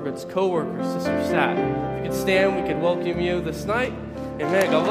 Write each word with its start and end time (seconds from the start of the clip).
Urban's 0.00 0.24
co-workers, 0.24 0.86
Sister 0.94 1.24
Sat. 1.24 1.58
If 1.58 2.04
you 2.04 2.10
could 2.10 2.18
stand, 2.18 2.56
we 2.56 2.66
could 2.66 2.80
welcome 2.80 3.20
you 3.20 3.42
this 3.42 3.66
night. 3.66 3.92
Amen. 4.40 4.70
God 4.70 4.86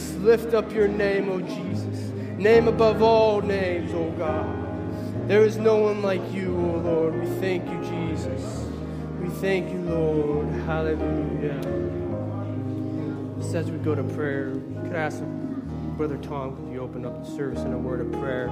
can 0.00 0.24
lift 0.24 0.54
up 0.54 0.72
your 0.72 0.88
name, 0.88 1.28
oh 1.28 1.40
Jesus. 1.40 2.10
Name 2.38 2.68
above 2.68 3.02
all 3.02 3.40
names, 3.40 3.90
oh 3.92 4.10
God. 4.12 5.28
There 5.28 5.44
is 5.44 5.56
no 5.56 5.76
one 5.76 6.02
like 6.02 6.32
you, 6.32 6.56
oh 6.56 6.78
Lord. 6.78 7.20
We 7.20 7.26
thank 7.40 7.68
you, 7.68 7.80
Jesus. 7.84 8.66
We 9.20 9.28
thank 9.28 9.70
you, 9.70 9.80
Lord. 9.80 10.48
Hallelujah. 10.64 11.60
Just 13.40 13.54
as 13.54 13.70
we 13.70 13.78
go 13.78 13.94
to 13.94 14.02
prayer, 14.02 14.52
could 14.82 14.94
I 14.94 15.00
ask 15.00 15.22
Brother 15.96 16.16
Tom, 16.18 16.56
could 16.56 16.72
you 16.72 16.80
open 16.80 17.04
up 17.04 17.24
the 17.24 17.30
service 17.30 17.60
in 17.60 17.72
a 17.72 17.78
word 17.78 18.00
of 18.00 18.12
prayer? 18.12 18.50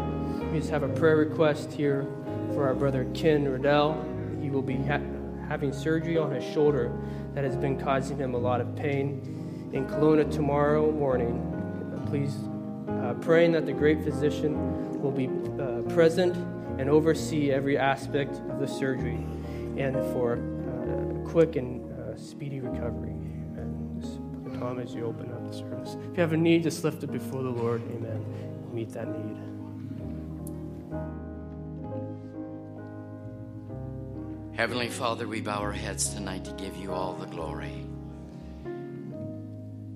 We 0.52 0.58
just 0.58 0.70
have 0.70 0.82
a 0.82 0.88
prayer 0.88 1.16
request 1.16 1.72
here 1.72 2.06
for 2.52 2.66
our 2.66 2.74
brother 2.74 3.06
Ken 3.14 3.48
Riddell. 3.48 4.04
He 4.40 4.50
will 4.50 4.62
be 4.62 4.76
ha- 4.76 5.00
having 5.48 5.72
surgery 5.72 6.18
on 6.18 6.30
his 6.30 6.44
shoulder 6.44 6.92
that 7.34 7.44
has 7.44 7.56
been 7.56 7.78
causing 7.78 8.18
him 8.18 8.34
a 8.34 8.38
lot 8.38 8.60
of 8.60 8.76
pain 8.76 9.37
in 9.72 9.86
Kelowna 9.86 10.30
tomorrow 10.30 10.90
morning. 10.90 11.44
Please 12.06 12.34
uh, 12.88 13.14
praying 13.14 13.52
that 13.52 13.66
the 13.66 13.72
great 13.72 14.02
physician 14.02 15.00
will 15.00 15.10
be 15.10 15.28
uh, 15.60 15.82
present 15.92 16.34
and 16.78 16.88
oversee 16.88 17.50
every 17.50 17.76
aspect 17.76 18.40
of 18.50 18.60
the 18.60 18.66
surgery 18.66 19.26
and 19.76 19.94
for 20.12 20.34
uh, 20.34 21.28
quick 21.28 21.56
and 21.56 21.92
uh, 21.92 22.16
speedy 22.16 22.60
recovery. 22.60 23.10
And 23.10 24.58
Tom, 24.58 24.78
as 24.78 24.94
you 24.94 25.04
open 25.04 25.32
up 25.32 25.50
the 25.50 25.56
service, 25.56 25.96
if 26.10 26.16
you 26.16 26.20
have 26.20 26.32
a 26.32 26.36
need, 26.36 26.62
just 26.62 26.82
lift 26.84 27.02
it 27.02 27.12
before 27.12 27.42
the 27.42 27.50
Lord. 27.50 27.82
Amen. 27.82 28.24
Meet 28.72 28.90
that 28.90 29.08
need. 29.08 29.36
Heavenly 34.56 34.88
Father, 34.88 35.28
we 35.28 35.40
bow 35.40 35.60
our 35.60 35.72
heads 35.72 36.08
tonight 36.14 36.44
to 36.44 36.52
give 36.54 36.76
you 36.76 36.92
all 36.92 37.14
the 37.14 37.26
glory. 37.26 37.87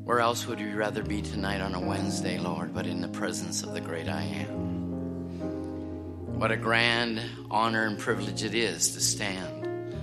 Where 0.04 0.18
else 0.18 0.48
would 0.48 0.58
we 0.58 0.72
rather 0.72 1.04
be 1.04 1.22
tonight 1.22 1.60
on 1.60 1.74
a 1.74 1.80
Wednesday, 1.80 2.36
Lord, 2.36 2.74
but 2.74 2.88
in 2.88 3.00
the 3.00 3.08
presence 3.08 3.62
of 3.62 3.72
the 3.72 3.80
great 3.80 4.08
I 4.08 4.22
am? 4.22 6.40
What 6.40 6.50
a 6.50 6.56
grand 6.56 7.22
honor 7.52 7.84
and 7.84 7.96
privilege 7.96 8.42
it 8.42 8.52
is 8.52 8.94
to 8.94 9.00
stand 9.00 9.94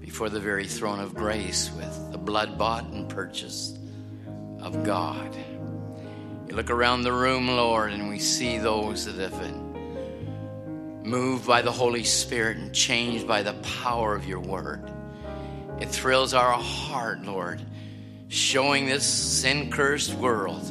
before 0.00 0.28
the 0.28 0.38
very 0.38 0.68
throne 0.68 1.00
of 1.00 1.12
grace 1.12 1.72
with 1.72 2.12
the 2.12 2.18
blood 2.18 2.56
bought 2.56 2.84
and 2.84 3.08
purchased 3.08 3.80
of 4.60 4.84
God. 4.84 5.34
You 6.48 6.54
look 6.54 6.70
around 6.70 7.02
the 7.02 7.12
room, 7.12 7.48
Lord, 7.48 7.92
and 7.92 8.08
we 8.08 8.20
see 8.20 8.58
those 8.58 9.06
that 9.06 9.16
have 9.16 9.40
been 9.40 11.02
moved 11.02 11.48
by 11.48 11.62
the 11.62 11.72
Holy 11.72 12.04
Spirit 12.04 12.58
and 12.58 12.72
changed 12.72 13.26
by 13.26 13.42
the 13.42 13.54
power 13.54 14.14
of 14.14 14.24
your 14.24 14.38
word. 14.38 14.88
It 15.80 15.88
thrills 15.88 16.32
our 16.32 16.52
heart, 16.52 17.24
Lord, 17.24 17.60
showing 18.32 18.86
this 18.86 19.04
sin 19.04 19.70
cursed 19.70 20.14
world 20.14 20.64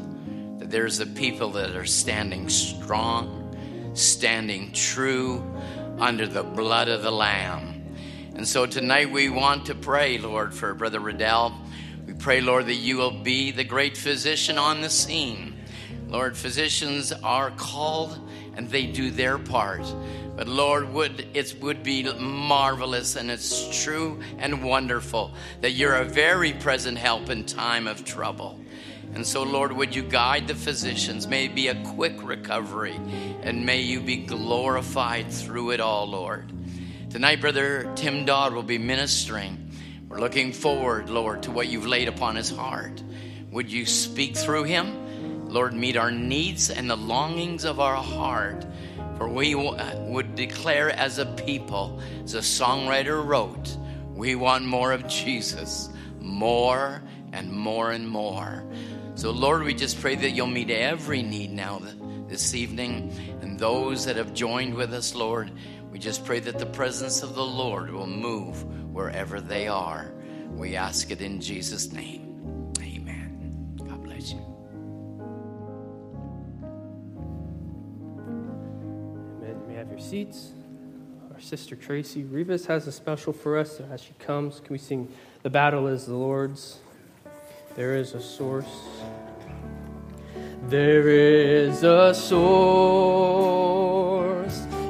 that 0.60 0.72
there's 0.72 1.00
a 1.00 1.06
people 1.06 1.52
that 1.52 1.76
are 1.76 1.86
standing 1.86 2.50
strong, 2.50 3.56
standing 3.94 4.72
true 4.72 5.44
under 6.00 6.26
the 6.26 6.42
blood 6.42 6.88
of 6.88 7.04
the 7.04 7.12
Lamb. 7.12 7.96
And 8.34 8.48
so 8.48 8.66
tonight 8.66 9.12
we 9.12 9.30
want 9.30 9.68
to 9.68 9.76
pray, 9.76 10.18
Lord, 10.18 10.56
for 10.56 10.74
Brother 10.74 11.00
Riddell. 11.00 11.56
We 12.08 12.14
pray, 12.14 12.42
Lord, 12.42 12.66
that 12.66 12.74
you 12.74 12.98
will 12.98 13.22
be 13.22 13.52
the 13.52 13.64
great 13.64 13.96
physician 13.96 14.58
on 14.58 14.82
the 14.82 14.90
scene. 14.90 15.54
Lord, 16.08 16.36
physicians 16.36 17.12
are 17.12 17.52
called 17.52 18.28
and 18.56 18.70
they 18.70 18.86
do 18.86 19.12
their 19.12 19.38
part. 19.38 19.84
But 20.36 20.48
Lord, 20.48 20.94
would 20.94 21.28
it 21.34 21.56
would 21.62 21.84
be 21.84 22.04
marvelous 22.14 23.16
and 23.16 23.30
it's 23.30 23.84
true 23.84 24.22
and 24.38 24.64
wonderful 24.64 25.34
that 25.62 25.72
you're 25.72 25.96
a 25.96 26.06
very 26.06 26.54
present 26.54 26.98
help 26.98 27.30
in 27.30 27.46
time 27.46 27.88
of 27.88 28.06
trouble. 28.06 28.60
And 29.14 29.28
so, 29.28 29.44
Lord, 29.44 29.74
would 29.74 29.94
you 29.94 30.04
guide 30.04 30.48
the 30.48 30.56
physicians? 30.56 31.28
May 31.28 31.46
it 31.46 31.56
be 31.56 31.68
a 31.68 31.84
quick 31.84 32.24
recovery 32.24 32.98
and 33.44 33.66
may 33.66 33.82
you 33.82 34.00
be 34.00 34.18
glorified 34.18 35.32
through 35.32 35.72
it 35.72 35.82
all, 35.82 36.08
Lord. 36.08 36.52
Tonight, 37.10 37.42
Brother 37.42 37.92
Tim 37.96 38.24
Dodd 38.24 38.54
will 38.54 38.64
be 38.64 38.78
ministering. 38.78 39.70
We're 40.08 40.20
looking 40.20 40.54
forward, 40.54 41.10
Lord, 41.10 41.44
to 41.44 41.52
what 41.52 41.68
you've 41.68 41.88
laid 41.88 42.08
upon 42.08 42.38
his 42.38 42.50
heart. 42.50 43.04
Would 43.52 43.70
you 43.70 43.86
speak 43.86 44.38
through 44.38 44.64
him? 44.64 45.11
Lord, 45.52 45.74
meet 45.74 45.98
our 45.98 46.12
needs 46.12 46.70
and 46.70 46.90
the 46.90 46.96
longings 46.96 47.66
of 47.66 47.82
our 47.82 47.98
heart. 47.98 48.66
For 49.18 49.28
we 49.28 49.54
uh, 49.54 50.00
would 50.04 50.36
declare 50.36 50.90
as 50.92 51.18
a 51.18 51.26
people, 51.26 52.02
as 52.24 52.34
a 52.34 52.40
songwriter 52.40 53.24
wrote, 53.24 53.78
we 54.16 54.36
want 54.36 54.66
more 54.66 54.94
of 54.94 55.08
Jesus, 55.08 55.90
more 56.20 57.04
and 57.34 57.52
more 57.52 57.92
and 57.92 58.08
more. 58.08 58.64
So, 59.16 59.32
Lord, 59.32 59.64
we 59.64 59.74
just 59.74 60.00
pray 60.00 60.16
that 60.16 60.32
you'll 60.32 60.48
meet 60.48 60.70
every 60.70 61.22
need 61.22 61.52
now 61.52 61.82
this 62.28 62.56
evening. 62.56 63.14
And 63.42 63.60
those 63.60 64.06
that 64.06 64.16
have 64.16 64.34
joined 64.34 64.74
with 64.74 64.94
us, 64.94 65.14
Lord, 65.14 65.52
we 65.92 66.00
just 66.00 66.24
pray 66.24 66.40
that 66.40 66.60
the 66.60 66.66
presence 66.66 67.24
of 67.24 67.36
the 67.36 67.44
Lord 67.44 67.92
will 67.92 68.08
move 68.08 68.64
wherever 68.94 69.42
they 69.42 69.68
are. 69.68 70.14
We 70.52 70.78
ask 70.78 71.12
it 71.12 71.22
in 71.22 71.42
Jesus' 71.42 71.92
name. 71.92 72.72
Amen. 72.80 73.76
God 73.78 74.02
bless 74.04 74.32
you. 74.32 74.51
Seats. 80.02 80.52
Our 81.34 81.40
sister 81.40 81.76
Tracy 81.76 82.24
Rivas 82.24 82.66
has 82.66 82.88
a 82.88 82.92
special 82.92 83.34
for 83.34 83.58
us 83.58 83.80
as 83.80 84.02
she 84.02 84.14
comes. 84.20 84.60
Can 84.60 84.74
we 84.74 84.80
sing 84.80 85.08
The 85.44 85.50
Battle 85.50 85.88
is 85.88 86.06
the 86.06 86.16
Lord's? 86.16 86.80
There 87.76 87.96
is 87.96 88.14
a 88.14 88.22
source. 88.22 88.84
There 90.68 91.08
is 91.08 91.84
a 91.84 92.14
source 92.14 92.42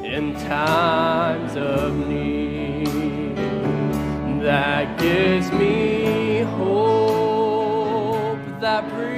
in 0.03 0.33
times 0.33 1.55
of 1.55 1.95
need 2.07 2.87
that 4.43 4.99
gives 4.99 5.51
me 5.51 6.39
hope 6.39 8.39
that 8.59 8.89
brings 8.89 9.10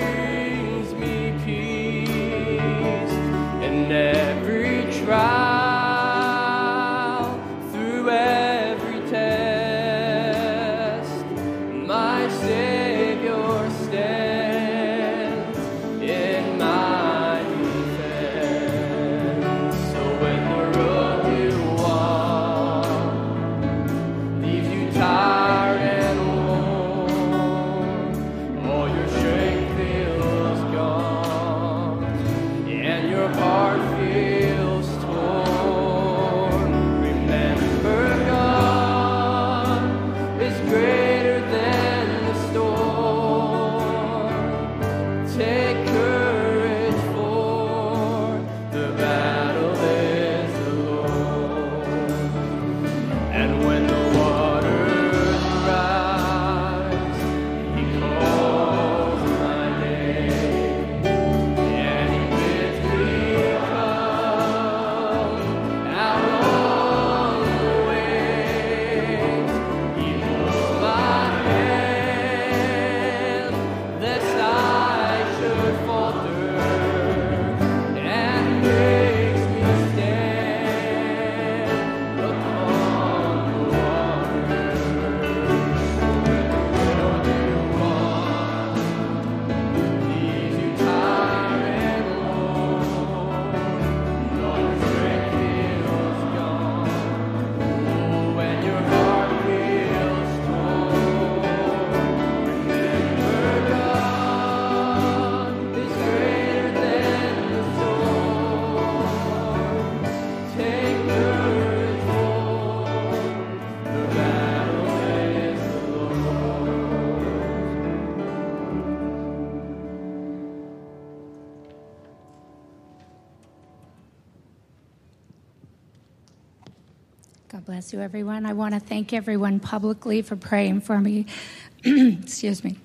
You, 127.93 128.01
everyone. 128.01 128.47
I 128.47 128.53
want 128.53 128.73
to 128.73 128.79
thank 128.79 129.13
everyone 129.13 129.59
publicly 129.59 130.23
for 130.23 130.35
praying 130.35 130.81
for 130.81 130.99
me. 130.99 131.27
Excuse 131.85 132.63
me. 132.63 132.77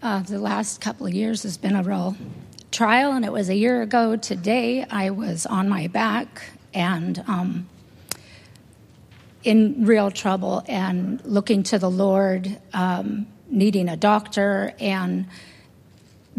Uh, 0.00 0.22
the 0.22 0.38
last 0.38 0.80
couple 0.80 1.04
of 1.04 1.12
years 1.12 1.42
has 1.42 1.56
been 1.56 1.74
a 1.74 1.82
real 1.82 2.14
trial, 2.70 3.10
and 3.10 3.24
it 3.24 3.32
was 3.32 3.48
a 3.48 3.56
year 3.56 3.82
ago 3.82 4.14
today. 4.14 4.84
I 4.88 5.10
was 5.10 5.46
on 5.46 5.68
my 5.68 5.88
back 5.88 6.44
and 6.72 7.24
um, 7.26 7.68
in 9.42 9.84
real 9.84 10.12
trouble 10.12 10.62
and 10.68 11.20
looking 11.24 11.64
to 11.64 11.80
the 11.80 11.90
Lord, 11.90 12.56
um, 12.72 13.26
needing 13.50 13.88
a 13.88 13.96
doctor 13.96 14.72
and 14.78 15.26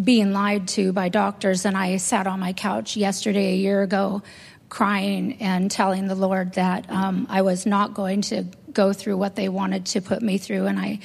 being 0.02 0.32
lied 0.32 0.70
to 0.70 0.94
by 0.94 1.10
doctors. 1.10 1.66
And 1.66 1.76
I 1.76 1.98
sat 1.98 2.26
on 2.26 2.40
my 2.40 2.54
couch 2.54 2.96
yesterday, 2.96 3.52
a 3.52 3.58
year 3.58 3.82
ago, 3.82 4.22
crying 4.70 5.38
and 5.42 5.72
telling 5.72 6.08
the 6.08 6.16
Lord 6.16 6.54
that 6.54 6.90
um, 6.90 7.28
I 7.30 7.42
was 7.42 7.66
not 7.66 7.94
going 7.94 8.22
to 8.24 8.46
go 8.72 8.94
through 8.94 9.18
what 9.18 9.36
they 9.36 9.50
wanted 9.50 9.86
to 9.88 10.02
put 10.02 10.22
me 10.22 10.38
through. 10.38 10.66
And 10.66 10.80
I 10.80 11.00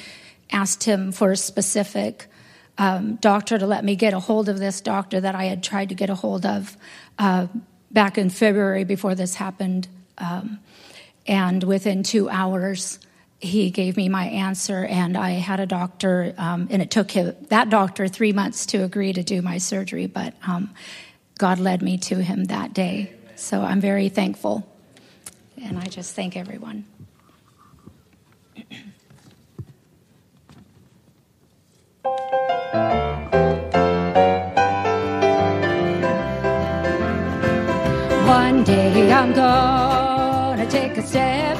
asked 0.51 0.85
Him 0.85 1.12
for 1.12 1.33
a 1.33 1.37
specific 1.37 2.27
um, 2.79 3.16
doctor 3.16 3.59
to 3.59 3.66
let 3.66 3.85
me 3.85 3.96
get 3.96 4.12
a 4.12 4.20
hold 4.20 4.48
of 4.48 4.59
this 4.59 4.81
doctor 4.81 5.20
that 5.20 5.35
I 5.35 5.44
had 5.44 5.62
tried 5.62 5.90
to 5.90 5.94
get 5.94 6.11
a 6.11 6.14
hold 6.14 6.46
of 6.46 6.77
uh, 7.18 7.46
back 7.90 8.18
in 8.18 8.31
February 8.31 8.85
before 8.85 9.14
this 9.14 9.35
happened. 9.35 9.88
Um, 10.18 10.59
and 11.27 11.62
within 11.62 12.03
two 12.03 12.29
hours, 12.29 12.98
he 13.38 13.70
gave 13.70 13.96
me 13.96 14.09
my 14.09 14.27
answer, 14.27 14.85
and 14.85 15.16
I 15.16 15.31
had 15.31 15.59
a 15.59 15.66
doctor, 15.66 16.33
um, 16.38 16.68
and 16.70 16.81
it 16.81 16.90
took 16.90 17.11
him, 17.11 17.35
that 17.48 17.70
doctor 17.70 18.07
three 18.07 18.33
months 18.33 18.66
to 18.66 18.85
agree 18.85 19.12
to 19.12 19.22
do 19.22 19.42
my 19.42 19.59
surgery, 19.59 20.07
but 20.07 20.35
um, 20.46 20.72
God 21.38 21.59
led 21.59 21.83
me 21.83 21.98
to 21.98 22.22
him 22.22 22.44
that 22.44 22.72
day. 22.72 23.12
So 23.42 23.61
I'm 23.61 23.81
very 23.81 24.09
thankful, 24.09 24.64
and 25.61 25.76
I 25.76 25.87
just 25.87 26.14
thank 26.14 26.37
everyone. 26.37 26.87
One 38.24 38.62
day 38.62 39.12
I'm 39.12 39.33
gonna 39.33 40.70
take 40.70 40.96
a 40.96 41.02
step 41.02 41.59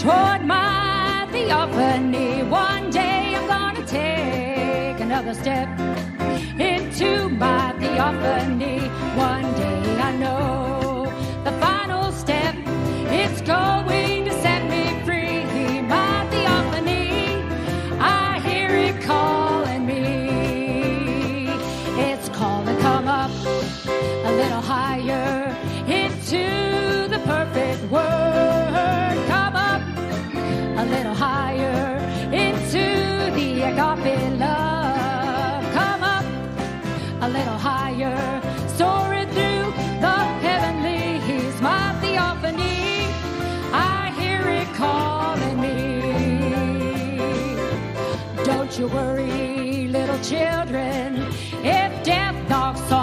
toward 0.00 0.44
my 0.44 1.28
theophany. 1.30 2.42
One 2.42 2.90
day 2.90 3.36
I'm 3.36 3.46
gonna 3.46 3.86
take 3.86 4.98
another 5.00 5.34
step 5.34 5.68
into 6.58 7.28
my 7.28 7.72
theophany. 7.78 8.80
One 9.16 9.54
day 9.54 10.00
I 10.00 10.16
know 10.16 10.69
going 13.50 14.19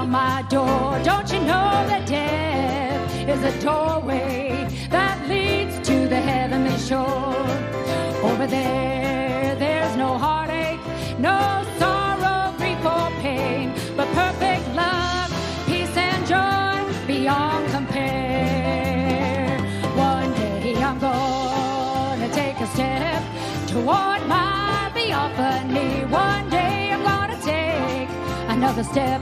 my 0.07 0.41
door. 0.43 0.99
Don't 1.03 1.31
you 1.31 1.39
know 1.39 1.69
that 1.89 2.07
death 2.07 3.27
is 3.27 3.43
a 3.43 3.61
doorway 3.61 4.67
that 4.89 5.27
leads 5.27 5.85
to 5.87 6.07
the 6.07 6.15
heavenly 6.15 6.77
shore? 6.77 7.35
Over 8.23 8.47
there, 8.47 9.55
there's 9.55 9.95
no 9.97 10.17
heartache, 10.17 10.79
no 11.19 11.63
sorrow, 11.77 12.55
grief, 12.57 12.83
or 12.85 13.09
pain, 13.21 13.73
but 13.97 14.07
perfect 14.13 14.65
love, 14.75 15.29
peace, 15.65 15.95
and 15.97 16.25
joy 16.25 17.05
beyond 17.05 17.69
compare. 17.71 19.59
One 19.95 20.31
day 20.33 20.75
I'm 20.75 20.99
gonna 20.99 22.29
take 22.33 22.59
a 22.61 22.67
step 22.67 23.21
toward 23.67 24.25
my 24.27 24.89
theophany. 24.93 26.05
One 26.05 26.49
day 26.49 26.91
I'm 26.93 27.03
gonna 27.03 27.39
take 27.41 28.09
another 28.49 28.83
step 28.83 29.21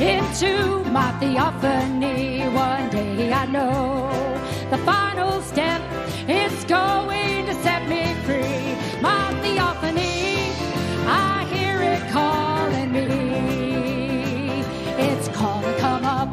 into 0.00 0.84
my 0.90 1.12
theophany. 1.20 2.42
One 2.48 2.90
day 2.90 3.32
I 3.32 3.46
know 3.46 4.10
the 4.70 4.78
final 4.78 5.40
step 5.42 5.80
is 6.28 6.64
going 6.64 7.46
to 7.46 7.54
set 7.62 7.88
me 7.88 8.14
free. 8.26 8.76
My 9.00 9.32
theophany, 9.42 10.52
I 11.06 11.46
hear 11.52 11.80
it 11.80 12.02
calling 12.10 12.92
me. 12.92 14.64
It's 14.98 15.28
calling, 15.28 15.78
come 15.78 16.04
up 16.04 16.28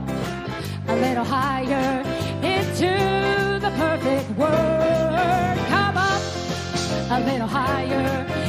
a 0.88 0.96
little 0.96 1.26
higher 1.26 2.02
into 2.42 3.60
the 3.60 3.72
perfect 3.78 4.30
word. 4.38 5.58
Come 5.68 5.98
up 5.98 6.22
a 7.12 7.20
little 7.26 7.48
higher 7.48 8.41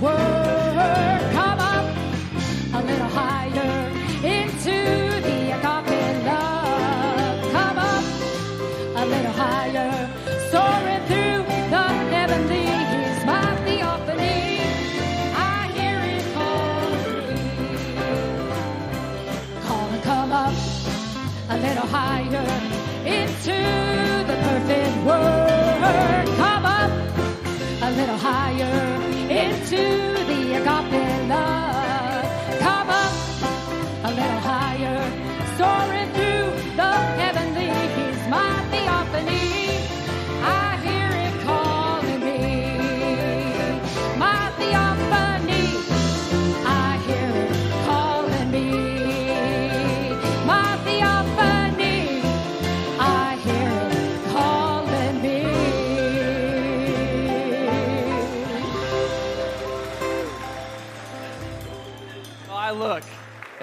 perfect 0.00 0.45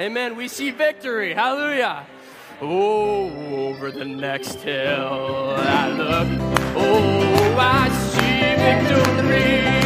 Amen. 0.03 0.35
We 0.35 0.49
see 0.49 0.69
victory. 0.71 1.33
Hallelujah. 1.33 2.05
Oh, 2.59 3.29
over 3.69 3.89
the 3.89 4.03
next 4.03 4.55
hill 4.55 5.55
I 5.57 5.91
look. 5.91 6.27
Oh, 6.75 7.55
I 7.57 7.87
see 8.11 8.53
victory. 8.59 9.82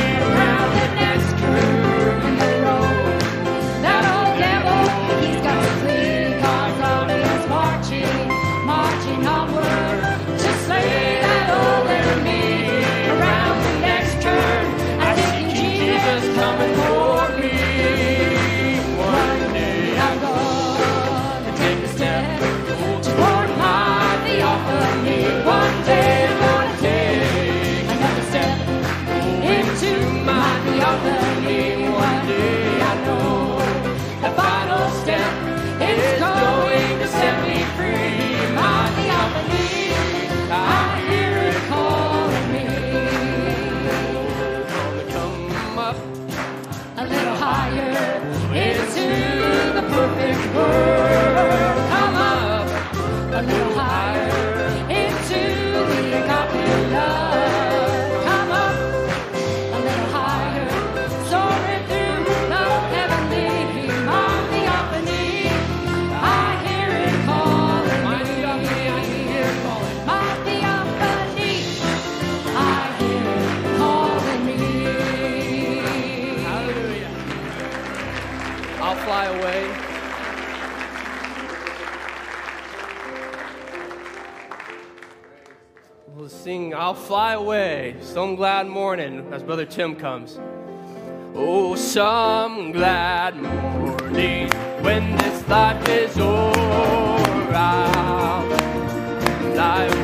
I'll 86.87 86.93
fly 86.93 87.33
away 87.33 87.97
some 87.99 88.37
glad 88.37 88.65
morning 88.65 89.27
as 89.33 89.43
Brother 89.43 89.65
Tim 89.65 89.93
comes. 89.93 90.39
Oh, 91.35 91.75
some 91.75 92.71
glad 92.71 93.35
morning 93.35 94.49
when 94.81 95.17
this 95.17 95.45
life 95.49 95.85
is 95.89 96.17
over, 96.17 97.51
I'll 97.53 98.47
fly 99.53 99.96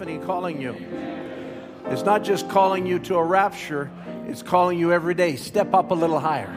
Theophany 0.00 0.24
calling 0.24 0.60
you. 0.62 0.74
It's 1.86 2.04
not 2.04 2.24
just 2.24 2.48
calling 2.48 2.86
you 2.86 2.98
to 3.00 3.16
a 3.16 3.22
rapture, 3.22 3.90
it's 4.28 4.42
calling 4.42 4.78
you 4.78 4.92
every 4.94 5.12
day. 5.12 5.36
Step 5.36 5.74
up 5.74 5.90
a 5.90 5.94
little 5.94 6.18
higher. 6.18 6.50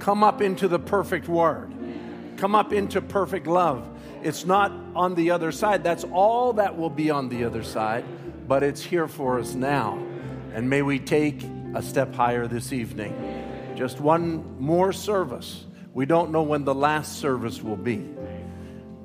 Come 0.00 0.24
up 0.24 0.42
into 0.42 0.66
the 0.66 0.78
perfect 0.80 1.28
word, 1.28 1.72
come 2.38 2.56
up 2.56 2.72
into 2.72 3.00
perfect 3.00 3.46
love. 3.46 3.88
It's 4.24 4.44
not 4.44 4.72
on 4.96 5.14
the 5.14 5.30
other 5.30 5.52
side. 5.52 5.84
That's 5.84 6.02
all 6.04 6.54
that 6.54 6.76
will 6.76 6.90
be 6.90 7.08
on 7.10 7.28
the 7.28 7.44
other 7.44 7.62
side, 7.62 8.04
but 8.48 8.64
it's 8.64 8.82
here 8.82 9.06
for 9.06 9.38
us 9.38 9.54
now. 9.54 10.04
And 10.52 10.68
may 10.68 10.82
we 10.82 10.98
take 10.98 11.44
a 11.74 11.82
step 11.82 12.12
higher 12.14 12.48
this 12.48 12.72
evening. 12.72 13.14
Just 13.76 14.00
one 14.00 14.60
more 14.60 14.92
service. 14.92 15.66
We 15.94 16.04
don't 16.04 16.32
know 16.32 16.42
when 16.42 16.64
the 16.64 16.74
last 16.74 17.20
service 17.20 17.62
will 17.62 17.76
be. 17.76 18.08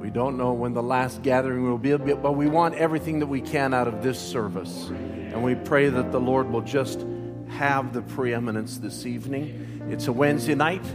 We 0.06 0.12
don't 0.12 0.38
know 0.38 0.54
when 0.54 0.76
the 0.76 0.84
last 0.84 1.24
gathering 1.24 1.64
will 1.64 1.80
be, 1.80 1.98
but 1.98 2.34
we 2.34 2.46
want 2.46 2.76
everything 2.76 3.18
that 3.22 3.26
we 3.26 3.42
can 3.42 3.74
out 3.74 3.88
of 3.88 4.04
this 4.04 4.20
service. 4.20 4.90
And 4.90 5.44
we 5.44 5.56
pray 5.56 5.90
that 5.90 6.12
the 6.12 6.20
Lord 6.20 6.52
will 6.52 6.62
just 6.62 7.04
have 7.50 7.92
the 7.92 8.04
preeminence 8.04 8.78
this 8.78 9.08
evening. 9.08 9.88
It's 9.90 10.06
a 10.06 10.14
Wednesday 10.14 10.54
night. 10.54 10.86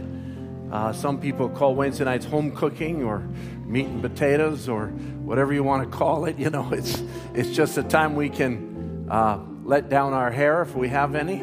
Uh, 0.71 0.93
some 0.93 1.19
people 1.19 1.49
call 1.49 1.75
Wednesday 1.75 2.05
nights 2.05 2.23
home 2.23 2.55
cooking 2.55 3.03
or 3.03 3.19
meat 3.65 3.87
and 3.87 4.01
potatoes 4.01 4.69
or 4.69 4.87
whatever 4.87 5.51
you 5.51 5.65
want 5.65 5.83
to 5.83 5.97
call 5.97 6.23
it. 6.23 6.39
You 6.39 6.49
know, 6.49 6.69
it's, 6.71 7.03
it's 7.33 7.49
just 7.49 7.77
a 7.77 7.83
time 7.83 8.15
we 8.15 8.29
can 8.29 9.07
uh, 9.11 9.39
let 9.65 9.89
down 9.89 10.13
our 10.13 10.31
hair 10.31 10.61
if 10.61 10.73
we 10.73 10.87
have 10.87 11.15
any, 11.15 11.41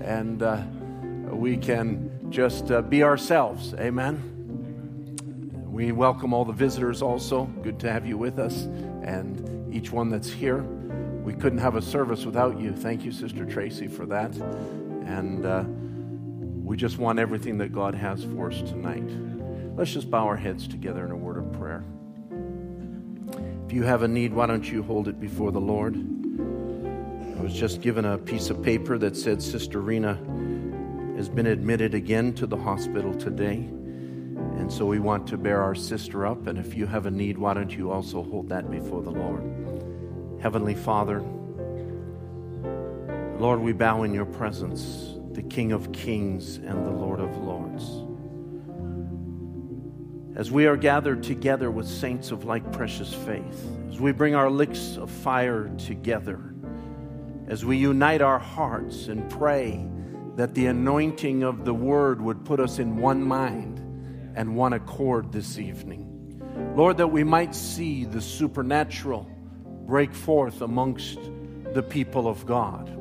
and 0.00 0.42
uh, 0.42 0.62
we 1.28 1.58
can 1.58 2.30
just 2.30 2.70
uh, 2.70 2.80
be 2.80 3.02
ourselves. 3.02 3.74
Amen. 3.74 4.35
We 5.76 5.92
welcome 5.92 6.32
all 6.32 6.46
the 6.46 6.54
visitors 6.54 7.02
also. 7.02 7.44
Good 7.62 7.78
to 7.80 7.92
have 7.92 8.06
you 8.06 8.16
with 8.16 8.38
us, 8.38 8.62
and 9.02 9.74
each 9.74 9.92
one 9.92 10.08
that's 10.08 10.30
here. 10.30 10.62
We 10.62 11.34
couldn't 11.34 11.58
have 11.58 11.76
a 11.76 11.82
service 11.82 12.24
without 12.24 12.58
you. 12.58 12.72
Thank 12.72 13.04
you, 13.04 13.12
Sister 13.12 13.44
Tracy, 13.44 13.86
for 13.86 14.06
that. 14.06 14.34
And 15.04 15.44
uh, 15.44 15.64
we 16.64 16.78
just 16.78 16.96
want 16.96 17.18
everything 17.18 17.58
that 17.58 17.74
God 17.74 17.94
has 17.94 18.24
for 18.24 18.50
us 18.50 18.62
tonight. 18.62 19.04
Let's 19.76 19.92
just 19.92 20.10
bow 20.10 20.24
our 20.24 20.36
heads 20.38 20.66
together 20.66 21.04
in 21.04 21.10
a 21.10 21.16
word 21.16 21.36
of 21.36 21.52
prayer. 21.52 21.84
If 23.66 23.74
you 23.74 23.82
have 23.82 24.02
a 24.02 24.08
need, 24.08 24.32
why 24.32 24.46
don't 24.46 24.64
you 24.64 24.82
hold 24.82 25.08
it 25.08 25.20
before 25.20 25.52
the 25.52 25.60
Lord? 25.60 25.94
I 25.94 27.42
was 27.42 27.52
just 27.52 27.82
given 27.82 28.06
a 28.06 28.16
piece 28.16 28.48
of 28.48 28.62
paper 28.62 28.96
that 28.96 29.14
said 29.14 29.42
Sister 29.42 29.82
Rena 29.82 30.14
has 31.18 31.28
been 31.28 31.46
admitted 31.46 31.92
again 31.92 32.32
to 32.36 32.46
the 32.46 32.56
hospital 32.56 33.12
today. 33.12 33.68
And 34.56 34.72
so 34.72 34.86
we 34.86 34.98
want 34.98 35.26
to 35.28 35.36
bear 35.36 35.62
our 35.62 35.74
sister 35.74 36.26
up. 36.26 36.46
And 36.46 36.58
if 36.58 36.74
you 36.74 36.86
have 36.86 37.06
a 37.06 37.10
need, 37.10 37.38
why 37.38 37.54
don't 37.54 37.70
you 37.70 37.90
also 37.90 38.22
hold 38.22 38.48
that 38.48 38.70
before 38.70 39.02
the 39.02 39.10
Lord? 39.10 39.42
Heavenly 40.40 40.74
Father, 40.74 41.20
Lord, 43.38 43.60
we 43.60 43.72
bow 43.72 44.02
in 44.02 44.14
your 44.14 44.24
presence 44.24 45.12
the 45.32 45.42
King 45.42 45.72
of 45.72 45.92
Kings 45.92 46.56
and 46.56 46.86
the 46.86 46.90
Lord 46.90 47.20
of 47.20 47.36
Lords. 47.36 47.84
As 50.34 50.50
we 50.50 50.66
are 50.66 50.76
gathered 50.76 51.22
together 51.22 51.70
with 51.70 51.86
saints 51.86 52.30
of 52.30 52.44
like 52.44 52.72
precious 52.72 53.12
faith, 53.12 53.66
as 53.90 54.00
we 54.00 54.12
bring 54.12 54.34
our 54.34 54.50
licks 54.50 54.96
of 54.96 55.10
fire 55.10 55.70
together, 55.76 56.54
as 57.46 57.64
we 57.64 57.76
unite 57.76 58.22
our 58.22 58.38
hearts 58.38 59.08
and 59.08 59.28
pray 59.30 59.86
that 60.36 60.54
the 60.54 60.66
anointing 60.66 61.42
of 61.42 61.64
the 61.64 61.74
word 61.74 62.20
would 62.20 62.44
put 62.44 62.60
us 62.60 62.78
in 62.78 62.96
one 62.96 63.22
mind 63.22 63.75
and 64.36 64.54
one 64.54 64.74
accord 64.74 65.32
this 65.32 65.58
evening. 65.58 66.12
Lord, 66.76 66.98
that 66.98 67.08
we 67.08 67.24
might 67.24 67.54
see 67.54 68.04
the 68.04 68.20
supernatural 68.20 69.28
break 69.86 70.14
forth 70.14 70.60
amongst 70.60 71.18
the 71.72 71.82
people 71.82 72.28
of 72.28 72.46
God 72.46 72.92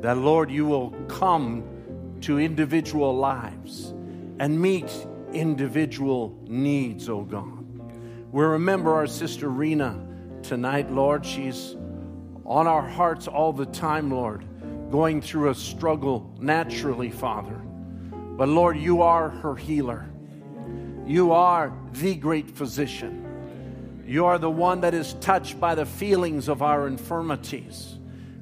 that, 0.00 0.18
Lord, 0.18 0.50
you 0.50 0.66
will 0.66 0.90
come 1.06 1.64
to 2.22 2.38
individual 2.38 3.16
lives 3.16 3.94
and 4.38 4.60
meet 4.60 4.90
individual 5.32 6.36
needs, 6.46 7.08
oh 7.08 7.22
God. 7.22 7.64
We 8.32 8.44
remember 8.44 8.94
our 8.94 9.06
sister 9.06 9.48
Rena 9.48 10.04
tonight, 10.42 10.90
Lord. 10.90 11.24
She's 11.24 11.76
on 12.44 12.66
our 12.66 12.86
hearts 12.86 13.28
all 13.28 13.52
the 13.52 13.66
time, 13.66 14.10
Lord, 14.10 14.44
going 14.90 15.22
through 15.22 15.50
a 15.50 15.54
struggle 15.54 16.34
naturally, 16.40 17.10
Father. 17.10 17.60
But 18.12 18.48
Lord, 18.48 18.78
you 18.78 19.02
are 19.02 19.28
her 19.28 19.54
healer. 19.54 20.11
You 21.06 21.32
are 21.32 21.72
the 21.92 22.14
great 22.14 22.50
physician. 22.50 24.04
You 24.06 24.26
are 24.26 24.38
the 24.38 24.50
one 24.50 24.82
that 24.82 24.94
is 24.94 25.14
touched 25.14 25.58
by 25.58 25.74
the 25.74 25.86
feelings 25.86 26.48
of 26.48 26.62
our 26.62 26.86
infirmities. 26.86 27.98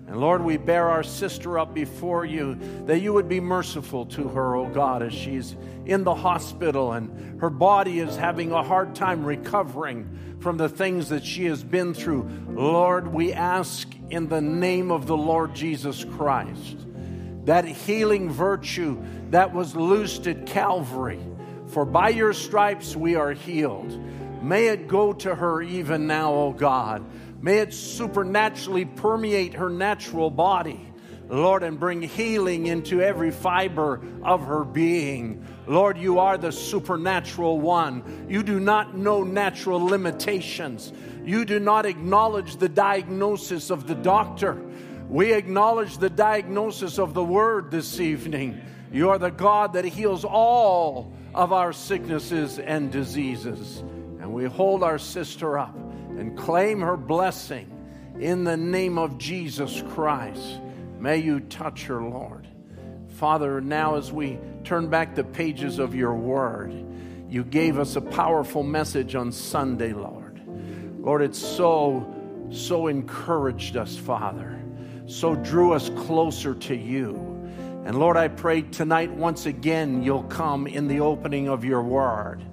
And 0.07 0.19
Lord, 0.19 0.43
we 0.43 0.57
bear 0.57 0.89
our 0.89 1.05
sister 1.05 1.59
up 1.59 1.73
before 1.73 2.25
you 2.25 2.59
that 2.87 2.99
you 2.99 3.13
would 3.13 3.29
be 3.29 3.39
merciful 3.39 4.07
to 4.07 4.29
her, 4.29 4.57
oh 4.57 4.69
God, 4.69 5.03
as 5.03 5.13
she's 5.13 5.55
in 5.87 6.03
the 6.03 6.15
hospital 6.15 6.93
and 6.93 7.41
her 7.41 7.51
body 7.51 8.01
is 8.01 8.17
having 8.17 8.51
a 8.51 8.63
hard 8.63 8.95
time 8.95 9.25
recovering 9.25 10.37
from 10.41 10.57
the 10.57 10.69
things 10.69 11.09
that 11.11 11.25
she 11.25 11.45
has 11.45 11.63
been 11.63 11.95
through. 11.95 12.29
Lord, 12.49 13.07
we 13.07 13.33
ask 13.33 13.89
in 14.11 14.29
the 14.29 14.41
name 14.41 14.91
of 14.91 15.07
the 15.07 15.17
Lord 15.17 15.55
Jesus 15.55 16.05
Christ 16.05 16.79
that 17.45 17.65
healing 17.65 18.31
virtue 18.31 19.01
that 19.31 19.55
was 19.55 19.77
loosed 19.77 20.27
at 20.27 20.47
Calvary, 20.47 21.21
for 21.71 21.85
by 21.85 22.09
your 22.09 22.33
stripes 22.33 22.97
we 22.97 23.15
are 23.15 23.33
healed. 23.33 23.99
May 24.43 24.69
it 24.69 24.89
go 24.89 25.13
to 25.13 25.35
her 25.35 25.63
even 25.63 26.07
now, 26.07 26.33
O 26.33 26.53
God. 26.53 27.05
May 27.43 27.59
it 27.59 27.73
supernaturally 27.73 28.85
permeate 28.85 29.55
her 29.55 29.71
natural 29.71 30.31
body. 30.31 30.87
Lord, 31.31 31.63
and 31.63 31.79
bring 31.79 32.03
healing 32.03 32.67
into 32.67 33.01
every 33.01 33.31
fiber 33.31 34.01
of 34.25 34.43
her 34.43 34.65
being. 34.65 35.47
Lord, 35.69 35.97
you 35.97 36.19
are 36.19 36.37
the 36.37 36.51
supernatural 36.51 37.61
one. 37.61 38.27
You 38.29 38.43
do 38.43 38.59
not 38.59 38.97
know 38.97 39.23
natural 39.23 39.79
limitations. 39.79 40.93
You 41.25 41.45
do 41.45 41.61
not 41.61 41.87
acknowledge 41.87 42.57
the 42.57 42.69
diagnosis 42.69 43.71
of 43.71 43.87
the 43.87 43.95
doctor. 43.95 44.61
We 45.09 45.33
acknowledge 45.33 45.99
the 45.99 46.11
diagnosis 46.11 46.99
of 46.99 47.15
the 47.15 47.25
word 47.25 47.71
this 47.71 48.01
evening. 48.01 48.61
You 48.93 49.11
are 49.11 49.19
the 49.19 49.31
God 49.31 49.75
that 49.75 49.85
heals 49.85 50.25
all 50.25 51.15
of 51.35 51.53
our 51.53 51.73
sicknesses 51.73 52.59
and 52.59 52.91
diseases. 52.91 53.79
And 54.21 54.33
we 54.33 54.45
hold 54.45 54.83
our 54.83 54.99
sister 54.99 55.59
up 55.59 55.75
and 55.75 56.37
claim 56.37 56.81
her 56.81 56.97
blessing 56.97 57.71
in 58.19 58.45
the 58.45 58.57
name 58.57 58.99
of 58.99 59.19
Jesus 59.19 59.83
Christ. 59.91 60.61
May 60.99 61.19
you 61.19 61.41
touch 61.41 61.85
her, 61.87 62.03
Lord. 62.03 62.47
Father, 63.09 63.61
now 63.61 63.97
as 63.97 64.13
we 64.13 64.39
turn 64.65 64.89
back 64.89 65.15
the 65.15 65.25
pages 65.25 65.79
of 65.79 65.95
your 65.95 66.15
word, 66.15 66.75
you 67.29 67.45
gave 67.45 67.79
us 67.79 67.97
a 67.97 68.01
powerful 68.01 68.63
message 68.63 69.15
on 69.15 69.33
Sunday, 69.33 69.93
Lord. 69.93 70.41
Lord, 70.99 71.23
it 71.23 71.35
so, 71.35 72.13
so 72.51 72.89
encouraged 72.89 73.77
us, 73.77 73.97
Father, 73.97 74.61
so 75.07 75.35
drew 75.35 75.73
us 75.73 75.91
closer 75.91 76.55
to 76.55 76.77
you. 76.77 77.30
And 77.85 77.99
Lord, 77.99 78.17
I 78.17 78.29
pray 78.29 78.63
tonight 78.63 79.11
once 79.11 79.47
again 79.47 80.03
you'll 80.03 80.25
come 80.25 80.67
in 80.67 80.87
the 80.87 81.01
opening 81.01 81.49
of 81.49 81.65
your 81.65 81.83
word. 81.83 82.45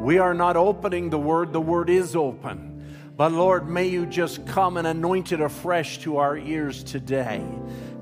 We 0.00 0.18
are 0.18 0.34
not 0.34 0.56
opening 0.56 1.08
the 1.08 1.18
word, 1.18 1.52
the 1.52 1.60
word 1.60 1.88
is 1.88 2.14
open. 2.14 2.72
But 3.16 3.32
Lord, 3.32 3.68
may 3.68 3.88
you 3.88 4.04
just 4.04 4.46
come 4.46 4.76
and 4.76 4.86
anoint 4.86 5.32
it 5.32 5.40
afresh 5.40 5.98
to 6.00 6.18
our 6.18 6.36
ears 6.36 6.84
today. 6.84 7.42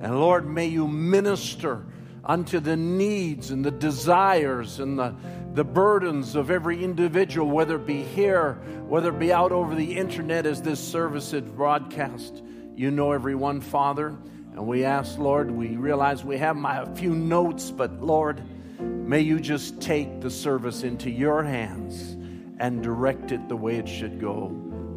And 0.03 0.21
Lord, 0.21 0.47
may 0.47 0.67
you 0.67 0.89
minister 0.89 1.87
unto 2.25 2.59
the 2.59 2.77
needs 2.77 3.53
and 3.53 3.65
the 3.65 3.71
desires 3.71 4.81
and 4.81 4.99
the, 4.99 5.15
the 5.55 5.65
burdens 5.65 6.35
of 6.35 6.51
every 6.51 6.83
individual, 6.83 7.49
whether 7.49 7.77
it 7.77 7.87
be 7.87 8.03
here, 8.03 8.55
whether 8.89 9.11
it 9.11 9.21
be 9.21 9.33
out 9.33 9.53
over 9.53 9.77
the 9.77 9.97
internet 9.97 10.47
as 10.47 10.61
this 10.61 10.81
service 10.81 11.33
is 11.33 11.43
broadcast. 11.43 12.43
You 12.75 12.91
know 12.91 13.13
everyone, 13.13 13.61
Father. 13.61 14.17
And 14.55 14.69
we 14.69 14.85
ask, 14.85 15.19
Lord, 15.19 15.51
we 15.51 15.77
realize 15.77 16.25
we 16.25 16.39
have 16.39 16.55
my, 16.55 16.85
few 16.95 17.13
notes, 17.13 17.73
but 17.73 18.01
Lord, 18.01 18.41
may 18.81 19.21
you 19.21 19.41
just 19.41 19.81
take 19.81 20.21
the 20.21 20.31
service 20.31 20.85
into 20.85 21.11
your 21.11 21.43
hands 21.43 22.17
and 22.61 22.81
direct 22.81 23.33
it 23.33 23.49
the 23.49 23.57
way 23.57 23.77
it 23.77 23.89
should 23.89 24.21
go. 24.21 24.47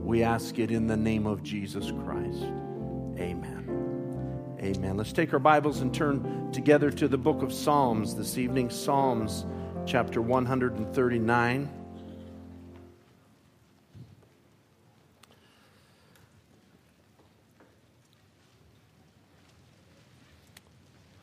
We 0.03 0.21
ask 0.21 0.59
it 0.59 0.69
in 0.69 0.85
the 0.85 0.95
name 0.95 1.25
of 1.25 1.41
Jesus 1.41 1.91
Christ. 2.05 2.43
Amen. 3.17 4.57
Amen. 4.61 4.95
Let's 4.95 5.11
take 5.11 5.33
our 5.33 5.39
Bibles 5.39 5.81
and 5.81 5.91
turn 5.93 6.51
together 6.51 6.91
to 6.91 7.07
the 7.07 7.17
book 7.17 7.41
of 7.41 7.51
Psalms 7.51 8.15
this 8.15 8.37
evening. 8.37 8.69
Psalms 8.69 9.43
chapter 9.87 10.21
139. 10.21 11.86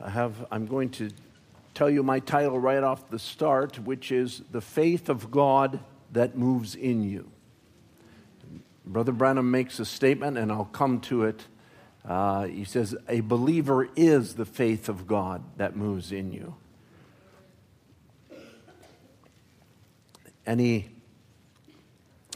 I 0.04 0.10
have, 0.10 0.46
I'm 0.50 0.66
going 0.66 0.90
to 0.90 1.10
tell 1.72 1.88
you 1.88 2.02
my 2.02 2.20
title 2.20 2.58
right 2.58 2.82
off 2.82 3.08
the 3.08 3.18
start, 3.18 3.78
which 3.78 4.12
is 4.12 4.42
The 4.50 4.60
Faith 4.60 5.08
of 5.08 5.30
God 5.30 5.80
That 6.12 6.36
Moves 6.36 6.74
in 6.74 7.02
You. 7.02 7.30
Brother 8.84 9.12
Branham 9.12 9.50
makes 9.50 9.80
a 9.80 9.86
statement, 9.86 10.36
and 10.36 10.52
I'll 10.52 10.66
come 10.66 11.00
to 11.02 11.24
it. 11.24 11.46
Uh, 12.06 12.44
he 12.44 12.64
says, 12.64 12.94
A 13.08 13.20
believer 13.20 13.88
is 13.96 14.34
the 14.34 14.44
faith 14.44 14.90
of 14.90 15.06
God 15.06 15.42
that 15.56 15.74
moves 15.74 16.12
in 16.12 16.32
you. 16.32 16.54
And 20.44 20.60
he 20.60 20.90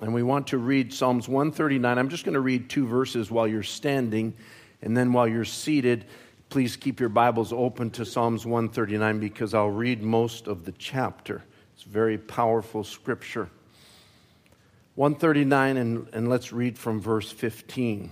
and 0.01 0.15
we 0.15 0.23
want 0.23 0.47
to 0.49 0.59
read 0.59 0.95
Psalms 0.95 1.29
139. 1.29 1.99
I'm 1.99 2.09
just 2.09 2.25
going 2.25 2.35
to 2.35 2.41
read 2.41 2.71
two 2.71 2.87
verses 2.87 3.31
while 3.31 3.47
you're 3.47 3.63
standing, 3.65 4.33
and 4.81 4.97
then 4.97 5.13
while 5.13 5.29
you're 5.29 5.45
seated, 5.45 6.07
Please 6.51 6.77
keep 6.77 6.99
your 6.99 7.11
Bibles 7.11 7.53
open 7.53 7.91
to 7.91 8.07
Psalms 8.07 8.47
139 8.47 9.21
because 9.21 9.53
I'll 9.53 9.69
read 9.69 10.03
most 10.03 10.47
of 10.47 10.65
the 10.65 10.73
chapter. 10.73 11.45
It's 11.75 11.83
very 11.83 12.17
powerful 12.17 12.85
scripture. 12.85 13.51
139, 14.95 15.77
and, 15.77 16.09
and 16.15 16.31
let's 16.31 16.51
read 16.51 16.79
from 16.79 17.03
verse 17.03 17.31
15. 17.31 18.11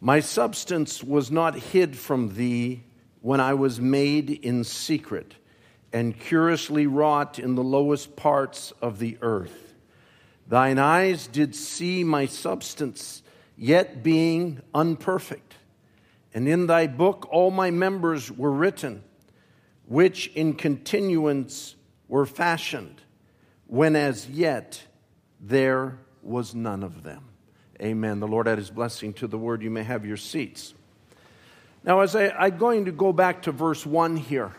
My 0.00 0.20
substance 0.20 1.02
was 1.02 1.32
not 1.32 1.56
hid 1.56 1.98
from 1.98 2.34
thee 2.34 2.84
when 3.22 3.40
I 3.40 3.54
was 3.54 3.80
made 3.80 4.30
in 4.30 4.62
secret 4.62 5.34
and 5.92 6.16
curiously 6.16 6.86
wrought 6.86 7.40
in 7.40 7.56
the 7.56 7.64
lowest 7.64 8.14
parts 8.14 8.72
of 8.80 9.00
the 9.00 9.18
earth. 9.20 9.74
Thine 10.46 10.78
eyes 10.78 11.26
did 11.26 11.56
see 11.56 12.04
my 12.04 12.26
substance, 12.26 13.24
yet 13.58 14.04
being 14.04 14.62
unperfect. 14.72 15.51
And 16.34 16.48
in 16.48 16.66
thy 16.66 16.86
book 16.86 17.28
all 17.30 17.50
my 17.50 17.70
members 17.70 18.30
were 18.30 18.52
written, 18.52 19.02
which 19.86 20.28
in 20.28 20.54
continuance 20.54 21.74
were 22.08 22.26
fashioned, 22.26 23.00
when 23.66 23.96
as 23.96 24.28
yet 24.28 24.82
there 25.40 25.98
was 26.22 26.54
none 26.54 26.82
of 26.82 27.02
them. 27.02 27.24
Amen. 27.80 28.20
The 28.20 28.28
Lord 28.28 28.46
add 28.46 28.58
his 28.58 28.70
blessing 28.70 29.12
to 29.14 29.26
the 29.26 29.38
word. 29.38 29.62
You 29.62 29.70
may 29.70 29.82
have 29.82 30.06
your 30.06 30.16
seats. 30.16 30.72
Now, 31.84 32.00
as 32.00 32.14
I, 32.14 32.28
I'm 32.28 32.58
going 32.58 32.84
to 32.84 32.92
go 32.92 33.12
back 33.12 33.42
to 33.42 33.52
verse 33.52 33.84
1 33.84 34.16
here 34.16 34.52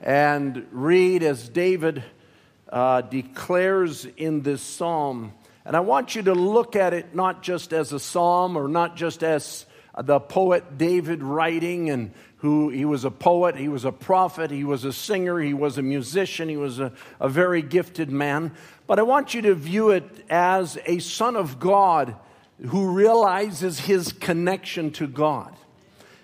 and 0.00 0.66
read 0.70 1.22
as 1.22 1.48
David 1.50 2.02
uh, 2.70 3.02
declares 3.02 4.06
in 4.16 4.40
this 4.40 4.62
psalm. 4.62 5.34
And 5.66 5.76
I 5.76 5.80
want 5.80 6.14
you 6.14 6.22
to 6.22 6.32
look 6.32 6.76
at 6.76 6.94
it 6.94 7.14
not 7.14 7.42
just 7.42 7.74
as 7.74 7.92
a 7.92 8.00
psalm 8.00 8.56
or 8.56 8.68
not 8.68 8.96
just 8.96 9.22
as 9.22 9.66
the 10.02 10.20
poet 10.20 10.78
David 10.78 11.22
writing 11.22 11.90
and 11.90 12.12
who 12.38 12.70
he 12.70 12.84
was 12.84 13.04
a 13.04 13.10
poet, 13.10 13.56
he 13.56 13.68
was 13.68 13.84
a 13.84 13.92
prophet, 13.92 14.50
he 14.50 14.64
was 14.64 14.84
a 14.84 14.92
singer, 14.92 15.38
he 15.38 15.52
was 15.52 15.76
a 15.76 15.82
musician, 15.82 16.48
he 16.48 16.56
was 16.56 16.80
a, 16.80 16.92
a 17.18 17.28
very 17.28 17.60
gifted 17.60 18.10
man. 18.10 18.52
But 18.86 18.98
I 18.98 19.02
want 19.02 19.34
you 19.34 19.42
to 19.42 19.54
view 19.54 19.90
it 19.90 20.04
as 20.30 20.78
a 20.86 20.98
son 21.00 21.36
of 21.36 21.60
God 21.60 22.16
who 22.68 22.92
realizes 22.92 23.80
his 23.80 24.12
connection 24.12 24.90
to 24.92 25.06
God. 25.06 25.54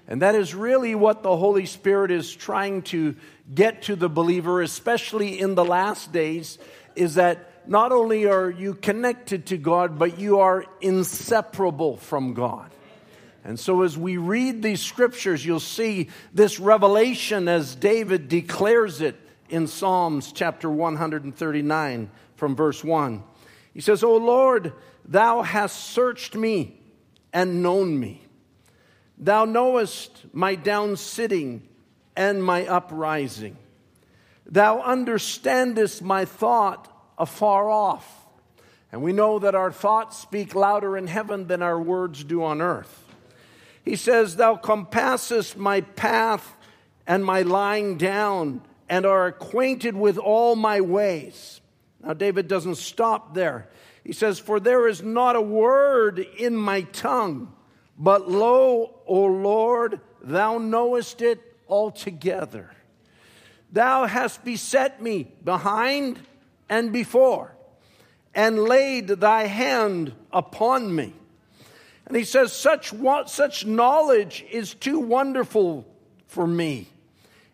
And 0.08 0.22
that 0.22 0.34
is 0.34 0.54
really 0.54 0.94
what 0.94 1.22
the 1.22 1.36
Holy 1.36 1.66
Spirit 1.66 2.10
is 2.10 2.34
trying 2.34 2.82
to 2.82 3.16
get 3.54 3.82
to 3.82 3.96
the 3.96 4.08
believer, 4.08 4.62
especially 4.62 5.38
in 5.38 5.54
the 5.54 5.64
last 5.64 6.12
days, 6.12 6.58
is 6.94 7.16
that 7.16 7.68
not 7.68 7.92
only 7.92 8.26
are 8.26 8.48
you 8.48 8.74
connected 8.74 9.46
to 9.46 9.56
God, 9.56 9.98
but 9.98 10.18
you 10.18 10.38
are 10.40 10.64
inseparable 10.80 11.96
from 11.96 12.34
God. 12.34 12.70
And 13.46 13.60
so, 13.60 13.82
as 13.82 13.96
we 13.96 14.16
read 14.16 14.60
these 14.60 14.82
scriptures, 14.82 15.46
you'll 15.46 15.60
see 15.60 16.08
this 16.34 16.58
revelation 16.58 17.46
as 17.46 17.76
David 17.76 18.28
declares 18.28 19.00
it 19.00 19.14
in 19.48 19.68
Psalms 19.68 20.32
chapter 20.32 20.68
139 20.68 22.10
from 22.34 22.56
verse 22.56 22.82
1. 22.82 23.22
He 23.72 23.80
says, 23.80 24.02
O 24.02 24.16
Lord, 24.16 24.72
thou 25.04 25.42
hast 25.42 25.76
searched 25.76 26.34
me 26.34 26.80
and 27.32 27.62
known 27.62 28.00
me. 28.00 28.26
Thou 29.16 29.44
knowest 29.44 30.24
my 30.32 30.56
down 30.56 30.96
sitting 30.96 31.62
and 32.16 32.42
my 32.42 32.66
uprising. 32.66 33.56
Thou 34.44 34.80
understandest 34.80 36.02
my 36.02 36.24
thought 36.24 36.92
afar 37.16 37.70
off. 37.70 38.26
And 38.90 39.02
we 39.02 39.12
know 39.12 39.38
that 39.38 39.54
our 39.54 39.70
thoughts 39.70 40.18
speak 40.18 40.56
louder 40.56 40.96
in 40.96 41.06
heaven 41.06 41.46
than 41.46 41.62
our 41.62 41.80
words 41.80 42.24
do 42.24 42.42
on 42.42 42.60
earth. 42.60 43.04
He 43.86 43.96
says, 43.96 44.36
Thou 44.36 44.56
compassest 44.56 45.56
my 45.56 45.80
path 45.80 46.56
and 47.06 47.24
my 47.24 47.42
lying 47.42 47.96
down, 47.96 48.62
and 48.88 49.06
are 49.06 49.26
acquainted 49.26 49.96
with 49.96 50.18
all 50.18 50.56
my 50.56 50.80
ways. 50.80 51.60
Now, 52.02 52.12
David 52.12 52.48
doesn't 52.48 52.74
stop 52.74 53.34
there. 53.34 53.68
He 54.04 54.12
says, 54.12 54.40
For 54.40 54.58
there 54.60 54.88
is 54.88 55.02
not 55.02 55.36
a 55.36 55.40
word 55.40 56.18
in 56.18 56.56
my 56.56 56.82
tongue. 56.82 57.52
But 57.96 58.28
lo, 58.28 59.00
O 59.06 59.24
Lord, 59.24 60.00
thou 60.20 60.58
knowest 60.58 61.22
it 61.22 61.40
altogether. 61.68 62.72
Thou 63.72 64.06
hast 64.06 64.44
beset 64.44 65.00
me 65.00 65.28
behind 65.44 66.20
and 66.68 66.92
before, 66.92 67.56
and 68.34 68.58
laid 68.64 69.08
thy 69.08 69.46
hand 69.46 70.12
upon 70.32 70.94
me. 70.94 71.14
And 72.06 72.16
he 72.16 72.24
says, 72.24 72.52
such, 72.52 72.92
such 73.26 73.66
knowledge 73.66 74.44
is 74.50 74.74
too 74.74 75.00
wonderful 75.00 75.84
for 76.28 76.46
me. 76.46 76.88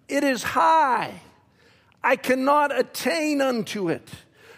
It 0.08 0.24
is 0.24 0.42
high. 0.42 1.14
I 2.04 2.16
cannot 2.16 2.76
attain 2.76 3.40
unto 3.40 3.88
it. 3.88 4.06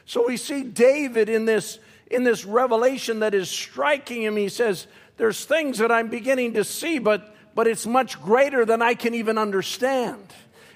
So 0.05 0.27
we 0.27 0.37
see 0.37 0.65
David 0.65 1.29
in 1.29 1.45
this, 1.45 1.79
in 2.11 2.25
this 2.25 2.45
revelation 2.45 3.21
that 3.21 3.35
is 3.35 3.49
striking 3.49 4.23
him. 4.23 4.37
He 4.37 4.49
says, 4.49 4.87
there's 5.17 5.45
things 5.45 5.79
that 5.79 5.93
I'm 5.93 6.09
beginning 6.09 6.55
to 6.55 6.65
see, 6.65 6.99
but, 6.99 7.35
but 7.55 7.69
it's 7.69 7.87
much 7.87 8.21
greater 8.21 8.65
than 8.65 8.83
I 8.83 8.95
can 8.95 9.15
even 9.15 9.39
understand. 9.39 10.27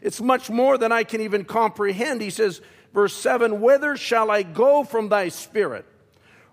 It's 0.01 0.21
much 0.21 0.49
more 0.49 0.79
than 0.79 0.93
I 0.93 1.03
can 1.03 1.21
even 1.23 1.45
comprehend. 1.45 2.21
He 2.21 2.31
says, 2.31 2.61
verse 2.95 3.15
7 3.15 3.61
Whither 3.61 3.97
shall 3.97 4.31
I 4.31 4.45
go 4.45 4.85
from 4.85 5.09
thy 5.09 5.29
spirit? 5.29 5.85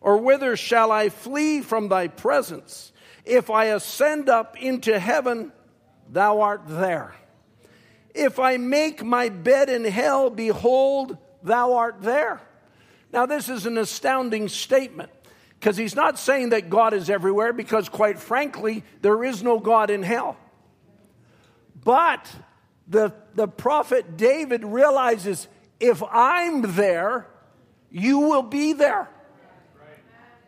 Or 0.05 0.17
whither 0.17 0.55
shall 0.55 0.91
I 0.91 1.09
flee 1.09 1.61
from 1.61 1.89
thy 1.89 2.09
presence? 2.09 2.93
If 3.25 3.49
I 3.49 3.65
ascend 3.65 4.29
up 4.29 4.55
into 4.55 4.99
heaven, 4.99 5.51
thou 6.07 6.41
art 6.41 6.61
there. 6.67 7.15
If 8.13 8.37
I 8.37 8.57
make 8.57 9.03
my 9.03 9.29
bed 9.29 9.67
in 9.67 9.83
hell, 9.83 10.29
behold, 10.29 11.17
thou 11.41 11.73
art 11.73 12.03
there. 12.03 12.39
Now, 13.11 13.25
this 13.25 13.49
is 13.49 13.65
an 13.65 13.79
astounding 13.79 14.47
statement. 14.47 15.09
Because 15.59 15.75
he's 15.75 15.95
not 15.95 16.19
saying 16.19 16.49
that 16.49 16.69
God 16.69 16.93
is 16.93 17.09
everywhere, 17.09 17.51
because 17.51 17.89
quite 17.89 18.19
frankly, 18.19 18.83
there 19.01 19.23
is 19.23 19.41
no 19.41 19.59
God 19.59 19.89
in 19.89 20.03
hell. 20.03 20.37
But 21.83 22.31
the, 22.87 23.11
the 23.33 23.47
prophet 23.47 24.17
David 24.17 24.63
realizes 24.63 25.47
if 25.79 26.03
I'm 26.03 26.75
there, 26.75 27.25
you 27.89 28.19
will 28.19 28.43
be 28.43 28.73
there. 28.73 29.09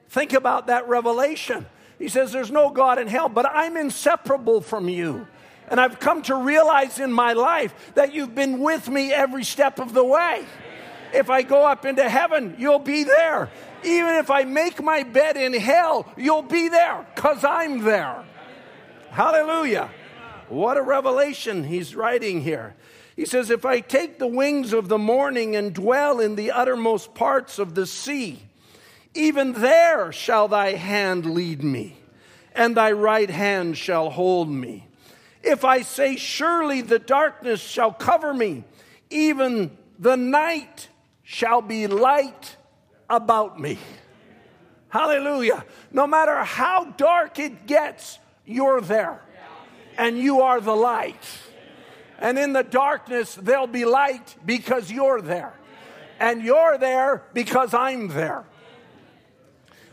Think 0.10 0.34
about 0.34 0.68
that 0.68 0.88
revelation. 0.88 1.66
He 1.99 2.08
says, 2.08 2.32
There's 2.32 2.51
no 2.51 2.70
God 2.70 2.99
in 2.99 3.08
hell, 3.08 3.30
but 3.30 3.45
I'm 3.45 3.78
inseparable 3.78 4.62
from 4.62 4.89
you. 4.89 5.28
And 5.70 5.82
I've 5.82 5.99
come 5.99 6.22
to 6.24 6.36
realize 6.36 6.99
in 6.99 7.12
my 7.12 7.34
life 7.34 7.74
that 7.95 8.14
you've 8.14 8.34
been 8.34 8.60
with 8.60 8.88
me 8.88 9.12
every 9.12 9.43
step 9.43 9.80
of 9.80 9.93
the 9.93 10.03
way. 10.03 10.45
If 11.14 11.30
I 11.30 11.41
go 11.41 11.66
up 11.66 11.86
into 11.86 12.08
heaven, 12.10 12.55
you'll 12.58 12.80
be 12.80 13.03
there. 13.03 13.49
Even 13.84 14.16
if 14.16 14.32
I 14.32 14.43
make 14.43 14.82
my 14.82 15.03
bed 15.03 15.38
in 15.38 15.53
hell, 15.53 16.12
you'll 16.18 16.41
be 16.41 16.70
there 16.70 17.05
because 17.16 17.43
I'm 17.43 17.84
there. 17.84 18.24
Hallelujah. 19.10 19.89
What 20.49 20.78
a 20.78 20.82
revelation 20.82 21.66
he's 21.66 21.95
writing 21.95 22.41
here. 22.41 22.76
He 23.16 23.26
says, 23.26 23.49
If 23.49 23.66
I 23.66 23.82
take 23.82 24.20
the 24.20 24.28
wings 24.28 24.74
of 24.74 24.88
the 24.88 24.97
morning 24.97 25.55
and 25.55 25.74
dwell 25.74 26.20
in 26.20 26.36
the 26.36 26.51
uttermost 26.51 27.14
parts 27.14 27.60
of 27.60 27.76
the 27.76 27.86
sea, 27.86 28.47
even 29.18 29.53
there 29.53 30.11
shall 30.11 30.47
thy 30.47 30.74
hand 30.74 31.26
lead 31.26 31.63
me, 31.63 31.97
and 32.53 32.78
thy 32.78 32.91
right 32.91 33.30
hand 33.30 33.78
shall 33.78 34.11
hold 34.11 34.49
me. 34.49 34.88
If 35.43 35.65
I 35.65 35.82
say, 35.82 36.15
Surely 36.15 36.82
the 36.82 36.99
darkness 36.99 37.59
shall 37.59 37.91
cover 37.91 38.34
me, 38.34 38.63
even 39.09 39.76
the 39.97 40.15
night 40.15 40.89
shall 41.24 41.61
be 41.61 41.88
light 41.88 42.55
about 43.09 43.59
me. 43.59 43.80
Hallelujah. 44.89 45.65
No 45.91 46.07
matter 46.07 46.43
how 46.43 46.86
dark 46.86 47.39
it 47.39 47.65
gets, 47.65 48.20
you're 48.45 48.82
there. 48.82 49.22
And 49.97 50.18
you 50.18 50.41
are 50.41 50.61
the 50.61 50.76
light. 50.76 51.26
And 52.20 52.38
in 52.38 52.53
the 52.53 52.63
darkness, 52.63 53.36
there'll 53.36 53.68
be 53.68 53.86
light 53.86 54.36
because 54.45 54.91
you're 54.91 55.22
there. 55.22 55.53
And 56.20 56.41
you're 56.41 56.78
there 56.78 57.24
because 57.34 57.74
I'm 57.74 58.07
there. 58.07 58.45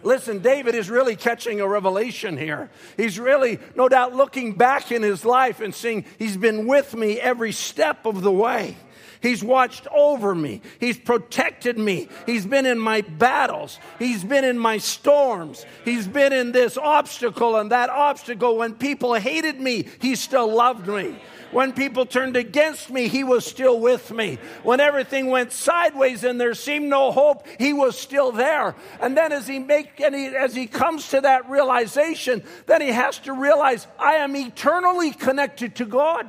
Listen, 0.05 0.41
David 0.41 0.75
is 0.75 0.91
really 0.91 1.17
catching 1.17 1.63
a 1.63 1.67
revelation 1.67 2.37
here. 2.37 2.71
He's 2.97 3.19
really, 3.19 3.59
no 3.75 3.89
doubt, 3.89 4.15
looking 4.15 4.53
back 4.53 4.93
in 4.93 5.03
his 5.03 5.25
life 5.25 5.61
and 5.61 5.75
seeing 5.75 6.05
he's 6.19 6.37
been 6.37 6.67
with 6.67 6.95
me 6.95 7.19
every 7.19 7.53
step 7.53 8.05
of 8.05 8.21
the 8.21 8.31
way. 8.31 8.77
He's 9.23 9.43
watched 9.43 9.87
over 9.91 10.35
me. 10.35 10.61
He's 10.79 10.99
protected 10.99 11.79
me. 11.79 12.11
He's 12.27 12.45
been 12.45 12.67
in 12.67 12.79
my 12.79 13.01
battles. 13.01 13.79
He's 13.99 14.23
been 14.23 14.45
in 14.45 14.59
my 14.59 14.77
storms. 14.77 15.65
He's 15.87 16.07
been 16.07 16.35
in 16.35 16.53
this 16.53 16.77
obstacle 16.77 17.57
and 17.57 17.73
that 17.73 17.89
obstacle. 17.89 18.59
When 18.59 18.75
people 18.75 19.15
hated 19.15 19.59
me, 19.59 19.89
He 20.03 20.15
still 20.15 20.55
loved 20.55 20.87
me. 20.87 21.17
When 21.55 21.73
people 21.73 22.05
turned 22.05 22.37
against 22.37 22.91
me, 22.91 23.07
he 23.07 23.23
was 23.23 23.47
still 23.47 23.79
with 23.79 24.11
me. 24.11 24.41
When 24.65 24.81
everything 24.81 25.29
went 25.29 25.53
sideways 25.53 26.25
and 26.25 26.41
there 26.41 26.53
seemed 26.55 26.91
no 26.91 27.13
hope, 27.13 27.47
he 27.61 27.73
was 27.73 27.97
still 27.97 28.33
there. 28.33 28.75
And 29.01 29.17
then 29.17 29.31
as 29.31 29.47
he 29.47 29.61
make 29.61 30.01
and 30.01 30.17
he, 30.17 30.27
as 30.27 30.53
he 30.53 30.67
comes 30.67 31.11
to 31.11 31.21
that 31.21 31.49
realization, 31.49 32.43
then 32.67 32.81
he 32.81 32.89
has 32.89 33.21
to 33.21 33.33
realize 33.33 33.87
I 34.01 34.15
am 34.15 34.35
eternally 34.35 35.13
connected 35.13 35.77
to 35.77 35.85
God. 35.85 36.29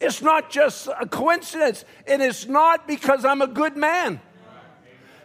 It's 0.00 0.20
not 0.20 0.50
just 0.50 0.88
a 1.00 1.06
coincidence. 1.06 1.84
and 2.08 2.20
It 2.20 2.26
is 2.30 2.48
not 2.48 2.88
because 2.88 3.24
I'm 3.24 3.40
a 3.40 3.46
good 3.46 3.76
man 3.76 4.20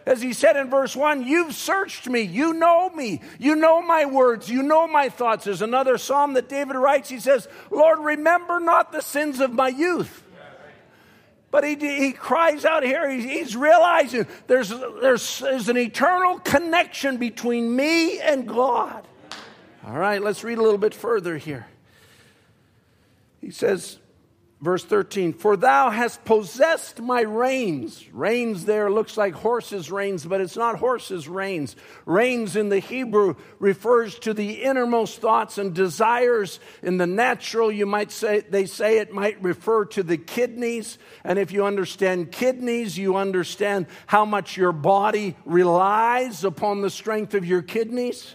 as 0.06 0.20
he 0.20 0.32
said 0.32 0.56
in 0.56 0.68
verse 0.68 0.94
1, 0.94 1.24
You've 1.24 1.54
searched 1.54 2.08
me. 2.08 2.20
You 2.20 2.52
know 2.52 2.90
me. 2.90 3.22
You 3.38 3.56
know 3.56 3.80
my 3.80 4.04
words. 4.04 4.48
You 4.50 4.62
know 4.62 4.86
my 4.86 5.08
thoughts. 5.08 5.44
There's 5.44 5.62
another 5.62 5.96
psalm 5.98 6.34
that 6.34 6.48
David 6.48 6.76
writes. 6.76 7.08
He 7.08 7.20
says, 7.20 7.48
Lord, 7.70 7.98
remember 8.00 8.60
not 8.60 8.92
the 8.92 9.00
sins 9.00 9.40
of 9.40 9.52
my 9.52 9.68
youth. 9.68 10.22
But 11.50 11.62
he, 11.62 11.76
he 11.76 12.10
cries 12.10 12.64
out 12.64 12.82
here, 12.82 13.08
he's 13.08 13.54
realizing 13.54 14.26
there's, 14.48 14.70
there's, 14.70 15.38
there's 15.38 15.68
an 15.68 15.76
eternal 15.76 16.40
connection 16.40 17.16
between 17.16 17.76
me 17.76 18.18
and 18.18 18.48
God. 18.48 19.06
All 19.86 19.96
right, 19.96 20.20
let's 20.20 20.42
read 20.42 20.58
a 20.58 20.62
little 20.62 20.78
bit 20.78 20.94
further 20.94 21.36
here. 21.36 21.68
He 23.40 23.52
says, 23.52 24.00
Verse 24.64 24.82
13, 24.82 25.34
for 25.34 25.58
thou 25.58 25.90
hast 25.90 26.24
possessed 26.24 26.98
my 26.98 27.20
reins. 27.20 28.02
Reins 28.14 28.64
there 28.64 28.90
looks 28.90 29.18
like 29.18 29.34
horses' 29.34 29.90
reins, 29.90 30.24
but 30.24 30.40
it's 30.40 30.56
not 30.56 30.78
horses' 30.78 31.28
reins. 31.28 31.76
Reins 32.06 32.56
in 32.56 32.70
the 32.70 32.78
Hebrew 32.78 33.34
refers 33.58 34.18
to 34.20 34.32
the 34.32 34.62
innermost 34.62 35.20
thoughts 35.20 35.58
and 35.58 35.74
desires. 35.74 36.60
In 36.82 36.96
the 36.96 37.06
natural, 37.06 37.70
you 37.70 37.84
might 37.84 38.10
say, 38.10 38.40
they 38.40 38.64
say 38.64 39.00
it 39.00 39.12
might 39.12 39.42
refer 39.42 39.84
to 39.84 40.02
the 40.02 40.16
kidneys. 40.16 40.96
And 41.24 41.38
if 41.38 41.52
you 41.52 41.66
understand 41.66 42.32
kidneys, 42.32 42.96
you 42.96 43.16
understand 43.16 43.84
how 44.06 44.24
much 44.24 44.56
your 44.56 44.72
body 44.72 45.36
relies 45.44 46.42
upon 46.42 46.80
the 46.80 46.88
strength 46.88 47.34
of 47.34 47.44
your 47.44 47.60
kidneys. 47.60 48.34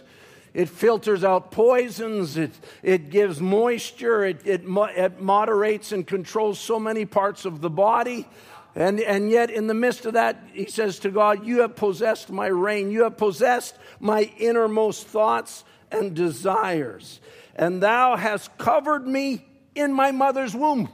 It 0.52 0.68
filters 0.68 1.22
out 1.22 1.50
poisons. 1.50 2.36
It, 2.36 2.52
it 2.82 3.10
gives 3.10 3.40
moisture. 3.40 4.24
It, 4.24 4.46
it, 4.46 4.62
it 4.66 5.20
moderates 5.20 5.92
and 5.92 6.06
controls 6.06 6.58
so 6.58 6.80
many 6.80 7.04
parts 7.04 7.44
of 7.44 7.60
the 7.60 7.70
body. 7.70 8.26
And, 8.74 9.00
and 9.00 9.30
yet, 9.30 9.50
in 9.50 9.66
the 9.66 9.74
midst 9.74 10.06
of 10.06 10.14
that, 10.14 10.42
he 10.52 10.66
says 10.66 11.00
to 11.00 11.10
God, 11.10 11.46
You 11.46 11.60
have 11.60 11.76
possessed 11.76 12.30
my 12.30 12.46
rein. 12.46 12.90
You 12.90 13.04
have 13.04 13.16
possessed 13.16 13.76
my 13.98 14.30
innermost 14.38 15.06
thoughts 15.06 15.64
and 15.90 16.14
desires. 16.14 17.20
And 17.54 17.82
thou 17.82 18.16
hast 18.16 18.56
covered 18.58 19.06
me 19.06 19.44
in 19.74 19.92
my 19.92 20.12
mother's 20.12 20.54
womb. 20.54 20.88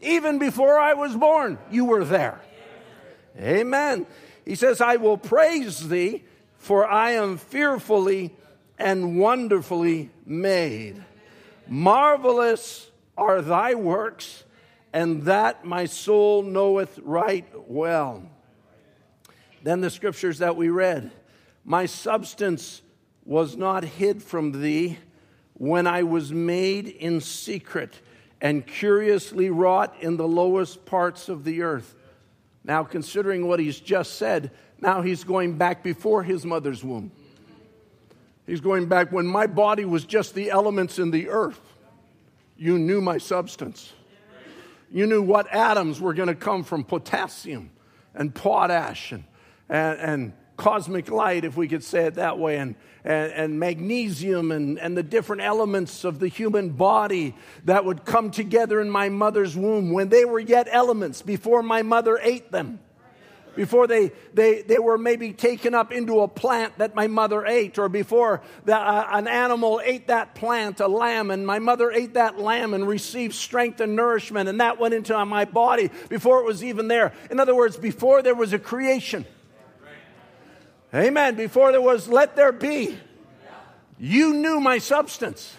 Even 0.00 0.38
before 0.38 0.78
I 0.78 0.94
was 0.94 1.14
born, 1.16 1.58
you 1.70 1.84
were 1.84 2.04
there. 2.04 2.40
Amen. 3.36 4.06
He 4.44 4.54
says, 4.54 4.80
I 4.80 4.96
will 4.96 5.18
praise 5.18 5.88
thee 5.88 6.24
for 6.58 6.86
I 6.86 7.12
am 7.12 7.38
fearfully 7.38 8.34
and 8.78 9.18
wonderfully 9.18 10.10
made. 10.26 11.02
Marvelous 11.66 12.90
are 13.16 13.40
thy 13.40 13.74
works, 13.74 14.44
and 14.92 15.22
that 15.22 15.64
my 15.64 15.86
soul 15.86 16.42
knoweth 16.42 16.98
right 17.02 17.46
well. 17.68 18.22
Then 19.62 19.80
the 19.80 19.90
scriptures 19.90 20.38
that 20.38 20.56
we 20.56 20.68
read 20.68 21.10
My 21.64 21.86
substance 21.86 22.82
was 23.24 23.56
not 23.56 23.84
hid 23.84 24.22
from 24.22 24.52
thee 24.52 24.98
when 25.54 25.86
I 25.86 26.04
was 26.04 26.32
made 26.32 26.86
in 26.88 27.20
secret 27.20 28.00
and 28.40 28.66
curiously 28.66 29.50
wrought 29.50 29.94
in 30.00 30.16
the 30.16 30.28
lowest 30.28 30.86
parts 30.86 31.28
of 31.28 31.44
the 31.44 31.62
earth. 31.62 31.94
Now, 32.64 32.84
considering 32.84 33.46
what 33.46 33.60
he's 33.60 33.80
just 33.80 34.14
said, 34.14 34.52
now 34.80 35.02
he's 35.02 35.24
going 35.24 35.58
back 35.58 35.82
before 35.82 36.22
his 36.22 36.44
mother's 36.44 36.84
womb. 36.84 37.10
He's 38.46 38.60
going 38.60 38.86
back 38.86 39.12
when 39.12 39.26
my 39.26 39.46
body 39.46 39.84
was 39.84 40.04
just 40.04 40.34
the 40.34 40.50
elements 40.50 40.98
in 40.98 41.10
the 41.10 41.28
earth. 41.28 41.60
You 42.56 42.78
knew 42.78 43.00
my 43.00 43.18
substance. 43.18 43.92
You 44.90 45.06
knew 45.06 45.22
what 45.22 45.52
atoms 45.52 46.00
were 46.00 46.14
going 46.14 46.28
to 46.28 46.34
come 46.34 46.64
from 46.64 46.82
potassium 46.82 47.70
and 48.14 48.34
potash 48.34 49.12
and, 49.12 49.24
and, 49.68 50.00
and, 50.00 50.32
cosmic 50.56 51.08
light, 51.08 51.44
if 51.44 51.56
we 51.56 51.68
could 51.68 51.84
say 51.84 52.06
it 52.06 52.14
that 52.14 52.36
way, 52.36 52.56
and, 52.56 52.74
and, 53.04 53.32
and 53.32 53.60
magnesium 53.60 54.50
and, 54.50 54.76
and 54.80 54.96
the 54.96 55.04
different 55.04 55.40
elements 55.40 56.02
of 56.02 56.18
the 56.18 56.26
human 56.26 56.70
body 56.70 57.32
that 57.64 57.84
would 57.84 58.04
come 58.04 58.28
together 58.28 58.80
in 58.80 58.90
my 58.90 59.08
mother's 59.08 59.56
womb 59.56 59.92
when 59.92 60.08
they 60.08 60.24
were 60.24 60.40
yet 60.40 60.66
elements 60.72 61.22
before 61.22 61.62
my 61.62 61.82
mother 61.82 62.18
ate 62.20 62.50
them 62.50 62.80
before 63.58 63.88
they, 63.88 64.12
they, 64.34 64.62
they 64.62 64.78
were 64.78 64.96
maybe 64.96 65.32
taken 65.32 65.74
up 65.74 65.90
into 65.90 66.20
a 66.20 66.28
plant 66.28 66.78
that 66.78 66.94
my 66.94 67.08
mother 67.08 67.44
ate, 67.44 67.76
or 67.76 67.88
before 67.88 68.40
the, 68.64 68.76
uh, 68.76 69.08
an 69.10 69.26
animal 69.26 69.80
ate 69.84 70.06
that 70.06 70.36
plant, 70.36 70.78
a 70.78 70.86
lamb, 70.86 71.32
and 71.32 71.44
my 71.44 71.58
mother 71.58 71.90
ate 71.90 72.14
that 72.14 72.38
lamb 72.38 72.72
and 72.72 72.86
received 72.86 73.34
strength 73.34 73.80
and 73.80 73.96
nourishment, 73.96 74.48
and 74.48 74.60
that 74.60 74.78
went 74.78 74.94
into 74.94 75.24
my 75.24 75.44
body 75.44 75.90
before 76.08 76.38
it 76.38 76.44
was 76.44 76.62
even 76.62 76.86
there. 76.86 77.12
In 77.32 77.40
other 77.40 77.52
words, 77.52 77.76
before 77.76 78.22
there 78.22 78.36
was 78.36 78.52
a 78.52 78.60
creation. 78.60 79.26
Amen. 80.94 81.34
Before 81.34 81.72
there 81.72 81.82
was, 81.82 82.06
let 82.06 82.36
there 82.36 82.52
be. 82.52 82.96
You 83.98 84.34
knew 84.34 84.60
my 84.60 84.78
substance. 84.78 85.52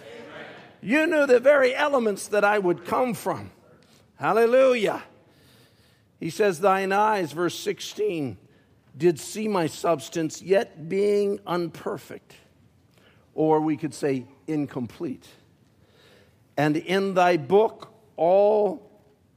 You 0.82 1.06
knew 1.06 1.28
the 1.28 1.42
very 1.42 1.76
elements 1.76 2.30
that 2.30 2.46
I 2.46 2.60
would 2.60 2.86
come 2.86 3.14
from. 3.14 3.52
Hallelujah. 4.16 5.04
He 6.20 6.30
says, 6.30 6.60
Thine 6.60 6.92
eyes, 6.92 7.32
verse 7.32 7.58
16, 7.58 8.38
did 8.98 9.20
see 9.20 9.48
my 9.48 9.68
substance, 9.68 10.42
yet 10.42 10.90
being 10.90 11.40
unperfect. 11.48 12.34
Or 13.34 13.62
we 13.62 13.78
could 13.78 13.94
say 13.94 14.26
incomplete. 14.48 15.28
And 16.58 16.76
in 16.76 17.14
thy 17.14 17.38
book, 17.38 17.94
all 18.18 18.92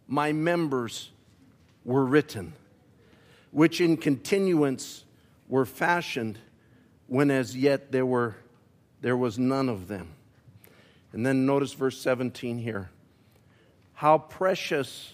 my 0.08 0.32
members 0.32 1.10
were 1.84 2.04
written, 2.04 2.54
which 3.52 3.80
in 3.80 3.96
continuance 3.96 5.04
were 5.48 5.64
fashioned 5.64 6.38
when 7.06 7.30
as 7.30 7.56
yet 7.56 7.92
there, 7.92 8.06
were, 8.06 8.34
there 9.02 9.16
was 9.16 9.38
none 9.38 9.68
of 9.68 9.86
them. 9.86 10.14
And 11.12 11.24
then 11.24 11.46
notice 11.46 11.74
verse 11.74 12.00
17 12.00 12.58
here. 12.58 12.90
How 13.92 14.18
precious 14.18 15.12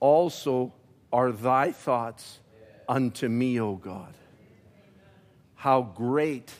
also 0.00 0.72
are 1.12 1.32
thy 1.32 1.72
thoughts 1.72 2.38
unto 2.88 3.28
me, 3.28 3.60
O 3.60 3.74
God. 3.74 4.14
How 5.54 5.82
great 5.82 6.52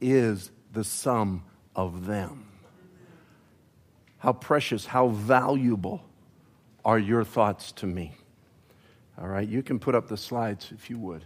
is 0.00 0.50
the 0.72 0.84
sum 0.84 1.44
of 1.74 2.06
them. 2.06 2.46
How 4.18 4.32
precious, 4.32 4.86
how 4.86 5.08
valuable 5.08 6.04
are 6.84 6.98
your 6.98 7.24
thoughts 7.24 7.72
to 7.72 7.86
me. 7.86 8.12
All 9.18 9.28
right, 9.28 9.48
you 9.48 9.62
can 9.62 9.78
put 9.78 9.94
up 9.94 10.08
the 10.08 10.16
slides 10.16 10.70
if 10.72 10.90
you 10.90 10.98
would. 10.98 11.24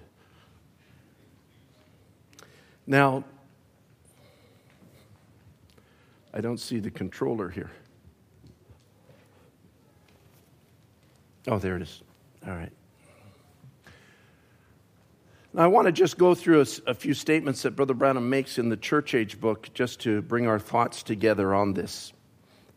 Now, 2.87 3.24
I 6.33 6.41
don't 6.41 6.59
see 6.59 6.79
the 6.79 6.91
controller 6.91 7.49
here. 7.49 7.70
Oh, 11.47 11.59
there 11.59 11.76
it 11.76 11.83
is. 11.83 12.03
All 12.49 12.55
right. 12.55 12.72
Now, 15.53 15.64
I 15.64 15.66
want 15.66 15.84
to 15.84 15.92
just 15.92 16.16
go 16.16 16.34
through 16.34 16.62
a, 16.62 16.66
a, 16.86 16.94
few 16.94 17.12
statements 17.12 17.61
that 17.62 17.72
Brother 17.72 17.92
Branham 17.92 18.30
makes 18.30 18.57
in 18.57 18.70
the 18.70 18.76
church 18.76 19.14
age 19.14 19.38
book 19.38 19.68
just 19.74 20.01
to 20.01 20.22
bring 20.22 20.46
our 20.46 20.59
thoughts 20.59 21.03
together 21.03 21.55
on 21.55 21.74
this. 21.74 22.14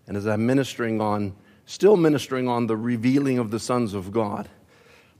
And 0.07 0.17
as 0.17 0.27
I'm 0.27 0.45
ministering 0.45 0.99
on, 0.99 1.37
still 1.65 1.95
ministering 1.95 2.49
on 2.49 2.67
the 2.67 2.75
revealing 2.75 3.39
of 3.39 3.49
the 3.49 3.59
sons 3.59 3.93
of 3.93 4.11
God, 4.11 4.49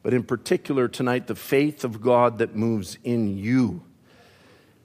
but 0.04 0.14
in 0.14 0.24
particular 0.24 0.90
tonight, 0.90 1.28
the 1.28 1.36
faith 1.36 1.86
of 1.86 2.02
God 2.02 2.40
that 2.40 2.54
moves 2.54 2.98
in 3.06 3.38
you. 3.38 3.82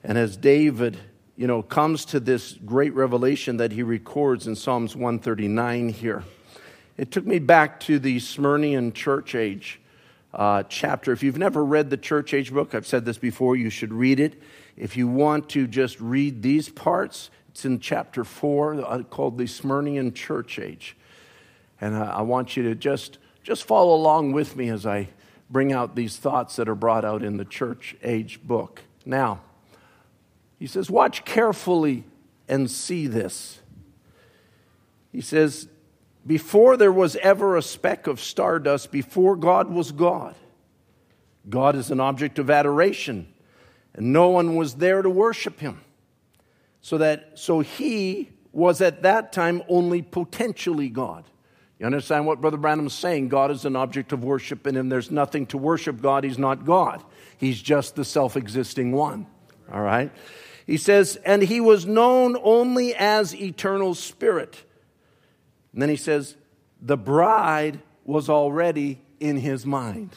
And 0.01 0.17
as 0.17 0.37
David, 0.37 0.97
you 1.35 1.47
know, 1.47 1.61
comes 1.61 2.05
to 2.05 2.21
this 2.21 2.53
great 2.53 2.93
revelation 2.93 3.57
that 3.57 3.73
he 3.73 3.83
records 3.83 4.47
in 4.47 4.55
Psalms 4.55 4.95
139 4.95 5.89
here 5.89 6.23
it 6.97 7.11
took 7.11 7.25
me 7.25 7.39
back 7.39 7.79
to 7.81 7.99
the 7.99 8.17
Smyrnian 8.17 8.93
church 8.93 9.35
age 9.35 9.79
uh, 10.33 10.63
chapter. 10.63 11.11
If 11.11 11.21
you've 11.21 11.37
never 11.37 11.63
read 11.63 11.89
the 11.89 11.97
church 11.97 12.33
age 12.33 12.51
book, 12.51 12.73
I've 12.73 12.87
said 12.87 13.05
this 13.05 13.17
before, 13.17 13.55
you 13.55 13.69
should 13.69 13.93
read 13.93 14.19
it. 14.19 14.41
If 14.75 14.97
you 14.97 15.07
want 15.07 15.49
to 15.49 15.67
just 15.67 15.99
read 15.99 16.41
these 16.41 16.69
parts, 16.69 17.29
it's 17.49 17.65
in 17.65 17.79
chapter 17.79 18.23
4 18.23 18.81
uh, 18.81 19.03
called 19.03 19.37
the 19.37 19.45
Smyrnian 19.45 20.13
church 20.13 20.59
age. 20.59 20.97
And 21.79 21.95
uh, 21.95 22.13
I 22.15 22.21
want 22.23 22.57
you 22.57 22.63
to 22.63 22.75
just, 22.75 23.19
just 23.43 23.63
follow 23.63 23.95
along 23.95 24.31
with 24.31 24.55
me 24.55 24.69
as 24.69 24.85
I 24.85 25.09
bring 25.49 25.71
out 25.71 25.95
these 25.95 26.17
thoughts 26.17 26.55
that 26.57 26.67
are 26.67 26.75
brought 26.75 27.05
out 27.05 27.23
in 27.23 27.37
the 27.37 27.45
church 27.45 27.95
age 28.03 28.41
book. 28.43 28.81
Now, 29.05 29.41
he 30.59 30.67
says, 30.67 30.89
Watch 30.89 31.25
carefully 31.25 32.03
and 32.47 32.69
see 32.71 33.07
this 33.07 33.59
He 35.11 35.21
says, 35.21 35.67
Before 36.27 36.75
there 36.75 36.91
was 36.91 37.15
ever 37.15 37.55
a 37.55 37.61
speck 37.61 38.05
of 38.05 38.19
stardust, 38.19 38.91
before 38.91 39.37
God 39.37 39.69
was 39.69 39.93
God, 39.93 40.35
God 41.49 41.75
is 41.75 41.89
an 41.89 42.01
object 42.01 42.37
of 42.37 42.49
adoration, 42.49 43.33
and 43.93 44.11
no 44.11 44.27
one 44.27 44.57
was 44.57 44.75
there 44.75 45.01
to 45.01 45.09
worship 45.09 45.61
him. 45.61 45.79
So 46.81 46.97
that 46.97 47.39
so 47.39 47.61
he 47.61 48.29
was 48.51 48.81
at 48.81 49.03
that 49.03 49.31
time 49.31 49.63
only 49.69 50.01
potentially 50.01 50.89
God. 50.89 51.23
You 51.79 51.85
understand 51.85 52.25
what 52.25 52.41
Brother 52.41 52.57
Branham 52.57 52.87
is 52.87 52.93
saying? 52.93 53.29
God 53.29 53.49
is 53.51 53.63
an 53.63 53.75
object 53.77 54.11
of 54.11 54.23
worship, 54.23 54.65
and 54.65 54.77
if 54.77 54.89
there's 54.89 55.11
nothing 55.11 55.45
to 55.47 55.57
worship 55.57 56.01
God, 56.01 56.25
he's 56.25 56.37
not 56.37 56.65
God. 56.65 57.03
He's 57.37 57.61
just 57.61 57.95
the 57.95 58.03
self 58.03 58.35
existing 58.35 58.91
one. 58.91 59.27
All 59.71 59.81
right? 59.81 60.11
He 60.65 60.75
says, 60.75 61.17
and 61.23 61.41
he 61.41 61.61
was 61.61 61.85
known 61.85 62.35
only 62.43 62.93
as 62.95 63.33
eternal 63.33 63.95
spirit. 63.95 64.65
And 65.77 65.81
then 65.83 65.89
he 65.89 65.95
says, 65.95 66.35
the 66.81 66.97
bride 66.97 67.79
was 68.03 68.29
already 68.29 68.99
in 69.19 69.37
his 69.37 69.63
mind. 69.63 70.09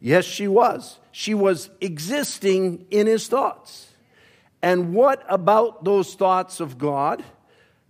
Yes, 0.00 0.24
she 0.24 0.48
was. 0.48 0.98
She 1.12 1.34
was 1.34 1.68
existing 1.82 2.86
in 2.90 3.06
his 3.06 3.28
thoughts. 3.28 3.88
And 4.62 4.94
what 4.94 5.26
about 5.28 5.84
those 5.84 6.14
thoughts 6.14 6.58
of 6.58 6.78
God? 6.78 7.22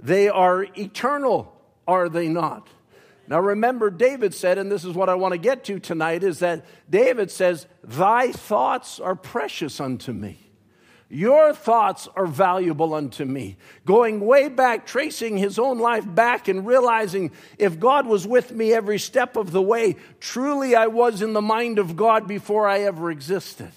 They 0.01 0.28
are 0.28 0.64
eternal, 0.76 1.57
are 1.87 2.09
they 2.09 2.26
not? 2.26 2.66
Now 3.28 3.39
remember, 3.39 3.89
David 3.89 4.34
said, 4.34 4.59
and 4.59 4.68
this 4.72 4.84
is 4.84 4.93
what 4.93 5.09
I 5.09 5.14
want 5.14 5.34
to 5.34 5.39
get 5.39 5.62
to 5.66 5.78
tonight, 5.78 6.24
is 6.24 6.41
that 6.41 6.64
David 6.91 7.30
says, 7.30 7.68
Thy 7.84 8.32
thoughts 8.32 8.99
are 8.99 9.14
precious 9.14 9.78
unto 9.80 10.12
me. 10.12 10.45
Your 11.09 11.55
thoughts 11.55 12.09
are 12.17 12.27
valuable 12.27 12.93
unto 12.93 13.25
me. 13.25 13.57
Going 13.85 14.21
way 14.21 14.49
back, 14.49 14.87
tracing 14.87 15.39
his 15.39 15.57
own 15.57 15.79
life 15.79 16.05
back 16.05 16.49
and 16.49 16.67
realizing 16.67 17.31
if 17.59 17.79
God 17.79 18.07
was 18.07 18.27
with 18.27 18.51
me 18.53 18.73
every 18.73 18.99
step 18.99 19.37
of 19.37 19.53
the 19.53 19.63
way, 19.63 19.95
truly 20.19 20.75
I 20.75 20.89
was 20.89 21.23
in 21.23 21.33
the 21.33 21.43
mind 21.43 21.79
of 21.79 21.95
God 21.95 22.27
before 22.27 22.67
I 22.67 22.81
ever 22.81 23.11
existed. 23.13 23.71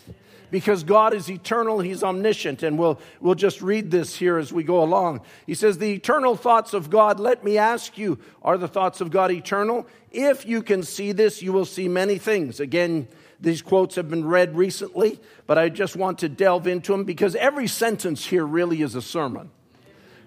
Because 0.51 0.83
God 0.83 1.13
is 1.13 1.29
eternal, 1.29 1.79
He's 1.79 2.01
omniscient. 2.01 2.63
And 2.63 2.79
we'll, 2.79 2.99
we'll 3.19 3.35
just 3.35 3.61
read 3.61 3.91
this 3.91 4.15
here 4.15 4.39
as 4.39 4.51
we 4.51 4.63
go 4.63 4.81
along. 4.81 5.21
He 5.45 5.53
says, 5.53 5.77
The 5.77 5.93
eternal 5.93 6.35
thoughts 6.35 6.73
of 6.73 6.89
God, 6.89 7.19
let 7.19 7.43
me 7.43 7.59
ask 7.59 7.99
you, 7.99 8.17
are 8.41 8.57
the 8.57 8.67
thoughts 8.67 8.99
of 8.99 9.11
God 9.11 9.31
eternal? 9.31 9.85
If 10.11 10.47
you 10.47 10.63
can 10.63 10.81
see 10.81 11.11
this, 11.11 11.43
you 11.43 11.53
will 11.53 11.65
see 11.65 11.87
many 11.87 12.17
things. 12.17 12.59
Again, 12.59 13.07
these 13.41 13.61
quotes 13.61 13.95
have 13.95 14.09
been 14.09 14.25
read 14.25 14.55
recently, 14.55 15.19
but 15.47 15.57
I 15.57 15.69
just 15.69 15.95
want 15.95 16.19
to 16.19 16.29
delve 16.29 16.67
into 16.67 16.91
them 16.91 17.05
because 17.05 17.35
every 17.35 17.67
sentence 17.67 18.25
here 18.25 18.45
really 18.45 18.81
is 18.81 18.95
a 18.95 19.01
sermon. 19.01 19.51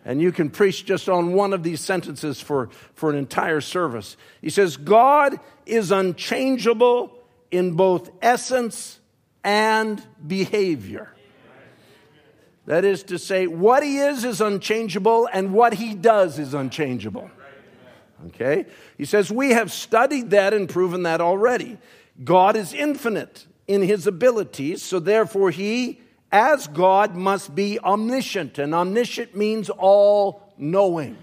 And 0.05 0.21
you 0.21 0.33
can 0.33 0.51
preach 0.51 0.85
just 0.85 1.09
on 1.09 1.33
one 1.33 1.53
of 1.53 1.63
these 1.63 1.81
sentences 1.81 2.41
for, 2.41 2.71
for 2.95 3.11
an 3.11 3.17
entire 3.17 3.61
service. 3.61 4.17
He 4.41 4.51
says, 4.51 4.77
God 4.77 5.39
is 5.65 5.93
unchangeable 5.93 7.13
in 7.51 7.73
both 7.73 8.11
essence 8.21 8.99
and 9.45 10.03
behavior. 10.27 11.15
That 12.67 12.85
is 12.85 13.05
to 13.05 13.19
say, 13.19 13.47
what 13.47 13.83
he 13.83 13.99
is 13.99 14.25
is 14.25 14.41
unchangeable, 14.41 15.29
and 15.33 15.53
what 15.53 15.75
he 15.75 15.95
does 15.95 16.39
is 16.39 16.55
unchangeable. 16.55 17.31
Okay? 18.29 18.67
He 18.97 19.05
says, 19.05 19.31
We 19.31 19.51
have 19.51 19.73
studied 19.73 20.31
that 20.31 20.55
and 20.55 20.69
proven 20.69 21.03
that 21.03 21.21
already. 21.21 21.79
God 22.25 22.57
is 22.57 22.73
infinite 22.73 23.47
in 23.67 23.83
his 23.83 24.07
abilities, 24.07 24.83
so 24.83 24.99
therefore 24.99 25.51
he, 25.51 26.01
as 26.31 26.67
God, 26.67 27.15
must 27.15 27.55
be 27.55 27.79
omniscient. 27.81 28.59
And 28.59 28.75
omniscient 28.75 29.37
means 29.37 29.71
all 29.71 30.53
knowing. 30.59 31.17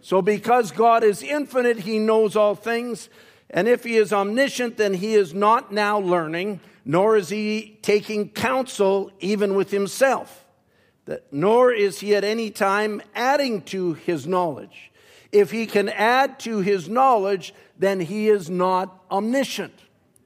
So 0.00 0.22
because 0.22 0.70
God 0.70 1.04
is 1.04 1.22
infinite, 1.22 1.80
he 1.80 1.98
knows 1.98 2.36
all 2.36 2.54
things. 2.54 3.08
And 3.50 3.68
if 3.68 3.84
he 3.84 3.96
is 3.96 4.12
omniscient, 4.12 4.76
then 4.76 4.94
he 4.94 5.14
is 5.14 5.34
not 5.34 5.72
now 5.72 5.98
learning, 5.98 6.60
nor 6.84 7.16
is 7.16 7.28
he 7.28 7.78
taking 7.82 8.28
counsel 8.28 9.12
even 9.20 9.54
with 9.54 9.70
himself, 9.70 10.44
that, 11.04 11.32
nor 11.32 11.72
is 11.72 12.00
he 12.00 12.14
at 12.16 12.24
any 12.24 12.50
time 12.50 13.02
adding 13.14 13.62
to 13.62 13.94
his 13.94 14.26
knowledge. 14.26 14.90
If 15.30 15.50
he 15.50 15.66
can 15.66 15.88
add 15.88 16.40
to 16.40 16.58
his 16.58 16.88
knowledge, 16.88 17.54
then 17.78 18.00
he 18.00 18.28
is 18.28 18.50
not 18.50 19.04
omniscient. 19.10 19.74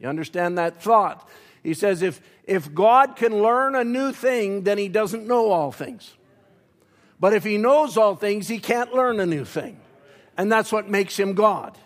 You 0.01 0.09
understand 0.09 0.59
that 0.59 0.82
thought? 0.82 1.28
He 1.62 1.74
says 1.74 2.03
if, 2.03 2.20
if 2.44 2.72
God 2.72 3.16
can 3.16 3.42
learn 3.42 3.74
a 3.74 3.84
new 3.84 4.12
thing, 4.12 4.62
then 4.62 4.78
he 4.78 4.88
doesn't 4.88 5.26
know 5.26 5.51
all 5.51 5.72
things. 5.72 6.14
But 7.18 7.32
if 7.32 7.44
he 7.44 7.57
knows 7.57 7.97
all 7.97 8.14
things, 8.14 8.47
he 8.47 8.59
can't 8.59 8.94
learn 8.94 9.20
a 9.20 9.26
new 9.26 9.44
thing. 9.44 9.80
And 10.36 10.53
that's 10.53 10.70
what 10.70 10.88
makes 10.88 11.18
him 11.18 11.34
God. 11.34 11.76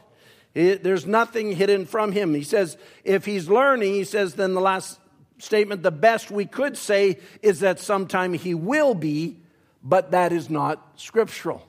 It, 0.54 0.82
there's 0.82 1.06
nothing 1.06 1.52
hidden 1.52 1.86
from 1.86 2.12
him. 2.12 2.34
He 2.34 2.42
says, 2.42 2.76
if 3.04 3.24
he's 3.24 3.48
learning, 3.48 3.94
he 3.94 4.04
says, 4.04 4.34
then 4.34 4.54
the 4.54 4.60
last 4.60 4.98
statement, 5.38 5.82
the 5.82 5.92
best 5.92 6.30
we 6.30 6.44
could 6.44 6.76
say 6.76 7.18
is 7.42 7.60
that 7.60 7.78
sometime 7.78 8.34
he 8.34 8.54
will 8.54 8.94
be, 8.94 9.36
but 9.82 10.10
that 10.10 10.32
is 10.32 10.50
not 10.50 10.84
scriptural. 10.96 11.66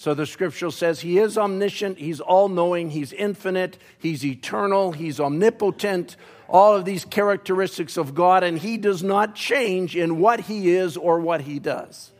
So 0.00 0.14
the 0.14 0.24
scripture 0.24 0.70
says 0.70 1.00
he 1.00 1.18
is 1.18 1.36
omniscient, 1.36 1.98
he's 1.98 2.20
all 2.20 2.48
knowing, 2.48 2.88
he's 2.88 3.12
infinite, 3.12 3.76
he's 3.98 4.24
eternal, 4.24 4.92
he's 4.92 5.20
omnipotent, 5.20 6.16
all 6.48 6.74
of 6.74 6.86
these 6.86 7.04
characteristics 7.04 7.98
of 7.98 8.14
God, 8.14 8.42
and 8.42 8.58
he 8.58 8.78
does 8.78 9.02
not 9.02 9.34
change 9.34 9.94
in 9.94 10.18
what 10.18 10.40
he 10.40 10.70
is 10.70 10.96
or 10.96 11.20
what 11.20 11.42
he 11.42 11.58
does. 11.58 12.12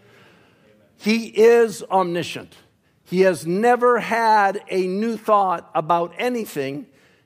He 0.98 1.28
is 1.28 1.82
omniscient. 1.84 2.54
He 3.02 3.22
has 3.22 3.46
never 3.46 3.98
had 3.98 4.60
a 4.68 4.86
new 4.86 5.16
thought 5.16 5.70
about 5.74 6.12
anything 6.18 6.84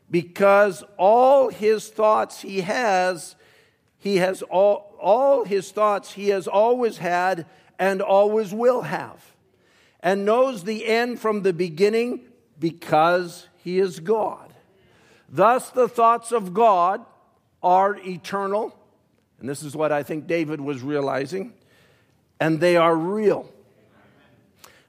because 0.08 0.84
all 0.96 1.48
his 1.48 1.88
thoughts 1.88 2.42
he 2.42 2.60
has, 2.60 3.34
he 3.98 4.18
has 4.18 4.42
all, 4.42 4.94
all 5.00 5.44
his 5.44 5.72
thoughts 5.72 6.12
he 6.12 6.28
has 6.28 6.46
always 6.46 6.98
had 6.98 7.44
and 7.76 8.00
always 8.00 8.54
will 8.54 8.82
have 8.82 9.33
and 10.04 10.26
knows 10.26 10.64
the 10.64 10.86
end 10.86 11.18
from 11.18 11.42
the 11.42 11.52
beginning 11.54 12.20
because 12.60 13.48
he 13.56 13.78
is 13.80 13.98
God. 13.98 14.52
Thus, 15.30 15.70
the 15.70 15.88
thoughts 15.88 16.30
of 16.30 16.52
God 16.52 17.04
are 17.62 17.96
eternal, 17.96 18.76
and 19.40 19.48
this 19.48 19.62
is 19.62 19.74
what 19.74 19.90
I 19.90 20.02
think 20.02 20.26
David 20.26 20.60
was 20.60 20.82
realizing, 20.82 21.54
and 22.38 22.60
they 22.60 22.76
are 22.76 22.94
real. 22.94 23.50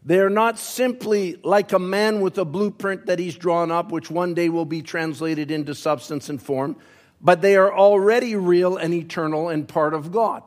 They 0.04 0.20
are 0.20 0.30
not 0.30 0.60
simply 0.60 1.40
like 1.44 1.72
a 1.72 1.80
man 1.80 2.20
with 2.20 2.38
a 2.38 2.46
blueprint 2.46 3.06
that 3.06 3.18
he's 3.18 3.38
drawn 3.38 3.72
up, 3.72 3.92
which 3.92 4.12
one 4.12 4.34
day 4.34 4.50
will 4.50 4.66
be 4.66 4.82
translated 4.82 5.50
into 5.50 5.74
substance 5.74 6.28
and 6.28 6.42
form, 6.42 6.76
but 7.22 7.42
they 7.42 7.56
are 7.56 7.74
already 7.74 8.36
real 8.36 8.76
and 8.76 8.94
eternal 8.94 9.48
and 9.48 9.66
part 9.66 9.94
of 9.94 10.12
God. 10.12 10.44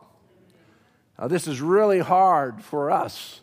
Now, 1.18 1.26
this 1.26 1.48
is 1.48 1.62
really 1.62 2.00
hard 2.00 2.62
for 2.62 2.90
us 2.90 3.40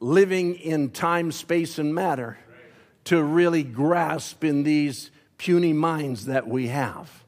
living 0.00 0.54
in 0.56 0.90
time, 0.90 1.30
space, 1.30 1.78
and 1.78 1.94
matter 1.94 2.38
to 3.04 3.22
really 3.22 3.62
grasp 3.62 4.42
in 4.44 4.62
these 4.62 5.10
puny 5.38 5.72
minds 5.72 6.26
that 6.26 6.48
we 6.48 6.68
have. 6.68 7.24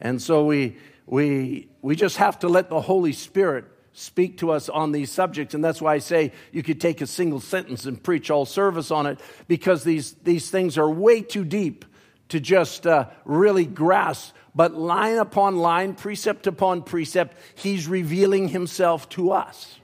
And 0.00 0.20
so 0.20 0.44
we, 0.44 0.76
we, 1.06 1.68
we 1.82 1.96
just 1.96 2.16
have 2.16 2.38
to 2.40 2.48
let 2.48 2.68
the 2.68 2.80
Holy 2.80 3.12
Spirit 3.12 3.66
speak 3.92 4.38
to 4.38 4.50
us 4.50 4.68
on 4.68 4.92
these 4.92 5.10
subjects. 5.10 5.54
And 5.54 5.64
that's 5.64 5.80
why 5.80 5.94
I 5.94 5.98
say 5.98 6.32
you 6.52 6.62
could 6.62 6.80
take 6.80 7.00
a 7.00 7.06
single 7.06 7.40
sentence 7.40 7.86
and 7.86 8.02
preach 8.02 8.30
all 8.30 8.44
service 8.44 8.90
on 8.90 9.06
it 9.06 9.20
because 9.46 9.84
these, 9.84 10.12
these 10.24 10.50
things 10.50 10.76
are 10.76 10.90
way 10.90 11.22
too 11.22 11.44
deep 11.44 11.84
to 12.30 12.40
just 12.40 12.86
uh, 12.86 13.08
really 13.24 13.64
grasp. 13.64 14.34
But 14.54 14.74
line 14.74 15.18
upon 15.18 15.56
line, 15.56 15.94
precept 15.94 16.46
upon 16.46 16.82
precept, 16.82 17.36
He's 17.54 17.88
revealing 17.88 18.48
Himself 18.48 19.08
to 19.10 19.32
us. 19.32 19.78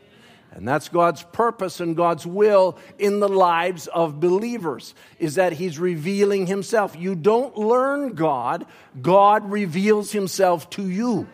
And 0.53 0.67
that's 0.67 0.89
God's 0.89 1.23
purpose 1.23 1.79
and 1.81 1.97
God's 1.97 2.27
will 2.27 2.77
in 2.99 3.21
the 3.21 3.29
lives 3.29 3.87
of 3.87 4.19
believers 4.19 4.95
is 5.19 5.37
that 5.37 5.53
he's 5.53 5.79
revealing 5.79 6.47
himself. 6.47 6.97
You 6.97 7.15
don't 7.15 7.57
learn 7.57 8.15
God, 8.15 8.67
God 9.01 9.51
reveals 9.51 10.11
himself 10.11 10.69
to 10.71 10.89
you. 10.89 11.29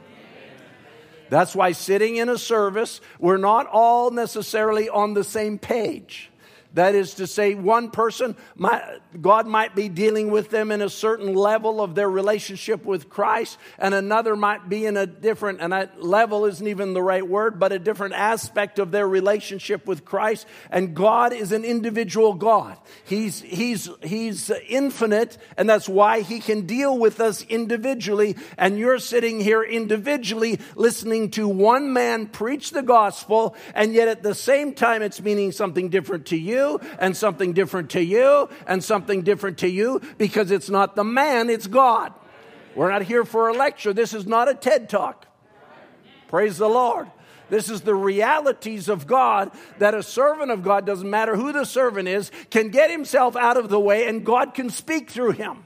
That's 1.29 1.57
why 1.57 1.73
sitting 1.73 2.17
in 2.17 2.29
a 2.29 2.39
service, 2.39 3.01
we're 3.19 3.37
not 3.37 3.67
all 3.67 4.11
necessarily 4.11 4.89
on 4.89 5.15
the 5.15 5.25
same 5.25 5.59
page. 5.59 6.31
That 6.77 6.95
is 6.95 7.15
to 7.15 7.27
say, 7.27 7.55
one 7.55 7.91
person, 7.91 8.37
might, 8.55 8.83
God 9.19 9.47
might 9.47 9.75
be 9.75 9.89
dealing 9.89 10.31
with 10.31 10.51
them 10.51 10.71
in 10.71 10.83
a 10.83 10.91
certain 10.91 11.35
level 11.35 11.81
of 11.81 11.95
their 11.95 12.09
relationship 12.09 12.85
with 12.85 13.09
Christ, 13.09 13.57
and 13.79 13.95
another 13.95 14.37
might 14.37 14.69
be 14.69 14.85
in 14.85 14.99
a 14.99 15.07
different, 15.07 15.63
and 15.63 15.73
that 15.73 16.03
level 16.05 16.45
isn't 16.45 16.69
even 16.69 16.93
the 16.93 17.03
right 17.03 17.27
word, 17.27 17.59
but 17.59 17.73
a 17.73 17.79
different 17.79 18.13
aspect 18.13 18.79
of 18.79 18.91
their 18.91 19.09
relationship 19.09 19.87
with 19.87 20.05
Christ. 20.05 20.47
And 20.71 20.95
God 20.95 21.33
is 21.33 21.51
an 21.51 21.65
individual 21.65 22.35
God. 22.35 22.77
He's, 23.05 23.41
he's, 23.41 23.89
he's 24.03 24.51
infinite, 24.69 25.39
and 25.57 25.71
that's 25.71 25.89
why 25.89 26.21
He 26.21 26.41
can 26.41 26.67
deal 26.67 26.99
with 26.99 27.21
us 27.21 27.43
individually. 27.47 28.37
And 28.59 28.79
you're 28.79 28.99
sitting 28.99 29.41
here 29.41 29.63
individually 29.63 30.61
listening 30.75 31.31
to 31.31 31.49
one 31.49 31.95
man 31.95 32.27
preach 32.27 32.73
the 32.73 32.83
gospel, 32.83 33.57
and 33.75 33.95
yet 33.95 34.09
at 34.09 34.23
the 34.23 34.35
same 34.35 34.75
time, 34.75 35.01
it's 35.01 35.23
meaning 35.23 35.53
something 35.53 35.89
different 35.89 36.27
to 36.27 36.37
you 36.37 36.66
and 36.99 37.17
something 37.17 37.53
different 37.53 37.91
to 37.91 38.03
you, 38.03 38.49
and 38.67 38.83
something 38.83 39.23
different 39.23 39.59
to 39.59 39.69
you, 39.69 40.01
because 40.19 40.51
it's 40.51 40.71
not 40.71 40.97
the 40.97 41.05
man, 41.05 41.51
it's 41.51 41.67
God. 41.67 42.13
We're 42.75 42.91
not 42.91 43.03
here 43.03 43.25
for 43.25 43.49
a 43.49 43.55
lecture. 43.55 43.93
This 43.93 44.13
is 44.13 44.27
not 44.27 44.49
a 44.49 44.55
TED 44.55 44.89
talk. 44.89 45.27
Praise 46.29 46.59
the 46.59 46.69
Lord. 46.69 47.11
This 47.49 47.71
is 47.71 47.83
the 47.83 47.95
realities 47.95 48.89
of 48.89 49.07
God 49.07 49.53
that 49.79 49.95
a 49.95 50.03
servant 50.03 50.51
of 50.51 50.63
God, 50.63 50.85
doesn't 50.85 51.09
matter 51.09 51.37
who 51.37 51.53
the 51.53 51.65
servant 51.65 52.09
is, 52.09 52.31
can 52.51 52.71
get 52.71 52.91
himself 52.91 53.37
out 53.37 53.57
of 53.57 53.69
the 53.69 53.79
way 53.79 54.09
and 54.09 54.25
God 54.25 54.53
can 54.53 54.69
speak 54.69 55.11
through 55.11 55.33
him 55.33 55.65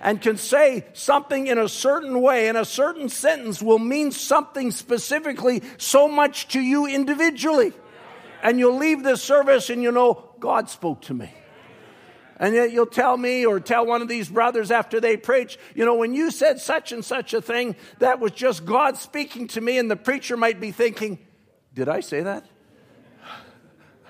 and 0.00 0.20
can 0.20 0.36
say 0.36 0.84
something 0.94 1.46
in 1.46 1.58
a 1.58 1.68
certain 1.68 2.20
way 2.20 2.48
and 2.48 2.58
a 2.58 2.64
certain 2.64 3.08
sentence 3.08 3.62
will 3.62 3.78
mean 3.78 4.10
something 4.10 4.72
specifically 4.72 5.62
so 5.78 6.08
much 6.08 6.48
to 6.48 6.60
you 6.60 6.86
individually. 6.86 7.72
And 8.42 8.58
you'll 8.58 8.76
leave 8.76 9.04
this 9.04 9.22
service 9.22 9.70
and 9.70 9.80
you 9.80 9.92
know, 9.92 10.28
God 10.42 10.68
spoke 10.68 11.02
to 11.02 11.14
me. 11.14 11.32
And 12.36 12.56
yet 12.56 12.72
you'll 12.72 12.86
tell 12.86 13.16
me 13.16 13.46
or 13.46 13.60
tell 13.60 13.86
one 13.86 14.02
of 14.02 14.08
these 14.08 14.28
brothers 14.28 14.72
after 14.72 15.00
they 15.00 15.16
preach, 15.16 15.56
you 15.76 15.84
know, 15.84 15.94
when 15.94 16.14
you 16.14 16.32
said 16.32 16.60
such 16.60 16.90
and 16.90 17.04
such 17.04 17.32
a 17.32 17.40
thing, 17.40 17.76
that 18.00 18.18
was 18.18 18.32
just 18.32 18.66
God 18.66 18.96
speaking 18.96 19.46
to 19.48 19.60
me. 19.60 19.78
And 19.78 19.88
the 19.88 19.94
preacher 19.94 20.36
might 20.36 20.60
be 20.60 20.72
thinking, 20.72 21.20
did 21.72 21.88
I 21.88 22.00
say 22.00 22.22
that? 22.22 22.44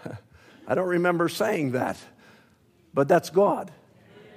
I 0.66 0.74
don't 0.74 0.88
remember 0.88 1.28
saying 1.28 1.72
that. 1.72 1.98
But 2.94 3.08
that's 3.08 3.28
God. 3.28 3.70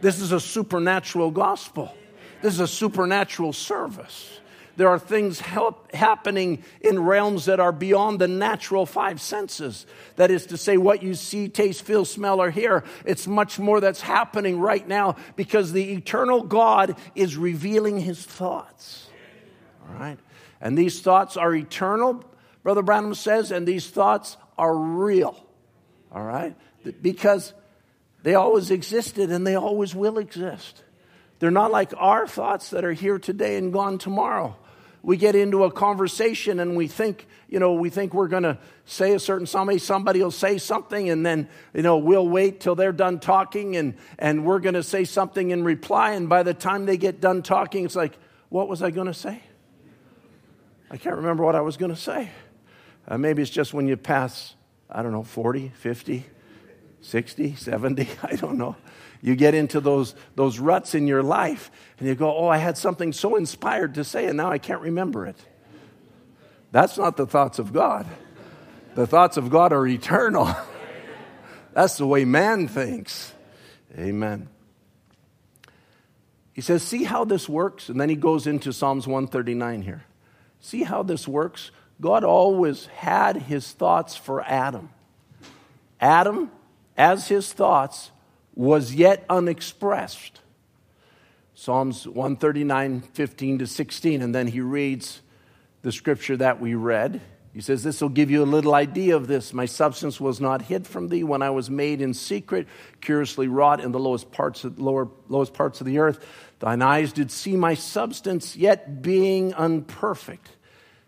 This 0.01 0.19
is 0.19 0.33
a 0.33 0.41
supernatural 0.41 1.31
gospel. 1.31 1.95
This 2.41 2.55
is 2.55 2.59
a 2.59 2.67
supernatural 2.67 3.53
service. 3.53 4.41
There 4.77 4.89
are 4.89 4.99
things 4.99 5.41
happening 5.93 6.63
in 6.81 6.99
realms 6.99 7.45
that 7.45 7.59
are 7.59 7.71
beyond 7.71 8.19
the 8.19 8.27
natural 8.27 8.85
five 8.85 9.21
senses. 9.21 9.85
That 10.17 10.31
is 10.31 10.47
to 10.47 10.57
say, 10.57 10.77
what 10.77 11.01
you 11.01 11.13
see, 11.13 11.47
taste, 11.47 11.83
feel, 11.83 12.03
smell, 12.03 12.41
or 12.41 12.51
hear. 12.51 12.83
It's 13.05 13.25
much 13.25 13.57
more 13.57 13.79
that's 13.79 14.01
happening 14.01 14.59
right 14.59 14.85
now 14.85 15.15
because 15.35 15.71
the 15.71 15.93
eternal 15.93 16.43
God 16.43 16.97
is 17.15 17.37
revealing 17.37 17.99
his 17.99 18.21
thoughts. 18.21 19.07
All 19.87 19.99
right? 19.99 20.19
And 20.59 20.77
these 20.77 21.01
thoughts 21.01 21.37
are 21.37 21.53
eternal, 21.53 22.23
Brother 22.63 22.81
Branham 22.81 23.13
says, 23.13 23.51
and 23.51 23.67
these 23.67 23.87
thoughts 23.87 24.37
are 24.57 24.75
real. 24.75 25.41
All 26.11 26.23
right? 26.23 26.55
Because 27.01 27.53
they 28.23 28.35
always 28.35 28.71
existed 28.71 29.31
and 29.31 29.45
they 29.45 29.55
always 29.55 29.93
will 29.95 30.17
exist. 30.17 30.83
They're 31.39 31.51
not 31.51 31.71
like 31.71 31.93
our 31.97 32.27
thoughts 32.27 32.71
that 32.71 32.83
are 32.83 32.93
here 32.93 33.19
today 33.19 33.57
and 33.57 33.71
gone 33.71 33.97
tomorrow 33.99 34.57
we 35.05 35.17
get 35.17 35.35
into 35.35 35.63
a 35.65 35.71
conversation 35.71 36.59
and 36.59 36.75
we 36.75 36.87
think, 36.87 37.27
you 37.47 37.59
know, 37.59 37.73
we 37.73 37.91
think 37.91 38.15
we're 38.15 38.27
going 38.27 38.41
to 38.41 38.57
say 38.85 39.13
a 39.13 39.19
certain 39.19 39.45
somebody, 39.45 39.77
somebody 39.77 40.19
will 40.23 40.31
say 40.31 40.57
something 40.57 41.11
and 41.11 41.23
then, 41.23 41.47
you 41.75 41.83
know, 41.83 41.99
we'll 41.99 42.27
wait 42.27 42.59
till 42.59 42.73
they're 42.73 42.91
done 42.91 43.19
talking 43.19 43.75
and, 43.77 43.93
and 44.17 44.43
we're 44.43 44.57
going 44.57 44.73
to 44.73 44.81
say 44.81 45.03
something 45.03 45.51
in 45.51 45.63
reply. 45.63 46.13
And 46.13 46.27
by 46.27 46.41
the 46.41 46.55
time 46.55 46.87
they 46.87 46.97
get 46.97 47.21
done 47.21 47.43
talking, 47.43 47.85
it's 47.85 47.95
like, 47.95 48.17
what 48.49 48.67
was 48.67 48.81
I 48.81 48.89
going 48.89 49.05
to 49.05 49.13
say? 49.13 49.43
I 50.89 50.97
can't 50.97 51.17
remember 51.17 51.43
what 51.43 51.53
I 51.53 51.61
was 51.61 51.77
going 51.77 51.93
to 51.93 52.01
say. 52.01 52.31
Uh, 53.07 53.19
maybe 53.19 53.43
it's 53.43 53.51
just 53.51 53.75
when 53.75 53.87
you 53.87 53.97
pass, 53.97 54.55
I 54.89 55.03
don't 55.03 55.11
know, 55.11 55.23
40, 55.23 55.69
50, 55.69 56.25
60, 57.01 57.55
70, 57.55 58.09
I 58.23 58.35
don't 58.37 58.57
know. 58.57 58.75
You 59.25 59.35
get 59.35 59.55
into 59.55 59.79
those, 59.79 60.13
those 60.35 60.59
ruts 60.59 60.93
in 60.93 61.07
your 61.07 61.23
life 61.23 61.71
and 61.97 62.07
you 62.07 62.13
go, 62.13 62.37
Oh, 62.37 62.47
I 62.47 62.57
had 62.57 62.77
something 62.77 63.11
so 63.11 63.37
inspired 63.37 63.95
to 63.95 64.03
say, 64.03 64.27
and 64.27 64.37
now 64.37 64.51
I 64.51 64.59
can't 64.59 64.81
remember 64.81 65.25
it. 65.25 65.35
That's 66.71 66.95
not 66.95 67.17
the 67.17 67.25
thoughts 67.25 67.57
of 67.57 67.73
God. 67.73 68.05
The 68.93 69.07
thoughts 69.07 69.37
of 69.37 69.49
God 69.49 69.73
are 69.73 69.87
eternal. 69.87 70.55
That's 71.73 71.97
the 71.97 72.05
way 72.05 72.23
man 72.23 72.67
thinks. 72.67 73.33
Amen. 73.97 74.47
He 76.53 76.61
says, 76.61 76.83
See 76.83 77.03
how 77.03 77.25
this 77.25 77.49
works? 77.49 77.89
And 77.89 77.99
then 77.99 78.09
he 78.09 78.15
goes 78.15 78.45
into 78.45 78.71
Psalms 78.71 79.07
139 79.07 79.81
here. 79.81 80.03
See 80.59 80.83
how 80.83 81.01
this 81.01 81.27
works? 81.27 81.71
God 81.99 82.23
always 82.23 82.85
had 82.85 83.37
his 83.37 83.71
thoughts 83.71 84.15
for 84.15 84.43
Adam. 84.43 84.89
Adam, 85.99 86.51
as 86.95 87.27
his 87.27 87.51
thoughts, 87.51 88.11
was 88.55 88.95
yet 88.95 89.25
unexpressed. 89.29 90.41
Psalms 91.53 92.07
139, 92.07 93.01
15 93.01 93.59
to 93.59 93.67
16. 93.67 94.21
And 94.21 94.33
then 94.33 94.47
he 94.47 94.61
reads 94.61 95.21
the 95.81 95.91
scripture 95.91 96.37
that 96.37 96.59
we 96.59 96.75
read. 96.75 97.21
He 97.53 97.61
says, 97.61 97.83
This 97.83 98.01
will 98.01 98.09
give 98.09 98.29
you 98.29 98.43
a 98.43 98.45
little 98.45 98.75
idea 98.75 99.15
of 99.15 99.27
this. 99.27 99.53
My 99.53 99.65
substance 99.65 100.19
was 100.19 100.41
not 100.41 100.63
hid 100.63 100.85
from 100.85 101.07
thee 101.07 101.23
when 101.23 101.41
I 101.41 101.51
was 101.51 101.69
made 101.69 102.01
in 102.01 102.13
secret, 102.13 102.67
curiously 102.99 103.47
wrought 103.47 103.79
in 103.79 103.93
the 103.93 103.99
lowest 103.99 104.31
parts 104.31 104.65
of, 104.65 104.79
lower, 104.79 105.07
lowest 105.29 105.53
parts 105.53 105.79
of 105.79 105.87
the 105.87 105.99
earth. 105.99 106.25
Thine 106.59 106.81
eyes 106.81 107.13
did 107.13 107.31
see 107.31 107.55
my 107.55 107.73
substance, 107.73 108.57
yet 108.57 109.01
being 109.01 109.53
unperfect. 109.53 110.49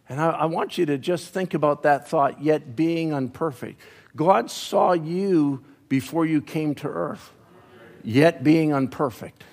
And 0.07 0.21
I, 0.21 0.29
I 0.29 0.45
want 0.45 0.77
you 0.77 0.85
to 0.85 0.97
just 0.97 1.33
think 1.33 1.53
about 1.53 1.83
that 1.83 2.07
thought, 2.07 2.41
yet 2.41 2.77
being 2.77 3.11
unperfect. 3.11 3.75
God 4.15 4.49
saw 4.49 4.93
you 4.93 5.65
before 5.89 6.25
you 6.25 6.41
came 6.41 6.75
to 6.75 6.87
earth 6.87 7.31
yet 8.07 8.41
being 8.41 8.73
unperfect. 8.73 9.43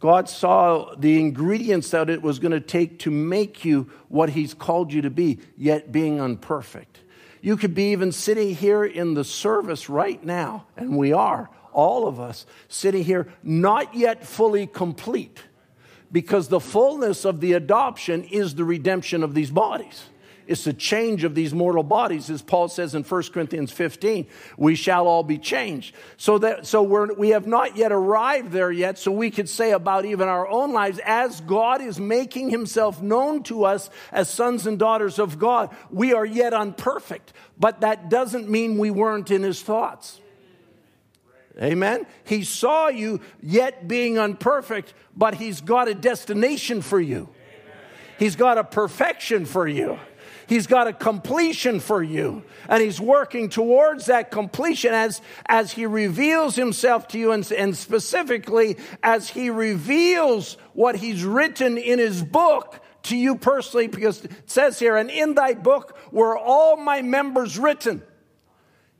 God 0.00 0.28
saw 0.28 0.94
the 0.94 1.18
ingredients 1.18 1.90
that 1.90 2.10
it 2.10 2.20
was 2.20 2.38
going 2.38 2.52
to 2.52 2.60
take 2.60 2.98
to 3.00 3.10
make 3.10 3.64
you 3.64 3.90
what 4.08 4.28
He's 4.30 4.52
called 4.52 4.92
you 4.92 5.00
to 5.02 5.10
be, 5.10 5.38
yet 5.56 5.90
being 5.90 6.18
unperfect. 6.18 7.00
You 7.40 7.56
could 7.56 7.74
be 7.74 7.92
even 7.92 8.12
sitting 8.12 8.54
here 8.54 8.84
in 8.84 9.14
the 9.14 9.24
service 9.24 9.88
right 9.88 10.22
now, 10.22 10.66
and 10.76 10.98
we 10.98 11.14
are, 11.14 11.48
all 11.72 12.06
of 12.06 12.20
us, 12.20 12.44
sitting 12.68 13.02
here 13.02 13.32
not 13.42 13.94
yet 13.94 14.26
fully 14.26 14.66
complete, 14.66 15.42
because 16.12 16.48
the 16.48 16.60
fullness 16.60 17.24
of 17.24 17.40
the 17.40 17.54
adoption 17.54 18.24
is 18.24 18.56
the 18.56 18.64
redemption 18.64 19.22
of 19.22 19.34
these 19.34 19.50
bodies. 19.50 20.04
It's 20.48 20.64
the 20.64 20.72
change 20.72 21.24
of 21.24 21.34
these 21.34 21.52
mortal 21.52 21.82
bodies, 21.82 22.30
as 22.30 22.40
Paul 22.40 22.68
says 22.68 22.94
in 22.94 23.02
1 23.02 23.22
Corinthians 23.34 23.70
15. 23.70 24.26
We 24.56 24.76
shall 24.76 25.06
all 25.06 25.22
be 25.22 25.36
changed. 25.36 25.94
So 26.16 26.38
that 26.38 26.66
so 26.66 26.82
we're, 26.82 27.12
we 27.12 27.28
have 27.28 27.46
not 27.46 27.76
yet 27.76 27.92
arrived 27.92 28.50
there 28.50 28.72
yet. 28.72 28.98
So 28.98 29.12
we 29.12 29.30
could 29.30 29.50
say 29.50 29.72
about 29.72 30.06
even 30.06 30.26
our 30.26 30.48
own 30.48 30.72
lives, 30.72 31.00
as 31.04 31.42
God 31.42 31.82
is 31.82 32.00
making 32.00 32.48
Himself 32.48 33.02
known 33.02 33.42
to 33.44 33.64
us 33.64 33.90
as 34.10 34.30
sons 34.30 34.66
and 34.66 34.78
daughters 34.78 35.18
of 35.18 35.38
God, 35.38 35.76
we 35.90 36.14
are 36.14 36.24
yet 36.24 36.54
unperfect. 36.54 37.34
But 37.58 37.82
that 37.82 38.08
doesn't 38.08 38.48
mean 38.48 38.78
we 38.78 38.90
weren't 38.90 39.30
in 39.30 39.42
His 39.42 39.60
thoughts. 39.60 40.18
Amen. 41.60 42.06
He 42.24 42.42
saw 42.42 42.88
you 42.88 43.20
yet 43.42 43.86
being 43.86 44.14
unperfect, 44.14 44.94
but 45.14 45.34
he's 45.34 45.60
got 45.60 45.88
a 45.88 45.94
destination 45.94 46.80
for 46.80 47.00
you. 47.00 47.28
He's 48.18 48.36
got 48.36 48.56
a 48.56 48.64
perfection 48.64 49.44
for 49.44 49.68
you. 49.68 49.98
He's 50.48 50.66
got 50.66 50.88
a 50.88 50.94
completion 50.94 51.78
for 51.78 52.02
you. 52.02 52.42
And 52.68 52.82
He's 52.82 52.98
working 52.98 53.50
towards 53.50 54.06
that 54.06 54.30
completion 54.30 54.94
as, 54.94 55.20
as 55.46 55.72
He 55.72 55.84
reveals 55.84 56.56
Himself 56.56 57.06
to 57.08 57.18
you 57.18 57.32
and, 57.32 57.50
and 57.52 57.76
specifically 57.76 58.78
as 59.02 59.28
He 59.28 59.50
reveals 59.50 60.56
what 60.72 60.96
He's 60.96 61.22
written 61.22 61.76
in 61.76 61.98
His 61.98 62.22
book 62.22 62.80
to 63.04 63.16
you 63.16 63.36
personally, 63.36 63.88
because 63.88 64.24
it 64.24 64.32
says 64.46 64.78
here, 64.78 64.96
and 64.96 65.10
in 65.10 65.34
thy 65.34 65.52
book 65.54 65.98
were 66.10 66.36
all 66.36 66.76
my 66.76 67.02
members 67.02 67.58
written. 67.58 68.02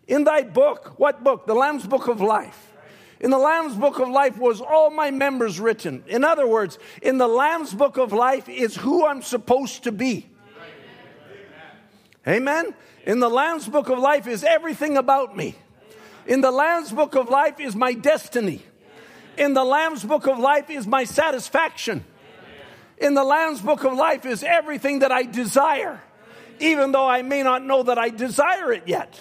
In 0.07 0.25
thy 0.25 0.43
book, 0.43 0.99
what 0.99 1.25
book? 1.25 1.47
The 1.47 1.55
Lamb's 1.55 1.87
Book 1.87 2.09
of 2.09 2.21
Life. 2.21 2.73
In 3.21 3.31
the 3.31 3.39
Lamb's 3.39 3.75
Book 3.75 3.99
of 3.99 4.09
Life 4.09 4.39
was 4.39 4.61
all 4.61 4.91
my 4.91 5.11
members 5.11 5.59
written. 5.59 6.05
In 6.07 6.25
other 6.25 6.47
words, 6.47 6.79
in 7.03 7.19
the 7.19 7.27
Lamb's 7.27 7.75
Book 7.75 7.97
of 7.97 8.13
Life 8.13 8.49
is 8.51 8.77
who 8.77 9.07
I'm 9.07 9.23
supposed 9.23 9.85
to 9.85 9.93
be. 9.93 10.27
Amen? 12.29 12.75
In 13.07 13.21
the 13.21 13.29
Lamb's 13.31 13.67
Book 13.67 13.89
of 13.89 13.99
Life 13.99 14.27
is 14.27 14.45
everything 14.45 14.97
about 14.97 15.37
me. 15.37 15.55
In 16.27 16.43
the 16.43 16.51
Lamb's 16.51 16.93
Book 16.93 17.15
of 17.15 17.31
Life 17.31 17.59
is 17.59 17.75
my 17.75 17.95
destiny. 17.95 18.63
In 19.39 19.55
the 19.55 19.65
Lamb's 19.65 20.05
Book 20.05 20.27
of 20.27 20.39
Life 20.39 20.69
is 20.69 20.87
my 20.87 21.05
satisfaction. 21.05 22.05
In 22.99 23.15
the 23.15 23.25
Lamb's 23.25 23.63
Book 23.63 23.85
of 23.85 23.95
Life 23.95 24.27
is 24.27 24.43
everything 24.43 24.99
that 24.99 25.11
I 25.13 25.23
desire, 25.23 26.03
even 26.61 26.93
though 26.93 27.07
I 27.07 27.23
may 27.23 27.43
not 27.43 27.65
know 27.65 27.85
that 27.85 27.97
I 27.97 28.11
desire 28.11 28.73
it 28.73 28.83
yet 28.87 29.19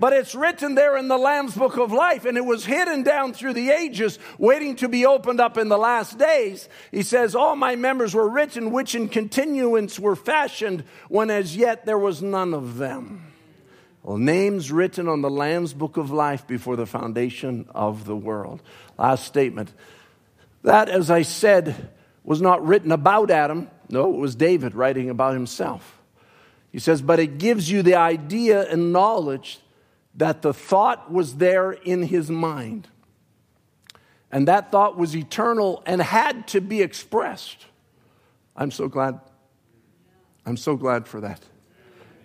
but 0.00 0.14
it's 0.14 0.34
written 0.34 0.74
there 0.74 0.96
in 0.96 1.08
the 1.08 1.18
Lamb's 1.18 1.54
book 1.54 1.76
of 1.76 1.92
life, 1.92 2.24
and 2.24 2.38
it 2.38 2.44
was 2.44 2.64
hidden 2.64 3.02
down 3.02 3.34
through 3.34 3.52
the 3.52 3.70
ages, 3.70 4.18
waiting 4.38 4.74
to 4.76 4.88
be 4.88 5.04
opened 5.04 5.40
up 5.40 5.58
in 5.58 5.68
the 5.68 5.76
last 5.76 6.18
days. 6.18 6.70
He 6.90 7.02
says, 7.02 7.34
All 7.34 7.54
my 7.54 7.76
members 7.76 8.14
were 8.14 8.28
written, 8.28 8.70
which 8.70 8.94
in 8.94 9.10
continuance 9.10 10.00
were 10.00 10.16
fashioned, 10.16 10.84
when 11.08 11.30
as 11.30 11.54
yet 11.54 11.84
there 11.84 11.98
was 11.98 12.22
none 12.22 12.54
of 12.54 12.78
them. 12.78 13.26
Well, 14.02 14.16
names 14.16 14.72
written 14.72 15.06
on 15.06 15.20
the 15.20 15.28
Lamb's 15.28 15.74
book 15.74 15.98
of 15.98 16.10
life 16.10 16.46
before 16.46 16.76
the 16.76 16.86
foundation 16.86 17.68
of 17.74 18.06
the 18.06 18.16
world. 18.16 18.62
Last 18.98 19.26
statement. 19.26 19.70
That, 20.62 20.88
as 20.88 21.10
I 21.10 21.22
said, 21.22 21.90
was 22.24 22.40
not 22.40 22.66
written 22.66 22.90
about 22.90 23.30
Adam. 23.30 23.68
No, 23.90 24.14
it 24.14 24.16
was 24.18 24.34
David 24.34 24.74
writing 24.74 25.10
about 25.10 25.34
himself. 25.34 26.00
He 26.72 26.78
says, 26.78 27.02
but 27.02 27.18
it 27.18 27.38
gives 27.38 27.70
you 27.70 27.82
the 27.82 27.96
idea 27.96 28.66
and 28.70 28.92
knowledge 28.92 29.60
that 30.14 30.42
the 30.42 30.52
thought 30.52 31.12
was 31.12 31.36
there 31.36 31.72
in 31.72 32.02
his 32.02 32.30
mind. 32.30 32.88
And 34.32 34.46
that 34.48 34.70
thought 34.70 34.96
was 34.96 35.16
eternal 35.16 35.82
and 35.86 36.00
had 36.00 36.46
to 36.48 36.60
be 36.60 36.82
expressed. 36.82 37.66
I'm 38.56 38.70
so 38.70 38.88
glad. 38.88 39.20
I'm 40.46 40.56
so 40.56 40.76
glad 40.76 41.06
for 41.06 41.20
that. 41.20 41.40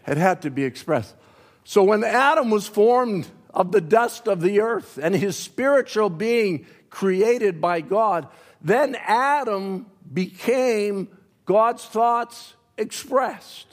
It 0.08 0.18
had 0.18 0.42
to 0.44 0.52
be 0.52 0.64
expressed. 0.64 1.16
So 1.64 1.84
when 1.84 2.04
Adam 2.04 2.50
was 2.52 2.68
formed 2.68 3.28
of 3.54 3.72
the 3.72 3.82
dust 3.82 4.28
of 4.28 4.42
the 4.42 4.62
earth 4.62 5.00
and 5.02 5.16
his 5.16 5.36
spiritual 5.36 6.10
being 6.10 6.68
created 6.90 7.60
by 7.60 7.82
God, 7.82 8.28
then 8.62 8.96
Adam 8.96 9.88
became 10.14 11.08
God's 11.46 11.86
thoughts 11.86 12.54
expressed. 12.78 13.68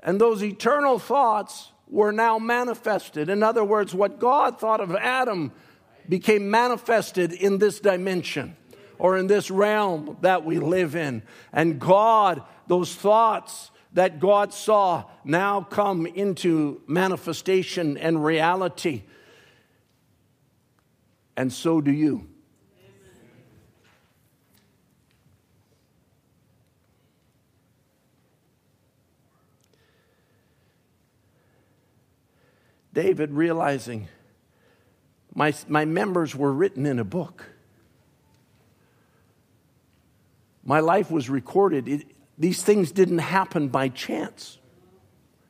And 0.00 0.20
those 0.20 0.42
eternal 0.44 0.98
thoughts 0.98 1.71
were 1.92 2.10
now 2.10 2.38
manifested. 2.38 3.28
In 3.28 3.42
other 3.42 3.62
words, 3.62 3.94
what 3.94 4.18
God 4.18 4.58
thought 4.58 4.80
of 4.80 4.96
Adam 4.96 5.52
became 6.08 6.50
manifested 6.50 7.32
in 7.32 7.58
this 7.58 7.80
dimension 7.80 8.56
or 8.98 9.18
in 9.18 9.26
this 9.26 9.50
realm 9.50 10.16
that 10.22 10.44
we 10.44 10.58
live 10.58 10.96
in. 10.96 11.22
And 11.52 11.78
God, 11.78 12.42
those 12.66 12.94
thoughts 12.94 13.70
that 13.92 14.20
God 14.20 14.54
saw 14.54 15.04
now 15.22 15.60
come 15.60 16.06
into 16.06 16.80
manifestation 16.86 17.98
and 17.98 18.24
reality. 18.24 19.02
And 21.36 21.52
so 21.52 21.82
do 21.82 21.92
you. 21.92 22.31
David 32.92 33.32
realizing 33.32 34.08
my, 35.34 35.54
my 35.68 35.84
members 35.84 36.36
were 36.36 36.52
written 36.52 36.84
in 36.84 36.98
a 36.98 37.04
book. 37.04 37.46
My 40.64 40.80
life 40.80 41.10
was 41.10 41.30
recorded. 41.30 41.88
It, 41.88 42.06
these 42.38 42.62
things 42.62 42.92
didn't 42.92 43.18
happen 43.18 43.68
by 43.68 43.88
chance, 43.88 44.58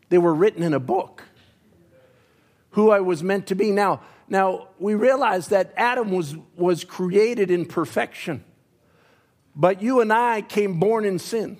they 0.09 0.19
were 0.19 0.35
written 0.35 0.63
in 0.63 0.75
a 0.75 0.81
book. 0.81 1.25
Who 2.71 2.91
I 2.91 3.01
was 3.01 3.23
meant 3.23 3.49
to 3.49 3.55
be. 3.55 3.71
Now, 3.71 4.01
now 4.29 4.69
we 4.79 4.95
realize 4.95 5.49
that 5.49 5.75
Adam 5.77 6.11
was, 6.11 6.35
was 6.57 6.85
created 6.85 7.51
in 7.51 7.67
perfection, 7.67 8.45
but 9.55 9.83
you 9.83 10.01
and 10.01 10.11
I 10.11 10.41
came 10.41 10.81
born 10.81 11.05
in 11.05 11.19
sin, 11.19 11.59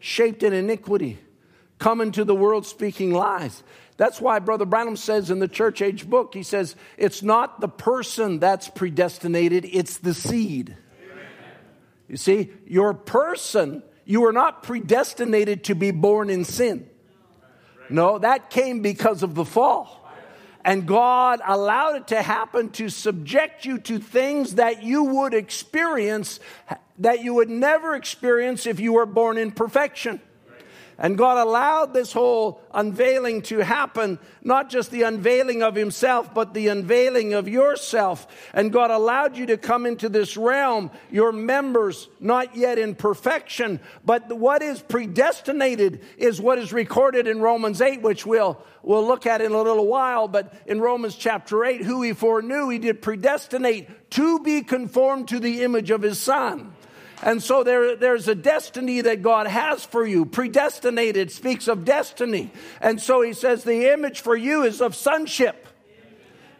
shaped 0.00 0.42
in 0.42 0.52
iniquity, 0.52 1.20
come 1.82 2.00
into 2.00 2.22
the 2.24 2.34
world 2.34 2.64
speaking 2.64 3.12
lies. 3.12 3.64
That's 3.96 4.20
why 4.20 4.38
Brother 4.38 4.64
Branham 4.64 4.96
says 4.96 5.32
in 5.32 5.40
the 5.40 5.48
church 5.48 5.82
age 5.82 6.08
book, 6.08 6.32
he 6.32 6.44
says, 6.44 6.76
it's 6.96 7.24
not 7.24 7.60
the 7.60 7.68
person 7.68 8.38
that's 8.38 8.68
predestinated, 8.68 9.64
it's 9.64 9.98
the 9.98 10.14
seed. 10.14 10.76
You 12.08 12.16
see, 12.16 12.52
your 12.66 12.94
person, 12.94 13.82
you 14.04 14.24
are 14.26 14.32
not 14.32 14.62
predestinated 14.62 15.64
to 15.64 15.74
be 15.74 15.90
born 15.90 16.30
in 16.30 16.44
sin. 16.44 16.88
No, 17.90 18.18
that 18.18 18.48
came 18.48 18.80
because 18.80 19.24
of 19.24 19.34
the 19.34 19.44
fall. 19.44 19.98
And 20.64 20.86
God 20.86 21.40
allowed 21.44 21.96
it 21.96 22.06
to 22.08 22.22
happen 22.22 22.70
to 22.70 22.88
subject 22.90 23.64
you 23.64 23.78
to 23.78 23.98
things 23.98 24.54
that 24.54 24.84
you 24.84 25.02
would 25.02 25.34
experience 25.34 26.38
that 26.98 27.24
you 27.24 27.34
would 27.34 27.50
never 27.50 27.96
experience 27.96 28.66
if 28.66 28.78
you 28.78 28.92
were 28.92 29.06
born 29.06 29.36
in 29.36 29.50
perfection. 29.50 30.20
And 30.98 31.18
God 31.18 31.38
allowed 31.38 31.94
this 31.94 32.12
whole 32.12 32.60
unveiling 32.72 33.42
to 33.42 33.58
happen, 33.58 34.18
not 34.42 34.70
just 34.70 34.90
the 34.90 35.02
unveiling 35.02 35.62
of 35.62 35.74
Himself, 35.74 36.32
but 36.34 36.54
the 36.54 36.68
unveiling 36.68 37.32
of 37.32 37.48
yourself. 37.48 38.26
And 38.52 38.72
God 38.72 38.90
allowed 38.90 39.36
you 39.36 39.46
to 39.46 39.56
come 39.56 39.86
into 39.86 40.08
this 40.08 40.36
realm, 40.36 40.90
your 41.10 41.32
members, 41.32 42.08
not 42.20 42.56
yet 42.56 42.78
in 42.78 42.94
perfection, 42.94 43.80
but 44.04 44.30
what 44.36 44.62
is 44.62 44.80
predestinated 44.82 46.02
is 46.18 46.40
what 46.40 46.58
is 46.58 46.72
recorded 46.72 47.26
in 47.26 47.40
Romans 47.40 47.80
8, 47.80 48.02
which 48.02 48.26
we'll, 48.26 48.62
we'll 48.82 49.06
look 49.06 49.26
at 49.26 49.40
in 49.40 49.52
a 49.52 49.62
little 49.62 49.86
while. 49.86 50.28
But 50.28 50.54
in 50.66 50.80
Romans 50.80 51.16
chapter 51.16 51.64
8, 51.64 51.82
who 51.82 52.02
He 52.02 52.12
foreknew, 52.12 52.68
He 52.68 52.78
did 52.78 53.02
predestinate 53.02 54.10
to 54.12 54.40
be 54.40 54.62
conformed 54.62 55.28
to 55.28 55.40
the 55.40 55.62
image 55.62 55.90
of 55.90 56.02
His 56.02 56.20
Son. 56.20 56.72
And 57.22 57.42
so 57.42 57.62
there, 57.62 57.94
there's 57.96 58.26
a 58.26 58.34
destiny 58.34 59.00
that 59.02 59.22
God 59.22 59.46
has 59.46 59.84
for 59.84 60.04
you. 60.04 60.24
Predestinated 60.24 61.30
speaks 61.30 61.68
of 61.68 61.84
destiny. 61.84 62.50
And 62.80 63.00
so 63.00 63.22
he 63.22 63.32
says 63.32 63.62
the 63.62 63.92
image 63.92 64.20
for 64.20 64.36
you 64.36 64.64
is 64.64 64.80
of 64.80 64.96
sonship, 64.96 65.68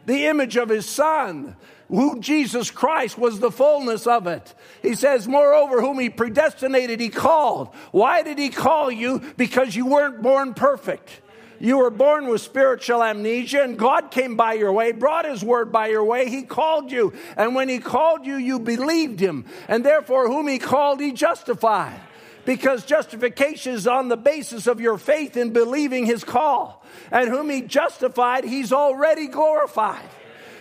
the 0.05 0.25
image 0.25 0.55
of 0.55 0.69
his 0.69 0.87
son 0.87 1.57
who 1.89 2.19
Jesus 2.19 2.71
Christ 2.71 3.17
was 3.17 3.39
the 3.39 3.51
fullness 3.51 4.07
of 4.07 4.25
it. 4.25 4.55
He 4.81 4.95
says, 4.95 5.27
moreover, 5.27 5.81
whom 5.81 5.99
he 5.99 6.09
predestinated, 6.09 6.99
he 6.99 7.09
called. 7.09 7.69
Why 7.91 8.23
did 8.23 8.39
he 8.39 8.49
call 8.49 8.91
you? 8.91 9.21
Because 9.37 9.75
you 9.75 9.85
weren't 9.85 10.21
born 10.21 10.53
perfect. 10.53 11.21
You 11.63 11.77
were 11.77 11.91
born 11.91 12.27
with 12.27 12.41
spiritual 12.41 13.01
amnesia, 13.01 13.63
and 13.63 13.79
God 13.79 14.11
came 14.11 14.35
by 14.35 14.51
your 14.51 14.73
way, 14.73 14.91
brought 14.91 15.23
His 15.23 15.45
word 15.45 15.71
by 15.71 15.87
your 15.87 16.03
way. 16.03 16.29
He 16.29 16.43
called 16.43 16.91
you. 16.91 17.13
And 17.37 17.55
when 17.55 17.69
He 17.69 17.79
called 17.79 18.25
you, 18.25 18.35
you 18.35 18.59
believed 18.59 19.21
Him. 19.21 19.45
And 19.69 19.85
therefore, 19.85 20.27
whom 20.27 20.49
He 20.49 20.59
called, 20.59 20.99
He 20.99 21.13
justified. 21.13 22.01
Because 22.43 22.83
justification 22.83 23.75
is 23.75 23.87
on 23.87 24.09
the 24.09 24.17
basis 24.17 24.67
of 24.67 24.81
your 24.81 24.97
faith 24.97 25.37
in 25.37 25.53
believing 25.53 26.05
His 26.05 26.25
call. 26.25 26.83
And 27.11 27.29
whom 27.29 27.49
He 27.49 27.61
justified, 27.61 28.43
He's 28.43 28.73
already 28.73 29.27
glorified. 29.27 30.09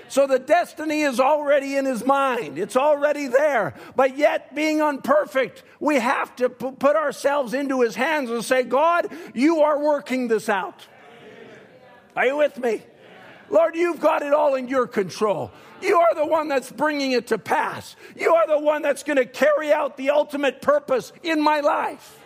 So 0.09 0.27
the 0.27 0.39
destiny 0.39 1.01
is 1.01 1.19
already 1.19 1.75
in 1.75 1.87
his 1.87 2.05
mind. 2.05 2.59
It's 2.59 2.77
already 2.77 3.29
there. 3.29 3.73
But 3.97 4.19
yet, 4.19 4.55
being 4.55 4.83
unperfect, 4.83 5.63
we 5.81 5.95
have 5.95 6.37
to 6.37 6.51
put 6.51 6.97
ourselves 6.97 7.55
into 7.55 7.81
his 7.81 7.95
hands 7.95 8.29
and 8.29 8.45
say, 8.45 8.63
God, 8.63 9.09
you 9.33 9.63
are 9.63 9.81
working 9.81 10.29
this 10.29 10.51
out. 10.51 10.87
Are 12.17 12.27
you 12.27 12.37
with 12.37 12.59
me? 12.59 12.83
Lord, 13.49 13.75
you've 13.77 14.01
got 14.01 14.23
it 14.23 14.33
all 14.33 14.55
in 14.55 14.69
your 14.69 14.87
control. 14.87 15.51
You 15.83 15.99
are 15.99 16.15
the 16.15 16.27
one 16.27 16.49
that's 16.49 16.71
bringing 16.71 17.13
it 17.13 17.27
to 17.29 17.39
pass. 17.39 17.97
You 18.17 18.35
are 18.35 18.47
the 18.47 18.59
one 18.59 18.83
that's 18.83 19.03
going 19.03 19.19
to 19.19 19.27
carry 19.27 19.73
out 19.73 19.97
the 19.97 20.11
ultimate 20.11 20.63
purpose 20.63 21.13
in 21.23 21.43
my 21.43 21.61
life. 21.61 22.19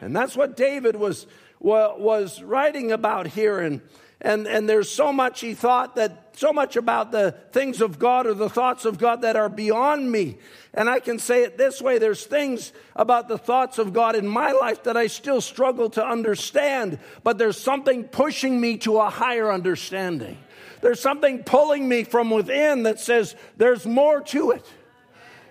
And 0.00 0.14
that's 0.14 0.36
what 0.36 0.56
David 0.56 0.96
was, 0.96 1.26
was 1.60 2.42
writing 2.42 2.92
about 2.92 3.28
here. 3.28 3.58
And, 3.60 3.80
and, 4.20 4.46
and 4.46 4.68
there's 4.68 4.90
so 4.90 5.12
much 5.12 5.40
he 5.40 5.54
thought 5.54 5.96
that 5.96 6.34
so 6.36 6.52
much 6.52 6.76
about 6.76 7.12
the 7.12 7.32
things 7.52 7.80
of 7.80 7.98
God 7.98 8.26
or 8.26 8.34
the 8.34 8.50
thoughts 8.50 8.84
of 8.84 8.98
God 8.98 9.22
that 9.22 9.36
are 9.36 9.48
beyond 9.48 10.10
me. 10.10 10.38
And 10.76 10.90
I 10.90 10.98
can 10.98 11.20
say 11.20 11.44
it 11.44 11.56
this 11.56 11.80
way 11.80 11.98
there's 11.98 12.26
things 12.26 12.72
about 12.96 13.28
the 13.28 13.38
thoughts 13.38 13.78
of 13.78 13.92
God 13.92 14.16
in 14.16 14.26
my 14.26 14.50
life 14.52 14.82
that 14.84 14.96
I 14.96 15.06
still 15.06 15.40
struggle 15.40 15.88
to 15.90 16.04
understand, 16.04 16.98
but 17.22 17.38
there's 17.38 17.58
something 17.58 18.04
pushing 18.04 18.60
me 18.60 18.76
to 18.78 18.98
a 18.98 19.08
higher 19.08 19.52
understanding. 19.52 20.36
There's 20.80 21.00
something 21.00 21.44
pulling 21.44 21.88
me 21.88 22.04
from 22.04 22.30
within 22.30 22.82
that 22.82 22.98
says 22.98 23.36
there's 23.56 23.86
more 23.86 24.20
to 24.22 24.50
it. 24.50 24.66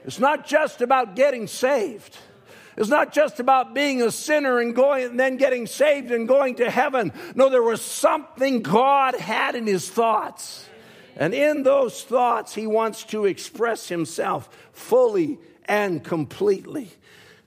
It's 0.06 0.20
not 0.20 0.46
just 0.46 0.82
about 0.82 1.16
getting 1.16 1.48
saved. 1.48 2.18
It's 2.76 2.90
not 2.90 3.14
just 3.14 3.40
about 3.40 3.74
being 3.74 4.02
a 4.02 4.12
sinner 4.12 4.60
and 4.60 4.76
going 4.76 5.06
and 5.06 5.20
then 5.20 5.38
getting 5.38 5.68
saved 5.68 6.12
and 6.12 6.28
going 6.28 6.56
to 6.56 6.70
heaven. 6.70 7.14
No, 7.36 7.50
there 7.50 7.64
was 7.64 7.82
something 7.82 8.62
God 8.62 9.16
had 9.16 9.56
in 9.56 9.68
his 9.68 9.90
thoughts. 9.90 10.68
And 11.16 11.34
in 11.34 11.64
those 11.64 12.04
thoughts, 12.04 12.56
he 12.56 12.68
wants 12.68 13.04
to 13.06 13.26
express 13.26 13.90
himself 13.90 14.50
fully 14.72 15.40
and 15.66 16.04
completely. 16.04 16.92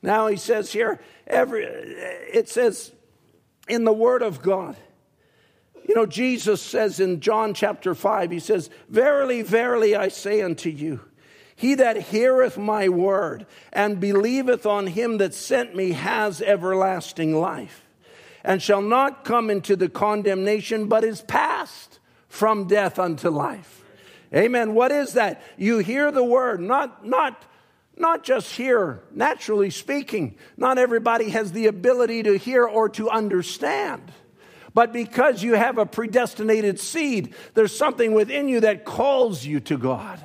Now 0.03 0.29
he 0.29 0.37
says 0.37 0.73
here, 0.73 1.01
every, 1.27 1.65
it 1.65 2.49
says 2.49 2.93
in 3.69 3.85
the 3.85 3.93
Word 3.93 4.23
of 4.23 4.43
God, 4.43 4.77
you 5.89 5.95
know, 5.95 6.07
Jesus 6.07 6.61
says 6.61 6.99
in 6.99 7.21
John 7.21 7.55
chapter 7.55 7.95
5, 7.95 8.31
he 8.31 8.41
says, 8.41 8.71
Verily, 8.89 9.43
verily, 9.43 9.95
I 9.95 10.09
say 10.09 10.43
unto 10.43 10.69
you, 10.69 11.01
he 11.55 11.75
that 11.77 11.97
heareth 11.97 12.59
my 12.59 12.89
word 12.89 13.47
and 13.73 14.01
believeth 14.01 14.67
on 14.67 14.89
him 14.89 15.19
that 15.19 15.33
sent 15.33 15.77
me 15.77 15.93
has 15.93 16.43
everlasting 16.43 17.37
life, 17.37 17.85
and 18.43 18.61
shall 18.61 18.83
not 18.83 19.25
come 19.25 19.49
into 19.49 19.77
the 19.77 19.89
condemnation, 19.89 20.89
but 20.89 21.05
is 21.05 21.23
passed 21.23 21.96
from 22.37 22.67
death 22.67 22.99
unto 22.99 23.31
life. 23.31 23.83
Amen. 24.35 24.75
What 24.75 24.93
is 24.93 25.15
that? 25.15 25.43
You 25.57 25.79
hear 25.79 26.13
the 26.13 26.23
word, 26.23 26.61
not, 26.61 27.07
not, 27.07 27.43
not 27.97 28.25
just 28.25 28.53
hear, 28.53 29.01
naturally 29.11 29.71
speaking. 29.71 30.37
Not 30.59 30.77
everybody 30.77 31.31
has 31.31 31.53
the 31.53 31.67
ability 31.67 32.25
to 32.25 32.37
hear 32.37 32.65
or 32.65 32.91
to 32.91 33.09
understand. 33.09 34.13
But 34.75 34.93
because 34.93 35.43
you 35.43 35.55
have 35.55 35.79
a 35.79 35.87
predestinated 35.87 36.79
seed, 36.79 37.35
there's 37.55 37.75
something 37.75 38.13
within 38.13 38.51
you 38.51 38.61
that 38.61 38.85
calls 38.85 39.47
you 39.47 39.59
to 39.61 39.79
God. 39.79 40.23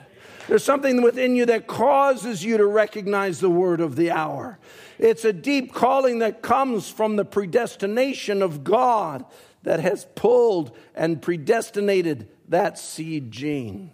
There's 0.49 0.66
something 0.66 1.01
within 1.01 1.38
you 1.38 1.45
that 1.45 1.68
causes 1.68 2.43
you 2.43 2.57
to 2.57 2.66
recognize 2.66 3.39
the 3.39 3.49
word 3.49 3.80
of 3.80 3.95
the 3.95 4.12
hour. 4.12 4.59
It's 4.99 5.24
a 5.24 5.32
deep 5.32 5.74
calling 5.74 6.20
that 6.20 6.41
comes 6.41 6.89
from 6.89 7.16
the 7.16 7.24
predestination 7.24 8.41
of 8.41 8.66
God 8.66 9.24
that 9.64 9.80
has 9.80 10.05
pulled 10.16 10.76
and 10.95 11.22
predestinated 11.22 12.28
that 12.49 12.78
seed 12.78 13.32
gene. 13.32 13.91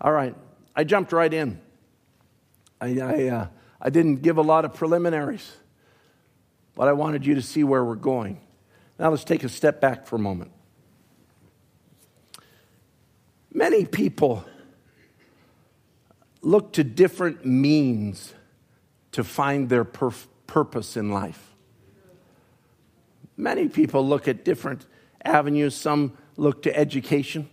All 0.00 0.12
right, 0.12 0.34
I 0.74 0.84
jumped 0.84 1.12
right 1.12 1.32
in. 1.32 1.60
I, 2.80 3.00
I, 3.00 3.28
uh, 3.28 3.46
I 3.80 3.90
didn't 3.90 4.22
give 4.22 4.38
a 4.38 4.42
lot 4.42 4.64
of 4.64 4.74
preliminaries, 4.74 5.56
but 6.74 6.88
I 6.88 6.92
wanted 6.92 7.26
you 7.26 7.34
to 7.34 7.42
see 7.42 7.64
where 7.64 7.84
we're 7.84 7.96
going. 7.96 8.40
Now 8.98 9.10
let's 9.10 9.24
take 9.24 9.44
a 9.44 9.48
step 9.48 9.80
back 9.80 10.06
for 10.06 10.16
a 10.16 10.20
moment. 10.20 10.52
Many 13.52 13.86
people 13.86 14.44
look 16.42 16.72
to 16.74 16.84
different 16.84 17.44
means 17.44 18.34
to 19.12 19.24
find 19.24 19.68
their 19.68 19.84
purpose 19.84 20.96
in 20.96 21.10
life. 21.10 21.47
Many 23.38 23.68
people 23.68 24.04
look 24.06 24.26
at 24.26 24.44
different 24.44 24.84
avenues. 25.24 25.76
Some 25.76 26.12
look 26.36 26.64
to 26.64 26.76
education. 26.76 27.48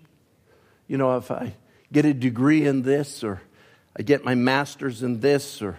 You 0.88 0.98
know, 0.98 1.16
if 1.18 1.30
I 1.30 1.54
get 1.94 2.06
a 2.06 2.14
degree 2.14 2.66
in 2.66 2.82
this, 2.82 3.24
or 3.24 3.40
I 3.96 4.02
get 4.02 4.26
my 4.26 4.34
master's 4.34 5.04
in 5.04 5.20
this, 5.20 5.62
or 5.62 5.78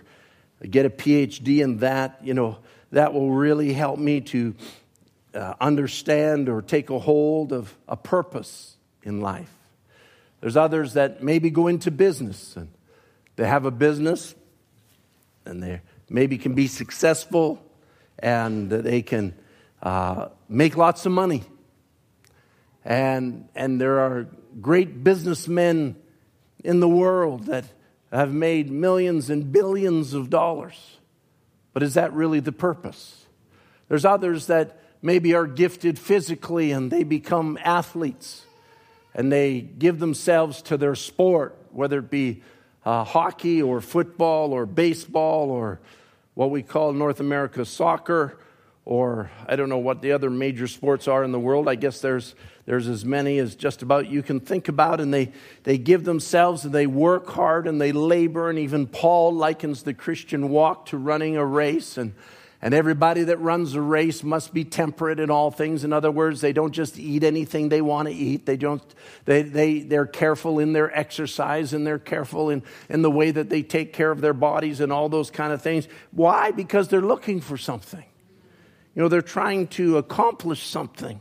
I 0.62 0.68
get 0.68 0.86
a 0.86 0.90
PhD 0.90 1.58
in 1.58 1.78
that, 1.78 2.20
you 2.22 2.34
know, 2.34 2.58
that 2.92 3.12
will 3.12 3.32
really 3.32 3.72
help 3.72 3.98
me 3.98 4.20
to 4.20 4.54
uh, 5.34 5.54
understand 5.60 6.48
or 6.48 6.62
take 6.62 6.88
a 6.90 7.00
hold 7.00 7.52
of 7.52 7.76
a 7.88 7.96
purpose 7.96 8.76
in 9.02 9.20
life. 9.20 9.52
There's 10.40 10.56
others 10.56 10.94
that 10.94 11.20
maybe 11.20 11.50
go 11.50 11.66
into 11.66 11.90
business 11.90 12.54
and 12.56 12.68
they 13.34 13.46
have 13.48 13.64
a 13.64 13.72
business 13.72 14.36
and 15.44 15.60
they 15.60 15.80
maybe 16.08 16.38
can 16.38 16.54
be 16.54 16.68
successful 16.68 17.60
and 18.20 18.70
they 18.70 19.02
can 19.02 19.34
uh, 19.86 20.30
make 20.48 20.76
lots 20.76 21.06
of 21.06 21.12
money. 21.12 21.44
And, 22.84 23.48
and 23.54 23.80
there 23.80 24.00
are 24.00 24.26
great 24.60 25.04
businessmen 25.04 25.94
in 26.64 26.80
the 26.80 26.88
world 26.88 27.46
that 27.46 27.66
have 28.10 28.32
made 28.32 28.68
millions 28.68 29.30
and 29.30 29.52
billions 29.52 30.12
of 30.12 30.28
dollars. 30.28 30.96
But 31.72 31.84
is 31.84 31.94
that 31.94 32.12
really 32.12 32.40
the 32.40 32.50
purpose? 32.50 33.26
There's 33.88 34.04
others 34.04 34.48
that 34.48 34.76
maybe 35.02 35.34
are 35.34 35.46
gifted 35.46 36.00
physically 36.00 36.72
and 36.72 36.90
they 36.90 37.04
become 37.04 37.56
athletes 37.62 38.44
and 39.14 39.30
they 39.30 39.60
give 39.60 40.00
themselves 40.00 40.62
to 40.62 40.76
their 40.76 40.96
sport, 40.96 41.56
whether 41.70 42.00
it 42.00 42.10
be 42.10 42.42
uh, 42.84 43.04
hockey 43.04 43.62
or 43.62 43.80
football 43.80 44.52
or 44.52 44.66
baseball 44.66 45.52
or 45.52 45.78
what 46.34 46.50
we 46.50 46.64
call 46.64 46.92
North 46.92 47.20
America 47.20 47.64
soccer 47.64 48.40
or 48.86 49.32
I 49.48 49.56
don't 49.56 49.68
know 49.68 49.78
what 49.78 50.00
the 50.00 50.12
other 50.12 50.30
major 50.30 50.68
sports 50.68 51.08
are 51.08 51.24
in 51.24 51.32
the 51.32 51.40
world. 51.40 51.68
I 51.68 51.74
guess 51.74 52.00
there's, 52.00 52.36
there's 52.66 52.86
as 52.86 53.04
many 53.04 53.38
as 53.38 53.56
just 53.56 53.82
about 53.82 54.08
you 54.08 54.22
can 54.22 54.38
think 54.38 54.68
about. 54.68 55.00
And 55.00 55.12
they, 55.12 55.32
they 55.64 55.76
give 55.76 56.04
themselves 56.04 56.64
and 56.64 56.72
they 56.72 56.86
work 56.86 57.28
hard 57.28 57.66
and 57.66 57.80
they 57.80 57.90
labor. 57.90 58.48
And 58.48 58.60
even 58.60 58.86
Paul 58.86 59.34
likens 59.34 59.82
the 59.82 59.92
Christian 59.92 60.50
walk 60.50 60.86
to 60.86 60.98
running 60.98 61.36
a 61.36 61.44
race. 61.44 61.98
And, 61.98 62.14
and 62.62 62.74
everybody 62.74 63.24
that 63.24 63.38
runs 63.38 63.74
a 63.74 63.80
race 63.80 64.22
must 64.22 64.54
be 64.54 64.62
temperate 64.62 65.18
in 65.18 65.32
all 65.32 65.50
things. 65.50 65.82
In 65.82 65.92
other 65.92 66.12
words, 66.12 66.40
they 66.40 66.52
don't 66.52 66.72
just 66.72 66.96
eat 66.96 67.24
anything 67.24 67.70
they 67.70 67.82
want 67.82 68.06
to 68.06 68.14
eat. 68.14 68.46
They 68.46 68.56
don't, 68.56 68.82
they, 69.24 69.42
they, 69.42 69.80
they're 69.80 70.06
careful 70.06 70.60
in 70.60 70.74
their 70.74 70.96
exercise 70.96 71.72
and 71.72 71.84
they're 71.84 71.98
careful 71.98 72.50
in, 72.50 72.62
in 72.88 73.02
the 73.02 73.10
way 73.10 73.32
that 73.32 73.50
they 73.50 73.62
take 73.62 73.92
care 73.92 74.12
of 74.12 74.20
their 74.20 74.32
bodies 74.32 74.78
and 74.78 74.92
all 74.92 75.08
those 75.08 75.32
kind 75.32 75.52
of 75.52 75.60
things. 75.60 75.88
Why? 76.12 76.52
Because 76.52 76.86
they're 76.86 77.00
looking 77.00 77.40
for 77.40 77.56
something. 77.56 78.04
You 78.96 79.02
know, 79.02 79.08
they're 79.08 79.20
trying 79.20 79.68
to 79.68 79.98
accomplish 79.98 80.66
something. 80.66 81.20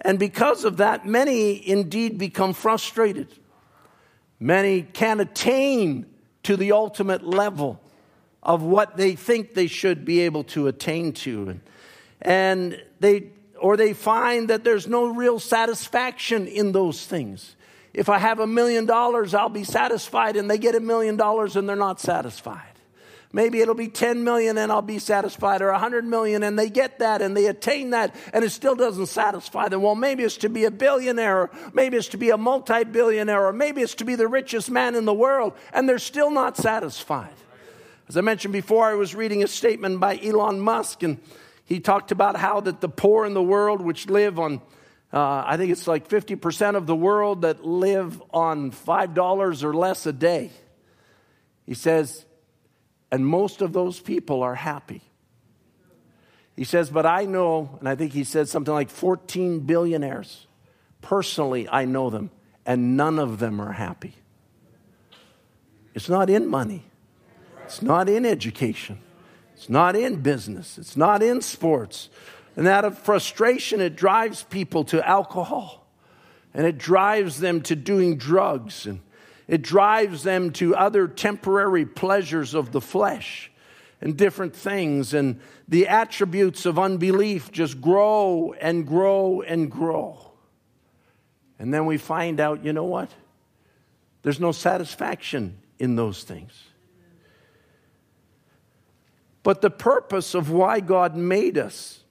And 0.00 0.18
because 0.18 0.64
of 0.64 0.78
that, 0.78 1.04
many 1.06 1.68
indeed 1.68 2.16
become 2.16 2.54
frustrated. 2.54 3.28
Many 4.40 4.82
can't 4.82 5.20
attain 5.20 6.06
to 6.44 6.56
the 6.56 6.72
ultimate 6.72 7.26
level 7.26 7.78
of 8.42 8.62
what 8.62 8.96
they 8.96 9.16
think 9.16 9.52
they 9.52 9.66
should 9.66 10.06
be 10.06 10.20
able 10.20 10.44
to 10.44 10.66
attain 10.66 11.12
to. 11.12 11.60
And 12.22 12.82
they, 13.00 13.32
or 13.60 13.76
they 13.76 13.92
find 13.92 14.48
that 14.48 14.64
there's 14.64 14.86
no 14.86 15.08
real 15.08 15.38
satisfaction 15.38 16.46
in 16.46 16.72
those 16.72 17.04
things. 17.04 17.54
If 17.92 18.08
I 18.08 18.18
have 18.18 18.38
a 18.38 18.46
million 18.46 18.86
dollars, 18.86 19.34
I'll 19.34 19.50
be 19.50 19.64
satisfied, 19.64 20.36
and 20.36 20.50
they 20.50 20.56
get 20.56 20.74
a 20.74 20.80
million 20.80 21.16
dollars 21.16 21.54
and 21.56 21.68
they're 21.68 21.76
not 21.76 22.00
satisfied. 22.00 22.67
Maybe 23.30 23.60
it'll 23.60 23.74
be 23.74 23.88
10 23.88 24.24
million 24.24 24.56
and 24.56 24.72
I'll 24.72 24.80
be 24.80 24.98
satisfied, 24.98 25.60
or 25.60 25.70
100 25.70 26.04
million 26.04 26.42
and 26.42 26.58
they 26.58 26.70
get 26.70 27.00
that 27.00 27.20
and 27.20 27.36
they 27.36 27.46
attain 27.46 27.90
that 27.90 28.14
and 28.32 28.42
it 28.42 28.50
still 28.50 28.74
doesn't 28.74 29.06
satisfy 29.06 29.68
them. 29.68 29.82
Well, 29.82 29.94
maybe 29.94 30.22
it's 30.22 30.38
to 30.38 30.48
be 30.48 30.64
a 30.64 30.70
billionaire, 30.70 31.42
or 31.42 31.50
maybe 31.74 31.98
it's 31.98 32.08
to 32.08 32.16
be 32.16 32.30
a 32.30 32.38
multi 32.38 32.84
billionaire, 32.84 33.46
or 33.46 33.52
maybe 33.52 33.82
it's 33.82 33.96
to 33.96 34.04
be 34.04 34.14
the 34.14 34.28
richest 34.28 34.70
man 34.70 34.94
in 34.94 35.04
the 35.04 35.14
world, 35.14 35.52
and 35.72 35.88
they're 35.88 35.98
still 35.98 36.30
not 36.30 36.56
satisfied. 36.56 37.34
As 38.08 38.16
I 38.16 38.22
mentioned 38.22 38.52
before, 38.52 38.86
I 38.86 38.94
was 38.94 39.14
reading 39.14 39.42
a 39.42 39.46
statement 39.46 40.00
by 40.00 40.18
Elon 40.22 40.60
Musk, 40.60 41.02
and 41.02 41.18
he 41.66 41.80
talked 41.80 42.10
about 42.10 42.36
how 42.36 42.60
that 42.60 42.80
the 42.80 42.88
poor 42.88 43.26
in 43.26 43.34
the 43.34 43.42
world, 43.42 43.82
which 43.82 44.08
live 44.08 44.38
on 44.38 44.62
uh, 45.12 45.42
I 45.46 45.56
think 45.56 45.72
it's 45.72 45.86
like 45.86 46.06
50% 46.08 46.76
of 46.76 46.86
the 46.86 46.94
world 46.94 47.42
that 47.42 47.64
live 47.64 48.22
on 48.30 48.72
$5 48.72 49.64
or 49.64 49.74
less 49.74 50.04
a 50.04 50.12
day. 50.12 50.50
He 51.64 51.72
says 51.72 52.26
and 53.10 53.26
most 53.26 53.62
of 53.62 53.72
those 53.72 54.00
people 54.00 54.42
are 54.42 54.54
happy. 54.54 55.02
He 56.56 56.64
says, 56.64 56.90
But 56.90 57.06
I 57.06 57.24
know, 57.24 57.76
and 57.78 57.88
I 57.88 57.94
think 57.94 58.12
he 58.12 58.24
said 58.24 58.48
something 58.48 58.74
like 58.74 58.90
14 58.90 59.60
billionaires. 59.60 60.46
Personally, 61.00 61.68
I 61.68 61.84
know 61.84 62.10
them, 62.10 62.30
and 62.66 62.96
none 62.96 63.18
of 63.18 63.38
them 63.38 63.60
are 63.60 63.72
happy. 63.72 64.14
It's 65.94 66.08
not 66.08 66.28
in 66.28 66.46
money, 66.48 66.84
it's 67.64 67.82
not 67.82 68.08
in 68.08 68.26
education, 68.26 69.00
it's 69.54 69.68
not 69.68 69.96
in 69.96 70.20
business, 70.20 70.78
it's 70.78 70.96
not 70.96 71.22
in 71.22 71.40
sports. 71.40 72.08
And 72.56 72.66
out 72.66 72.84
of 72.84 72.98
frustration, 72.98 73.80
it 73.80 73.94
drives 73.94 74.42
people 74.42 74.84
to 74.86 75.06
alcohol, 75.08 75.86
and 76.52 76.66
it 76.66 76.76
drives 76.76 77.40
them 77.40 77.62
to 77.62 77.76
doing 77.76 78.16
drugs 78.16 78.84
and 78.84 79.00
it 79.48 79.62
drives 79.62 80.22
them 80.22 80.52
to 80.52 80.76
other 80.76 81.08
temporary 81.08 81.86
pleasures 81.86 82.54
of 82.54 82.70
the 82.70 82.82
flesh 82.82 83.50
and 84.00 84.16
different 84.16 84.54
things. 84.54 85.14
And 85.14 85.40
the 85.66 85.88
attributes 85.88 86.66
of 86.66 86.78
unbelief 86.78 87.50
just 87.50 87.80
grow 87.80 88.54
and 88.60 88.86
grow 88.86 89.40
and 89.40 89.70
grow. 89.70 90.30
And 91.58 91.72
then 91.72 91.86
we 91.86 91.96
find 91.96 92.38
out, 92.38 92.62
you 92.62 92.74
know 92.74 92.84
what? 92.84 93.10
There's 94.22 94.38
no 94.38 94.52
satisfaction 94.52 95.58
in 95.78 95.96
those 95.96 96.22
things. 96.22 96.52
But 99.42 99.62
the 99.62 99.70
purpose 99.70 100.34
of 100.34 100.50
why 100.50 100.80
God 100.80 101.16
made 101.16 101.56
us 101.56 102.04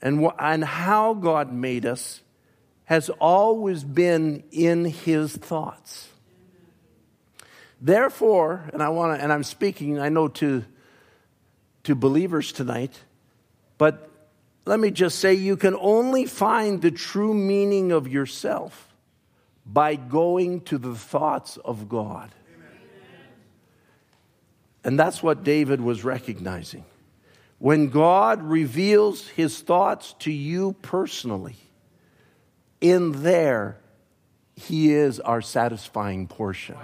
and, 0.00 0.24
wh- 0.24 0.34
and 0.38 0.64
how 0.64 1.12
God 1.12 1.52
made 1.52 1.84
us 1.84 2.21
has 2.92 3.08
always 3.08 3.82
been 3.82 4.44
in 4.50 4.84
his 4.84 5.34
thoughts. 5.34 6.10
Therefore, 7.80 8.68
and 8.70 8.82
I 8.82 8.90
want 8.90 9.16
to, 9.16 9.22
and 9.22 9.32
I'm 9.32 9.44
speaking, 9.44 9.98
I 9.98 10.10
know 10.10 10.28
to, 10.28 10.62
to 11.84 11.94
believers 11.94 12.52
tonight, 12.52 13.00
but 13.78 14.10
let 14.66 14.78
me 14.78 14.90
just 14.90 15.20
say 15.20 15.32
you 15.32 15.56
can 15.56 15.74
only 15.80 16.26
find 16.26 16.82
the 16.82 16.90
true 16.90 17.32
meaning 17.32 17.92
of 17.92 18.08
yourself 18.08 18.94
by 19.64 19.94
going 19.94 20.60
to 20.64 20.76
the 20.76 20.94
thoughts 20.94 21.56
of 21.56 21.88
God. 21.88 22.30
And 24.84 24.98
that's 24.98 25.22
what 25.22 25.44
David 25.44 25.80
was 25.80 26.04
recognizing. 26.04 26.84
When 27.58 27.88
God 27.88 28.42
reveals 28.42 29.28
his 29.28 29.60
thoughts 29.60 30.14
to 30.18 30.30
you 30.30 30.76
personally, 30.82 31.56
in 32.82 33.22
there, 33.22 33.78
He 34.56 34.92
is 34.92 35.18
our 35.20 35.40
satisfying 35.40 36.26
portion. 36.26 36.76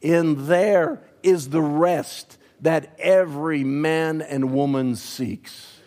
In 0.00 0.46
there 0.46 1.00
is 1.22 1.48
the 1.48 1.62
rest 1.62 2.38
that 2.60 2.94
every 2.98 3.64
man 3.64 4.22
and 4.22 4.52
woman 4.52 4.94
seeks. 4.94 5.80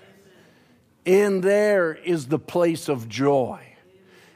In 1.05 1.41
there 1.41 1.93
is 1.93 2.27
the 2.27 2.39
place 2.39 2.89
of 2.89 3.07
joy. 3.07 3.61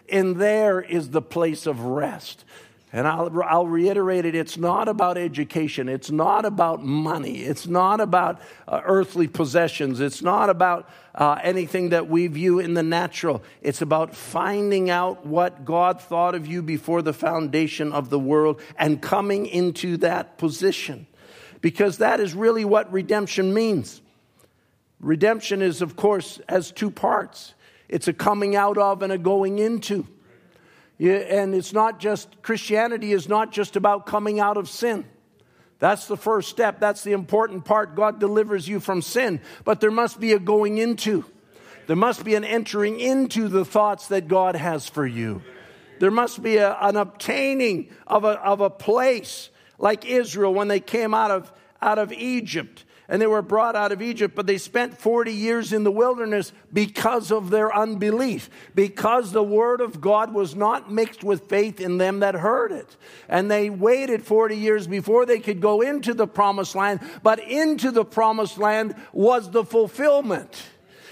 In 0.08 0.38
there 0.38 0.80
is 0.80 1.10
the 1.10 1.22
place 1.22 1.66
of 1.66 1.82
rest. 1.82 2.46
And 2.94 3.08
I'll, 3.08 3.32
I'll 3.44 3.68
reiterate 3.68 4.26
it 4.26 4.36
it's 4.36 4.58
not 4.58 4.90
about 4.90 5.18
education, 5.18 5.88
it's 5.88 6.12
not 6.12 6.44
about 6.44 6.84
money, 6.84 7.44
it's 7.44 7.66
not 7.66 8.02
about 8.02 8.42
uh, 8.68 8.82
earthly 8.84 9.28
possessions, 9.28 10.02
it's 10.02 10.22
not 10.22 10.50
about 10.50 10.90
uh, 11.16 11.40
anything 11.42 11.90
that 11.90 12.10
we 12.10 12.28
view 12.28 12.60
in 12.60 12.74
the 12.74 12.84
natural. 12.84 13.44
It's 13.62 13.82
about 13.82 14.14
finding 14.14 14.90
out 14.90 15.26
what 15.26 15.64
God 15.64 16.02
thought 16.02 16.36
of 16.36 16.48
you 16.48 16.62
before 16.62 17.02
the 17.02 17.14
foundation 17.14 17.94
of 17.94 18.10
the 18.10 18.20
world 18.20 18.62
and 18.78 19.02
coming 19.02 19.46
into 19.46 19.96
that 19.98 20.38
position. 20.38 21.08
Because 21.62 22.00
that 22.00 22.20
is 22.20 22.34
really 22.34 22.66
what 22.66 22.92
redemption 22.92 23.54
means. 23.54 24.02
Redemption 25.00 25.62
is, 25.62 25.82
of 25.82 25.96
course, 25.96 26.42
has 26.50 26.72
two 26.72 26.92
parts 26.92 27.54
it's 27.88 28.08
a 28.08 28.14
coming 28.14 28.56
out 28.56 28.78
of 28.78 29.02
and 29.02 29.12
a 29.12 29.18
going 29.18 29.60
into. 29.60 30.08
And 31.02 31.56
it's 31.56 31.74
not 31.74 32.00
just, 32.00 32.42
Christianity 32.44 33.12
is 33.12 33.28
not 33.28 33.52
just 33.52 33.76
about 33.76 34.06
coming 34.06 34.40
out 34.40 34.58
of 34.58 34.70
sin. 34.70 35.06
That's 35.80 36.06
the 36.06 36.18
first 36.18 36.50
step. 36.50 36.80
That's 36.80 37.04
the 37.04 37.14
important 37.14 37.66
part. 37.66 37.96
God 37.96 38.20
delivers 38.20 38.68
you 38.68 38.80
from 38.80 39.02
sin. 39.02 39.42
But 39.66 39.82
there 39.82 39.90
must 39.90 40.20
be 40.20 40.34
a 40.34 40.40
going 40.40 40.78
into. 40.78 41.26
There 41.88 41.96
must 41.96 42.24
be 42.24 42.36
an 42.36 42.44
entering 42.44 43.00
into 43.00 43.48
the 43.48 43.66
thoughts 43.66 44.10
that 44.10 44.28
God 44.28 44.56
has 44.56 44.88
for 44.88 45.06
you. 45.06 45.42
There 46.00 46.12
must 46.12 46.44
be 46.44 46.58
a, 46.58 46.78
an 46.80 46.98
obtaining 46.98 47.90
of 48.06 48.24
a, 48.24 48.40
of 48.40 48.62
a 48.62 48.70
place 48.70 49.50
like 49.80 50.06
Israel 50.06 50.54
when 50.54 50.68
they 50.68 50.80
came 50.80 51.16
out 51.16 51.32
of, 51.32 51.52
out 51.82 51.98
of 51.98 52.14
Egypt 52.14 52.86
and 53.12 53.22
they 53.22 53.28
were 53.28 53.42
brought 53.42 53.76
out 53.76 53.92
of 53.92 54.02
Egypt, 54.02 54.36
but 54.36 54.48
they 54.48 54.58
spent 54.58 54.98
40 54.98 55.34
years 55.34 55.74
in 55.74 55.84
the 55.84 55.92
wilderness 55.92 56.54
because 56.72 57.30
of 57.30 57.50
their 57.50 57.76
unbelief, 57.76 58.50
because 58.74 59.34
the 59.34 59.44
word 59.44 59.82
of 59.82 60.00
God 60.00 60.34
was 60.34 60.56
not 60.56 60.90
mixed 60.90 61.22
with 61.22 61.50
faith 61.50 61.82
in 61.82 61.98
them 61.98 62.22
that 62.22 62.36
heard 62.36 62.72
it. 62.72 62.96
And 63.28 63.52
they 63.52 63.70
waited 63.70 64.24
40 64.24 64.56
years 64.56 64.88
before 64.88 65.26
they 65.26 65.40
could 65.40 65.60
go 65.60 65.82
into 65.82 66.14
the 66.14 66.26
promised 66.26 66.74
land, 66.74 67.02
but 67.22 67.40
into 67.40 67.92
the 67.92 68.06
promised 68.06 68.58
land 68.58 68.96
was 69.12 69.52
the 69.52 69.66
fulfillment. 69.66 70.64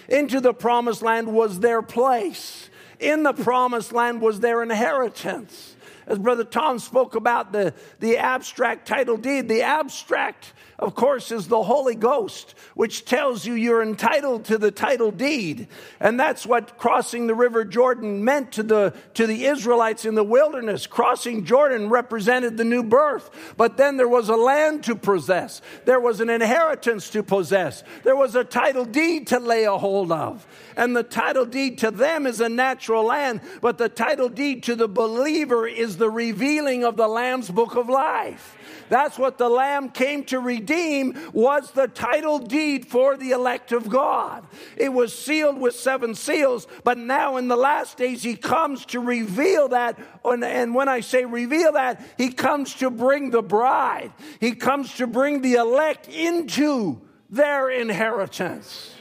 Into 0.08 0.40
the 0.40 0.54
promised 0.54 1.02
land 1.02 1.28
was 1.28 1.60
their 1.60 1.82
place. 1.82 2.70
In 3.02 3.24
the 3.24 3.34
promised 3.34 3.92
land 3.92 4.22
was 4.22 4.40
their 4.40 4.64
inheritance 4.64 5.76
as 6.10 6.18
Brother 6.18 6.44
Tom 6.44 6.80
spoke 6.80 7.16
about 7.16 7.52
the, 7.52 7.74
the 8.00 8.18
abstract 8.18 8.88
title 8.88 9.16
deed, 9.16 9.48
the 9.48 9.62
abstract 9.62 10.54
of 10.80 10.96
course, 10.96 11.30
is 11.32 11.50
the 11.50 11.62
Holy 11.62 11.94
Ghost, 11.94 12.56
which 12.74 13.04
tells 13.04 13.46
you 13.46 13.54
you're 13.54 13.84
entitled 13.84 14.46
to 14.46 14.58
the 14.58 14.72
title 14.72 15.12
deed. 15.12 15.68
And 16.00 16.18
that's 16.18 16.46
what 16.46 16.78
crossing 16.78 17.28
the 17.28 17.36
River 17.36 17.66
Jordan 17.66 18.24
meant 18.24 18.54
to 18.54 18.64
the, 18.64 18.94
to 19.16 19.28
the 19.28 19.46
Israelites 19.46 20.06
in 20.06 20.16
the 20.16 20.24
wilderness. 20.24 20.88
Crossing 20.88 21.44
Jordan 21.44 21.90
represented 21.90 22.56
the 22.56 22.64
new 22.64 22.82
birth. 22.82 23.30
But 23.58 23.76
then 23.76 23.98
there 23.98 24.08
was 24.08 24.30
a 24.30 24.38
land 24.38 24.86
to 24.86 24.96
possess, 24.96 25.62
there 25.84 26.00
was 26.00 26.22
an 26.22 26.30
inheritance 26.30 27.10
to 27.10 27.24
possess, 27.24 27.84
there 28.04 28.16
was 28.16 28.36
a 28.36 28.46
title 28.46 28.86
deed 28.86 29.28
to 29.28 29.40
lay 29.40 29.66
a 29.66 29.78
hold 29.78 30.14
of. 30.14 30.48
And 30.78 30.96
the 30.96 31.04
title 31.04 31.46
deed 31.46 31.80
to 31.80 31.92
them 31.92 32.26
is 32.26 32.40
a 32.40 32.48
natural 32.48 33.04
land, 33.04 33.42
but 33.60 33.78
the 33.78 33.90
title 33.90 34.30
deed 34.30 34.64
to 34.64 34.76
the 34.78 34.88
believer 34.88 35.68
is 35.68 35.98
the 35.98 36.10
revealing 36.10 36.86
of 36.86 36.96
the 36.96 37.10
Lamb's 37.10 37.50
book 37.50 37.76
of 37.76 37.90
life. 37.90 38.56
That's 38.90 39.18
what 39.18 39.38
the 39.38 39.50
Lamb 39.50 39.90
came 39.90 40.24
to 40.26 40.40
redeem 40.40 41.18
was 41.32 41.72
the 41.72 41.88
title 41.88 42.40
deed 42.40 42.88
for 42.88 43.16
the 43.16 43.32
elect 43.32 43.72
of 43.72 43.88
God. 43.88 44.46
It 44.76 44.90
was 44.90 45.18
sealed 45.18 45.60
with 45.60 45.76
seven 45.76 46.16
seals, 46.16 46.68
but 46.84 46.98
now 46.98 47.38
in 47.38 47.48
the 47.48 47.56
last 47.56 47.98
days 47.98 48.24
he 48.24 48.36
comes 48.36 48.86
to 48.88 49.00
reveal 49.00 49.70
that. 49.70 50.00
And 50.26 50.76
when 50.76 50.90
I 50.90 51.00
say 51.00 51.26
reveal 51.26 51.74
that, 51.74 52.04
he 52.18 52.32
comes 52.32 52.74
to 52.76 52.90
bring 52.90 53.30
the 53.30 53.44
bride. 53.44 54.12
He 54.40 54.54
comes 54.54 54.96
to 54.96 55.08
bring 55.08 55.42
the 55.42 55.54
elect 55.54 56.08
into 56.08 57.02
their 57.30 57.70
inheritance. 57.70 58.96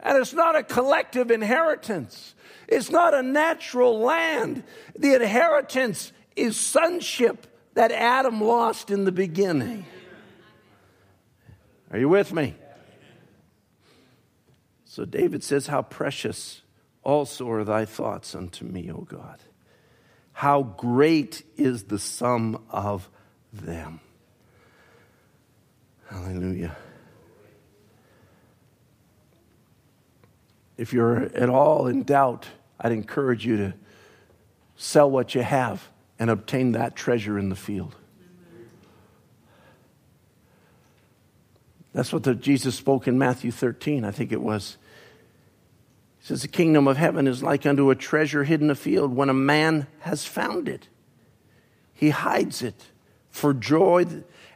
And 0.00 0.18
it's 0.18 0.32
not 0.32 0.56
a 0.56 0.62
collective 0.62 1.30
inheritance. 1.30 2.34
It's 2.66 2.90
not 2.90 3.14
a 3.14 3.22
natural 3.22 4.00
land. 4.00 4.64
The 4.98 5.14
inheritance 5.14 6.12
is 6.34 6.58
sonship 6.58 7.46
that 7.74 7.92
Adam 7.92 8.40
lost 8.40 8.90
in 8.90 9.04
the 9.04 9.12
beginning. 9.12 9.86
Are 11.90 11.98
you 11.98 12.08
with 12.08 12.32
me? 12.32 12.54
So 14.84 15.04
David 15.04 15.42
says, 15.42 15.66
How 15.66 15.82
precious 15.82 16.62
also 17.02 17.50
are 17.50 17.64
thy 17.64 17.84
thoughts 17.84 18.34
unto 18.34 18.64
me, 18.64 18.90
O 18.90 18.98
God. 18.98 19.40
How 20.32 20.62
great 20.62 21.44
is 21.56 21.84
the 21.84 21.98
sum 21.98 22.62
of 22.70 23.08
them. 23.52 24.00
Hallelujah. 26.08 26.76
If 30.76 30.92
you're 30.92 31.24
at 31.34 31.48
all 31.48 31.86
in 31.86 32.02
doubt, 32.02 32.48
I'd 32.80 32.92
encourage 32.92 33.46
you 33.46 33.56
to 33.58 33.74
sell 34.76 35.10
what 35.10 35.34
you 35.34 35.42
have 35.42 35.86
and 36.22 36.30
obtain 36.30 36.70
that 36.70 36.94
treasure 36.94 37.36
in 37.36 37.48
the 37.48 37.56
field. 37.56 37.96
That's 41.92 42.12
what 42.12 42.22
the, 42.22 42.36
Jesus 42.36 42.76
spoke 42.76 43.08
in 43.08 43.18
Matthew 43.18 43.50
13, 43.50 44.04
I 44.04 44.12
think 44.12 44.30
it 44.30 44.40
was. 44.40 44.78
He 46.20 46.26
says, 46.28 46.42
The 46.42 46.46
kingdom 46.46 46.86
of 46.86 46.96
heaven 46.96 47.26
is 47.26 47.42
like 47.42 47.66
unto 47.66 47.90
a 47.90 47.96
treasure 47.96 48.44
hidden 48.44 48.68
in 48.68 48.70
a 48.70 48.76
field 48.76 49.16
when 49.16 49.30
a 49.30 49.34
man 49.34 49.88
has 50.02 50.24
found 50.24 50.68
it. 50.68 50.86
He 51.92 52.10
hides 52.10 52.62
it 52.62 52.86
for 53.28 53.52
joy, 53.52 54.06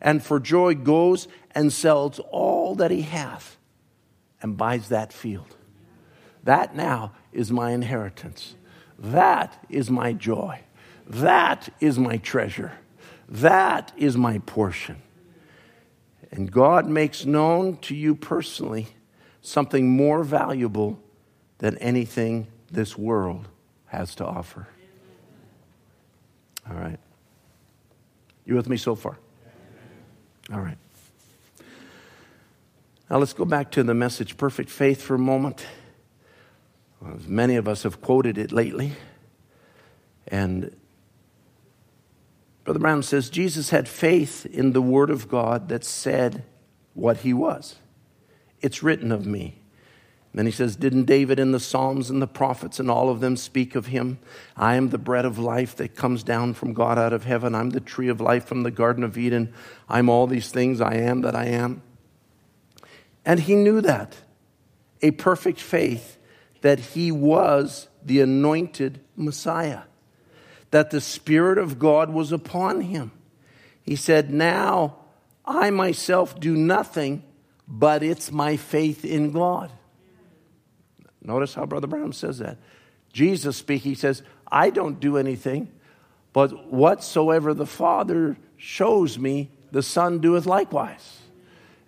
and 0.00 0.22
for 0.22 0.38
joy 0.38 0.76
goes 0.76 1.26
and 1.50 1.72
sells 1.72 2.20
all 2.30 2.76
that 2.76 2.92
he 2.92 3.02
hath 3.02 3.56
and 4.40 4.56
buys 4.56 4.88
that 4.90 5.12
field. 5.12 5.56
That 6.44 6.76
now 6.76 7.10
is 7.32 7.50
my 7.50 7.72
inheritance. 7.72 8.54
That 9.00 9.66
is 9.68 9.90
my 9.90 10.12
joy. 10.12 10.60
That 11.06 11.68
is 11.80 11.98
my 11.98 12.16
treasure. 12.16 12.72
That 13.28 13.92
is 13.96 14.16
my 14.16 14.38
portion. 14.38 15.02
And 16.30 16.50
God 16.50 16.86
makes 16.86 17.24
known 17.24 17.76
to 17.78 17.94
you 17.94 18.14
personally 18.14 18.88
something 19.40 19.88
more 19.88 20.24
valuable 20.24 21.00
than 21.58 21.78
anything 21.78 22.48
this 22.70 22.98
world 22.98 23.48
has 23.86 24.14
to 24.16 24.26
offer. 24.26 24.66
All 26.68 26.76
right. 26.76 26.98
You 28.44 28.54
with 28.56 28.68
me 28.68 28.76
so 28.76 28.94
far? 28.94 29.18
All 30.52 30.60
right. 30.60 30.78
Now 33.08 33.18
let's 33.18 33.32
go 33.32 33.44
back 33.44 33.70
to 33.72 33.84
the 33.84 33.94
message 33.94 34.36
Perfect 34.36 34.68
Faith 34.68 35.00
for 35.00 35.14
a 35.14 35.18
moment. 35.18 35.64
Well, 37.00 37.18
many 37.26 37.54
of 37.56 37.68
us 37.68 37.84
have 37.84 38.00
quoted 38.00 38.36
it 38.36 38.50
lately. 38.50 38.92
And 40.26 40.74
Brother 42.66 42.80
Branham 42.80 43.02
says 43.02 43.30
Jesus 43.30 43.70
had 43.70 43.88
faith 43.88 44.44
in 44.44 44.72
the 44.72 44.82
Word 44.82 45.08
of 45.08 45.28
God 45.28 45.68
that 45.68 45.84
said 45.84 46.44
what 46.94 47.18
he 47.18 47.32
was. 47.32 47.76
It's 48.60 48.82
written 48.82 49.12
of 49.12 49.24
me. 49.24 49.62
Then 50.34 50.46
he 50.46 50.52
says, 50.52 50.74
Didn't 50.74 51.04
David 51.04 51.38
in 51.38 51.52
the 51.52 51.60
Psalms 51.60 52.10
and 52.10 52.20
the 52.20 52.26
prophets 52.26 52.80
and 52.80 52.90
all 52.90 53.08
of 53.08 53.20
them 53.20 53.36
speak 53.36 53.76
of 53.76 53.86
him? 53.86 54.18
I 54.56 54.74
am 54.74 54.88
the 54.88 54.98
bread 54.98 55.24
of 55.24 55.38
life 55.38 55.76
that 55.76 55.94
comes 55.94 56.24
down 56.24 56.54
from 56.54 56.74
God 56.74 56.98
out 56.98 57.12
of 57.12 57.24
heaven. 57.24 57.54
I'm 57.54 57.70
the 57.70 57.78
tree 57.78 58.08
of 58.08 58.20
life 58.20 58.46
from 58.46 58.64
the 58.64 58.72
Garden 58.72 59.04
of 59.04 59.16
Eden. 59.16 59.54
I'm 59.88 60.08
all 60.08 60.26
these 60.26 60.50
things. 60.50 60.80
I 60.80 60.94
am 60.94 61.20
that 61.20 61.36
I 61.36 61.44
am. 61.44 61.82
And 63.24 63.38
he 63.38 63.54
knew 63.54 63.80
that. 63.80 64.16
A 65.02 65.12
perfect 65.12 65.60
faith 65.60 66.18
that 66.62 66.80
he 66.80 67.12
was 67.12 67.86
the 68.04 68.20
anointed 68.20 69.04
Messiah 69.14 69.82
that 70.70 70.90
the 70.90 71.00
Spirit 71.00 71.58
of 71.58 71.78
God 71.78 72.10
was 72.10 72.32
upon 72.32 72.82
him. 72.82 73.12
He 73.82 73.96
said, 73.96 74.32
Now 74.32 74.96
I 75.44 75.70
myself 75.70 76.38
do 76.38 76.56
nothing, 76.56 77.22
but 77.68 78.02
it's 78.02 78.32
my 78.32 78.56
faith 78.56 79.04
in 79.04 79.32
God. 79.32 79.70
Notice 81.22 81.54
how 81.54 81.66
Brother 81.66 81.86
Branham 81.86 82.12
says 82.12 82.38
that. 82.38 82.58
Jesus 83.12 83.56
speaking, 83.56 83.92
he 83.92 83.94
says, 83.94 84.22
I 84.50 84.70
don't 84.70 85.00
do 85.00 85.16
anything, 85.16 85.72
but 86.32 86.72
whatsoever 86.72 87.54
the 87.54 87.66
Father 87.66 88.36
shows 88.56 89.18
me, 89.18 89.50
the 89.72 89.82
Son 89.82 90.18
doeth 90.18 90.46
likewise. 90.46 91.20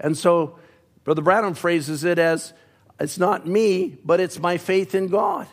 And 0.01 0.17
so 0.17 0.59
Brother 1.05 1.23
Branham 1.23 1.55
phrases 1.55 2.05
it 2.05 2.19
as, 2.19 2.53
it's 2.99 3.19
not 3.19 3.47
me, 3.47 3.97
but 4.05 4.21
it's 4.21 4.39
my 4.39 4.57
faith 4.57 4.95
in 4.95 5.09
God. 5.09 5.47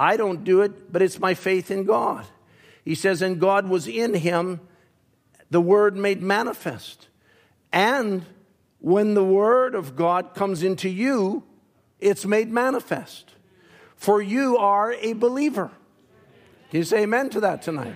I 0.00 0.16
don't 0.16 0.44
do 0.44 0.62
it, 0.62 0.90
but 0.90 1.02
it's 1.02 1.18
my 1.18 1.34
faith 1.34 1.70
in 1.70 1.84
God. 1.84 2.24
He 2.86 2.94
says, 2.94 3.20
and 3.20 3.38
God 3.38 3.68
was 3.68 3.86
in 3.86 4.14
him, 4.14 4.60
the 5.50 5.60
word 5.60 5.94
made 5.94 6.22
manifest. 6.22 7.08
And 7.70 8.24
when 8.78 9.12
the 9.12 9.22
word 9.22 9.74
of 9.74 9.96
God 9.96 10.34
comes 10.34 10.62
into 10.62 10.88
you, 10.88 11.44
it's 11.98 12.24
made 12.24 12.50
manifest. 12.50 13.34
For 13.94 14.22
you 14.22 14.56
are 14.56 14.94
a 14.94 15.12
believer. 15.12 15.70
Can 16.70 16.78
you 16.78 16.84
say 16.84 17.02
amen 17.02 17.28
to 17.30 17.40
that 17.40 17.60
tonight? 17.60 17.94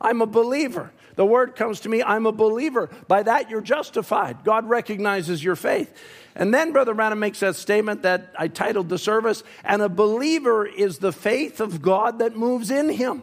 I'm 0.00 0.22
a 0.22 0.26
believer. 0.26 0.92
The 1.16 1.26
word 1.26 1.56
comes 1.56 1.80
to 1.80 1.88
me, 1.88 2.04
I'm 2.04 2.26
a 2.26 2.32
believer. 2.32 2.88
By 3.08 3.24
that, 3.24 3.50
you're 3.50 3.60
justified. 3.60 4.44
God 4.44 4.68
recognizes 4.68 5.42
your 5.42 5.56
faith. 5.56 5.92
And 6.34 6.52
then 6.52 6.72
Brother 6.72 6.94
Branham 6.94 7.18
makes 7.18 7.40
that 7.40 7.56
statement 7.56 8.02
that 8.02 8.32
I 8.38 8.48
titled 8.48 8.88
the 8.88 8.98
service, 8.98 9.42
and 9.64 9.82
a 9.82 9.88
believer 9.88 10.66
is 10.66 10.98
the 10.98 11.12
faith 11.12 11.60
of 11.60 11.82
God 11.82 12.20
that 12.20 12.36
moves 12.36 12.70
in 12.70 12.88
him. 12.88 13.22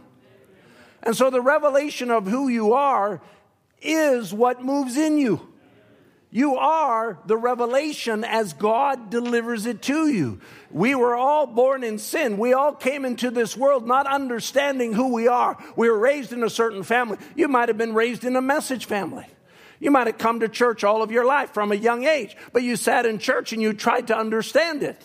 And 1.01 1.15
so 1.15 1.29
the 1.29 1.41
revelation 1.41 2.11
of 2.11 2.27
who 2.27 2.49
you 2.49 2.73
are 2.73 3.21
is 3.81 4.33
what 4.33 4.63
moves 4.63 4.97
in 4.97 5.17
you. 5.17 5.47
You 6.31 6.57
are 6.57 7.17
the 7.25 7.37
revelation 7.37 8.23
as 8.23 8.53
God 8.53 9.09
delivers 9.09 9.65
it 9.65 9.81
to 9.83 10.07
you. 10.07 10.39
We 10.69 10.93
were 10.93 11.15
all 11.15 11.47
born 11.47 11.83
in 11.83 11.97
sin. 11.97 12.37
We 12.37 12.53
all 12.53 12.73
came 12.73 13.03
into 13.03 13.31
this 13.31 13.57
world 13.57 13.87
not 13.87 14.05
understanding 14.05 14.93
who 14.93 15.11
we 15.11 15.27
are. 15.27 15.57
We 15.75 15.89
were 15.89 15.97
raised 15.97 16.31
in 16.31 16.43
a 16.43 16.49
certain 16.49 16.83
family. 16.83 17.17
You 17.35 17.47
might 17.47 17.69
have 17.69 17.79
been 17.79 17.95
raised 17.95 18.25
in 18.25 18.35
a 18.35 18.41
message 18.41 18.85
family. 18.85 19.25
You 19.79 19.91
might 19.91 20.07
have 20.07 20.17
come 20.17 20.41
to 20.41 20.49
church 20.49 20.83
all 20.83 21.01
of 21.01 21.11
your 21.11 21.25
life 21.25 21.53
from 21.53 21.71
a 21.71 21.75
young 21.75 22.05
age, 22.05 22.35
but 22.51 22.63
you 22.63 22.75
sat 22.75 23.05
in 23.05 23.17
church 23.17 23.53
and 23.53 23.61
you 23.61 23.73
tried 23.73 24.07
to 24.07 24.17
understand 24.17 24.83
it. 24.83 25.01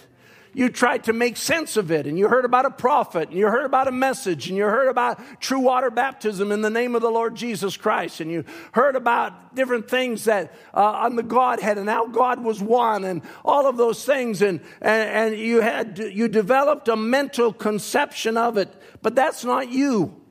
You 0.57 0.69
tried 0.69 1.05
to 1.05 1.13
make 1.13 1.37
sense 1.37 1.77
of 1.77 1.91
it 1.91 2.07
and 2.07 2.17
you 2.17 2.29
heard 2.29 2.45
about 2.45 2.65
a 2.65 2.71
prophet 2.71 3.29
and 3.29 3.37
you 3.37 3.49
heard 3.49 3.65
about 3.65 3.89
a 3.89 3.93
message 3.93 4.49
and 4.49 4.57
you 4.57 4.63
heard 4.63 4.87
about 4.87 5.21
true 5.41 5.59
water 5.59 5.91
baptism 5.91 6.53
in 6.53 6.63
the 6.63 6.71
name 6.71 6.95
of 6.95 7.03
the 7.03 7.11
Lord 7.11 7.35
Jesus 7.35 7.77
Christ 7.77 8.21
and 8.21 8.31
you 8.31 8.45
heard 8.71 8.95
about 8.95 9.57
different 9.57 9.91
things 9.91 10.25
that 10.25 10.55
uh, 10.73 10.81
on 10.81 11.17
the 11.17 11.25
Godhead 11.25 11.77
and 11.77 11.89
how 11.89 12.07
God 12.07 12.45
was 12.45 12.63
one 12.63 13.03
and 13.03 13.23
all 13.45 13.67
of 13.67 13.77
those 13.77 14.05
things 14.05 14.43
and, 14.43 14.61
and, 14.81 15.33
and 15.33 15.41
you 15.41 15.61
had 15.61 15.99
you 15.99 16.29
developed 16.29 16.87
a 16.87 16.95
mental 16.95 17.53
conception 17.53 18.37
of 18.37 18.57
it 18.57 18.73
but 19.03 19.17
that's 19.17 19.45
not 19.45 19.71
you 19.71 20.24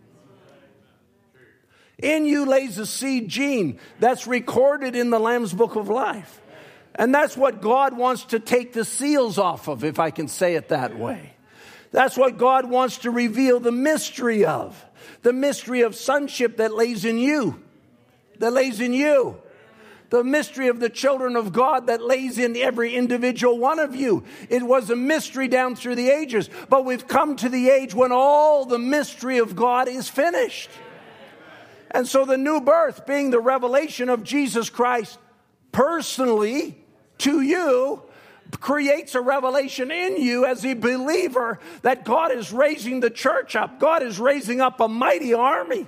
in 2.03 2.25
you 2.25 2.45
lays 2.45 2.77
a 2.77 2.85
seed 2.85 3.29
gene 3.29 3.79
that's 3.99 4.27
recorded 4.27 4.95
in 4.95 5.09
the 5.09 5.19
Lamb's 5.19 5.53
Book 5.53 5.75
of 5.75 5.89
Life. 5.89 6.41
And 6.95 7.13
that's 7.13 7.35
what 7.35 7.61
God 7.61 7.97
wants 7.97 8.25
to 8.25 8.39
take 8.39 8.73
the 8.73 8.85
seals 8.85 9.39
off 9.39 9.67
of, 9.67 9.83
if 9.83 9.99
I 9.99 10.11
can 10.11 10.27
say 10.27 10.55
it 10.55 10.69
that 10.69 10.97
way. 10.97 11.33
That's 11.91 12.17
what 12.17 12.37
God 12.37 12.69
wants 12.69 12.99
to 12.99 13.11
reveal 13.11 13.59
the 13.59 13.71
mystery 13.71 14.45
of. 14.45 14.83
The 15.21 15.33
mystery 15.33 15.81
of 15.81 15.95
sonship 15.95 16.57
that 16.57 16.73
lays 16.73 17.05
in 17.05 17.17
you. 17.17 17.63
That 18.39 18.51
lays 18.51 18.79
in 18.79 18.93
you. 18.93 19.39
The 20.09 20.23
mystery 20.23 20.67
of 20.67 20.79
the 20.79 20.89
children 20.89 21.35
of 21.35 21.53
God 21.53 21.87
that 21.87 22.01
lays 22.01 22.37
in 22.37 22.55
every 22.55 22.95
individual 22.95 23.57
one 23.57 23.79
of 23.79 23.95
you. 23.95 24.23
It 24.49 24.61
was 24.61 24.89
a 24.91 24.95
mystery 24.95 25.47
down 25.47 25.75
through 25.75 25.95
the 25.95 26.09
ages, 26.09 26.49
but 26.69 26.85
we've 26.85 27.07
come 27.07 27.35
to 27.37 27.49
the 27.49 27.69
age 27.69 27.95
when 27.95 28.11
all 28.11 28.65
the 28.65 28.77
mystery 28.77 29.39
of 29.39 29.55
God 29.55 29.87
is 29.87 30.07
finished. 30.07 30.69
And 31.93 32.07
so 32.07 32.25
the 32.25 32.37
new 32.37 32.59
birth 32.59 33.05
being 33.05 33.29
the 33.29 33.39
revelation 33.39 34.09
of 34.09 34.23
Jesus 34.23 34.69
Christ 34.69 35.19
personally 35.71 36.77
to 37.19 37.41
you 37.41 38.01
creates 38.59 39.15
a 39.15 39.21
revelation 39.21 39.91
in 39.91 40.21
you 40.21 40.45
as 40.45 40.65
a 40.65 40.73
believer 40.73 41.59
that 41.81 42.03
God 42.03 42.31
is 42.31 42.51
raising 42.51 42.99
the 42.99 43.09
church 43.09 43.55
up. 43.55 43.79
God 43.79 44.03
is 44.03 44.19
raising 44.19 44.61
up 44.61 44.79
a 44.79 44.87
mighty 44.87 45.33
army, 45.33 45.87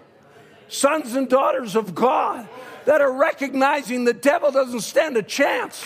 sons 0.68 1.16
and 1.16 1.30
daughters 1.30 1.76
of 1.76 1.96
God 1.96 2.48
that 2.86 3.02
are 3.02 3.12
recognizing 3.12 4.06
the 4.06 4.14
devil 4.14 4.52
doesn't 4.52 4.82
stand 4.82 5.18
a 5.18 5.24
chance. 5.24 5.86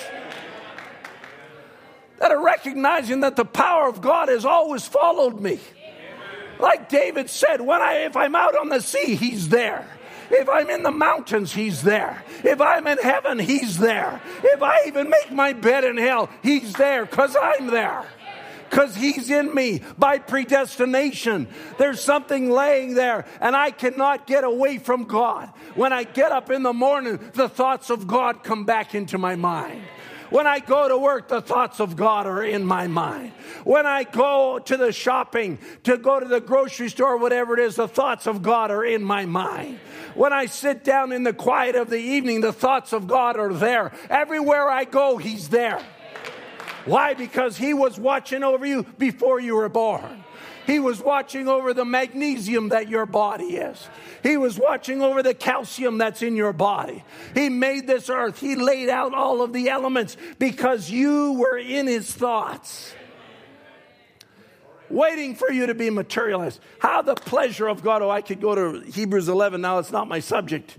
That 2.17 2.31
are 2.31 2.43
recognizing 2.43 3.21
that 3.21 3.37
the 3.37 3.45
power 3.45 3.87
of 3.87 4.01
God 4.01 4.27
has 4.27 4.43
always 4.43 4.85
followed 4.85 5.39
me. 5.39 5.59
Like 6.59 6.89
David 6.89 7.29
said, 7.29 7.61
when 7.61 7.81
I 7.81 7.99
if 8.05 8.17
I'm 8.17 8.35
out 8.35 8.57
on 8.57 8.67
the 8.67 8.81
sea, 8.81 9.15
he's 9.15 9.47
there. 9.47 9.87
If 10.31 10.47
I'm 10.47 10.69
in 10.69 10.83
the 10.83 10.91
mountains, 10.91 11.53
He's 11.53 11.81
there. 11.81 12.23
If 12.43 12.61
I'm 12.61 12.87
in 12.87 12.97
heaven, 12.97 13.39
He's 13.39 13.77
there. 13.77 14.21
If 14.43 14.61
I 14.61 14.85
even 14.87 15.09
make 15.09 15.31
my 15.31 15.53
bed 15.53 15.83
in 15.83 15.97
hell, 15.97 16.29
He's 16.43 16.73
there 16.73 17.05
because 17.05 17.35
I'm 17.41 17.67
there. 17.67 18.05
Because 18.69 18.95
He's 18.95 19.31
in 19.31 19.53
me 19.55 19.81
by 19.97 20.19
predestination. 20.19 21.47
There's 21.77 22.01
something 22.01 22.51
laying 22.51 22.93
there, 22.93 23.25
and 23.41 23.55
I 23.55 23.71
cannot 23.71 24.27
get 24.27 24.43
away 24.43 24.77
from 24.77 25.05
God. 25.05 25.47
When 25.75 25.91
I 25.91 26.03
get 26.03 26.31
up 26.31 26.51
in 26.51 26.63
the 26.63 26.73
morning, 26.73 27.19
the 27.33 27.49
thoughts 27.49 27.89
of 27.89 28.05
God 28.05 28.43
come 28.43 28.65
back 28.65 28.93
into 28.93 29.17
my 29.17 29.35
mind. 29.35 29.81
When 30.29 30.45
I 30.45 30.59
go 30.59 30.87
to 30.87 30.97
work, 30.97 31.27
the 31.27 31.41
thoughts 31.41 31.79
of 31.79 31.95
God 31.95 32.27
are 32.27 32.43
in 32.43 32.63
my 32.63 32.87
mind. 32.87 33.31
When 33.63 33.87
I 33.87 34.03
go 34.03 34.59
to 34.59 34.77
the 34.77 34.91
shopping, 34.91 35.57
to 35.83 35.97
go 35.97 36.19
to 36.19 36.27
the 36.27 36.39
grocery 36.39 36.89
store, 36.89 37.17
whatever 37.17 37.55
it 37.55 37.59
is, 37.59 37.77
the 37.77 37.87
thoughts 37.87 38.27
of 38.27 38.43
God 38.43 38.69
are 38.69 38.85
in 38.85 39.03
my 39.03 39.25
mind. 39.25 39.79
When 40.15 40.33
I 40.33 40.45
sit 40.45 40.83
down 40.83 41.11
in 41.11 41.23
the 41.23 41.33
quiet 41.33 41.75
of 41.75 41.89
the 41.89 41.99
evening, 41.99 42.41
the 42.41 42.53
thoughts 42.53 42.93
of 42.93 43.07
God 43.07 43.37
are 43.37 43.53
there. 43.53 43.91
Everywhere 44.09 44.69
I 44.69 44.83
go, 44.83 45.17
He's 45.17 45.49
there. 45.49 45.81
Why? 46.85 47.13
Because 47.13 47.57
He 47.57 47.73
was 47.73 47.99
watching 47.99 48.43
over 48.43 48.65
you 48.65 48.83
before 48.97 49.39
you 49.39 49.55
were 49.55 49.69
born. 49.69 50.23
He 50.65 50.77
was 50.77 51.01
watching 51.01 51.47
over 51.47 51.73
the 51.73 51.85
magnesium 51.85 52.69
that 52.69 52.89
your 52.89 53.07
body 53.07 53.55
is. 53.55 53.89
He 54.21 54.37
was 54.37 54.59
watching 54.59 55.01
over 55.01 55.23
the 55.23 55.33
calcium 55.33 55.97
that's 55.97 56.21
in 56.21 56.35
your 56.35 56.53
body. 56.53 57.03
He 57.33 57.49
made 57.49 57.87
this 57.87 58.07
earth. 58.07 58.39
He 58.39 58.55
laid 58.55 58.87
out 58.87 59.15
all 59.15 59.41
of 59.41 59.51
the 59.51 59.69
elements 59.69 60.15
because 60.37 60.91
you 60.91 61.33
were 61.33 61.57
in 61.57 61.87
His 61.87 62.13
thoughts. 62.13 62.93
Waiting 64.89 65.35
for 65.35 65.51
you 65.51 65.67
to 65.67 65.75
be 65.75 65.89
materialized. 65.89 66.59
How 66.79 67.01
the 67.01 67.15
pleasure 67.15 67.67
of 67.67 67.83
God. 67.83 68.01
Oh, 68.01 68.09
I 68.09 68.21
could 68.21 68.41
go 68.41 68.55
to 68.55 68.81
Hebrews 68.91 69.29
11 69.29 69.61
now, 69.61 69.79
it's 69.79 69.91
not 69.91 70.07
my 70.07 70.19
subject. 70.19 70.77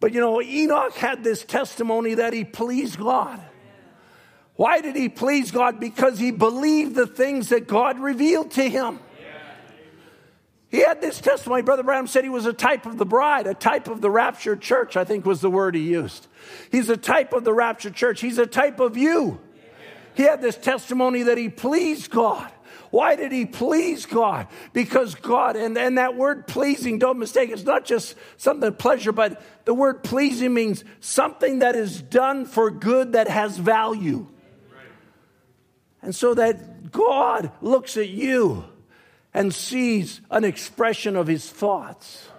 But 0.00 0.12
you 0.12 0.20
know, 0.20 0.40
Enoch 0.40 0.94
had 0.94 1.24
this 1.24 1.44
testimony 1.44 2.14
that 2.14 2.32
he 2.32 2.44
pleased 2.44 2.98
God. 2.98 3.40
Why 4.54 4.80
did 4.80 4.96
he 4.96 5.08
please 5.08 5.50
God? 5.50 5.78
Because 5.78 6.18
he 6.18 6.30
believed 6.30 6.94
the 6.94 7.06
things 7.06 7.50
that 7.50 7.66
God 7.66 7.98
revealed 7.98 8.52
to 8.52 8.68
him. 8.68 9.00
He 10.68 10.78
had 10.80 11.00
this 11.00 11.20
testimony. 11.20 11.62
Brother 11.62 11.82
Branham 11.82 12.06
said 12.06 12.24
he 12.24 12.30
was 12.30 12.46
a 12.46 12.52
type 12.52 12.86
of 12.86 12.98
the 12.98 13.06
bride, 13.06 13.46
a 13.46 13.54
type 13.54 13.88
of 13.88 14.00
the 14.00 14.10
raptured 14.10 14.60
church, 14.60 14.96
I 14.96 15.04
think 15.04 15.24
was 15.24 15.40
the 15.40 15.50
word 15.50 15.74
he 15.74 15.82
used. 15.82 16.26
He's 16.72 16.90
a 16.90 16.96
type 16.96 17.32
of 17.32 17.44
the 17.44 17.52
raptured 17.52 17.94
church. 17.94 18.20
He's 18.20 18.38
a 18.38 18.46
type 18.46 18.80
of 18.80 18.96
you. 18.96 19.38
He 20.14 20.24
had 20.24 20.42
this 20.42 20.56
testimony 20.56 21.24
that 21.24 21.38
he 21.38 21.48
pleased 21.48 22.10
God. 22.10 22.50
Why 22.96 23.14
did 23.14 23.30
he 23.30 23.44
please 23.44 24.06
God? 24.06 24.46
Because 24.72 25.14
God, 25.16 25.54
and, 25.54 25.76
and 25.76 25.98
that 25.98 26.16
word 26.16 26.46
pleasing, 26.46 26.98
don't 26.98 27.18
mistake, 27.18 27.50
it's 27.50 27.62
not 27.62 27.84
just 27.84 28.14
something 28.38 28.72
pleasure, 28.72 29.12
but 29.12 29.42
the 29.66 29.74
word 29.74 30.02
pleasing 30.02 30.54
means 30.54 30.82
something 31.00 31.58
that 31.58 31.76
is 31.76 32.00
done 32.00 32.46
for 32.46 32.70
good 32.70 33.12
that 33.12 33.28
has 33.28 33.58
value. 33.58 34.26
And 36.00 36.14
so 36.14 36.32
that 36.36 36.90
God 36.90 37.52
looks 37.60 37.98
at 37.98 38.08
you 38.08 38.64
and 39.34 39.52
sees 39.52 40.22
an 40.30 40.44
expression 40.44 41.16
of 41.16 41.26
his 41.26 41.50
thoughts. 41.50 42.30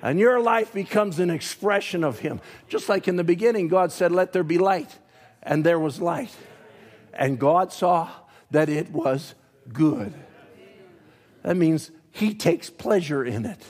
And 0.00 0.18
your 0.18 0.40
life 0.40 0.72
becomes 0.72 1.18
an 1.18 1.28
expression 1.28 2.02
of 2.02 2.18
him. 2.20 2.40
Just 2.68 2.88
like 2.88 3.08
in 3.08 3.16
the 3.16 3.24
beginning, 3.24 3.68
God 3.68 3.92
said, 3.92 4.10
Let 4.10 4.32
there 4.32 4.42
be 4.42 4.56
light. 4.56 4.98
And 5.42 5.64
there 5.64 5.78
was 5.78 6.00
light. 6.00 6.34
And 7.12 7.38
God 7.38 7.74
saw 7.74 8.08
that 8.50 8.70
it 8.70 8.90
was 8.90 9.34
good. 9.72 10.14
That 11.42 11.56
means 11.56 11.90
he 12.10 12.34
takes 12.34 12.70
pleasure 12.70 13.24
in 13.24 13.46
it. 13.46 13.62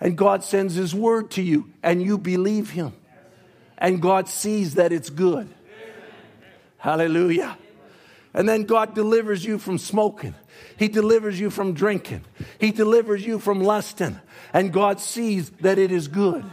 And 0.00 0.16
God 0.16 0.44
sends 0.44 0.74
his 0.74 0.94
word 0.94 1.30
to 1.32 1.42
you, 1.42 1.70
and 1.82 2.02
you 2.02 2.18
believe 2.18 2.70
him. 2.70 2.92
And 3.78 4.00
God 4.00 4.28
sees 4.28 4.74
that 4.74 4.92
it's 4.92 5.10
good. 5.10 5.52
Hallelujah. 6.78 7.56
And 8.34 8.48
then 8.48 8.64
God 8.64 8.94
delivers 8.94 9.44
you 9.44 9.58
from 9.58 9.78
smoking. 9.78 10.34
He 10.76 10.88
delivers 10.88 11.38
you 11.38 11.50
from 11.50 11.72
drinking. 11.72 12.24
He 12.58 12.72
delivers 12.72 13.24
you 13.24 13.38
from 13.38 13.62
lusting. 13.62 14.18
And 14.52 14.72
God 14.72 15.00
sees 15.00 15.50
that 15.60 15.78
it 15.78 15.92
is 15.92 16.08
good. 16.08 16.44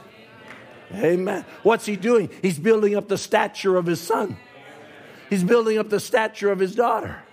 Amen. 0.93 1.45
What's 1.63 1.85
He 1.85 1.95
doing? 1.95 2.29
He's 2.41 2.59
building 2.59 2.95
up 2.95 3.07
the 3.07 3.17
stature 3.17 3.75
of 3.77 3.85
His 3.85 4.01
son, 4.01 4.37
He's 5.29 5.43
building 5.43 5.77
up 5.77 5.89
the 5.89 5.99
stature 5.99 6.51
of 6.51 6.59
His 6.59 6.75
daughter. 6.75 7.23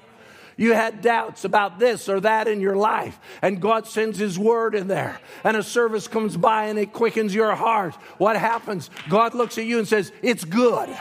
You 0.59 0.75
had 0.75 1.03
doubts 1.03 1.45
about 1.45 1.79
this 1.79 2.09
or 2.09 2.19
that 2.21 2.49
in 2.49 2.61
your 2.61 2.75
life, 2.75 3.19
and 3.41 3.63
God 3.63 3.87
sends 3.87 4.19
His 4.19 4.37
word 4.37 4.75
in 4.75 4.89
there, 4.89 5.21
and 5.45 5.57
a 5.57 5.63
service 5.63 6.09
comes 6.09 6.37
by 6.37 6.65
and 6.65 6.79
it 6.81 6.93
quickens 6.93 7.33
your 7.33 7.55
heart. 7.55 7.95
What 8.19 8.37
happens? 8.37 8.91
God 9.09 9.35
looks 9.35 9.57
at 9.57 9.65
you 9.65 9.79
and 9.79 9.87
says, 9.87 10.13
It's 10.21 10.45
good. 10.45 10.95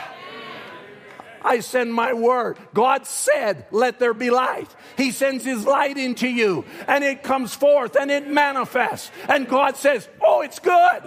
I 1.42 1.60
send 1.60 1.92
my 1.92 2.12
word. 2.12 2.58
God 2.72 3.04
said, 3.04 3.66
Let 3.72 3.98
there 3.98 4.14
be 4.14 4.30
light. 4.30 4.68
He 4.96 5.10
sends 5.10 5.44
His 5.44 5.66
light 5.66 5.98
into 5.98 6.28
you, 6.28 6.64
and 6.86 7.02
it 7.02 7.24
comes 7.24 7.52
forth 7.52 7.96
and 7.96 8.12
it 8.12 8.28
manifests. 8.28 9.10
And 9.28 9.48
God 9.48 9.76
says, 9.76 10.08
Oh, 10.22 10.40
it's 10.42 10.60
good. 10.60 11.02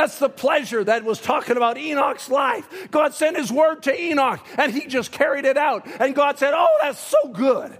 That's 0.00 0.18
the 0.18 0.30
pleasure 0.30 0.82
that 0.82 1.04
was 1.04 1.20
talking 1.20 1.58
about 1.58 1.76
Enoch's 1.76 2.30
life. 2.30 2.90
God 2.90 3.12
sent 3.12 3.36
his 3.36 3.52
word 3.52 3.82
to 3.82 3.94
Enoch 3.94 4.40
and 4.56 4.72
he 4.72 4.86
just 4.86 5.12
carried 5.12 5.44
it 5.44 5.58
out. 5.58 5.86
And 6.00 6.14
God 6.14 6.38
said, 6.38 6.54
Oh, 6.56 6.78
that's 6.80 6.98
so 6.98 7.28
good. 7.28 7.76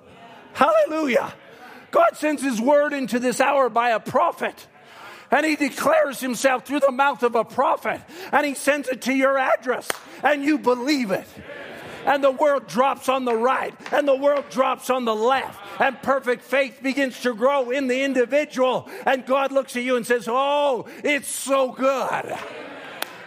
Hallelujah. 0.53 1.33
God 1.91 2.19
sends 2.19 2.43
his 2.43 2.61
word 2.61 2.93
into 2.93 3.21
this 3.21 3.41
hour 3.41 3.71
by 3.71 3.93
a 3.93 4.01
prophet 4.01 4.67
and 5.31 5.47
he 5.47 5.57
declares 5.57 6.21
himself 6.21 6.67
through 6.67 6.81
the 6.81 6.93
mouth 6.93 7.23
of 7.23 7.37
a 7.37 7.43
prophet 7.43 8.03
and 8.33 8.45
he 8.45 8.53
sends 8.53 8.87
it 8.89 9.01
to 9.03 9.15
your 9.15 9.39
address 9.39 9.89
and 10.23 10.45
you 10.45 10.59
believe 10.59 11.11
it. 11.11 11.27
And 12.07 12.25
the 12.25 12.31
world 12.31 12.67
drops 12.67 13.09
on 13.09 13.25
the 13.25 13.37
right 13.37 13.75
and 13.93 14.07
the 14.09 14.17
world 14.17 14.45
drops 14.51 14.91
on 14.91 15.05
the 15.05 15.15
left, 15.15 15.61
and 15.81 16.01
perfect 16.03 16.43
faith 16.43 16.81
begins 16.83 17.21
to 17.21 17.35
grow 17.35 17.71
in 17.71 17.87
the 17.89 18.03
individual. 18.03 18.89
And 19.07 19.27
God 19.27 19.53
looks 19.53 19.77
at 19.77 19.83
you 19.83 19.97
and 19.97 20.07
says, 20.07 20.27
Oh, 20.29 20.87
it's 21.05 21.29
so 21.29 21.73
good. 21.73 22.35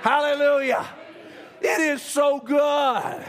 Hallelujah. 0.02 0.86
It 1.62 1.80
is 1.80 2.02
so 2.02 2.40
good. 2.40 3.26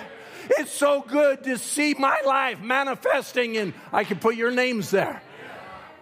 It's 0.59 0.73
so 0.73 1.01
good 1.01 1.45
to 1.45 1.57
see 1.57 1.95
my 1.95 2.21
life 2.27 2.61
manifesting, 2.61 3.57
and 3.57 3.73
I 3.93 4.05
can 4.05 4.19
put 4.19 4.37
your 4.37 4.51
names 4.51 4.91
there. 4.91 5.23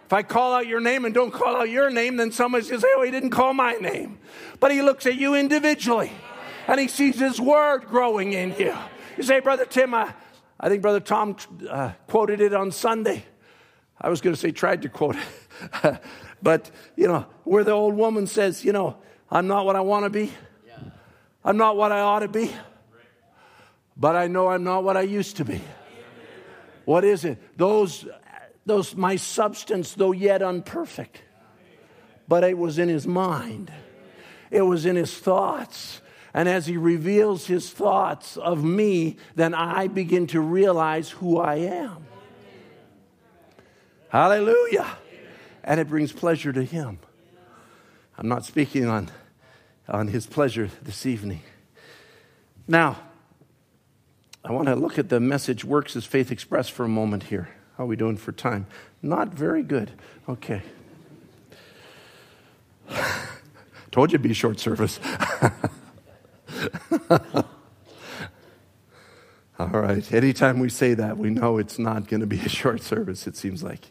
If 0.06 0.12
I 0.12 0.22
call 0.22 0.52
out 0.52 0.66
your 0.66 0.80
name 0.80 1.04
and 1.04 1.14
don't 1.14 1.30
call 1.30 1.56
out 1.56 1.70
your 1.70 1.90
name, 1.90 2.16
then 2.16 2.32
somebody's 2.32 2.68
going 2.68 2.80
to 2.80 2.86
say, 2.86 2.92
Oh, 2.96 3.02
he 3.02 3.10
didn't 3.10 3.30
call 3.30 3.54
my 3.54 3.74
name. 3.74 4.18
But 4.60 4.70
he 4.70 4.82
looks 4.82 5.06
at 5.06 5.16
you 5.16 5.34
individually 5.34 6.12
and 6.66 6.80
he 6.80 6.88
sees 6.88 7.18
his 7.18 7.40
word 7.40 7.86
growing 7.86 8.32
in 8.32 8.54
you. 8.58 8.74
You 9.16 9.22
say, 9.22 9.40
Brother 9.40 9.66
Tim, 9.66 9.94
I, 9.94 10.12
I 10.58 10.68
think 10.68 10.82
Brother 10.82 11.00
Tom 11.00 11.36
uh, 11.68 11.92
quoted 12.06 12.40
it 12.40 12.54
on 12.54 12.72
Sunday. 12.72 13.24
I 14.00 14.08
was 14.08 14.20
going 14.20 14.34
to 14.34 14.40
say, 14.40 14.50
tried 14.50 14.82
to 14.82 14.88
quote 14.88 15.16
it. 15.16 16.00
but, 16.42 16.70
you 16.96 17.06
know, 17.06 17.26
where 17.44 17.64
the 17.64 17.72
old 17.72 17.94
woman 17.94 18.26
says, 18.26 18.64
You 18.64 18.72
know, 18.72 18.96
I'm 19.30 19.46
not 19.46 19.64
what 19.64 19.76
I 19.76 19.80
want 19.80 20.04
to 20.04 20.10
be, 20.10 20.32
I'm 21.44 21.56
not 21.56 21.76
what 21.76 21.92
I 21.92 22.00
ought 22.00 22.20
to 22.20 22.28
be, 22.28 22.50
but 23.96 24.16
I 24.16 24.26
know 24.26 24.48
I'm 24.48 24.64
not 24.64 24.84
what 24.84 24.96
I 24.96 25.02
used 25.02 25.36
to 25.38 25.44
be. 25.44 25.60
What 26.84 27.04
is 27.04 27.24
it? 27.24 27.38
Those, 27.56 28.06
those, 28.66 28.94
my 28.96 29.16
substance, 29.16 29.94
though 29.94 30.12
yet 30.12 30.42
unperfect, 30.42 31.22
but 32.28 32.44
it 32.44 32.58
was 32.58 32.78
in 32.78 32.88
his 32.88 33.06
mind, 33.06 33.72
it 34.50 34.62
was 34.62 34.84
in 34.84 34.96
his 34.96 35.16
thoughts. 35.16 36.01
And 36.34 36.48
as 36.48 36.66
he 36.66 36.76
reveals 36.76 37.46
his 37.46 37.70
thoughts 37.70 38.36
of 38.36 38.64
me, 38.64 39.16
then 39.34 39.54
I 39.54 39.86
begin 39.86 40.26
to 40.28 40.40
realize 40.40 41.10
who 41.10 41.38
I 41.38 41.56
am. 41.56 42.06
Hallelujah. 44.08 44.98
And 45.64 45.78
it 45.78 45.88
brings 45.88 46.12
pleasure 46.12 46.52
to 46.52 46.64
him. 46.64 46.98
I'm 48.16 48.28
not 48.28 48.44
speaking 48.44 48.86
on, 48.86 49.10
on 49.88 50.08
his 50.08 50.26
pleasure 50.26 50.70
this 50.82 51.06
evening. 51.06 51.42
Now, 52.66 52.98
I 54.44 54.52
want 54.52 54.68
to 54.68 54.74
look 54.74 54.98
at 54.98 55.08
the 55.08 55.20
message 55.20 55.64
Works 55.64 55.96
as 55.96 56.04
Faith 56.04 56.32
Expressed 56.32 56.72
for 56.72 56.84
a 56.84 56.88
moment 56.88 57.24
here. 57.24 57.48
How 57.76 57.84
are 57.84 57.86
we 57.86 57.96
doing 57.96 58.16
for 58.16 58.32
time? 58.32 58.66
Not 59.02 59.28
very 59.28 59.62
good. 59.62 59.92
Okay. 60.28 60.62
Told 63.90 64.10
you 64.10 64.16
it'd 64.16 64.22
be 64.22 64.32
short 64.34 64.58
service. 64.58 64.98
All 69.58 69.68
right. 69.68 70.12
Anytime 70.12 70.58
we 70.58 70.68
say 70.68 70.94
that, 70.94 71.18
we 71.18 71.30
know 71.30 71.58
it's 71.58 71.78
not 71.78 72.08
going 72.08 72.20
to 72.20 72.26
be 72.26 72.40
a 72.40 72.48
short 72.48 72.82
service, 72.82 73.26
it 73.26 73.36
seems 73.36 73.62
like. 73.62 73.90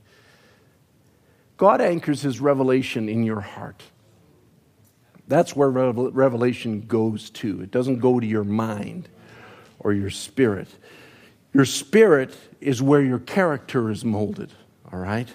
God 1.57 1.81
anchors 1.81 2.22
his 2.22 2.39
revelation 2.39 3.07
in 3.07 3.23
your 3.23 3.41
heart. 3.41 3.84
That's 5.27 5.56
where 5.56 5.69
revelation 5.69 6.81
goes 6.81 7.30
to. 7.31 7.61
It 7.61 7.72
doesn't 7.72 7.99
go 7.99 8.19
to 8.19 8.26
your 8.26 8.43
mind 8.43 9.07
or 9.80 9.93
your 9.93 10.10
spirit. 10.10 10.68
Your 11.53 11.65
spirit 11.65 12.35
is 12.60 12.81
where 12.81 13.02
your 13.02 13.19
character 13.19 13.89
is 13.89 14.03
molded, 14.03 14.52
all 14.91 14.99
right? 14.99 15.30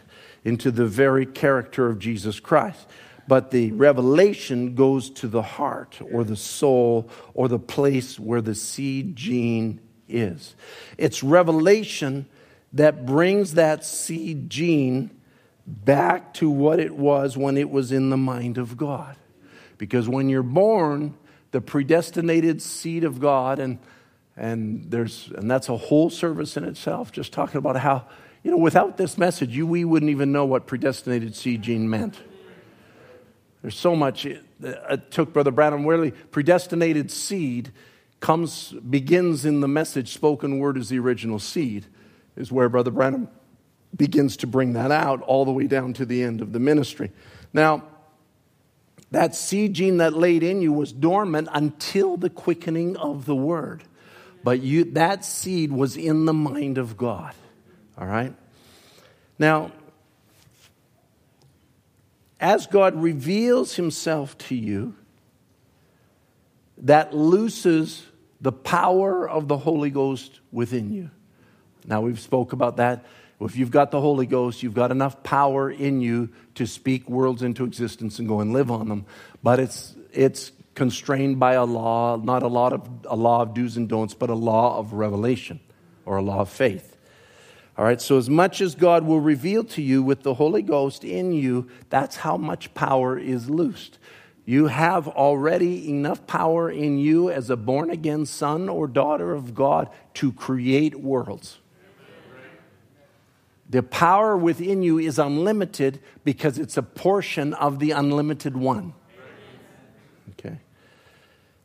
Into 0.44 0.70
the 0.70 0.86
very 0.86 1.24
character 1.24 1.86
of 1.86 1.98
Jesus 1.98 2.40
Christ 2.40 2.86
but 3.28 3.50
the 3.50 3.72
revelation 3.72 4.74
goes 4.74 5.10
to 5.10 5.28
the 5.28 5.42
heart 5.42 5.98
or 6.12 6.24
the 6.24 6.36
soul 6.36 7.10
or 7.34 7.48
the 7.48 7.58
place 7.58 8.18
where 8.18 8.40
the 8.40 8.54
seed 8.54 9.16
gene 9.16 9.80
is. 10.08 10.54
It's 10.96 11.22
revelation 11.22 12.26
that 12.72 13.06
brings 13.06 13.54
that 13.54 13.84
seed 13.84 14.50
gene 14.50 15.10
back 15.66 16.34
to 16.34 16.48
what 16.48 16.78
it 16.78 16.94
was 16.94 17.36
when 17.36 17.56
it 17.56 17.70
was 17.70 17.90
in 17.90 18.10
the 18.10 18.16
mind 18.16 18.58
of 18.58 18.76
God. 18.76 19.16
Because 19.78 20.08
when 20.08 20.28
you're 20.28 20.42
born, 20.42 21.14
the 21.50 21.60
predestinated 21.60 22.62
seed 22.62 23.04
of 23.04 23.20
God, 23.20 23.58
and, 23.58 23.78
and, 24.36 24.90
there's, 24.90 25.30
and 25.34 25.50
that's 25.50 25.68
a 25.68 25.76
whole 25.76 26.10
service 26.10 26.56
in 26.56 26.64
itself, 26.64 27.12
just 27.12 27.32
talking 27.32 27.58
about 27.58 27.76
how, 27.76 28.06
you 28.42 28.50
know, 28.50 28.58
without 28.58 28.96
this 28.96 29.18
message, 29.18 29.56
you, 29.56 29.66
we 29.66 29.84
wouldn't 29.84 30.10
even 30.10 30.32
know 30.32 30.44
what 30.44 30.66
predestinated 30.66 31.34
seed 31.34 31.62
gene 31.62 31.90
meant. 31.90 32.16
There's 33.66 33.76
so 33.76 33.96
much. 33.96 34.26
It, 34.26 34.44
it 34.62 34.78
uh, 34.88 34.96
took 35.10 35.32
Brother 35.32 35.50
Branham 35.50 35.82
Worley. 35.82 36.12
Predestinated 36.12 37.10
seed 37.10 37.72
comes, 38.20 38.70
begins 38.70 39.44
in 39.44 39.60
the 39.60 39.66
message, 39.66 40.12
spoken 40.12 40.60
word 40.60 40.76
is 40.76 40.88
the 40.88 41.00
original 41.00 41.40
seed, 41.40 41.84
is 42.36 42.52
where 42.52 42.68
Brother 42.68 42.92
Branham 42.92 43.28
begins 43.96 44.36
to 44.36 44.46
bring 44.46 44.74
that 44.74 44.92
out 44.92 45.20
all 45.22 45.44
the 45.44 45.50
way 45.50 45.66
down 45.66 45.94
to 45.94 46.06
the 46.06 46.22
end 46.22 46.42
of 46.42 46.52
the 46.52 46.60
ministry. 46.60 47.10
Now, 47.52 47.82
that 49.10 49.34
seed 49.34 49.74
gene 49.74 49.96
that 49.96 50.12
laid 50.12 50.44
in 50.44 50.62
you 50.62 50.72
was 50.72 50.92
dormant 50.92 51.48
until 51.50 52.16
the 52.16 52.30
quickening 52.30 52.96
of 52.96 53.26
the 53.26 53.34
word. 53.34 53.82
But 54.44 54.62
you, 54.62 54.84
that 54.92 55.24
seed 55.24 55.72
was 55.72 55.96
in 55.96 56.24
the 56.24 56.32
mind 56.32 56.78
of 56.78 56.96
God. 56.96 57.34
All 57.98 58.06
right? 58.06 58.32
Now, 59.40 59.72
as 62.40 62.66
God 62.66 62.94
reveals 62.94 63.76
himself 63.76 64.36
to 64.38 64.54
you, 64.54 64.94
that 66.78 67.14
looses 67.14 68.04
the 68.40 68.52
power 68.52 69.28
of 69.28 69.48
the 69.48 69.56
Holy 69.56 69.90
Ghost 69.90 70.40
within 70.52 70.92
you. 70.92 71.10
Now 71.86 72.02
we've 72.02 72.20
spoke 72.20 72.52
about 72.52 72.76
that. 72.76 73.04
If 73.40 73.56
you've 73.56 73.70
got 73.70 73.90
the 73.90 74.00
Holy 74.00 74.26
Ghost, 74.26 74.62
you've 74.62 74.74
got 74.74 74.90
enough 74.90 75.22
power 75.22 75.70
in 75.70 76.00
you 76.00 76.30
to 76.54 76.66
speak 76.66 77.08
worlds 77.08 77.42
into 77.42 77.64
existence 77.64 78.18
and 78.18 78.26
go 78.26 78.40
and 78.40 78.52
live 78.52 78.70
on 78.70 78.88
them. 78.88 79.06
But 79.42 79.60
it's 79.60 79.94
it's 80.12 80.52
constrained 80.74 81.38
by 81.38 81.54
a 81.54 81.64
law, 81.64 82.16
not 82.16 82.42
a 82.42 82.48
lot 82.48 82.72
of 82.72 82.88
a 83.04 83.16
law 83.16 83.42
of 83.42 83.54
do's 83.54 83.76
and 83.76 83.88
don'ts, 83.88 84.14
but 84.14 84.30
a 84.30 84.34
law 84.34 84.78
of 84.78 84.94
revelation 84.94 85.60
or 86.06 86.16
a 86.16 86.22
law 86.22 86.40
of 86.40 86.48
faith. 86.48 86.95
All 87.78 87.84
right, 87.84 88.00
so 88.00 88.16
as 88.16 88.30
much 88.30 88.62
as 88.62 88.74
God 88.74 89.04
will 89.04 89.20
reveal 89.20 89.62
to 89.64 89.82
you 89.82 90.02
with 90.02 90.22
the 90.22 90.34
Holy 90.34 90.62
Ghost 90.62 91.04
in 91.04 91.32
you, 91.32 91.68
that's 91.90 92.16
how 92.16 92.38
much 92.38 92.72
power 92.72 93.18
is 93.18 93.50
loosed. 93.50 93.98
You 94.46 94.68
have 94.68 95.08
already 95.08 95.90
enough 95.90 96.26
power 96.26 96.70
in 96.70 96.98
you 96.98 97.30
as 97.30 97.50
a 97.50 97.56
born 97.56 97.90
again 97.90 98.24
son 98.24 98.68
or 98.68 98.86
daughter 98.86 99.34
of 99.34 99.54
God 99.54 99.90
to 100.14 100.32
create 100.32 100.94
worlds. 100.94 101.58
The 103.68 103.82
power 103.82 104.36
within 104.36 104.82
you 104.82 104.98
is 104.98 105.18
unlimited 105.18 106.00
because 106.24 106.58
it's 106.58 106.76
a 106.76 106.82
portion 106.82 107.52
of 107.54 107.80
the 107.80 107.90
unlimited 107.90 108.56
one. 108.56 108.94
Okay. 110.30 110.58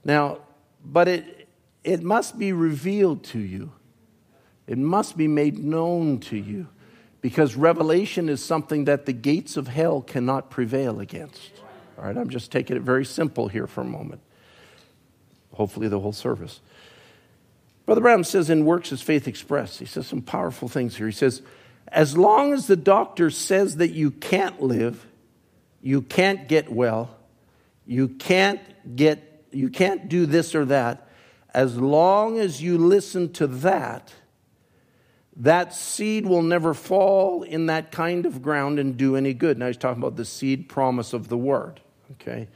Now, 0.04 0.40
but 0.84 1.08
it, 1.08 1.48
it 1.84 2.02
must 2.02 2.40
be 2.40 2.52
revealed 2.52 3.24
to 3.26 3.40
you. 3.40 3.72
It 4.68 4.78
must 4.78 5.18
be 5.18 5.28
made 5.28 5.60
known 5.60 6.20
to 6.22 6.38
you 6.38 6.68
because 7.22 7.56
revelation 7.56 8.30
is 8.30 8.44
something 8.44 8.86
that 8.86 9.06
the 9.06 9.14
gates 9.14 9.58
of 9.58 9.68
hell 9.68 10.02
cannot 10.02 10.50
prevail 10.50 11.00
against. 11.00 11.52
All 11.98 12.06
right, 12.06 12.18
I'm 12.18 12.30
just 12.30 12.52
taking 12.52 12.76
it 12.76 12.82
very 12.82 13.06
simple 13.06 13.48
here 13.48 13.68
for 13.68 13.82
a 13.82 13.86
moment. 13.86 14.22
Hopefully, 15.54 15.88
the 15.88 16.00
whole 16.00 16.14
service. 16.14 16.62
Brother 17.86 18.02
Branham 18.02 18.24
says 18.24 18.50
in 18.50 18.66
Works 18.66 18.92
as 18.92 19.02
Faith 19.02 19.28
Expressed, 19.28 19.80
he 19.80 19.86
says 19.86 20.08
some 20.08 20.22
powerful 20.22 20.68
things 20.68 20.96
here. 20.96 21.08
He 21.08 21.14
says, 21.14 21.42
as 21.88 22.18
long 22.18 22.54
as 22.54 22.68
the 22.68 22.76
doctor 22.76 23.30
says 23.30 23.78
that 23.78 23.90
you 23.90 24.12
can't 24.12 24.62
live, 24.62 25.06
you 25.82 26.02
can't 26.02 26.48
get 26.48 26.72
well, 26.72 27.16
you 27.86 28.08
can't 28.08 28.62
get, 28.96 29.46
you 29.52 29.70
can't 29.70 30.08
do 30.08 30.26
this 30.26 30.56
or 30.56 30.66
that, 30.66 31.08
as 31.54 31.78
long 31.78 32.40
as 32.40 32.62
you 32.62 32.78
listen 32.78 33.34
to 33.34 33.48
that, 33.48 34.14
that 35.38 35.74
seed 35.74 36.26
will 36.26 36.42
never 36.42 36.74
fall 36.74 37.44
in 37.44 37.68
that 37.68 37.92
kind 37.92 38.26
of 38.26 38.42
ground 38.42 38.80
and 38.80 38.98
do 38.98 39.16
any 39.16 39.34
good. 39.34 39.58
Now 39.58 39.68
he's 39.68 39.78
talking 39.78 40.02
about 40.02 40.16
the 40.16 40.26
seed 40.26 40.68
promise 40.68 41.14
of 41.14 41.30
the 41.30 41.38
word. 41.38 41.80
Okay. 42.14 42.48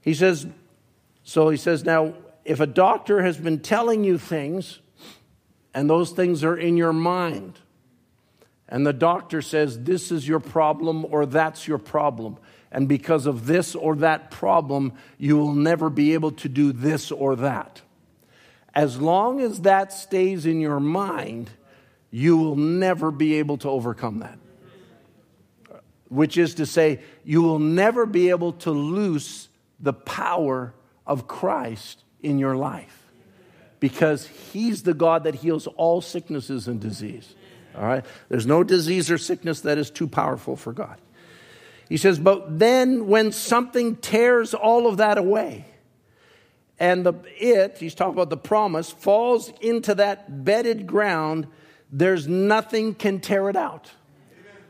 He 0.00 0.14
says, 0.14 0.46
so 1.24 1.48
he 1.48 1.56
says, 1.56 1.84
now, 1.84 2.14
if 2.44 2.60
a 2.60 2.66
doctor 2.66 3.22
has 3.22 3.36
been 3.36 3.58
telling 3.58 4.04
you 4.04 4.18
things 4.18 4.78
and 5.74 5.90
those 5.90 6.12
things 6.12 6.44
are 6.44 6.56
in 6.56 6.76
your 6.76 6.92
mind, 6.92 7.58
and 8.68 8.86
the 8.86 8.92
doctor 8.92 9.42
says, 9.42 9.82
this 9.82 10.12
is 10.12 10.26
your 10.26 10.40
problem 10.40 11.04
or 11.10 11.26
that's 11.26 11.66
your 11.66 11.78
problem, 11.78 12.38
and 12.70 12.88
because 12.88 13.26
of 13.26 13.46
this 13.46 13.74
or 13.74 13.96
that 13.96 14.30
problem, 14.30 14.92
you 15.18 15.36
will 15.36 15.54
never 15.54 15.90
be 15.90 16.14
able 16.14 16.32
to 16.32 16.48
do 16.48 16.72
this 16.72 17.10
or 17.10 17.34
that. 17.36 17.82
As 18.76 19.00
long 19.00 19.40
as 19.40 19.62
that 19.62 19.90
stays 19.90 20.44
in 20.44 20.60
your 20.60 20.80
mind, 20.80 21.48
you 22.10 22.36
will 22.36 22.56
never 22.56 23.10
be 23.10 23.36
able 23.36 23.56
to 23.58 23.70
overcome 23.70 24.18
that. 24.18 24.38
Which 26.10 26.36
is 26.36 26.56
to 26.56 26.66
say, 26.66 27.00
you 27.24 27.40
will 27.40 27.58
never 27.58 28.04
be 28.04 28.28
able 28.28 28.52
to 28.52 28.70
loose 28.70 29.48
the 29.80 29.94
power 29.94 30.74
of 31.06 31.26
Christ 31.26 32.04
in 32.22 32.38
your 32.38 32.54
life 32.54 33.06
because 33.80 34.26
He's 34.26 34.82
the 34.82 34.94
God 34.94 35.24
that 35.24 35.36
heals 35.36 35.66
all 35.66 36.02
sicknesses 36.02 36.68
and 36.68 36.78
disease. 36.78 37.34
All 37.74 37.82
right? 37.84 38.04
There's 38.28 38.46
no 38.46 38.62
disease 38.62 39.10
or 39.10 39.16
sickness 39.16 39.62
that 39.62 39.78
is 39.78 39.90
too 39.90 40.06
powerful 40.06 40.54
for 40.54 40.74
God. 40.74 41.00
He 41.88 41.96
says, 41.96 42.18
but 42.18 42.58
then 42.58 43.06
when 43.06 43.32
something 43.32 43.96
tears 43.96 44.52
all 44.52 44.86
of 44.86 44.98
that 44.98 45.16
away, 45.16 45.64
and 46.78 47.06
the 47.06 47.14
it, 47.38 47.78
he's 47.78 47.94
talking 47.94 48.14
about 48.14 48.30
the 48.30 48.36
promise, 48.36 48.90
falls 48.90 49.52
into 49.60 49.94
that 49.94 50.44
bedded 50.44 50.86
ground, 50.86 51.46
there's 51.90 52.28
nothing 52.28 52.94
can 52.94 53.20
tear 53.20 53.48
it 53.48 53.56
out. 53.56 53.90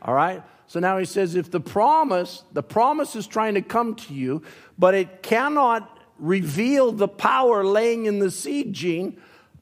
All 0.01 0.13
right? 0.13 0.43
So 0.67 0.79
now 0.79 0.97
he 0.97 1.05
says 1.05 1.35
if 1.35 1.49
the 1.49 1.59
promise, 1.59 2.43
the 2.51 2.63
promise 2.63 3.15
is 3.15 3.25
trying 3.27 3.55
to 3.55 3.61
come 3.61 3.95
to 3.95 4.13
you, 4.13 4.43
but 4.77 4.93
it 4.95 5.23
cannot 5.23 5.97
reveal 6.19 6.91
the 6.91 7.07
power 7.07 7.63
laying 7.63 8.05
in 8.05 8.19
the 8.19 8.31
seed 8.31 8.73
gene 8.73 9.19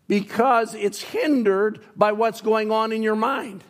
because 0.08 0.74
it's 0.74 1.02
hindered 1.02 1.80
by 1.96 2.12
what's 2.12 2.42
going 2.42 2.72
on 2.72 2.92
in 2.92 3.04
your 3.04 3.16
mind. 3.16 3.64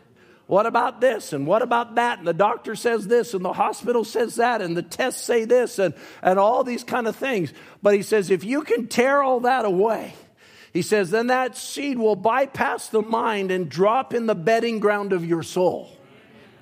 What 0.47 0.67
about 0.67 1.01
this? 1.01 1.34
And 1.34 1.47
what 1.47 1.63
about 1.63 1.95
that? 1.95 2.19
And 2.19 2.27
the 2.27 2.34
doctor 2.34 2.76
says 2.76 3.07
this, 3.07 3.34
and 3.34 3.43
the 3.43 3.53
hospital 3.53 4.03
says 4.03 4.35
that, 4.35 4.61
and 4.61 4.77
the 4.77 4.84
tests 4.84 5.23
say 5.23 5.43
this, 5.45 5.80
and, 5.80 5.93
and 6.22 6.38
all 6.38 6.63
these 6.63 6.84
kind 6.84 7.07
of 7.07 7.15
things. 7.15 7.51
But 7.81 7.95
he 7.95 8.03
says, 8.03 8.30
if 8.30 8.43
you 8.43 8.61
can 8.61 8.88
tear 8.88 9.23
all 9.23 9.39
that 9.41 9.65
away, 9.65 10.13
he 10.72 10.84
says, 10.84 11.09
then 11.09 11.27
that 11.27 11.57
seed 11.57 11.97
will 11.97 12.15
bypass 12.15 12.89
the 12.89 13.01
mind 13.01 13.49
and 13.49 13.69
drop 13.69 14.13
in 14.13 14.27
the 14.27 14.35
bedding 14.35 14.80
ground 14.80 15.13
of 15.13 15.26
your 15.26 15.41
soul. 15.41 15.89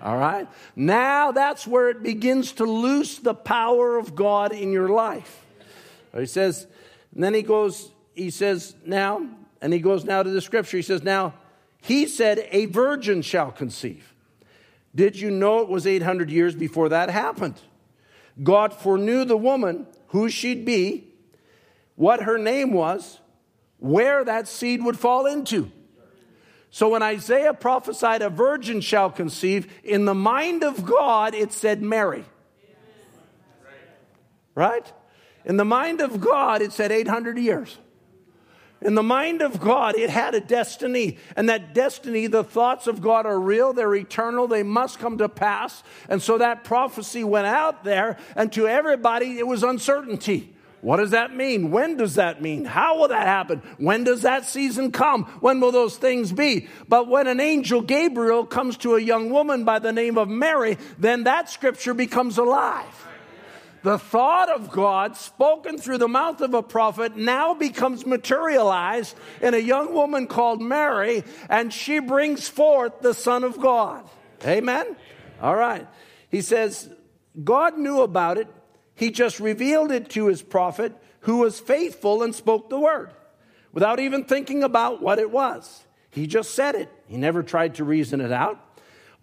All 0.02 0.18
right? 0.18 0.48
Now 0.76 1.32
that's 1.32 1.66
where 1.66 1.90
it 1.90 2.04
begins 2.04 2.54
to 2.54 2.66
loose 2.66 3.18
the 3.18 3.34
power 3.34 3.98
of 3.98 4.16
God 4.16 4.54
in 4.54 4.72
your 4.72 4.90
life. 4.90 5.46
He 6.16 6.26
says, 6.26 6.68
and 7.16 7.24
then 7.24 7.34
he 7.34 7.42
goes, 7.42 7.92
he 8.14 8.30
says, 8.30 8.76
now, 8.86 9.28
and 9.62 9.74
he 9.74 9.80
goes 9.80 10.06
now 10.06 10.22
to 10.24 10.30
the 10.30 10.42
scripture. 10.42 10.78
He 10.78 10.84
says, 10.84 11.04
now, 11.04 11.34
he 11.84 12.08
said, 12.08 12.48
A 12.52 12.66
virgin 12.68 13.22
shall 13.22 13.52
conceive. 13.52 14.14
Did 14.96 15.20
you 15.20 15.30
know 15.30 15.60
it 15.60 15.68
was 15.68 15.86
800 15.86 16.30
years 16.30 16.56
before 16.56 16.88
that 16.90 17.10
happened? 17.10 17.60
God 18.42 18.74
foreknew 18.74 19.26
the 19.26 19.36
woman, 19.36 19.88
who 20.08 20.30
she'd 20.30 20.64
be, 20.64 21.10
what 21.96 22.24
her 22.24 22.38
name 22.38 22.72
was, 22.72 23.20
where 23.80 24.24
that 24.24 24.48
seed 24.48 24.82
would 24.84 24.98
fall 24.98 25.26
into. 25.26 25.72
So 26.70 26.88
when 26.88 27.04
Isaiah 27.04 27.54
prophesied, 27.54 28.22
A 28.22 28.30
virgin 28.30 28.80
shall 28.80 29.10
conceive, 29.10 29.70
in 29.84 30.06
the 30.06 30.16
mind 30.16 30.64
of 30.64 30.86
God, 30.86 31.36
it 31.36 31.52
said 31.52 31.82
Mary. 31.82 32.24
Right? 34.56 34.90
In 35.44 35.58
the 35.58 35.66
mind 35.66 36.00
of 36.00 36.22
God, 36.22 36.62
it 36.62 36.72
said 36.72 36.94
800 36.94 37.38
years. 37.38 37.78
In 38.84 38.96
the 38.96 39.04
mind 39.04 39.42
of 39.42 39.62
God, 39.62 39.96
it 39.96 40.10
had 40.10 40.36
a 40.36 40.42
destiny. 40.42 41.18
And 41.36 41.48
that 41.48 41.74
destiny, 41.74 42.28
the 42.28 42.44
thoughts 42.44 42.86
of 42.86 43.02
God 43.02 43.26
are 43.26 43.40
real, 43.40 43.74
they're 43.74 43.96
eternal, 43.96 44.48
they 44.48 44.64
must 44.64 45.00
come 45.00 45.18
to 45.20 45.30
pass. 45.30 45.84
And 46.10 46.22
so 46.22 46.38
that 46.38 46.64
prophecy 46.64 47.24
went 47.24 47.48
out 47.48 47.84
there, 47.84 48.18
and 48.36 48.52
to 48.54 48.68
everybody, 48.68 49.40
it 49.40 49.48
was 49.48 49.64
uncertainty. 49.64 50.54
What 50.82 50.98
does 50.98 51.12
that 51.12 51.34
mean? 51.34 51.72
When 51.72 51.96
does 51.96 52.16
that 52.16 52.42
mean? 52.42 52.66
How 52.66 53.00
will 53.00 53.08
that 53.08 53.26
happen? 53.26 53.62
When 53.78 54.04
does 54.04 54.24
that 54.24 54.44
season 54.44 54.92
come? 54.92 55.24
When 55.40 55.62
will 55.62 55.72
those 55.72 55.96
things 55.96 56.34
be? 56.34 56.68
But 56.90 57.08
when 57.08 57.28
an 57.28 57.40
angel 57.40 57.82
Gabriel 57.82 58.46
comes 58.46 58.76
to 58.80 58.96
a 58.96 59.02
young 59.02 59.30
woman 59.30 59.64
by 59.64 59.80
the 59.80 59.94
name 59.94 60.18
of 60.18 60.28
Mary, 60.28 60.78
then 61.00 61.24
that 61.24 61.50
scripture 61.50 61.94
becomes 61.94 62.38
alive 62.38 63.08
the 63.84 64.00
thought 64.00 64.50
of 64.50 64.72
God 64.72 65.18
spoken 65.18 65.78
through 65.78 66.00
the 66.00 66.08
mouth 66.08 66.42
of 66.42 66.54
a 66.54 66.64
prophet 66.64 67.16
now 67.16 67.54
becomes 67.54 68.06
materialized 68.06 69.16
in 69.42 69.54
a 69.54 69.58
young 69.58 69.94
woman 69.94 70.26
called 70.28 70.62
Mary, 70.62 71.24
and 71.50 71.72
she 71.72 72.00
brings 72.00 72.48
forth 72.48 73.02
the 73.02 73.14
Son 73.14 73.44
of 73.44 73.60
God. 73.60 74.10
Amen? 74.46 74.96
All 75.42 75.56
right. 75.56 75.88
He 76.30 76.42
says, 76.42 76.90
God 77.44 77.78
knew 77.78 78.02
about 78.02 78.38
it. 78.38 78.48
He 78.96 79.12
just 79.12 79.40
revealed 79.40 79.92
it 79.92 80.10
to 80.12 80.28
his 80.28 80.42
prophet, 80.42 80.94
who 81.22 81.38
was 81.38 81.60
faithful 81.60 82.24
and 82.24 82.34
spoke 82.34 82.70
the 82.70 82.80
word 82.80 83.12
without 83.74 84.00
even 84.00 84.24
thinking 84.24 84.64
about 84.64 85.02
what 85.02 85.20
it 85.20 85.30
was. 85.32 85.84
He 86.10 86.28
just 86.28 86.54
said 86.54 86.76
it. 86.76 86.90
He 87.08 87.18
never 87.18 87.44
tried 87.44 87.76
to 87.76 87.84
reason 87.84 88.22
it 88.22 88.32
out. 88.32 88.60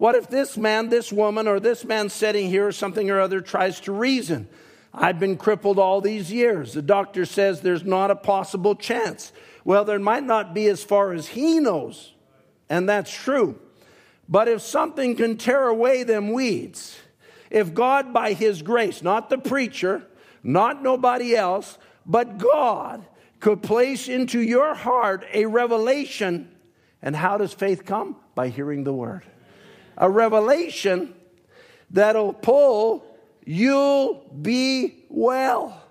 What 0.01 0.15
if 0.15 0.29
this 0.29 0.57
man, 0.57 0.89
this 0.89 1.13
woman, 1.13 1.47
or 1.47 1.59
this 1.59 1.85
man 1.85 2.09
sitting 2.09 2.49
here 2.49 2.65
or 2.65 2.71
something 2.71 3.11
or 3.11 3.19
other 3.19 3.39
tries 3.39 3.79
to 3.81 3.91
reason? 3.91 4.49
I've 4.91 5.19
been 5.19 5.37
crippled 5.37 5.77
all 5.77 6.01
these 6.01 6.31
years. 6.31 6.73
The 6.73 6.81
doctor 6.81 7.23
says 7.23 7.61
there's 7.61 7.83
not 7.83 8.09
a 8.09 8.15
possible 8.15 8.73
chance. 8.73 9.31
Well, 9.63 9.85
there 9.85 9.99
might 9.99 10.23
not 10.23 10.55
be 10.55 10.65
as 10.69 10.83
far 10.83 11.13
as 11.13 11.27
he 11.27 11.59
knows, 11.59 12.13
and 12.67 12.89
that's 12.89 13.13
true. 13.13 13.59
But 14.27 14.47
if 14.47 14.63
something 14.63 15.15
can 15.15 15.37
tear 15.37 15.67
away 15.67 16.01
them 16.01 16.31
weeds, 16.31 16.97
if 17.51 17.71
God, 17.71 18.11
by 18.11 18.33
His 18.33 18.63
grace, 18.63 19.03
not 19.03 19.29
the 19.29 19.37
preacher, 19.37 20.01
not 20.41 20.81
nobody 20.81 21.35
else, 21.35 21.77
but 22.07 22.39
God, 22.39 23.05
could 23.39 23.61
place 23.61 24.09
into 24.09 24.41
your 24.41 24.73
heart 24.73 25.25
a 25.31 25.45
revelation, 25.45 26.49
and 27.03 27.15
how 27.15 27.37
does 27.37 27.53
faith 27.53 27.85
come? 27.85 28.15
By 28.33 28.47
hearing 28.47 28.83
the 28.83 28.93
word 28.93 29.27
a 29.97 30.09
revelation 30.09 31.13
that'll 31.89 32.33
pull, 32.33 33.05
you'll 33.45 34.25
be 34.41 35.05
well. 35.09 35.81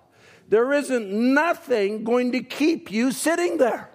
There 0.48 0.72
isn't 0.72 1.10
nothing 1.10 2.04
going 2.04 2.32
to 2.32 2.42
keep 2.42 2.90
you 2.90 3.12
sitting 3.12 3.58
there. 3.58 3.88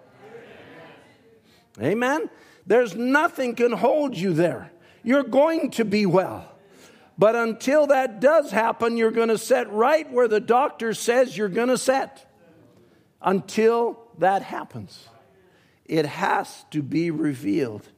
Amen. 1.81 2.29
There's 2.65 2.95
nothing 2.95 3.55
can 3.55 3.73
hold 3.73 4.15
you 4.15 4.33
there. 4.33 4.71
You're 5.03 5.23
going 5.23 5.71
to 5.71 5.85
be 5.85 6.05
well. 6.05 6.51
But 7.17 7.35
until 7.35 7.87
that 7.87 8.19
does 8.19 8.51
happen, 8.51 8.97
you're 8.97 9.11
going 9.11 9.29
to 9.29 9.37
set 9.37 9.71
right 9.71 10.09
where 10.11 10.27
the 10.27 10.39
doctor 10.39 10.93
says 10.93 11.37
you're 11.37 11.49
going 11.49 11.69
to 11.69 11.77
set. 11.77 12.31
Until 13.21 13.99
that 14.19 14.41
happens, 14.43 15.07
it 15.85 16.05
has 16.05 16.65
to 16.71 16.81
be 16.81 17.11
revealed. 17.11 17.89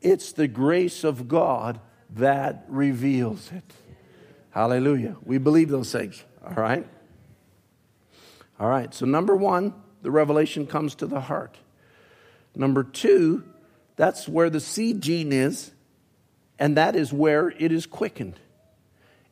It's 0.00 0.32
the 0.32 0.48
grace 0.48 1.04
of 1.04 1.28
God 1.28 1.80
that 2.10 2.64
reveals 2.68 3.50
it. 3.52 3.74
Hallelujah. 4.50 5.16
We 5.24 5.38
believe 5.38 5.68
those 5.68 5.92
things. 5.92 6.24
All 6.44 6.54
right? 6.54 6.86
All 8.58 8.68
right. 8.68 8.92
So, 8.94 9.06
number 9.06 9.36
one, 9.36 9.74
the 10.02 10.10
revelation 10.10 10.66
comes 10.66 10.94
to 10.96 11.06
the 11.06 11.20
heart. 11.20 11.56
Number 12.54 12.82
two, 12.82 13.44
that's 13.96 14.28
where 14.28 14.50
the 14.50 14.60
seed 14.60 15.00
gene 15.00 15.32
is, 15.32 15.72
and 16.58 16.76
that 16.76 16.96
is 16.96 17.12
where 17.12 17.50
it 17.50 17.72
is 17.72 17.86
quickened. 17.86 18.38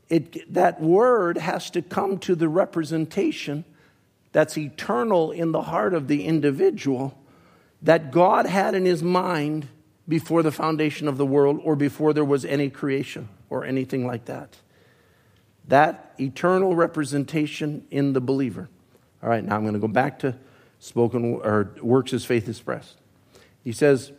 It, 0.09 0.53
that 0.53 0.81
word 0.81 1.39
has 1.39 1.71
to 1.71 1.83
come 1.83 2.19
to 2.21 2.35
the 2.35 2.49
representation 2.49 3.65
that's 4.33 4.57
eternal 4.57 5.33
in 5.33 5.53
the 5.53 5.63
heart 5.63 5.95
of 5.95 6.09
the 6.09 6.25
individual 6.25 7.19
that 7.83 8.13
God 8.13 8.47
had 8.47 8.75
in 8.75 8.85
his 8.85 9.03
mind 9.03 9.67
before 10.09 10.43
the 10.43 10.53
foundation 10.53 11.09
of 11.09 11.19
the 11.19 11.27
world 11.27 11.61
or 11.63 11.77
before 11.77 12.13
there 12.13 12.25
was 12.25 12.45
any 12.45 12.71
creation 12.71 13.29
or 13.51 13.65
anything 13.65 14.07
like 14.07 14.27
that. 14.27 14.57
That 15.69 16.15
eternal 16.19 16.77
representation 16.77 17.87
in 17.91 18.13
the 18.13 18.21
believer. 18.21 18.69
All 19.23 19.29
right, 19.29 19.45
now 19.45 19.57
I'm 19.57 19.63
going 19.63 19.75
to 19.75 19.81
go 19.81 19.89
back 19.89 20.21
to 20.21 20.37
spoken 20.79 21.41
or 21.43 21.75
works 21.83 22.13
as 22.13 22.25
faith 22.25 22.49
expressed. 22.49 22.97
He 23.65 23.73
says, 23.73 24.13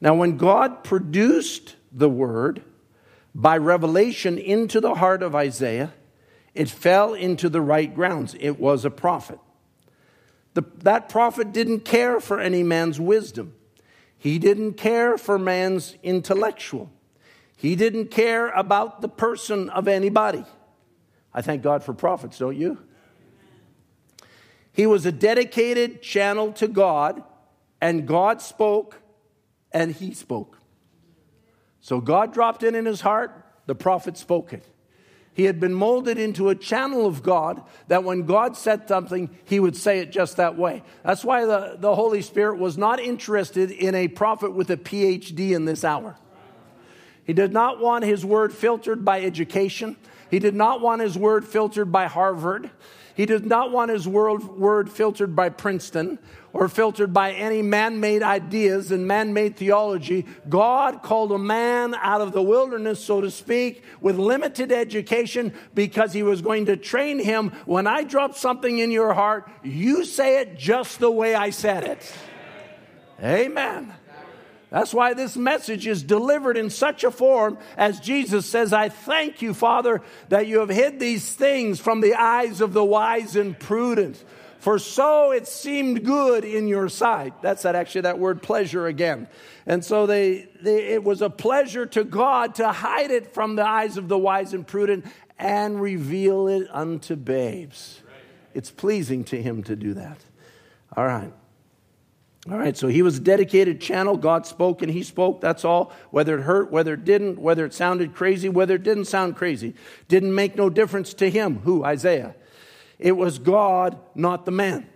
Now 0.00 0.14
when 0.14 0.36
God 0.36 0.82
produced 0.82 1.76
the 1.92 2.08
word 2.08 2.62
by 3.34 3.56
revelation 3.56 4.38
into 4.38 4.80
the 4.80 4.94
heart 4.94 5.22
of 5.22 5.34
Isaiah, 5.34 5.92
it 6.54 6.70
fell 6.70 7.14
into 7.14 7.48
the 7.48 7.60
right 7.60 7.94
grounds. 7.94 8.34
It 8.40 8.58
was 8.58 8.84
a 8.84 8.90
prophet. 8.90 9.38
The, 10.54 10.64
that 10.78 11.10
prophet 11.10 11.52
didn't 11.52 11.80
care 11.80 12.18
for 12.18 12.40
any 12.40 12.62
man's 12.62 12.98
wisdom. 12.98 13.52
He 14.18 14.38
didn't 14.38 14.74
care 14.74 15.18
for 15.18 15.38
man's 15.38 15.96
intellectual. 16.02 16.90
He 17.56 17.76
didn't 17.76 18.10
care 18.10 18.48
about 18.50 19.00
the 19.00 19.08
person 19.08 19.70
of 19.70 19.88
anybody. 19.88 20.44
I 21.32 21.42
thank 21.42 21.62
God 21.62 21.84
for 21.84 21.94
prophets, 21.94 22.38
don't 22.38 22.56
you? 22.56 22.78
He 24.72 24.86
was 24.86 25.06
a 25.06 25.12
dedicated 25.12 26.02
channel 26.02 26.52
to 26.52 26.68
God, 26.68 27.22
and 27.80 28.06
God 28.06 28.42
spoke, 28.42 29.00
and 29.72 29.92
he 29.92 30.12
spoke. 30.12 30.58
So 31.80 32.00
God 32.00 32.32
dropped 32.32 32.62
in 32.62 32.74
in 32.74 32.84
his 32.84 33.00
heart, 33.00 33.32
the 33.66 33.74
prophet 33.74 34.16
spoke 34.18 34.52
it. 34.52 34.66
He 35.36 35.44
had 35.44 35.60
been 35.60 35.74
molded 35.74 36.16
into 36.16 36.48
a 36.48 36.54
channel 36.54 37.04
of 37.04 37.22
God 37.22 37.62
that 37.88 38.04
when 38.04 38.22
God 38.22 38.56
said 38.56 38.88
something, 38.88 39.28
he 39.44 39.60
would 39.60 39.76
say 39.76 39.98
it 39.98 40.10
just 40.10 40.38
that 40.38 40.56
way. 40.56 40.82
That's 41.04 41.26
why 41.26 41.44
the, 41.44 41.76
the 41.78 41.94
Holy 41.94 42.22
Spirit 42.22 42.58
was 42.58 42.78
not 42.78 43.00
interested 43.00 43.70
in 43.70 43.94
a 43.94 44.08
prophet 44.08 44.54
with 44.54 44.70
a 44.70 44.78
PhD 44.78 45.50
in 45.50 45.66
this 45.66 45.84
hour. 45.84 46.16
He 47.24 47.34
did 47.34 47.52
not 47.52 47.80
want 47.80 48.04
his 48.04 48.24
word 48.24 48.50
filtered 48.54 49.04
by 49.04 49.20
education. 49.20 49.96
He 50.30 50.38
did 50.38 50.54
not 50.54 50.80
want 50.80 51.02
his 51.02 51.18
word 51.18 51.44
filtered 51.44 51.92
by 51.92 52.06
Harvard. 52.06 52.70
He 53.16 53.24
did 53.24 53.46
not 53.46 53.72
want 53.72 53.90
his 53.90 54.06
word 54.06 54.90
filtered 54.90 55.34
by 55.34 55.48
Princeton 55.48 56.18
or 56.52 56.68
filtered 56.68 57.14
by 57.14 57.32
any 57.32 57.62
man 57.62 57.98
made 57.98 58.22
ideas 58.22 58.92
and 58.92 59.08
man 59.08 59.32
made 59.32 59.56
theology. 59.56 60.26
God 60.50 61.02
called 61.02 61.32
a 61.32 61.38
man 61.38 61.94
out 61.94 62.20
of 62.20 62.32
the 62.32 62.42
wilderness, 62.42 63.02
so 63.02 63.22
to 63.22 63.30
speak, 63.30 63.82
with 64.02 64.18
limited 64.18 64.70
education 64.70 65.54
because 65.74 66.12
he 66.12 66.22
was 66.22 66.42
going 66.42 66.66
to 66.66 66.76
train 66.76 67.18
him. 67.18 67.52
When 67.64 67.86
I 67.86 68.04
drop 68.04 68.34
something 68.34 68.78
in 68.78 68.90
your 68.90 69.14
heart, 69.14 69.50
you 69.62 70.04
say 70.04 70.42
it 70.42 70.58
just 70.58 70.98
the 70.98 71.10
way 71.10 71.34
I 71.34 71.48
said 71.48 71.84
it. 71.84 72.14
Amen. 73.22 73.94
That's 74.76 74.92
why 74.92 75.14
this 75.14 75.38
message 75.38 75.86
is 75.86 76.02
delivered 76.02 76.58
in 76.58 76.68
such 76.68 77.02
a 77.02 77.10
form 77.10 77.56
as 77.78 77.98
Jesus 77.98 78.44
says, 78.44 78.74
I 78.74 78.90
thank 78.90 79.40
you, 79.40 79.54
Father, 79.54 80.02
that 80.28 80.48
you 80.48 80.58
have 80.58 80.68
hid 80.68 81.00
these 81.00 81.32
things 81.32 81.80
from 81.80 82.02
the 82.02 82.12
eyes 82.12 82.60
of 82.60 82.74
the 82.74 82.84
wise 82.84 83.36
and 83.36 83.58
prudent. 83.58 84.22
For 84.58 84.78
so 84.78 85.32
it 85.32 85.48
seemed 85.48 86.04
good 86.04 86.44
in 86.44 86.68
your 86.68 86.90
sight. 86.90 87.40
That's 87.40 87.62
that 87.62 87.74
actually 87.74 88.02
that 88.02 88.18
word 88.18 88.42
pleasure 88.42 88.86
again. 88.86 89.28
And 89.64 89.82
so 89.82 90.04
they, 90.04 90.50
they, 90.60 90.88
it 90.88 91.02
was 91.02 91.22
a 91.22 91.30
pleasure 91.30 91.86
to 91.86 92.04
God 92.04 92.56
to 92.56 92.70
hide 92.70 93.10
it 93.10 93.32
from 93.32 93.56
the 93.56 93.66
eyes 93.66 93.96
of 93.96 94.08
the 94.08 94.18
wise 94.18 94.52
and 94.52 94.66
prudent 94.66 95.06
and 95.38 95.80
reveal 95.80 96.48
it 96.48 96.68
unto 96.70 97.16
babes. 97.16 98.02
It's 98.52 98.70
pleasing 98.70 99.24
to 99.24 99.40
him 99.40 99.62
to 99.62 99.74
do 99.74 99.94
that. 99.94 100.18
All 100.94 101.06
right. 101.06 101.32
All 102.48 102.58
right, 102.58 102.76
so 102.76 102.86
he 102.86 103.02
was 103.02 103.18
a 103.18 103.20
dedicated 103.20 103.80
channel. 103.80 104.16
God 104.16 104.46
spoke 104.46 104.80
and 104.80 104.90
he 104.90 105.02
spoke. 105.02 105.40
That's 105.40 105.64
all. 105.64 105.92
Whether 106.10 106.38
it 106.38 106.42
hurt, 106.42 106.70
whether 106.70 106.94
it 106.94 107.04
didn't, 107.04 107.40
whether 107.40 107.64
it 107.64 107.74
sounded 107.74 108.14
crazy, 108.14 108.48
whether 108.48 108.76
it 108.76 108.84
didn't 108.84 109.06
sound 109.06 109.34
crazy, 109.34 109.74
didn't 110.06 110.32
make 110.32 110.54
no 110.54 110.70
difference 110.70 111.12
to 111.14 111.28
him. 111.28 111.58
Who? 111.60 111.84
Isaiah. 111.84 112.36
It 113.00 113.12
was 113.12 113.40
God, 113.40 113.98
not 114.14 114.44
the 114.44 114.52
man. 114.52 114.88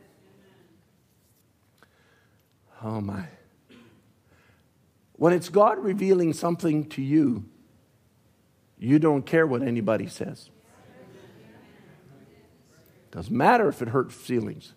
Oh 2.82 3.01
my. 3.01 3.24
When 5.14 5.32
it's 5.32 5.48
God 5.48 5.78
revealing 5.78 6.32
something 6.32 6.89
to 6.90 7.02
you, 7.02 7.44
you 8.78 8.98
don't 8.98 9.27
care 9.27 9.47
what 9.47 9.62
anybody 9.62 10.06
says. 10.06 10.51
Doesn't 13.10 13.36
matter 13.36 13.68
if 13.68 13.82
it 13.82 13.89
hurts 13.89 14.14
feelings. 14.14 14.72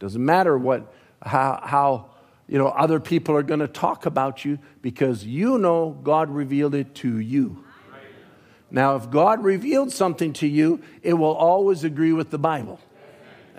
Doesn't 0.00 0.22
matter 0.24 0.58
what 0.58 0.92
how, 1.22 1.60
how 1.62 2.10
you 2.48 2.58
know, 2.58 2.66
other 2.66 2.98
people 2.98 3.36
are 3.36 3.44
going 3.44 3.60
to 3.60 3.68
talk 3.68 4.06
about 4.06 4.44
you 4.44 4.58
because 4.82 5.24
you 5.24 5.56
know 5.56 5.96
God 6.02 6.30
revealed 6.30 6.74
it 6.74 6.94
to 6.96 7.18
you. 7.18 7.64
Now, 8.72 8.96
if 8.96 9.10
God 9.10 9.42
revealed 9.42 9.92
something 9.92 10.32
to 10.34 10.46
you, 10.46 10.80
it 11.02 11.14
will 11.14 11.34
always 11.34 11.84
agree 11.84 12.12
with 12.12 12.30
the 12.30 12.38
Bible. 12.38 12.80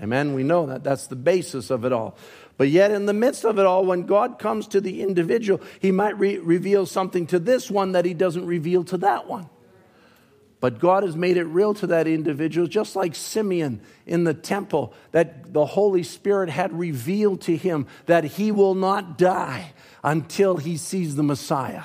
Amen. 0.01 0.33
We 0.33 0.43
know 0.43 0.65
that. 0.65 0.83
That's 0.83 1.07
the 1.07 1.15
basis 1.15 1.69
of 1.69 1.85
it 1.85 1.93
all. 1.93 2.17
But 2.57 2.69
yet, 2.69 2.91
in 2.91 3.05
the 3.05 3.13
midst 3.13 3.43
of 3.43 3.59
it 3.59 3.65
all, 3.65 3.85
when 3.85 4.03
God 4.03 4.39
comes 4.39 4.67
to 4.67 4.81
the 4.81 5.01
individual, 5.01 5.61
he 5.79 5.91
might 5.91 6.17
re- 6.17 6.37
reveal 6.37 6.85
something 6.85 7.27
to 7.27 7.39
this 7.39 7.71
one 7.71 7.93
that 7.93 8.05
he 8.05 8.13
doesn't 8.13 8.45
reveal 8.45 8.83
to 8.85 8.97
that 8.97 9.27
one. 9.27 9.49
But 10.61 10.79
God 10.79 11.01
has 11.01 11.17
made 11.17 11.37
it 11.37 11.45
real 11.45 11.73
to 11.73 11.87
that 11.87 12.07
individual, 12.07 12.67
just 12.67 12.95
like 12.95 13.15
Simeon 13.15 13.81
in 14.05 14.23
the 14.23 14.35
temple, 14.35 14.93
that 15.11 15.51
the 15.53 15.65
Holy 15.65 16.03
Spirit 16.03 16.49
had 16.49 16.71
revealed 16.71 17.41
to 17.41 17.57
him 17.57 17.87
that 18.05 18.23
he 18.23 18.51
will 18.51 18.75
not 18.75 19.17
die 19.17 19.73
until 20.03 20.57
he 20.57 20.77
sees 20.77 21.15
the 21.15 21.23
Messiah, 21.23 21.83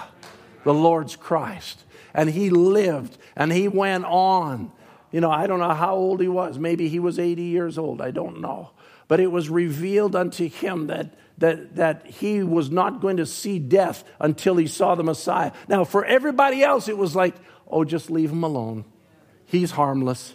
the 0.62 0.74
Lord's 0.74 1.16
Christ. 1.16 1.84
And 2.12 2.28
he 2.28 2.50
lived 2.50 3.16
and 3.34 3.50
he 3.50 3.66
went 3.66 4.04
on. 4.04 4.70
You 5.10 5.22
know, 5.22 5.30
I 5.30 5.46
don't 5.46 5.60
know 5.60 5.72
how 5.72 5.94
old 5.94 6.20
he 6.20 6.28
was. 6.28 6.58
Maybe 6.58 6.88
he 6.90 6.98
was 6.98 7.18
80 7.18 7.42
years 7.42 7.78
old. 7.78 8.02
I 8.02 8.10
don't 8.10 8.42
know. 8.42 8.72
But 9.08 9.20
it 9.20 9.28
was 9.28 9.48
revealed 9.48 10.14
unto 10.14 10.50
him 10.50 10.88
that, 10.88 11.14
that, 11.38 11.76
that 11.76 12.06
he 12.06 12.42
was 12.42 12.70
not 12.70 13.00
going 13.00 13.16
to 13.18 13.26
see 13.26 13.58
death 13.58 14.04
until 14.20 14.56
he 14.56 14.66
saw 14.66 14.94
the 14.94 15.04
Messiah. 15.04 15.52
Now, 15.66 15.84
for 15.84 16.04
everybody 16.04 16.62
else, 16.62 16.88
it 16.88 16.98
was 16.98 17.16
like, 17.16 17.36
oh, 17.68 17.84
just 17.84 18.10
leave 18.10 18.30
him 18.30 18.44
alone. 18.44 18.84
He's 19.46 19.70
harmless. 19.70 20.34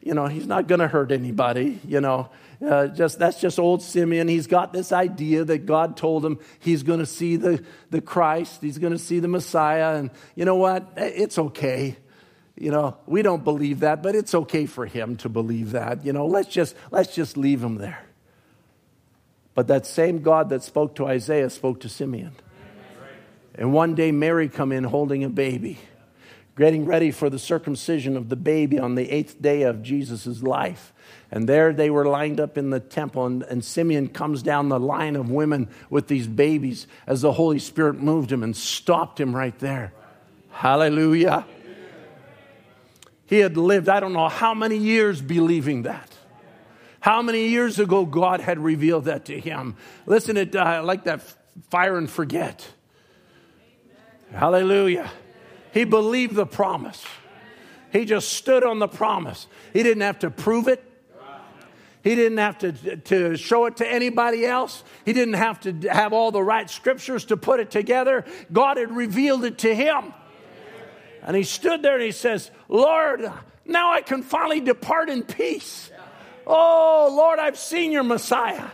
You 0.00 0.14
know, 0.14 0.26
he's 0.26 0.46
not 0.46 0.68
going 0.68 0.80
to 0.80 0.88
hurt 0.88 1.12
anybody. 1.12 1.80
You 1.86 2.00
know, 2.00 2.30
uh, 2.66 2.88
just 2.88 3.18
that's 3.18 3.40
just 3.40 3.58
old 3.58 3.82
Simeon. 3.82 4.28
He's 4.28 4.46
got 4.46 4.72
this 4.72 4.92
idea 4.92 5.44
that 5.44 5.66
God 5.66 5.96
told 5.96 6.24
him 6.24 6.38
he's 6.60 6.82
going 6.82 7.00
to 7.00 7.06
see 7.06 7.36
the, 7.36 7.64
the 7.90 8.00
Christ, 8.00 8.62
he's 8.62 8.78
going 8.78 8.92
to 8.92 8.98
see 8.98 9.20
the 9.20 9.28
Messiah. 9.28 9.96
And 9.96 10.10
you 10.34 10.44
know 10.44 10.56
what? 10.56 10.92
It's 10.96 11.38
okay. 11.38 11.96
You 12.56 12.72
know, 12.72 12.96
we 13.06 13.22
don't 13.22 13.44
believe 13.44 13.80
that, 13.80 14.02
but 14.02 14.16
it's 14.16 14.34
okay 14.34 14.66
for 14.66 14.84
him 14.84 15.16
to 15.18 15.28
believe 15.28 15.72
that. 15.72 16.04
You 16.04 16.12
know, 16.12 16.26
let's 16.26 16.48
just 16.48 16.74
let's 16.90 17.14
just 17.14 17.36
leave 17.36 17.62
him 17.62 17.76
there. 17.76 18.04
But 19.54 19.68
that 19.68 19.86
same 19.86 20.22
God 20.22 20.50
that 20.50 20.62
spoke 20.62 20.96
to 20.96 21.06
Isaiah 21.06 21.50
spoke 21.50 21.80
to 21.80 21.88
Simeon. 21.88 22.32
And 23.54 23.72
one 23.72 23.96
day 23.96 24.12
Mary 24.12 24.48
come 24.48 24.70
in 24.70 24.84
holding 24.84 25.24
a 25.24 25.28
baby 25.28 25.78
getting 26.58 26.84
ready 26.84 27.12
for 27.12 27.30
the 27.30 27.38
circumcision 27.38 28.16
of 28.16 28.28
the 28.28 28.36
baby 28.36 28.78
on 28.80 28.96
the 28.96 29.10
eighth 29.10 29.40
day 29.40 29.62
of 29.62 29.80
Jesus' 29.80 30.42
life. 30.42 30.92
And 31.30 31.48
there 31.48 31.72
they 31.72 31.88
were 31.88 32.04
lined 32.04 32.40
up 32.40 32.58
in 32.58 32.70
the 32.70 32.80
temple, 32.80 33.26
and, 33.26 33.42
and, 33.44 33.64
Simeon 33.64 34.08
comes 34.08 34.42
down 34.42 34.68
the 34.68 34.80
line 34.80 35.14
of 35.14 35.30
women 35.30 35.68
with 35.88 36.08
these 36.08 36.26
babies 36.26 36.86
as 37.06 37.22
the 37.22 37.32
Holy 37.32 37.58
Spirit 37.58 38.00
moved 38.00 38.32
him 38.32 38.42
and 38.42 38.56
stopped 38.56 39.20
him 39.20 39.36
right 39.36 39.56
there. 39.58 39.92
Hallelujah. 40.50 41.46
He 43.26 43.38
had 43.38 43.56
lived, 43.56 43.88
I 43.88 44.00
don't 44.00 44.14
know 44.14 44.28
how 44.28 44.54
many 44.54 44.78
years 44.78 45.20
believing 45.20 45.82
that. 45.82 46.10
How 47.00 47.22
many 47.22 47.48
years 47.48 47.78
ago 47.78 48.04
God 48.04 48.40
had 48.40 48.58
revealed 48.58 49.04
that 49.04 49.26
to 49.26 49.38
him? 49.38 49.76
Listen, 50.06 50.36
it 50.36 50.56
uh, 50.56 50.82
like 50.84 51.04
that 51.04 51.22
fire 51.70 51.96
and 51.96 52.10
forget. 52.10 52.66
Hallelujah. 54.32 55.10
He 55.78 55.84
believed 55.84 56.34
the 56.34 56.44
promise. 56.44 57.04
He 57.92 58.04
just 58.04 58.32
stood 58.32 58.64
on 58.64 58.80
the 58.80 58.88
promise. 58.88 59.46
He 59.72 59.84
didn't 59.84 60.00
have 60.00 60.18
to 60.18 60.28
prove 60.28 60.66
it. 60.66 60.82
He 62.02 62.16
didn't 62.16 62.38
have 62.38 62.58
to, 62.58 62.96
to 62.96 63.36
show 63.36 63.66
it 63.66 63.76
to 63.76 63.86
anybody 63.88 64.44
else. 64.44 64.82
He 65.04 65.12
didn't 65.12 65.34
have 65.34 65.60
to 65.60 65.88
have 65.88 66.12
all 66.12 66.32
the 66.32 66.42
right 66.42 66.68
scriptures 66.68 67.26
to 67.26 67.36
put 67.36 67.60
it 67.60 67.70
together. 67.70 68.24
God 68.52 68.76
had 68.76 68.90
revealed 68.90 69.44
it 69.44 69.58
to 69.58 69.72
him. 69.72 70.12
And 71.22 71.36
he 71.36 71.44
stood 71.44 71.80
there 71.82 71.94
and 71.94 72.02
he 72.02 72.10
says, 72.10 72.50
Lord, 72.68 73.30
now 73.64 73.92
I 73.92 74.00
can 74.00 74.24
finally 74.24 74.58
depart 74.58 75.08
in 75.08 75.22
peace. 75.22 75.92
Oh, 76.44 77.14
Lord, 77.16 77.38
I've 77.38 77.56
seen 77.56 77.92
your 77.92 78.02
Messiah. 78.02 78.66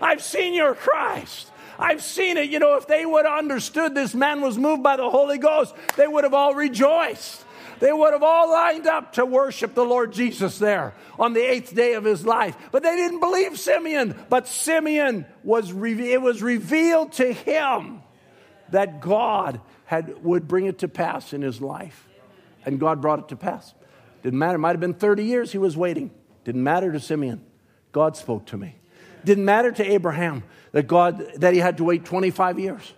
I've 0.00 0.22
seen 0.22 0.54
your 0.54 0.76
Christ. 0.76 1.50
I've 1.82 2.02
seen 2.02 2.36
it. 2.36 2.48
You 2.48 2.60
know, 2.60 2.76
if 2.76 2.86
they 2.86 3.04
would 3.04 3.26
have 3.26 3.38
understood 3.38 3.94
this 3.94 4.14
man 4.14 4.40
was 4.40 4.56
moved 4.56 4.84
by 4.84 4.96
the 4.96 5.10
Holy 5.10 5.38
Ghost, 5.38 5.74
they 5.96 6.06
would 6.06 6.22
have 6.22 6.32
all 6.32 6.54
rejoiced. 6.54 7.44
They 7.80 7.92
would 7.92 8.12
have 8.12 8.22
all 8.22 8.48
lined 8.52 8.86
up 8.86 9.14
to 9.14 9.26
worship 9.26 9.74
the 9.74 9.84
Lord 9.84 10.12
Jesus 10.12 10.58
there 10.58 10.94
on 11.18 11.32
the 11.32 11.40
eighth 11.40 11.74
day 11.74 11.94
of 11.94 12.04
his 12.04 12.24
life. 12.24 12.56
But 12.70 12.84
they 12.84 12.94
didn't 12.94 13.18
believe 13.18 13.58
Simeon. 13.58 14.14
But 14.28 14.46
Simeon 14.46 15.26
was, 15.42 15.72
re- 15.72 16.12
it 16.12 16.22
was 16.22 16.40
revealed 16.40 17.10
to 17.14 17.32
him 17.32 18.02
that 18.70 19.00
God 19.00 19.60
had, 19.84 20.22
would 20.22 20.46
bring 20.46 20.66
it 20.66 20.78
to 20.78 20.88
pass 20.88 21.32
in 21.32 21.42
his 21.42 21.60
life. 21.60 22.08
And 22.64 22.78
God 22.78 23.02
brought 23.02 23.18
it 23.18 23.28
to 23.30 23.36
pass. 23.36 23.74
Didn't 24.22 24.38
matter. 24.38 24.56
Might 24.56 24.70
have 24.70 24.80
been 24.80 24.94
30 24.94 25.24
years 25.24 25.50
he 25.50 25.58
was 25.58 25.76
waiting. 25.76 26.12
Didn't 26.44 26.62
matter 26.62 26.92
to 26.92 27.00
Simeon. 27.00 27.44
God 27.90 28.16
spoke 28.16 28.46
to 28.46 28.56
me. 28.56 28.76
Didn't 29.24 29.44
matter 29.44 29.72
to 29.72 29.84
Abraham 29.84 30.44
that 30.72 30.86
God 30.86 31.24
that 31.36 31.54
he 31.54 31.60
had 31.60 31.76
to 31.76 31.84
wait 31.84 32.04
25 32.04 32.58
years. 32.58 32.92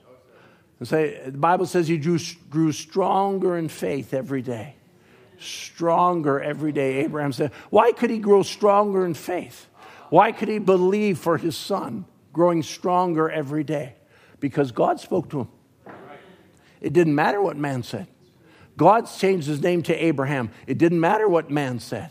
And 0.78 0.88
say 0.88 1.20
the 1.26 1.38
Bible 1.38 1.66
says 1.66 1.86
he 1.86 1.98
grew, 1.98 2.18
grew 2.48 2.72
stronger 2.72 3.56
in 3.56 3.68
faith 3.68 4.14
every 4.14 4.42
day. 4.42 4.76
Stronger 5.38 6.40
every 6.40 6.72
day. 6.72 7.05
Abraham 7.05 7.32
said, 7.32 7.52
Why 7.70 7.92
could 7.92 8.10
he 8.10 8.18
grow 8.18 8.42
stronger 8.42 9.05
in 9.05 9.14
faith? 9.14 9.66
Why 10.10 10.32
could 10.32 10.48
he 10.48 10.59
believe 10.59 11.18
for 11.18 11.36
his 11.36 11.56
son, 11.56 12.06
growing 12.32 12.62
stronger 12.62 13.28
every 13.28 13.64
day? 13.64 13.96
Because 14.38 14.70
God 14.70 15.01
spoke 15.01 15.30
to 15.30 15.40
him. 15.40 15.48
It 16.80 16.92
didn't 16.92 17.14
matter 17.14 17.40
what 17.40 17.56
man 17.56 17.82
said. 17.82 18.06
God 18.76 19.02
changed 19.06 19.46
his 19.46 19.62
name 19.62 19.82
to 19.84 19.94
Abraham. 19.94 20.51
It 20.66 20.78
didn't 20.78 21.01
matter 21.01 21.28
what 21.28 21.51
man 21.51 21.78
said. 21.78 22.10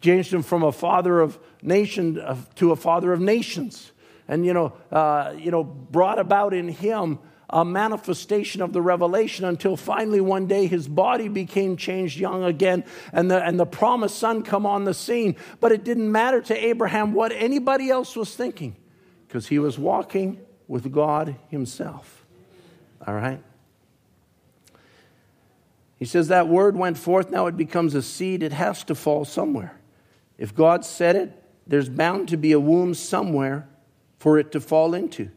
Changed 0.00 0.34
him 0.34 0.42
from 0.42 0.62
a 0.62 0.72
father 0.72 1.20
of 1.20 1.38
nation 1.62 2.20
to 2.56 2.72
a 2.72 2.76
father 2.76 3.12
of 3.12 3.20
nations 3.20 3.91
and 4.28 4.46
you 4.46 4.52
know, 4.52 4.72
uh, 4.90 5.34
you 5.36 5.50
know, 5.50 5.64
brought 5.64 6.18
about 6.18 6.54
in 6.54 6.68
him 6.68 7.18
a 7.50 7.64
manifestation 7.64 8.62
of 8.62 8.72
the 8.72 8.80
revelation 8.80 9.44
until 9.44 9.76
finally 9.76 10.20
one 10.22 10.46
day 10.46 10.66
his 10.66 10.88
body 10.88 11.28
became 11.28 11.76
changed 11.76 12.18
young 12.18 12.44
again 12.44 12.82
and 13.12 13.30
the, 13.30 13.42
and 13.44 13.60
the 13.60 13.66
promised 13.66 14.18
son 14.18 14.42
come 14.42 14.64
on 14.64 14.84
the 14.84 14.94
scene 14.94 15.36
but 15.60 15.70
it 15.70 15.84
didn't 15.84 16.10
matter 16.10 16.40
to 16.40 16.54
abraham 16.54 17.12
what 17.12 17.30
anybody 17.32 17.90
else 17.90 18.16
was 18.16 18.34
thinking 18.34 18.74
because 19.28 19.48
he 19.48 19.58
was 19.58 19.78
walking 19.78 20.40
with 20.66 20.90
god 20.90 21.36
himself 21.50 22.24
all 23.06 23.12
right 23.12 23.42
He 26.02 26.06
says 26.06 26.26
that 26.26 26.48
word 26.48 26.74
went 26.76 26.98
forth, 26.98 27.30
now 27.30 27.46
it 27.46 27.56
becomes 27.56 27.94
a 27.94 28.02
seed. 28.02 28.42
It 28.42 28.52
has 28.52 28.82
to 28.84 28.94
fall 28.96 29.24
somewhere. 29.24 29.78
If 30.36 30.52
God 30.52 30.84
said 30.84 31.14
it, 31.14 31.44
there's 31.64 31.88
bound 31.88 32.28
to 32.30 32.36
be 32.36 32.50
a 32.50 32.58
womb 32.58 32.94
somewhere 32.94 33.68
for 34.22 34.38
it 34.38 34.52
to 34.52 34.60
fall 34.60 34.94
into. 34.94 35.28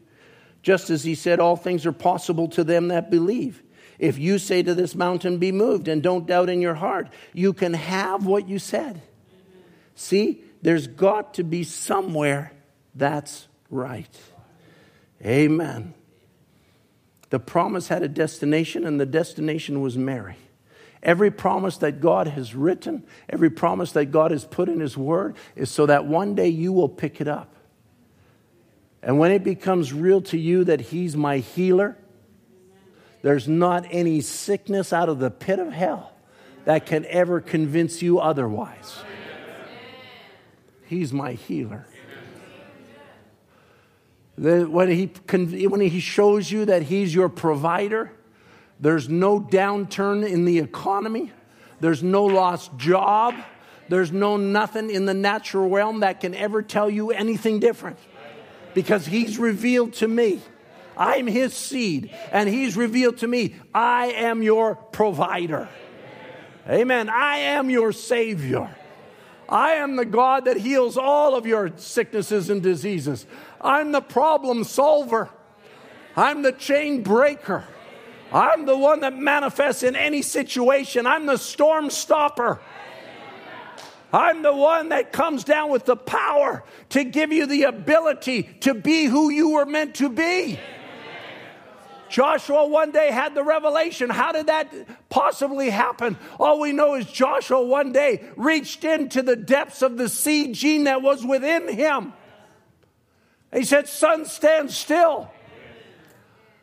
Just 0.62 0.90
as 0.90 1.02
he 1.02 1.16
said, 1.16 1.40
all 1.40 1.56
things 1.56 1.84
are 1.86 1.92
possible 1.92 2.46
to 2.50 2.62
them 2.62 2.86
that 2.88 3.10
believe. 3.10 3.60
If 3.98 4.16
you 4.16 4.38
say 4.38 4.62
to 4.62 4.74
this 4.74 4.94
mountain, 4.94 5.38
be 5.38 5.50
moved, 5.50 5.88
and 5.88 6.00
don't 6.00 6.24
doubt 6.24 6.48
in 6.48 6.60
your 6.60 6.74
heart, 6.74 7.08
you 7.32 7.52
can 7.52 7.74
have 7.74 8.26
what 8.26 8.48
you 8.48 8.60
said. 8.60 9.02
See, 9.96 10.40
there's 10.62 10.86
got 10.86 11.34
to 11.34 11.42
be 11.42 11.64
somewhere 11.64 12.52
that's 12.94 13.48
right. 13.70 14.20
Amen. 15.20 15.94
The 17.30 17.40
promise 17.40 17.88
had 17.88 18.04
a 18.04 18.08
destination, 18.08 18.86
and 18.86 19.00
the 19.00 19.06
destination 19.06 19.80
was 19.80 19.98
Mary. 19.98 20.36
Every 21.02 21.32
promise 21.32 21.78
that 21.78 22.00
God 22.00 22.28
has 22.28 22.54
written, 22.54 23.04
every 23.28 23.50
promise 23.50 23.90
that 23.92 24.06
God 24.06 24.30
has 24.30 24.44
put 24.44 24.68
in 24.68 24.78
His 24.78 24.96
Word, 24.96 25.34
is 25.56 25.72
so 25.72 25.86
that 25.86 26.06
one 26.06 26.36
day 26.36 26.48
you 26.48 26.72
will 26.72 26.88
pick 26.88 27.20
it 27.20 27.26
up. 27.26 27.55
And 29.06 29.20
when 29.20 29.30
it 29.30 29.44
becomes 29.44 29.92
real 29.92 30.20
to 30.22 30.36
you 30.36 30.64
that 30.64 30.80
He's 30.80 31.16
my 31.16 31.38
healer, 31.38 31.96
there's 33.22 33.46
not 33.46 33.86
any 33.88 34.20
sickness 34.20 34.92
out 34.92 35.08
of 35.08 35.20
the 35.20 35.30
pit 35.30 35.60
of 35.60 35.72
hell 35.72 36.12
that 36.64 36.86
can 36.86 37.06
ever 37.06 37.40
convince 37.40 38.02
you 38.02 38.18
otherwise. 38.18 38.98
He's 40.86 41.12
my 41.12 41.34
healer. 41.34 41.86
When 44.36 44.90
he, 44.90 45.06
when 45.66 45.80
he 45.80 46.00
shows 46.00 46.50
you 46.50 46.64
that 46.64 46.82
He's 46.82 47.14
your 47.14 47.28
provider, 47.28 48.10
there's 48.80 49.08
no 49.08 49.40
downturn 49.40 50.28
in 50.28 50.44
the 50.44 50.58
economy, 50.58 51.30
there's 51.78 52.02
no 52.02 52.24
lost 52.24 52.76
job, 52.76 53.34
there's 53.88 54.10
no 54.10 54.36
nothing 54.36 54.90
in 54.90 55.04
the 55.04 55.14
natural 55.14 55.70
realm 55.70 56.00
that 56.00 56.20
can 56.20 56.34
ever 56.34 56.60
tell 56.60 56.90
you 56.90 57.12
anything 57.12 57.60
different 57.60 57.98
because 58.76 59.06
He's 59.06 59.38
revealed 59.38 59.94
to 59.94 60.06
me. 60.06 60.38
I'm 60.98 61.26
His 61.26 61.54
seed, 61.54 62.14
and 62.30 62.46
He's 62.46 62.76
revealed 62.76 63.16
to 63.18 63.26
me, 63.26 63.54
I 63.74 64.08
am 64.08 64.42
your 64.42 64.74
provider. 64.74 65.70
Amen. 66.68 67.08
I 67.08 67.38
am 67.38 67.70
your 67.70 67.90
Savior. 67.92 68.68
I 69.48 69.76
am 69.76 69.96
the 69.96 70.04
God 70.04 70.44
that 70.44 70.58
heals 70.58 70.98
all 70.98 71.34
of 71.34 71.46
your 71.46 71.72
sicknesses 71.76 72.50
and 72.50 72.62
diseases. 72.62 73.24
I'm 73.62 73.92
the 73.92 74.02
problem 74.02 74.62
solver. 74.62 75.30
I'm 76.14 76.42
the 76.42 76.52
chain 76.52 77.02
breaker. 77.02 77.64
I'm 78.30 78.66
the 78.66 78.76
one 78.76 79.00
that 79.00 79.16
manifests 79.16 79.84
in 79.84 79.96
any 79.96 80.20
situation. 80.20 81.06
I'm 81.06 81.24
the 81.24 81.38
storm 81.38 81.88
stopper. 81.88 82.60
I'm 84.12 84.42
the 84.42 84.54
one 84.54 84.90
that 84.90 85.12
comes 85.12 85.44
down 85.44 85.70
with 85.70 85.84
the 85.84 85.96
power 85.96 86.64
to 86.90 87.04
give 87.04 87.32
you 87.32 87.46
the 87.46 87.64
ability 87.64 88.44
to 88.60 88.74
be 88.74 89.06
who 89.06 89.30
you 89.30 89.50
were 89.50 89.66
meant 89.66 89.96
to 89.96 90.08
be. 90.08 90.58
Joshua 92.08 92.66
one 92.66 92.92
day 92.92 93.10
had 93.10 93.34
the 93.34 93.42
revelation. 93.42 94.10
How 94.10 94.32
did 94.32 94.46
that 94.46 94.72
possibly 95.08 95.70
happen? 95.70 96.16
All 96.38 96.60
we 96.60 96.72
know 96.72 96.94
is 96.94 97.06
Joshua 97.06 97.62
one 97.62 97.92
day 97.92 98.24
reached 98.36 98.84
into 98.84 99.22
the 99.22 99.36
depths 99.36 99.82
of 99.82 99.96
the 99.96 100.08
seed 100.08 100.54
gene 100.54 100.84
that 100.84 101.02
was 101.02 101.24
within 101.24 101.68
him. 101.68 102.12
He 103.52 103.64
said, 103.64 103.88
Sun, 103.88 104.26
stand 104.26 104.70
still. 104.70 105.30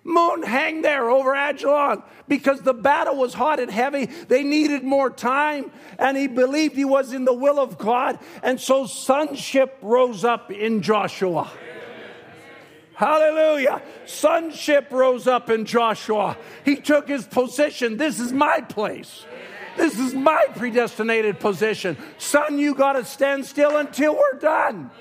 Moon, 0.04 0.44
hang 0.44 0.82
there 0.82 1.10
over 1.10 1.34
Ajalon 1.34 2.04
because 2.28 2.62
the 2.62 2.74
battle 2.74 3.16
was 3.16 3.34
hot 3.34 3.60
and 3.60 3.72
heavy. 3.72 4.06
They 4.06 4.44
needed 4.44 4.84
more 4.84 5.10
time, 5.10 5.72
and 5.98 6.18
he 6.18 6.28
believed 6.28 6.76
he 6.76 6.84
was 6.84 7.14
in 7.14 7.24
the 7.24 7.34
will 7.34 7.60
of 7.60 7.78
God. 7.78 8.20
And 8.42 8.60
so 8.60 8.86
sonship 8.86 9.78
rose 9.82 10.26
up 10.26 10.52
in 10.52 10.82
Joshua. 10.82 11.50
Hallelujah. 12.96 13.82
Sonship 14.06 14.92
rose 14.92 15.26
up 15.26 15.50
in 15.50 15.66
Joshua. 15.66 16.38
He 16.66 16.76
took 16.76 17.08
his 17.08 17.26
position. 17.26 17.98
This 17.98 18.20
is 18.20 18.32
my 18.34 18.62
place. 18.62 19.26
This 19.78 19.98
is 19.98 20.14
my 20.14 20.46
predestinated 20.56 21.40
position. 21.40 21.98
Sun, 22.18 22.60
you 22.60 22.76
got 22.76 22.94
to 22.94 23.06
stand 23.06 23.46
still 23.46 23.78
until 23.78 24.16
we're 24.16 24.40
done. 24.40 24.92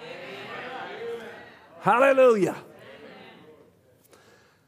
Hallelujah. 1.81 2.57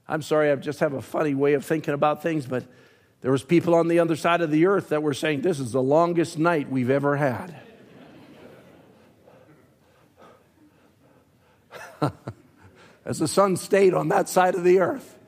I'm 0.09 0.23
sorry, 0.23 0.51
I 0.51 0.57
just 0.57 0.81
have 0.81 0.93
a 0.93 1.03
funny 1.03 1.35
way 1.35 1.55
of 1.55 1.65
thinking 1.65 1.95
about 1.95 2.23
things, 2.23 2.47
but 2.47 2.65
there 3.23 3.33
was 3.33 3.43
people 3.43 3.75
on 3.75 3.89
the 3.89 4.01
other 4.01 4.17
side 4.17 4.43
of 4.43 4.51
the 4.51 4.67
earth 4.67 4.91
that 4.91 5.03
were 5.03 5.15
saying 5.15 5.41
this 5.41 5.59
is 5.59 5.73
the 5.73 5.83
longest 5.83 6.39
night 6.39 6.71
we've 6.71 6.91
ever 6.91 7.17
had. 7.17 7.57
As 13.07 13.19
the 13.19 13.29
sun 13.29 13.57
stayed 13.57 13.95
on 13.95 14.09
that 14.09 14.29
side 14.29 14.55
of 14.55 14.65
the 14.65 14.81
earth 14.81 15.19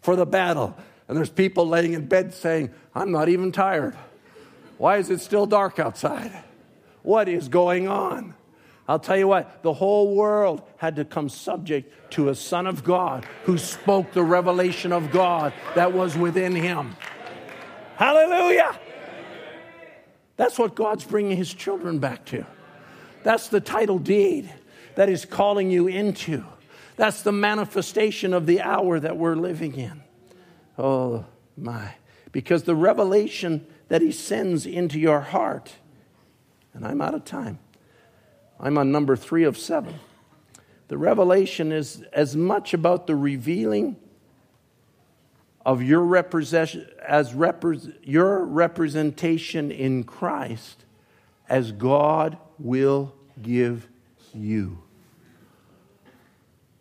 for 0.00 0.16
the 0.16 0.24
battle. 0.26 0.74
And 1.08 1.16
there's 1.16 1.30
people 1.30 1.66
laying 1.66 1.92
in 1.92 2.06
bed 2.06 2.32
saying, 2.32 2.70
I'm 2.94 3.12
not 3.12 3.28
even 3.28 3.52
tired. 3.52 3.96
Why 4.78 4.96
is 4.96 5.10
it 5.10 5.20
still 5.20 5.44
dark 5.44 5.78
outside? 5.78 6.32
What 7.02 7.28
is 7.28 7.48
going 7.48 7.88
on? 7.88 8.34
I'll 8.90 8.98
tell 8.98 9.16
you 9.16 9.28
what, 9.28 9.62
the 9.62 9.72
whole 9.72 10.16
world 10.16 10.62
had 10.76 10.96
to 10.96 11.04
come 11.04 11.28
subject 11.28 12.10
to 12.14 12.28
a 12.28 12.34
Son 12.34 12.66
of 12.66 12.82
God 12.82 13.24
who 13.44 13.56
spoke 13.56 14.10
the 14.10 14.24
revelation 14.24 14.92
of 14.92 15.12
God 15.12 15.52
that 15.76 15.92
was 15.92 16.18
within 16.18 16.56
him. 16.56 16.96
Hallelujah! 17.94 18.76
That's 20.36 20.58
what 20.58 20.74
God's 20.74 21.04
bringing 21.04 21.36
his 21.36 21.54
children 21.54 22.00
back 22.00 22.24
to. 22.26 22.44
That's 23.22 23.46
the 23.46 23.60
title 23.60 24.00
deed 24.00 24.52
that 24.96 25.08
is 25.08 25.24
calling 25.24 25.70
you 25.70 25.86
into. 25.86 26.42
That's 26.96 27.22
the 27.22 27.30
manifestation 27.30 28.34
of 28.34 28.46
the 28.46 28.60
hour 28.60 28.98
that 28.98 29.16
we're 29.16 29.36
living 29.36 29.76
in. 29.76 30.02
Oh, 30.76 31.26
my. 31.56 31.94
Because 32.32 32.64
the 32.64 32.74
revelation 32.74 33.64
that 33.86 34.02
he 34.02 34.10
sends 34.10 34.66
into 34.66 34.98
your 34.98 35.20
heart, 35.20 35.74
and 36.74 36.84
I'm 36.84 37.00
out 37.00 37.14
of 37.14 37.24
time 37.24 37.60
I'm 38.60 38.76
on 38.76 38.92
number 38.92 39.16
three 39.16 39.44
of 39.44 39.56
seven. 39.56 39.98
The 40.88 40.98
revelation 40.98 41.72
is 41.72 42.02
as 42.12 42.36
much 42.36 42.74
about 42.74 43.06
the 43.06 43.16
revealing 43.16 43.96
of 45.64 45.82
your, 45.82 46.02
representation, 46.02 46.88
as 47.06 47.32
repre- 47.32 47.94
your 48.02 48.44
representation 48.44 49.70
in 49.70 50.04
Christ 50.04 50.84
as 51.48 51.72
God 51.72 52.38
will 52.58 53.14
give 53.40 53.88
you. 54.34 54.82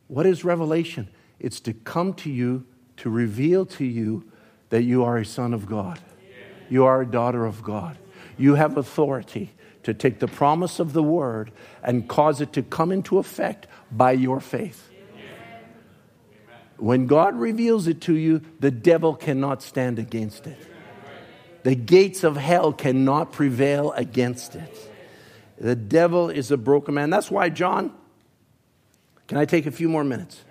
What 0.08 0.26
is 0.26 0.44
revelation? 0.44 1.08
It's 1.40 1.60
to 1.62 1.74
come 1.74 2.14
to 2.16 2.30
you, 2.30 2.66
to 2.98 3.10
reveal 3.10 3.66
to 3.68 3.86
you 3.86 4.30
that 4.70 4.84
you 4.84 5.04
are 5.04 5.18
a 5.18 5.26
son 5.26 5.54
of 5.54 5.66
God. 5.66 6.00
You 6.70 6.86
are 6.86 7.02
a 7.02 7.06
daughter 7.06 7.46
of 7.46 7.64
God. 7.64 7.98
You 8.38 8.56
have 8.56 8.78
authority 8.78 9.52
to 9.84 9.94
take 9.94 10.20
the 10.20 10.28
promise 10.28 10.80
of 10.80 10.94
the 10.94 11.04
word 11.04 11.52
and 11.84 12.08
cause 12.08 12.42
it 12.42 12.54
to 12.54 12.62
come 12.62 12.92
into 12.92 13.18
effect 13.18 13.68
by 13.92 14.12
your 14.12 14.40
faith. 14.40 14.90
When 16.78 17.08
God 17.08 17.36
reveals 17.36 17.88
it 17.88 18.02
to 18.02 18.16
you, 18.16 18.42
the 18.60 18.72
devil 18.72 19.14
cannot 19.14 19.62
stand 19.62 20.00
against 20.00 20.48
it. 20.48 20.58
The 21.64 21.76
gates 21.76 22.24
of 22.24 22.38
hell 22.38 22.72
cannot 22.72 23.34
prevail 23.34 23.92
against 23.94 24.56
it. 24.56 24.92
The 25.58 25.76
devil 25.76 26.30
is 26.30 26.52
a 26.52 26.58
broken 26.58 26.94
man. 26.94 27.10
That's 27.10 27.30
why 27.30 27.50
John, 27.50 27.94
can 29.28 29.38
I 29.38 29.44
take 29.44 29.66
a 29.66 29.72
few 29.72 29.90
more 29.90 30.06
minutes? 30.06 30.42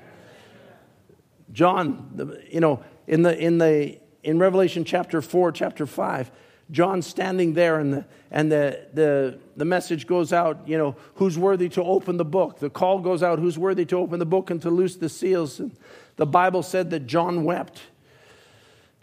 John, 1.51 2.37
you 2.51 2.61
know, 2.61 2.85
in 3.07 3.23
the 3.23 3.37
in 3.37 3.57
the 3.57 3.99
in 4.23 4.39
Revelation 4.39 4.85
chapter 4.85 5.23
4, 5.23 5.53
chapter 5.53 5.87
5, 5.87 6.31
John 6.71 7.01
standing 7.01 7.55
there, 7.55 7.79
and, 7.79 7.93
the, 7.93 8.05
and 8.31 8.53
the, 8.53 8.87
the, 8.93 9.39
the 9.57 9.65
message 9.65 10.07
goes 10.07 10.33
out, 10.33 10.61
you 10.67 10.77
know, 10.77 10.97
who's 11.15 11.39
worthy 11.39 11.69
to 11.71 11.83
open 11.83 12.19
the 12.19 12.25
book? 12.25 12.59
The 12.59 12.69
call 12.69 12.99
goes 12.99 13.23
out, 13.23 13.39
who's 13.39 13.59
worthy 13.59 13.87
to 13.87 13.97
open 13.97 14.19
the 14.19 14.27
book 14.27 14.51
and 14.51 14.61
to 14.63 14.71
loose 14.71 14.97
the 14.97 15.09
seals? 15.09 15.61
And 15.61 15.75
the 16.17 16.27
Bible 16.27 16.63
said 16.63 16.91
that 16.91 17.07
John 17.07 17.45
wept. 17.45 17.81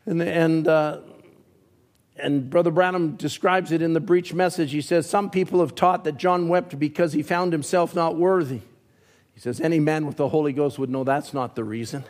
And, 0.05 0.21
and, 0.21 0.67
uh, 0.67 0.99
and 2.17 2.49
Brother 2.49 2.71
Branham 2.71 3.15
describes 3.15 3.71
it 3.71 3.81
in 3.81 3.93
the 3.93 3.99
breach 3.99 4.33
message. 4.33 4.71
He 4.71 4.81
says, 4.81 5.09
Some 5.09 5.29
people 5.29 5.59
have 5.59 5.73
taught 5.73 6.03
that 6.03 6.17
John 6.17 6.47
wept 6.47 6.77
because 6.77 7.13
he 7.13 7.23
found 7.23 7.51
himself 7.51 7.95
not 7.95 8.15
worthy. 8.15 8.61
He 9.33 9.39
says, 9.39 9.59
Any 9.59 9.79
man 9.79 10.05
with 10.05 10.17
the 10.17 10.29
Holy 10.29 10.53
Ghost 10.53 10.77
would 10.77 10.89
know 10.89 11.03
that's 11.03 11.33
not 11.33 11.55
the 11.55 11.63
reason. 11.63 12.03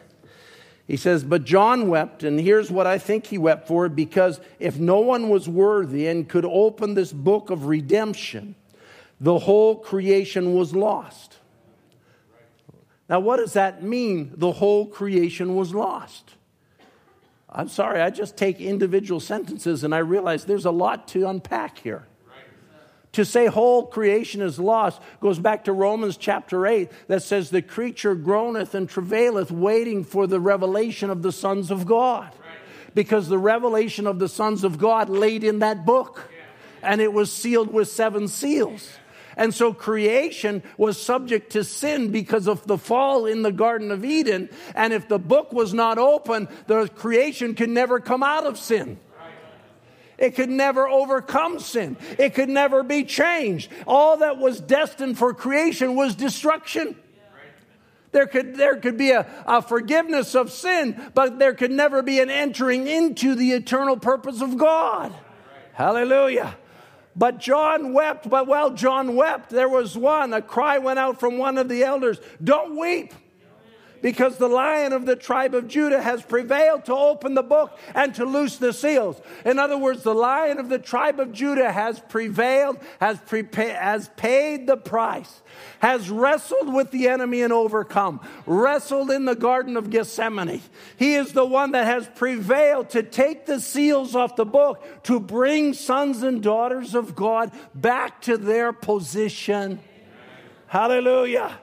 He 0.88 0.98
says, 0.98 1.24
But 1.24 1.44
John 1.44 1.88
wept, 1.90 2.24
and 2.24 2.40
here's 2.40 2.70
what 2.70 2.86
I 2.86 2.98
think 2.98 3.28
he 3.28 3.38
wept 3.38 3.68
for 3.68 3.90
because 3.90 4.40
if 4.60 4.78
no 4.78 5.00
one 5.00 5.30
was 5.30 5.50
worthy 5.50 6.08
and 6.08 6.30
could 6.30 6.46
open 6.46 6.94
this 6.94 7.12
book 7.12 7.50
of 7.50 7.66
redemption, 7.66 8.56
the 9.20 9.40
whole 9.40 9.76
creation 9.78 10.54
was 10.54 10.76
lost. 10.76 11.38
Now, 13.10 13.20
what 13.20 13.38
does 13.38 13.54
that 13.54 13.84
mean? 13.84 14.32
The 14.36 14.52
whole 14.52 14.88
creation 14.88 15.56
was 15.56 15.74
lost. 15.74 16.34
I'm 17.50 17.70
sorry, 17.70 18.02
I 18.02 18.10
just 18.10 18.36
take 18.36 18.60
individual 18.60 19.20
sentences 19.20 19.84
and 19.84 19.96
I 19.96 20.00
realize 20.00 20.46
there's 20.46 20.66
a 20.66 20.72
lot 20.72 21.08
to 21.10 21.28
unpack 21.28 21.80
here. 21.80 22.06
To 23.16 23.24
say 23.24 23.46
whole 23.46 23.86
creation 23.86 24.42
is 24.42 24.60
lost 24.60 25.02
goes 25.22 25.40
back 25.40 25.64
to 25.66 25.72
Romans 25.72 26.18
chapter 26.18 26.68
8 26.68 26.92
that 27.08 27.24
says, 27.24 27.50
The 27.50 27.62
creature 27.62 28.14
groaneth 28.14 28.76
and 28.76 28.90
travaileth, 28.90 29.52
waiting 29.52 30.04
for 30.04 30.28
the 30.28 30.42
revelation 30.42 31.10
of 31.10 31.22
the 31.22 31.32
sons 31.32 31.72
of 31.72 31.86
God. 31.86 32.30
Because 32.94 33.30
the 33.30 33.38
revelation 33.38 34.06
of 34.06 34.20
the 34.20 34.28
sons 34.28 34.66
of 34.66 34.78
God 34.78 35.10
laid 35.10 35.46
in 35.46 35.60
that 35.60 35.86
book, 35.86 36.30
and 36.84 37.00
it 37.00 37.14
was 37.14 37.32
sealed 37.32 37.72
with 37.72 37.88
seven 37.88 38.28
seals. 38.28 38.90
And 39.38 39.54
so 39.54 39.74
creation 39.74 40.62
was 40.78 41.02
subject 41.02 41.54
to 41.54 41.64
sin 41.64 42.12
because 42.12 42.50
of 42.50 42.68
the 42.68 42.78
fall 42.78 43.26
in 43.26 43.44
the 43.44 43.52
Garden 43.54 43.92
of 43.92 44.04
Eden. 44.04 44.50
And 44.76 44.92
if 44.92 45.08
the 45.08 45.20
book 45.20 45.54
was 45.54 45.74
not 45.74 45.98
open, 45.98 46.50
the 46.68 46.90
creation 46.90 47.56
could 47.56 47.70
never 47.70 48.02
come 48.02 48.24
out 48.24 48.46
of 48.46 48.60
sin. 48.60 49.00
It 50.18 50.36
could 50.36 50.50
never 50.50 50.88
overcome 50.88 51.60
sin. 51.60 51.98
It 52.18 52.34
could 52.34 52.50
never 52.50 52.84
be 52.84 53.04
changed. 53.04 53.72
All 53.86 54.18
that 54.18 54.38
was 54.38 54.62
destined 54.62 55.18
for 55.18 55.34
creation 55.34 55.96
was 55.96 56.16
destruction. 56.16 56.96
There 58.12 58.28
could, 58.28 58.56
there 58.56 58.78
could 58.78 58.98
be 58.98 59.12
a, 59.12 59.28
a 59.46 59.62
forgiveness 59.62 60.36
of 60.36 60.50
sin, 60.50 61.12
but 61.14 61.38
there 61.38 61.54
could 61.54 61.72
never 61.72 62.02
be 62.02 62.22
an 62.22 62.30
entering 62.30 62.88
into 62.88 63.36
the 63.36 63.52
eternal 63.52 63.98
purpose 63.98 64.42
of 64.42 64.58
God. 64.58 65.14
Hallelujah. 65.74 66.56
But 67.18 67.40
John 67.40 67.92
wept. 67.92 68.30
But 68.30 68.48
while 68.48 68.72
John 68.72 69.16
wept, 69.16 69.50
there 69.50 69.68
was 69.68 69.98
one, 69.98 70.34
a 70.34 70.42
cry 70.42 70.78
went 70.78 70.98
out 70.98 71.20
from 71.20 71.38
one 71.38 71.58
of 71.58 71.68
the 71.68 71.84
elders 71.84 72.20
Don't 72.42 72.78
weep 72.78 73.14
because 74.06 74.38
the 74.38 74.48
lion 74.48 74.94
of 74.94 75.08
the 75.08 75.16
tribe 75.16 75.56
of 75.56 75.68
Judah 75.68 76.00
has 76.00 76.22
prevailed 76.22 76.86
to 76.86 76.94
open 76.94 77.34
the 77.34 77.42
book 77.42 77.76
and 77.96 78.14
to 78.14 78.24
loose 78.24 78.58
the 78.58 78.72
seals. 78.72 79.20
In 79.44 79.58
other 79.58 79.80
words, 79.80 80.04
the 80.04 80.14
lion 80.14 80.60
of 80.60 80.70
the 80.70 80.78
tribe 80.78 81.20
of 81.20 81.32
Judah 81.32 81.72
has 81.72 82.00
prevailed, 82.02 82.78
has, 83.00 83.18
has 83.58 84.10
paid 84.16 84.68
the 84.68 84.78
price, 84.78 85.42
has 85.80 86.08
wrestled 86.12 86.72
with 86.72 86.92
the 86.92 87.08
enemy 87.08 87.42
and 87.42 87.52
overcome, 87.52 88.20
wrestled 88.46 89.10
in 89.10 89.26
the 89.26 89.34
Garden 89.34 89.76
of 89.76 89.90
Gethsemane. 89.90 90.62
He 90.98 91.16
is 91.16 91.34
the 91.34 91.44
one 91.44 91.72
that 91.72 91.88
has 91.88 92.08
prevailed 92.14 92.92
to 92.92 93.02
take 93.02 93.48
the 93.48 93.60
seals 93.60 94.16
off 94.16 94.36
the 94.36 94.46
book, 94.46 94.86
to 95.06 95.20
bring 95.20 95.74
sons 95.74 96.22
and 96.22 96.44
daughters 96.44 96.94
of 96.94 97.16
God 97.16 97.52
back 97.74 98.22
to 98.22 98.38
their 98.38 98.72
position. 98.72 99.80
Hallelujah 100.68 101.58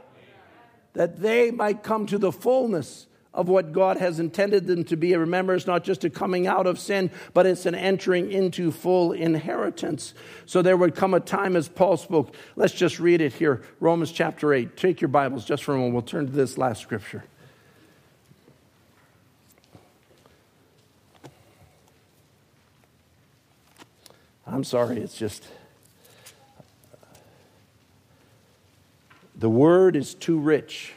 that 0.94 1.20
they 1.20 1.50
might 1.50 1.82
come 1.82 2.06
to 2.06 2.18
the 2.18 2.32
fullness 2.32 3.06
of 3.34 3.48
what 3.48 3.72
God 3.72 3.96
has 3.96 4.20
intended 4.20 4.66
them 4.66 4.84
to 4.84 4.96
be. 4.96 5.16
Remember, 5.16 5.54
it's 5.54 5.66
not 5.66 5.84
just 5.84 6.04
a 6.04 6.10
coming 6.10 6.46
out 6.46 6.66
of 6.66 6.78
sin, 6.78 7.10
but 7.32 7.46
it's 7.46 7.64
an 7.64 7.74
entering 7.74 8.30
into 8.30 8.70
full 8.70 9.12
inheritance. 9.12 10.12
So 10.44 10.60
there 10.60 10.76
would 10.76 10.94
come 10.94 11.14
a 11.14 11.20
time 11.20 11.56
as 11.56 11.68
Paul 11.68 11.96
spoke. 11.96 12.34
Let's 12.56 12.74
just 12.74 13.00
read 13.00 13.20
it 13.20 13.32
here 13.32 13.62
Romans 13.80 14.12
chapter 14.12 14.52
8. 14.52 14.76
Take 14.76 15.00
your 15.00 15.08
Bibles 15.08 15.44
just 15.44 15.64
for 15.64 15.74
a 15.74 15.76
moment. 15.76 15.94
We'll 15.94 16.02
turn 16.02 16.26
to 16.26 16.32
this 16.32 16.58
last 16.58 16.82
scripture. 16.82 17.24
I'm 24.46 24.64
sorry, 24.64 24.98
it's 24.98 25.16
just. 25.16 25.48
The 29.42 29.50
word 29.50 29.96
is 29.96 30.14
too 30.14 30.38
rich. 30.38 30.92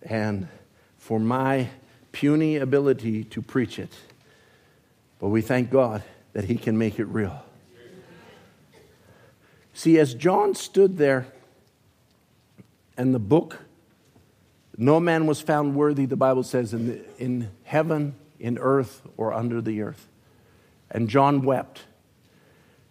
And 0.00 0.46
for 0.96 1.18
my 1.18 1.70
puny 2.12 2.54
ability 2.58 3.24
to 3.24 3.42
preach 3.42 3.80
it. 3.80 3.92
But 5.18 5.30
we 5.30 5.40
thank 5.40 5.72
God 5.72 6.04
that 6.34 6.44
He 6.44 6.54
can 6.54 6.78
make 6.78 7.00
it 7.00 7.06
real. 7.06 7.44
See, 9.72 9.98
as 9.98 10.14
John 10.14 10.54
stood 10.54 10.96
there 10.96 11.26
and 12.96 13.12
the 13.12 13.18
book, 13.18 13.58
no 14.78 15.00
man 15.00 15.26
was 15.26 15.40
found 15.40 15.74
worthy, 15.74 16.06
the 16.06 16.14
Bible 16.14 16.44
says, 16.44 16.72
in, 16.72 16.86
the, 16.86 17.00
in 17.18 17.50
heaven, 17.64 18.14
in 18.38 18.56
earth, 18.56 19.02
or 19.16 19.32
under 19.32 19.60
the 19.60 19.82
earth. 19.82 20.06
And 20.92 21.08
John 21.08 21.42
wept. 21.42 21.86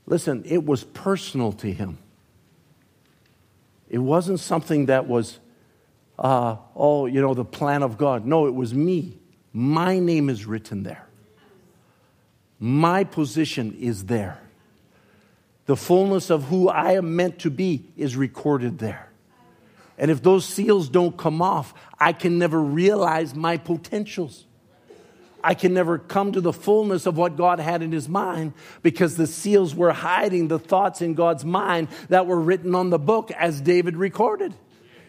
Listen, 0.05 0.43
it 0.45 0.65
was 0.65 0.83
personal 0.83 1.53
to 1.53 1.71
him. 1.71 1.99
It 3.93 3.99
wasn't 3.99 4.39
something 4.39 4.87
that 4.87 5.07
was, 5.07 5.39
uh, 6.17 6.55
oh, 6.75 7.05
you 7.05 7.21
know, 7.21 7.35
the 7.35 7.45
plan 7.45 7.83
of 7.83 7.95
God. 7.95 8.25
No, 8.25 8.47
it 8.47 8.55
was 8.55 8.73
me. 8.73 9.19
My 9.53 9.99
name 9.99 10.31
is 10.31 10.47
written 10.47 10.81
there. 10.81 11.07
My 12.59 13.03
position 13.03 13.77
is 13.79 14.05
there. 14.05 14.39
The 15.67 15.75
fullness 15.75 16.31
of 16.31 16.45
who 16.45 16.69
I 16.69 16.93
am 16.93 17.15
meant 17.15 17.37
to 17.41 17.51
be 17.51 17.85
is 17.95 18.15
recorded 18.15 18.79
there. 18.79 19.11
And 19.99 20.09
if 20.09 20.23
those 20.23 20.43
seals 20.43 20.89
don't 20.89 21.15
come 21.15 21.39
off, 21.39 21.75
I 21.99 22.13
can 22.13 22.39
never 22.39 22.59
realize 22.59 23.35
my 23.35 23.57
potentials. 23.57 24.47
I 25.43 25.53
can 25.55 25.73
never 25.73 25.97
come 25.97 26.31
to 26.31 26.41
the 26.41 26.53
fullness 26.53 27.05
of 27.05 27.17
what 27.17 27.35
God 27.35 27.59
had 27.59 27.81
in 27.81 27.91
his 27.91 28.07
mind 28.07 28.53
because 28.81 29.17
the 29.17 29.27
seals 29.27 29.75
were 29.75 29.91
hiding 29.91 30.47
the 30.47 30.59
thoughts 30.59 31.01
in 31.01 31.15
God's 31.15 31.43
mind 31.43 31.89
that 32.09 32.27
were 32.27 32.39
written 32.39 32.73
on 32.75 32.89
the 32.89 32.99
book 32.99 33.29
as 33.31 33.59
David 33.59 33.97
recorded. 33.97 34.53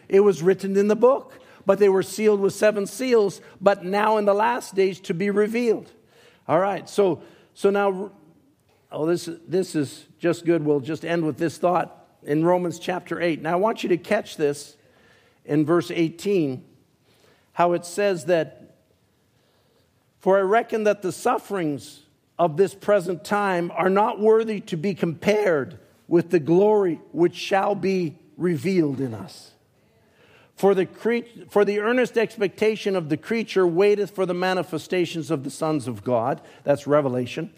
It 0.09 0.19
was 0.19 0.43
written 0.43 0.75
in 0.75 0.89
the 0.89 0.95
book, 0.95 1.39
but 1.65 1.79
they 1.79 1.89
were 1.89 2.03
sealed 2.03 2.41
with 2.41 2.53
seven 2.53 2.85
seals, 2.85 3.39
but 3.61 3.85
now 3.85 4.17
in 4.17 4.25
the 4.25 4.33
last 4.33 4.75
days 4.75 4.99
to 5.01 5.13
be 5.13 5.29
revealed. 5.29 5.89
All 6.47 6.59
right, 6.59 6.87
so 6.89 7.23
so 7.53 7.69
now 7.69 8.11
oh 8.91 9.05
this 9.05 9.29
this 9.47 9.73
is 9.73 10.05
just 10.19 10.45
good. 10.45 10.63
We'll 10.63 10.81
just 10.81 11.05
end 11.05 11.25
with 11.25 11.37
this 11.37 11.57
thought 11.57 12.07
in 12.23 12.43
Romans 12.43 12.77
chapter 12.77 13.21
8. 13.21 13.41
Now 13.41 13.53
I 13.53 13.55
want 13.55 13.83
you 13.83 13.89
to 13.89 13.97
catch 13.97 14.35
this 14.35 14.75
in 15.45 15.65
verse 15.65 15.91
18 15.91 16.63
how 17.53 17.71
it 17.71 17.85
says 17.85 18.25
that 18.25 18.64
for 20.25 20.39
I 20.39 20.41
reckon 20.41 20.85
that 20.85 21.03
the 21.03 21.11
sufferings 21.11 22.01
of 22.39 22.57
this 22.57 22.73
present 22.73 23.23
time 23.23 23.71
are 23.75 23.91
not 23.91 24.19
worthy 24.19 24.59
to 24.61 24.75
be 24.75 24.95
compared 24.95 25.77
with 26.07 26.31
the 26.31 26.39
glory 26.39 26.99
which 27.11 27.35
shall 27.35 27.75
be 27.75 28.17
revealed 28.35 28.99
in 28.99 29.13
us. 29.13 29.51
For 30.55 30.73
the, 30.73 30.87
cre- 30.87 31.29
for 31.47 31.63
the 31.63 31.79
earnest 31.79 32.17
expectation 32.17 32.95
of 32.95 33.09
the 33.09 33.17
creature 33.17 33.67
waiteth 33.67 34.15
for 34.15 34.25
the 34.25 34.33
manifestations 34.33 35.29
of 35.29 35.43
the 35.43 35.51
sons 35.51 35.87
of 35.87 36.03
God. 36.03 36.41
That's 36.63 36.87
Revelation. 36.87 37.53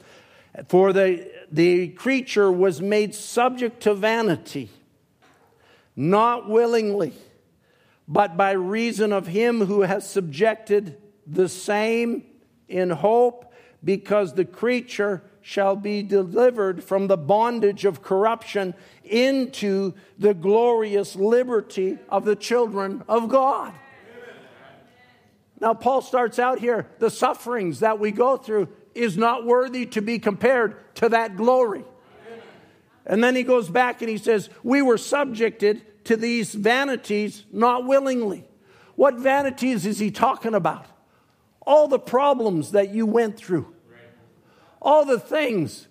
For 0.68 0.92
the, 0.92 1.26
the 1.50 1.88
creature 1.88 2.52
was 2.52 2.82
made 2.82 3.16
subject 3.16 3.84
to 3.84 3.94
vanity, 3.94 4.70
not 5.96 6.50
willingly, 6.50 7.14
but 8.10 8.36
by 8.36 8.52
reason 8.52 9.14
of 9.14 9.28
him 9.28 9.68
who 9.68 9.84
has 9.84 10.10
subjected 10.10 10.98
the 11.26 11.48
same 11.48 12.26
in 12.68 12.90
hope, 12.90 13.54
because 13.84 14.34
the 14.34 14.46
creature 14.46 15.24
shall 15.42 15.76
be 15.76 16.04
delivered 16.04 16.84
from 16.84 17.08
the 17.08 17.18
bondage 17.18 17.86
of 17.86 18.02
corruption 18.02 18.74
into 19.04 19.94
the 20.20 20.34
glorious 20.34 21.16
liberty 21.16 21.98
of 22.10 22.26
the 22.26 22.36
children 22.36 23.04
of 23.08 23.30
God. 23.30 23.74
Now, 25.60 25.74
Paul 25.74 26.02
starts 26.02 26.38
out 26.38 26.60
here 26.60 26.88
the 27.00 27.10
sufferings 27.10 27.80
that 27.80 28.00
we 28.00 28.12
go 28.12 28.38
through 28.38 28.68
is 28.94 29.18
not 29.18 29.46
worthy 29.46 29.86
to 29.86 30.02
be 30.02 30.20
compared 30.20 30.94
to 30.96 31.10
that 31.10 31.38
glory. 31.38 31.86
And 33.06 33.24
then 33.24 33.36
he 33.36 33.44
goes 33.44 33.70
back 33.70 34.02
and 34.02 34.10
he 34.10 34.18
says, 34.18 34.50
We 34.64 34.82
were 34.82 34.98
subjected 34.98 36.04
to 36.06 36.18
these 36.18 36.54
vanities 36.54 37.46
not 37.52 37.86
willingly. 37.86 38.46
What 38.96 39.16
vanities 39.16 39.86
is 39.86 40.00
he 40.00 40.12
talking 40.12 40.54
about? 40.54 40.86
All 41.68 41.90
the 41.90 42.00
problems 42.00 42.72
that 42.72 42.94
you 42.94 43.06
went 43.06 43.38
through, 43.38 43.68
all 44.82 45.04
the 45.04 45.20
things 45.20 45.88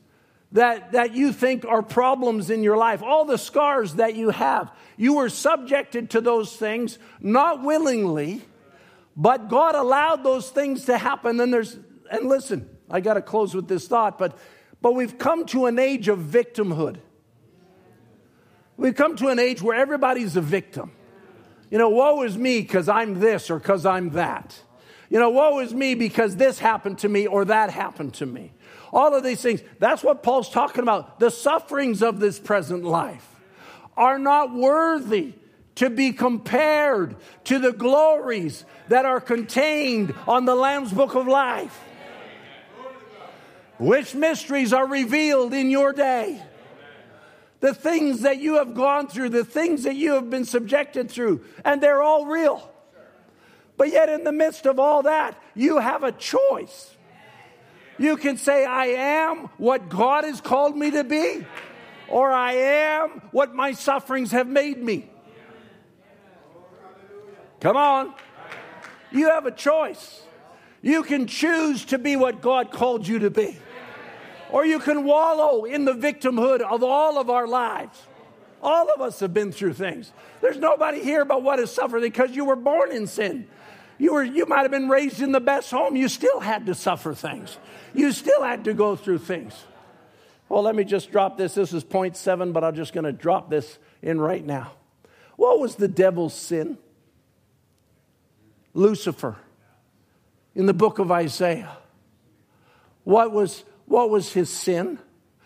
that, 0.52 0.92
that 0.92 1.14
you 1.14 1.32
think 1.32 1.66
are 1.66 1.82
problems 1.82 2.48
in 2.48 2.62
your 2.62 2.78
life, 2.78 3.02
all 3.02 3.26
the 3.26 3.36
scars 3.36 3.94
that 3.94 4.14
you 4.14 4.30
have. 4.30 4.72
You 4.96 5.16
were 5.16 5.28
subjected 5.28 6.10
to 6.10 6.22
those 6.22 6.56
things, 6.56 6.98
not 7.20 7.62
willingly, 7.62 8.40
but 9.14 9.48
God 9.48 9.74
allowed 9.74 10.24
those 10.24 10.48
things 10.48 10.86
to 10.86 10.96
happen. 10.96 11.38
And 11.40 11.52
there's, 11.52 11.78
and 12.10 12.26
listen, 12.26 12.70
I 12.88 13.00
got 13.00 13.14
to 13.14 13.22
close 13.22 13.54
with 13.54 13.68
this 13.68 13.86
thought, 13.86 14.18
but, 14.18 14.38
but 14.80 14.94
we've 14.94 15.18
come 15.18 15.44
to 15.46 15.66
an 15.66 15.78
age 15.78 16.08
of 16.08 16.18
victimhood. 16.20 16.96
We've 18.78 18.94
come 18.94 19.14
to 19.16 19.28
an 19.28 19.38
age 19.38 19.60
where 19.60 19.78
everybody's 19.78 20.36
a 20.36 20.40
victim. 20.40 20.92
You 21.70 21.76
know, 21.76 21.90
woe 21.90 22.22
is 22.22 22.38
me 22.38 22.62
because 22.62 22.88
I'm 22.88 23.20
this 23.20 23.50
or 23.50 23.58
because 23.58 23.84
I'm 23.84 24.10
that. 24.10 24.58
You 25.08 25.18
know, 25.18 25.30
woe 25.30 25.60
is 25.60 25.74
me 25.74 25.94
because 25.94 26.36
this 26.36 26.58
happened 26.58 26.98
to 26.98 27.08
me 27.08 27.26
or 27.26 27.44
that 27.44 27.70
happened 27.70 28.14
to 28.14 28.26
me. 28.26 28.52
All 28.92 29.14
of 29.14 29.22
these 29.22 29.40
things. 29.40 29.62
That's 29.78 30.02
what 30.02 30.22
Paul's 30.22 30.48
talking 30.48 30.82
about. 30.82 31.20
The 31.20 31.30
sufferings 31.30 32.02
of 32.02 32.20
this 32.20 32.38
present 32.38 32.84
life 32.84 33.26
are 33.96 34.18
not 34.18 34.52
worthy 34.52 35.34
to 35.76 35.90
be 35.90 36.12
compared 36.12 37.16
to 37.44 37.58
the 37.58 37.72
glories 37.72 38.64
that 38.88 39.04
are 39.04 39.20
contained 39.20 40.14
on 40.26 40.44
the 40.44 40.54
Lamb's 40.54 40.92
Book 40.92 41.14
of 41.14 41.26
Life. 41.26 41.78
Which 43.78 44.14
mysteries 44.14 44.72
are 44.72 44.86
revealed 44.86 45.52
in 45.52 45.70
your 45.70 45.92
day? 45.92 46.42
The 47.60 47.74
things 47.74 48.22
that 48.22 48.38
you 48.38 48.54
have 48.54 48.74
gone 48.74 49.08
through, 49.08 49.30
the 49.30 49.44
things 49.44 49.82
that 49.84 49.96
you 49.96 50.14
have 50.14 50.30
been 50.30 50.44
subjected 50.44 51.10
through, 51.10 51.44
and 51.64 51.82
they're 51.82 52.02
all 52.02 52.26
real. 52.26 52.70
But 53.76 53.92
yet, 53.92 54.08
in 54.08 54.24
the 54.24 54.32
midst 54.32 54.66
of 54.66 54.78
all 54.78 55.02
that, 55.02 55.40
you 55.54 55.78
have 55.78 56.02
a 56.02 56.12
choice. 56.12 56.94
You 57.98 58.16
can 58.16 58.36
say, 58.36 58.64
I 58.64 58.86
am 58.86 59.48
what 59.58 59.88
God 59.88 60.24
has 60.24 60.40
called 60.40 60.76
me 60.76 60.90
to 60.90 61.04
be, 61.04 61.46
or 62.08 62.30
I 62.30 62.52
am 62.52 63.22
what 63.32 63.54
my 63.54 63.72
sufferings 63.72 64.32
have 64.32 64.46
made 64.46 64.82
me. 64.82 65.08
Come 67.60 67.76
on. 67.76 68.14
You 69.10 69.30
have 69.30 69.46
a 69.46 69.50
choice. 69.50 70.22
You 70.82 71.02
can 71.02 71.26
choose 71.26 71.84
to 71.86 71.98
be 71.98 72.16
what 72.16 72.40
God 72.40 72.70
called 72.70 73.08
you 73.08 73.18
to 73.20 73.30
be, 73.30 73.58
or 74.50 74.64
you 74.64 74.78
can 74.78 75.04
wallow 75.04 75.64
in 75.64 75.84
the 75.84 75.94
victimhood 75.94 76.60
of 76.60 76.82
all 76.82 77.18
of 77.18 77.30
our 77.30 77.46
lives. 77.46 77.98
All 78.62 78.92
of 78.92 79.00
us 79.00 79.20
have 79.20 79.32
been 79.34 79.52
through 79.52 79.74
things. 79.74 80.12
There's 80.40 80.58
nobody 80.58 81.02
here 81.02 81.24
but 81.24 81.42
what 81.42 81.58
has 81.58 81.72
suffered 81.72 82.00
because 82.00 82.36
you 82.36 82.44
were 82.44 82.56
born 82.56 82.92
in 82.92 83.06
sin. 83.06 83.48
You, 83.98 84.12
were, 84.14 84.22
you 84.22 84.46
might 84.46 84.62
have 84.62 84.70
been 84.70 84.88
raised 84.88 85.22
in 85.22 85.32
the 85.32 85.40
best 85.40 85.70
home. 85.70 85.96
You 85.96 86.08
still 86.08 86.40
had 86.40 86.66
to 86.66 86.74
suffer 86.74 87.14
things. 87.14 87.58
You 87.94 88.12
still 88.12 88.42
had 88.42 88.64
to 88.64 88.74
go 88.74 88.94
through 88.96 89.18
things. 89.18 89.64
Well, 90.48 90.62
let 90.62 90.74
me 90.76 90.84
just 90.84 91.10
drop 91.10 91.38
this. 91.38 91.54
This 91.54 91.72
is 91.72 91.82
point 91.82 92.16
seven, 92.16 92.52
but 92.52 92.62
I'm 92.62 92.74
just 92.74 92.92
going 92.92 93.04
to 93.04 93.12
drop 93.12 93.50
this 93.50 93.78
in 94.02 94.20
right 94.20 94.44
now. 94.44 94.72
What 95.36 95.60
was 95.60 95.76
the 95.76 95.88
devil's 95.88 96.34
sin? 96.34 96.78
Lucifer 98.74 99.36
in 100.54 100.66
the 100.66 100.74
book 100.74 100.98
of 100.98 101.10
Isaiah. 101.10 101.76
What 103.04 103.32
was, 103.32 103.64
what 103.86 104.10
was 104.10 104.32
his 104.32 104.50
sin? 104.50 104.98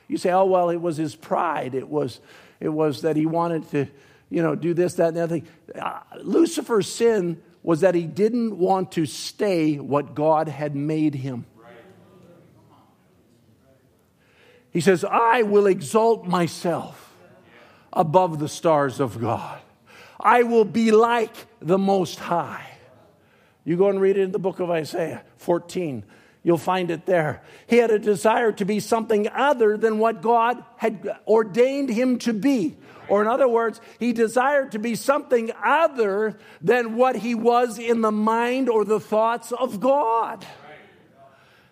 You 0.08 0.16
say, 0.16 0.30
oh, 0.32 0.46
well, 0.46 0.70
it 0.70 0.80
was 0.80 0.96
his 0.96 1.14
pride. 1.14 1.74
It 1.74 1.88
was, 1.88 2.20
it 2.58 2.68
was 2.68 3.02
that 3.02 3.16
he 3.16 3.26
wanted 3.26 3.70
to, 3.70 3.86
you 4.28 4.42
know, 4.42 4.56
do 4.56 4.74
this, 4.74 4.94
that, 4.94 5.08
and 5.08 5.16
the 5.16 5.22
other 5.22 5.40
thing. 5.40 5.48
Uh, 5.80 6.00
Lucifer's 6.22 6.92
sin 6.92 7.40
was 7.62 7.80
that 7.80 7.94
he 7.94 8.06
didn't 8.06 8.58
want 8.58 8.92
to 8.92 9.06
stay 9.06 9.76
what 9.76 10.14
God 10.14 10.48
had 10.48 10.74
made 10.74 11.14
him. 11.14 11.46
He 14.72 14.80
says, 14.80 15.04
I 15.04 15.42
will 15.42 15.66
exalt 15.66 16.26
myself 16.26 17.12
above 17.92 18.38
the 18.38 18.48
stars 18.48 19.00
of 19.00 19.20
God. 19.20 19.60
I 20.18 20.44
will 20.44 20.64
be 20.64 20.90
like 20.92 21.34
the 21.60 21.78
Most 21.78 22.18
High. 22.18 22.66
You 23.64 23.76
go 23.76 23.88
and 23.88 24.00
read 24.00 24.16
it 24.16 24.22
in 24.22 24.32
the 24.32 24.38
book 24.38 24.60
of 24.60 24.70
Isaiah 24.70 25.24
14. 25.38 26.04
You'll 26.42 26.56
find 26.56 26.90
it 26.90 27.04
there. 27.04 27.42
He 27.66 27.76
had 27.76 27.90
a 27.90 27.98
desire 27.98 28.52
to 28.52 28.64
be 28.64 28.80
something 28.80 29.28
other 29.28 29.76
than 29.76 29.98
what 29.98 30.22
God 30.22 30.64
had 30.76 31.16
ordained 31.26 31.90
him 31.90 32.18
to 32.20 32.32
be. 32.32 32.76
Or, 33.10 33.20
in 33.20 33.28
other 33.28 33.48
words, 33.48 33.80
he 33.98 34.12
desired 34.12 34.72
to 34.72 34.78
be 34.78 34.94
something 34.94 35.50
other 35.62 36.38
than 36.62 36.96
what 36.96 37.16
he 37.16 37.34
was 37.34 37.78
in 37.78 38.00
the 38.00 38.12
mind 38.12 38.68
or 38.68 38.84
the 38.84 39.00
thoughts 39.00 39.52
of 39.52 39.80
God. 39.80 40.46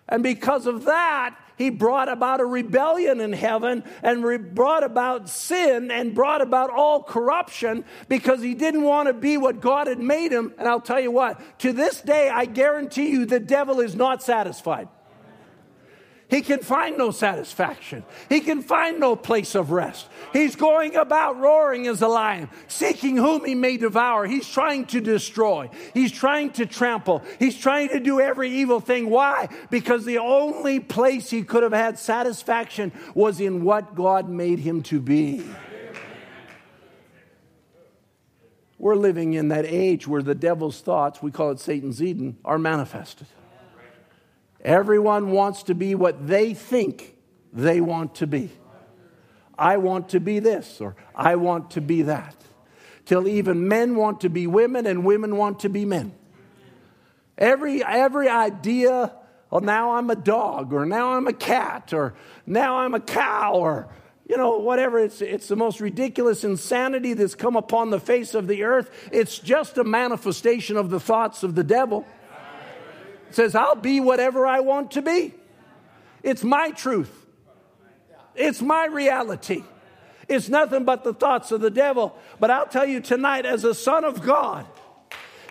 And 0.07 0.21
because 0.21 0.67
of 0.67 0.85
that, 0.85 1.35
he 1.57 1.69
brought 1.69 2.09
about 2.09 2.39
a 2.39 2.45
rebellion 2.45 3.19
in 3.19 3.33
heaven 3.33 3.83
and 4.01 4.23
re- 4.23 4.37
brought 4.37 4.83
about 4.83 5.29
sin 5.29 5.91
and 5.91 6.15
brought 6.15 6.41
about 6.41 6.69
all 6.69 7.03
corruption 7.03 7.83
because 8.07 8.41
he 8.41 8.53
didn't 8.53 8.83
want 8.83 9.07
to 9.07 9.13
be 9.13 9.37
what 9.37 9.59
God 9.59 9.87
had 9.87 9.99
made 9.99 10.31
him. 10.31 10.53
And 10.57 10.67
I'll 10.67 10.79
tell 10.79 11.01
you 11.01 11.11
what, 11.11 11.59
to 11.59 11.73
this 11.73 12.01
day, 12.01 12.29
I 12.29 12.45
guarantee 12.45 13.09
you 13.09 13.25
the 13.25 13.41
devil 13.41 13.81
is 13.81 13.93
not 13.93 14.23
satisfied. 14.23 14.87
He 16.29 16.41
can 16.41 16.59
find 16.59 16.95
no 16.95 17.09
satisfaction. 17.09 18.03
He 18.29 18.41
can 18.41 18.61
find 18.61 18.99
no 18.99 19.15
place 19.15 19.55
of 19.55 19.71
rest. 19.71 20.07
He's 20.31 20.55
going 20.55 20.95
about 20.95 21.39
roaring 21.39 21.87
as 21.87 22.03
a 22.03 22.07
lion, 22.07 22.49
seeking 22.67 23.17
whom 23.17 23.45
he 23.45 23.55
may 23.55 23.77
devour. 23.77 24.27
He's 24.27 24.47
trying 24.47 24.85
to 24.87 25.01
destroy. 25.01 25.71
He's 25.95 26.11
trying 26.11 26.51
to 26.51 26.67
trample. 26.67 27.23
He's 27.39 27.57
trying 27.57 27.89
to 27.89 27.99
do 27.99 28.21
every 28.21 28.51
evil 28.51 28.79
thing. 28.79 29.09
Why? 29.09 29.49
Because 29.71 30.05
the 30.05 30.19
only 30.19 30.79
place 30.79 31.31
he 31.31 31.41
could 31.41 31.63
have 31.63 31.73
had 31.73 31.97
satisfaction 31.97 32.91
was 33.15 33.39
in 33.39 33.63
what 33.63 33.95
God 33.95 34.29
made 34.29 34.59
him 34.59 34.83
to 34.83 35.01
be. 35.01 35.43
We're 38.77 38.95
living 38.95 39.33
in 39.33 39.47
that 39.47 39.65
age 39.65 40.07
where 40.07 40.21
the 40.21 40.35
devil's 40.35 40.79
thoughts, 40.79 41.23
we 41.23 41.31
call 41.31 41.49
it 41.49 41.59
Satan's 41.59 42.03
Eden, 42.03 42.37
are 42.45 42.59
manifested. 42.59 43.27
Everyone 44.63 45.31
wants 45.31 45.63
to 45.63 45.75
be 45.75 45.95
what 45.95 46.27
they 46.27 46.53
think 46.53 47.15
they 47.53 47.79
want 47.81 48.15
to 48.15 48.27
be. 48.27 48.51
I 49.57 49.77
want 49.77 50.09
to 50.09 50.19
be 50.19 50.39
this, 50.39 50.79
or 50.79 50.95
I 51.15 51.35
want 51.35 51.71
to 51.71 51.81
be 51.81 52.03
that. 52.03 52.35
Till 53.05 53.27
even 53.27 53.67
men 53.67 53.95
want 53.95 54.21
to 54.21 54.29
be 54.29 54.47
women 54.47 54.85
and 54.85 55.03
women 55.03 55.35
want 55.35 55.61
to 55.61 55.69
be 55.69 55.83
men. 55.85 56.13
Every, 57.37 57.83
every 57.83 58.29
idea, 58.29 59.13
well, 59.49 59.61
now 59.61 59.95
I'm 59.95 60.09
a 60.09 60.15
dog, 60.15 60.73
or 60.73 60.85
now 60.85 61.13
I'm 61.13 61.27
a 61.27 61.33
cat, 61.33 61.93
or 61.93 62.13
now 62.45 62.79
I'm 62.79 62.93
a 62.93 62.99
cow, 62.99 63.53
or 63.53 63.89
you 64.29 64.37
know, 64.37 64.59
whatever. 64.59 64.99
It's, 64.99 65.21
it's 65.21 65.47
the 65.47 65.55
most 65.55 65.81
ridiculous 65.81 66.43
insanity 66.43 67.13
that's 67.13 67.33
come 67.35 67.55
upon 67.55 67.89
the 67.89 67.99
face 67.99 68.35
of 68.35 68.47
the 68.47 68.63
earth. 68.63 69.09
It's 69.11 69.39
just 69.39 69.77
a 69.77 69.83
manifestation 69.83 70.77
of 70.77 70.89
the 70.91 70.99
thoughts 70.99 71.41
of 71.41 71.55
the 71.55 71.63
devil 71.63 72.05
says, 73.31 73.55
I'll 73.55 73.75
be 73.75 73.99
whatever 73.99 74.45
I 74.45 74.59
want 74.59 74.91
to 74.91 75.01
be. 75.01 75.33
It's 76.23 76.43
my 76.43 76.71
truth, 76.71 77.25
it's 78.35 78.61
my 78.61 78.85
reality. 78.85 79.63
It's 80.27 80.47
nothing 80.47 80.83
but 80.83 81.03
the 81.03 81.13
thoughts 81.13 81.51
of 81.51 81.59
the 81.59 81.71
devil. 81.71 82.15
But 82.39 82.51
I'll 82.51 82.67
tell 82.67 82.85
you 82.85 83.01
tonight, 83.01 83.47
as 83.47 83.63
a 83.63 83.73
son 83.73 84.03
of 84.03 84.21
God, 84.21 84.67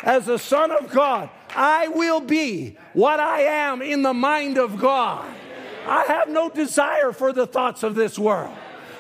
as 0.05 0.29
a 0.29 0.39
son 0.39 0.71
of 0.71 0.89
God, 0.93 1.31
I 1.57 1.89
will 1.89 2.21
be 2.21 2.77
what 2.93 3.19
I 3.19 3.41
am 3.41 3.83
in 3.83 4.03
the 4.03 4.15
mind 4.15 4.57
of 4.57 4.79
God. 4.79 5.29
I 5.85 6.05
have 6.05 6.29
no 6.29 6.49
desire 6.49 7.11
for 7.11 7.33
the 7.33 7.45
thoughts 7.45 7.83
of 7.83 7.97
this 7.97 8.17
world. 8.17 8.55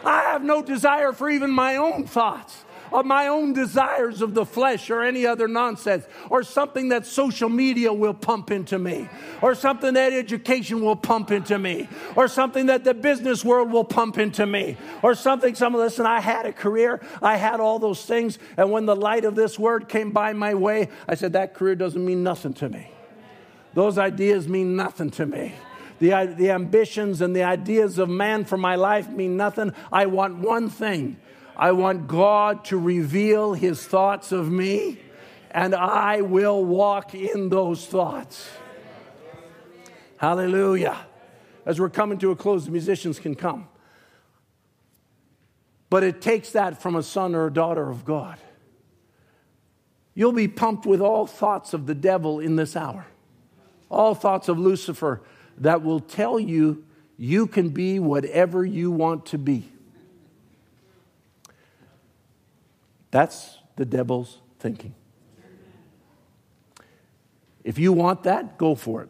I 0.04 0.22
have 0.22 0.42
no 0.42 0.62
desire 0.62 1.12
for 1.12 1.30
even 1.30 1.52
my 1.52 1.76
own 1.76 2.06
thoughts 2.06 2.64
of 2.92 3.06
my 3.06 3.28
own 3.28 3.52
desires 3.52 4.22
of 4.22 4.34
the 4.34 4.44
flesh 4.44 4.90
or 4.90 5.02
any 5.02 5.26
other 5.26 5.48
nonsense 5.48 6.06
or 6.30 6.42
something 6.42 6.88
that 6.88 7.06
social 7.06 7.48
media 7.48 7.92
will 7.92 8.14
pump 8.14 8.50
into 8.50 8.78
me 8.78 9.08
or 9.42 9.54
something 9.54 9.94
that 9.94 10.12
education 10.12 10.82
will 10.82 10.96
pump 10.96 11.30
into 11.30 11.58
me 11.58 11.88
or 12.16 12.28
something 12.28 12.66
that 12.66 12.84
the 12.84 12.94
business 12.94 13.44
world 13.44 13.70
will 13.70 13.84
pump 13.84 14.18
into 14.18 14.46
me 14.46 14.76
or 15.02 15.14
something 15.14 15.54
some 15.54 15.74
of 15.74 15.80
this, 15.80 15.98
and 15.98 16.08
I 16.08 16.20
had 16.20 16.46
a 16.46 16.52
career. 16.52 17.00
I 17.22 17.36
had 17.36 17.60
all 17.60 17.78
those 17.78 18.04
things. 18.04 18.38
And 18.56 18.70
when 18.70 18.86
the 18.86 18.96
light 18.96 19.24
of 19.24 19.34
this 19.34 19.58
word 19.58 19.88
came 19.88 20.10
by 20.10 20.32
my 20.32 20.54
way 20.54 20.88
I 21.08 21.14
said 21.14 21.32
that 21.34 21.54
career 21.54 21.74
doesn't 21.74 22.04
mean 22.04 22.22
nothing 22.22 22.54
to 22.54 22.68
me. 22.68 22.90
Those 23.74 23.98
ideas 23.98 24.48
mean 24.48 24.76
nothing 24.76 25.10
to 25.12 25.26
me. 25.26 25.54
The, 26.00 26.34
the 26.36 26.50
ambitions 26.50 27.20
and 27.20 27.34
the 27.34 27.42
ideas 27.42 27.98
of 27.98 28.08
man 28.08 28.44
for 28.44 28.56
my 28.56 28.76
life 28.76 29.08
mean 29.08 29.36
nothing. 29.36 29.72
I 29.92 30.06
want 30.06 30.36
one 30.38 30.70
thing 30.70 31.18
I 31.58 31.72
want 31.72 32.06
God 32.06 32.64
to 32.66 32.78
reveal 32.78 33.52
his 33.52 33.84
thoughts 33.84 34.30
of 34.30 34.50
me, 34.50 35.00
and 35.50 35.74
I 35.74 36.20
will 36.20 36.64
walk 36.64 37.14
in 37.14 37.48
those 37.48 37.84
thoughts. 37.84 38.48
Hallelujah. 40.18 40.96
As 41.66 41.80
we're 41.80 41.90
coming 41.90 42.18
to 42.18 42.30
a 42.30 42.36
close, 42.36 42.66
the 42.66 42.70
musicians 42.70 43.18
can 43.18 43.34
come. 43.34 43.68
But 45.90 46.04
it 46.04 46.20
takes 46.20 46.52
that 46.52 46.80
from 46.80 46.94
a 46.94 47.02
son 47.02 47.34
or 47.34 47.46
a 47.46 47.52
daughter 47.52 47.90
of 47.90 48.04
God. 48.04 48.38
You'll 50.14 50.32
be 50.32 50.48
pumped 50.48 50.86
with 50.86 51.00
all 51.00 51.26
thoughts 51.26 51.74
of 51.74 51.86
the 51.86 51.94
devil 51.94 52.40
in 52.40 52.56
this 52.56 52.76
hour, 52.76 53.06
all 53.90 54.14
thoughts 54.14 54.48
of 54.48 54.58
Lucifer 54.58 55.22
that 55.58 55.82
will 55.82 56.00
tell 56.00 56.38
you 56.38 56.84
you 57.16 57.46
can 57.46 57.70
be 57.70 57.98
whatever 57.98 58.64
you 58.64 58.90
want 58.90 59.26
to 59.26 59.38
be. 59.38 59.70
That's 63.10 63.58
the 63.76 63.84
devil's 63.84 64.38
thinking. 64.58 64.94
If 67.64 67.78
you 67.78 67.92
want 67.92 68.22
that, 68.22 68.58
go 68.58 68.74
for 68.74 69.02
it. 69.02 69.08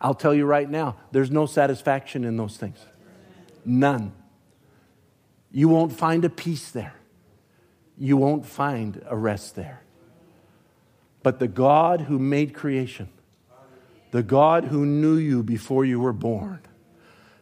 I'll 0.00 0.14
tell 0.14 0.34
you 0.34 0.46
right 0.46 0.68
now, 0.68 0.96
there's 1.10 1.30
no 1.30 1.46
satisfaction 1.46 2.24
in 2.24 2.36
those 2.36 2.56
things. 2.56 2.78
None. 3.64 4.12
You 5.50 5.68
won't 5.68 5.92
find 5.92 6.24
a 6.24 6.30
peace 6.30 6.70
there. 6.70 6.94
You 7.96 8.16
won't 8.16 8.46
find 8.46 9.02
a 9.06 9.16
rest 9.16 9.56
there. 9.56 9.82
But 11.22 11.40
the 11.40 11.48
God 11.48 12.02
who 12.02 12.18
made 12.18 12.54
creation, 12.54 13.08
the 14.12 14.22
God 14.22 14.64
who 14.64 14.86
knew 14.86 15.16
you 15.16 15.42
before 15.42 15.84
you 15.84 16.00
were 16.00 16.12
born, 16.12 16.60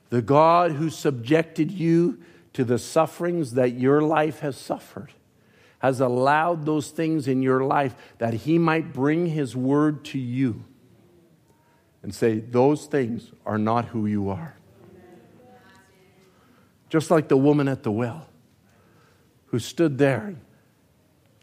the 0.08 0.22
God 0.22 0.72
who 0.72 0.88
subjected 0.88 1.70
you 1.70 2.18
to 2.56 2.64
the 2.64 2.78
sufferings 2.78 3.52
that 3.52 3.74
your 3.74 4.00
life 4.00 4.38
has 4.38 4.56
suffered, 4.56 5.12
has 5.80 6.00
allowed 6.00 6.64
those 6.64 6.88
things 6.88 7.28
in 7.28 7.42
your 7.42 7.62
life 7.62 7.94
that 8.16 8.32
He 8.32 8.58
might 8.58 8.94
bring 8.94 9.26
His 9.26 9.54
word 9.54 10.06
to 10.06 10.18
you 10.18 10.64
and 12.02 12.14
say, 12.14 12.38
Those 12.38 12.86
things 12.86 13.30
are 13.44 13.58
not 13.58 13.84
who 13.84 14.06
you 14.06 14.30
are. 14.30 14.56
Just 16.88 17.10
like 17.10 17.28
the 17.28 17.36
woman 17.36 17.68
at 17.68 17.82
the 17.82 17.92
well 17.92 18.26
who 19.48 19.58
stood 19.58 19.98
there 19.98 20.34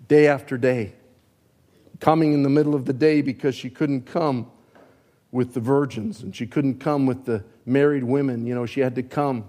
day 0.07 0.26
after 0.26 0.57
day, 0.57 0.94
coming 1.99 2.34
in 2.34 2.41
the 2.41 2.49
middle 2.49 2.73
of 2.73 2.85
the 2.85 2.94
day 2.94 3.22
because 3.22 3.53
she 3.53 3.69
couldn't 3.69 4.07
come 4.07 4.49
with 5.31 5.53
the 5.53 5.60
virgins 5.60 6.23
and 6.23 6.35
she 6.35 6.48
couldn't 6.48 6.80
come 6.80 7.06
with 7.06 7.26
the 7.26 7.44
married 7.68 8.03
women. 8.03 8.48
You 8.48 8.56
know, 8.56 8.65
she 8.65 8.80
had 8.80 8.95
to 8.95 9.03
come 9.03 9.48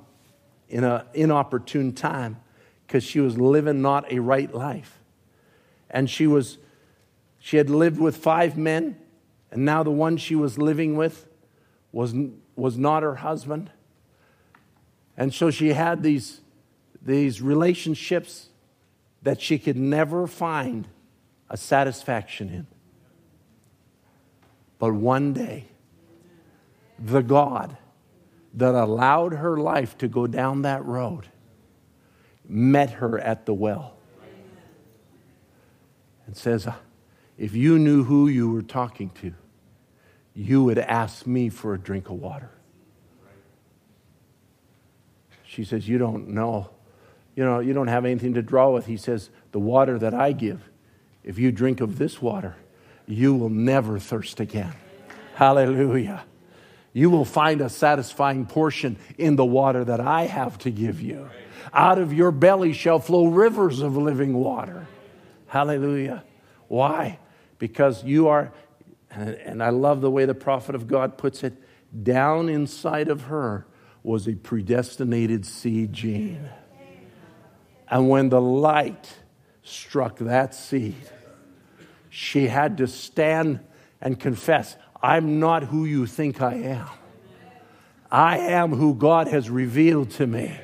in 0.74 0.82
an 0.82 1.02
inopportune 1.14 1.92
time 1.92 2.36
because 2.84 3.04
she 3.04 3.20
was 3.20 3.38
living 3.38 3.80
not 3.80 4.12
a 4.12 4.18
right 4.18 4.52
life. 4.52 4.98
And 5.88 6.10
she 6.10 6.26
was 6.26 6.58
she 7.38 7.58
had 7.58 7.70
lived 7.70 8.00
with 8.00 8.16
five 8.16 8.56
men, 8.56 8.96
and 9.52 9.64
now 9.64 9.84
the 9.84 9.90
one 9.90 10.16
she 10.16 10.34
was 10.34 10.58
living 10.58 10.96
with 10.96 11.28
was, 11.92 12.14
was 12.56 12.76
not 12.76 13.02
her 13.02 13.16
husband. 13.16 13.70
And 15.16 15.32
so 15.32 15.50
she 15.50 15.74
had 15.74 16.02
these, 16.02 16.40
these 17.02 17.42
relationships 17.42 18.48
that 19.22 19.42
she 19.42 19.58
could 19.58 19.76
never 19.76 20.26
find 20.26 20.88
a 21.50 21.58
satisfaction 21.58 22.48
in. 22.48 22.66
But 24.78 24.94
one 24.94 25.34
day, 25.34 25.66
the 26.98 27.20
God 27.20 27.76
that 28.54 28.74
allowed 28.74 29.34
her 29.34 29.56
life 29.56 29.98
to 29.98 30.08
go 30.08 30.26
down 30.26 30.62
that 30.62 30.84
road 30.84 31.28
met 32.48 32.90
her 32.90 33.18
at 33.18 33.46
the 33.46 33.54
well 33.54 33.96
and 36.26 36.36
says, 36.36 36.66
uh, 36.66 36.74
If 37.38 37.54
you 37.54 37.78
knew 37.78 38.04
who 38.04 38.28
you 38.28 38.50
were 38.50 38.62
talking 38.62 39.10
to, 39.22 39.34
you 40.34 40.64
would 40.64 40.78
ask 40.78 41.26
me 41.26 41.48
for 41.48 41.74
a 41.74 41.78
drink 41.78 42.08
of 42.08 42.16
water. 42.16 42.50
She 45.44 45.64
says, 45.64 45.88
You 45.88 45.98
don't 45.98 46.28
know. 46.28 46.70
You 47.36 47.44
know, 47.44 47.58
you 47.58 47.72
don't 47.72 47.88
have 47.88 48.04
anything 48.04 48.34
to 48.34 48.42
draw 48.42 48.70
with. 48.70 48.86
He 48.86 48.96
says, 48.96 49.30
The 49.52 49.60
water 49.60 49.98
that 49.98 50.14
I 50.14 50.32
give, 50.32 50.68
if 51.22 51.38
you 51.38 51.52
drink 51.52 51.80
of 51.80 51.98
this 51.98 52.20
water, 52.20 52.56
you 53.06 53.34
will 53.34 53.50
never 53.50 53.98
thirst 53.98 54.40
again. 54.40 54.72
Hallelujah. 55.34 56.24
You 56.94 57.10
will 57.10 57.26
find 57.26 57.60
a 57.60 57.68
satisfying 57.68 58.46
portion 58.46 58.96
in 59.18 59.36
the 59.36 59.44
water 59.44 59.84
that 59.84 60.00
I 60.00 60.22
have 60.22 60.56
to 60.58 60.70
give 60.70 61.02
you. 61.02 61.28
Out 61.72 61.98
of 61.98 62.12
your 62.12 62.30
belly 62.30 62.72
shall 62.72 63.00
flow 63.00 63.26
rivers 63.26 63.80
of 63.80 63.96
living 63.96 64.32
water. 64.32 64.86
Hallelujah. 65.48 66.24
Why? 66.68 67.18
Because 67.58 68.04
you 68.04 68.28
are, 68.28 68.52
and 69.10 69.62
I 69.62 69.70
love 69.70 70.00
the 70.00 70.10
way 70.10 70.24
the 70.24 70.34
prophet 70.34 70.76
of 70.76 70.86
God 70.86 71.18
puts 71.18 71.42
it, 71.42 71.54
down 72.02 72.48
inside 72.48 73.08
of 73.08 73.22
her 73.22 73.66
was 74.04 74.28
a 74.28 74.34
predestinated 74.34 75.44
seed 75.44 75.92
gene. 75.92 76.48
And 77.88 78.08
when 78.08 78.28
the 78.28 78.40
light 78.40 79.18
struck 79.62 80.18
that 80.18 80.54
seed, 80.54 81.10
she 82.08 82.46
had 82.46 82.76
to 82.78 82.86
stand 82.86 83.60
and 84.00 84.20
confess, 84.20 84.76
I'm 85.04 85.38
not 85.38 85.64
who 85.64 85.84
you 85.84 86.06
think 86.06 86.40
I 86.40 86.54
am. 86.54 86.88
I 88.10 88.38
am 88.38 88.72
who 88.72 88.94
God 88.94 89.28
has 89.28 89.50
revealed 89.50 90.12
to 90.12 90.26
me. 90.26 90.58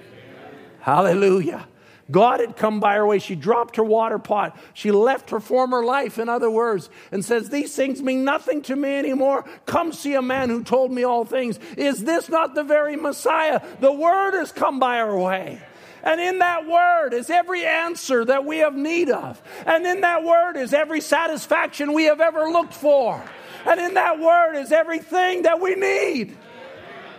Hallelujah. 0.81 1.69
God 2.11 2.41
had 2.41 2.57
come 2.57 2.81
by 2.81 2.95
her 2.95 3.07
way. 3.07 3.19
She 3.19 3.35
dropped 3.35 3.77
her 3.77 3.85
water 3.85 4.19
pot. 4.19 4.59
She 4.73 4.93
left 4.93 5.29
her 5.29 5.41
former 5.41 5.85
life, 5.85 6.19
in 6.19 6.31
other 6.31 6.51
words, 6.51 6.89
and 7.12 7.23
says, 7.23 7.51
These 7.51 7.77
things 7.77 8.01
mean 8.01 8.25
nothing 8.25 8.62
to 8.62 8.77
me 8.77 8.97
anymore. 8.97 9.45
Come 9.67 9.93
see 9.93 10.15
a 10.15 10.23
man 10.23 10.49
who 10.49 10.65
told 10.65 10.91
me 10.91 11.05
all 11.05 11.27
things. 11.27 11.61
Is 11.77 12.05
this 12.05 12.31
not 12.31 12.55
the 12.55 12.65
very 12.65 12.97
Messiah? 12.97 13.61
The 13.81 13.93
word 13.93 14.33
has 14.33 14.53
come 14.53 14.81
by 14.81 15.01
our 15.01 15.19
way. 15.19 15.61
And 16.02 16.20
in 16.20 16.39
that 16.39 16.66
word 16.66 17.12
is 17.12 17.31
every 17.31 17.64
answer 17.66 18.24
that 18.24 18.44
we 18.44 18.59
have 18.59 18.74
need 18.74 19.10
of. 19.10 19.40
And 19.66 19.86
in 19.86 20.01
that 20.01 20.24
word 20.24 20.56
is 20.56 20.72
every 20.72 21.01
satisfaction 21.01 21.93
we 21.93 22.05
have 22.05 22.20
ever 22.20 22.44
looked 22.48 22.74
for. 22.74 23.22
And 23.66 23.81
in 23.81 23.94
that 23.94 24.18
word 24.18 24.55
is 24.56 24.72
everything 24.72 25.43
that 25.43 25.60
we 25.60 25.74
need. 25.74 26.36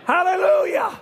Hallelujah. 0.04 1.00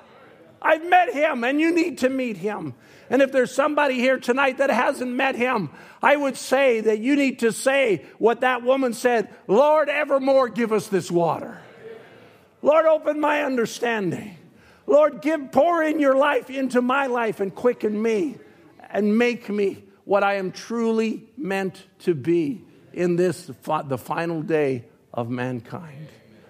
I've 0.62 0.84
met 0.84 1.12
him, 1.12 1.42
and 1.42 1.58
you 1.58 1.74
need 1.74 1.98
to 1.98 2.10
meet 2.10 2.36
him. 2.36 2.74
And 3.08 3.22
if 3.22 3.32
there's 3.32 3.52
somebody 3.52 3.94
here 3.94 4.18
tonight 4.18 4.58
that 4.58 4.70
hasn't 4.70 5.10
met 5.10 5.34
him, 5.34 5.70
I 6.02 6.14
would 6.16 6.36
say 6.36 6.80
that 6.82 6.98
you 7.00 7.16
need 7.16 7.40
to 7.40 7.50
say 7.50 8.04
what 8.18 8.42
that 8.42 8.62
woman 8.62 8.92
said 8.92 9.34
Lord, 9.48 9.88
evermore 9.88 10.48
give 10.48 10.72
us 10.72 10.88
this 10.88 11.10
water. 11.10 11.60
Lord, 12.62 12.86
open 12.86 13.20
my 13.20 13.42
understanding. 13.42 14.36
Lord, 14.90 15.22
give, 15.22 15.52
pour 15.52 15.84
in 15.84 16.00
your 16.00 16.16
life 16.16 16.50
into 16.50 16.82
my 16.82 17.06
life 17.06 17.38
and 17.38 17.54
quicken 17.54 18.02
me 18.02 18.38
and 18.90 19.16
make 19.16 19.48
me 19.48 19.84
what 20.04 20.24
I 20.24 20.34
am 20.34 20.50
truly 20.50 21.28
meant 21.36 21.86
to 22.00 22.12
be 22.12 22.64
in 22.92 23.14
this, 23.14 23.46
the 23.46 23.98
final 23.98 24.42
day 24.42 24.86
of 25.14 25.30
mankind. 25.30 26.08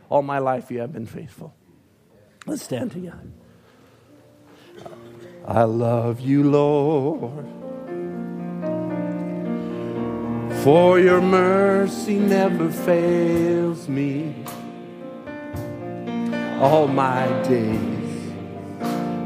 All 0.08 0.22
my 0.22 0.38
life 0.38 0.70
you 0.70 0.80
have 0.80 0.90
been 0.90 1.04
faithful. 1.04 1.54
Let's 2.46 2.62
stand 2.62 2.92
together. 2.92 3.28
I 5.46 5.64
love 5.64 6.20
you, 6.20 6.50
Lord. 6.50 7.44
For 10.62 10.98
your 10.98 11.20
mercy 11.20 12.18
never 12.18 12.70
fails 12.70 13.86
me. 13.86 14.34
All 16.58 16.88
my 16.88 17.26
days 17.42 17.99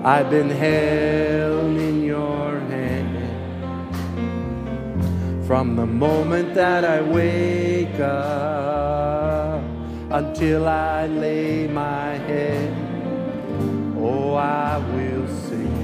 I've 0.06 0.28
been 0.28 0.50
held 0.50 1.78
in 1.78 2.04
your 2.04 2.60
hand. 2.60 3.16
From 5.46 5.76
the 5.76 5.86
moment 5.86 6.52
that 6.52 6.84
I 6.84 7.00
wake 7.00 7.98
up 8.00 9.64
until 10.10 10.68
I 10.68 11.06
lay 11.06 11.66
my 11.68 12.18
head, 12.28 12.70
oh, 13.96 14.34
I 14.34 14.76
will 14.76 15.26
sing 15.26 15.83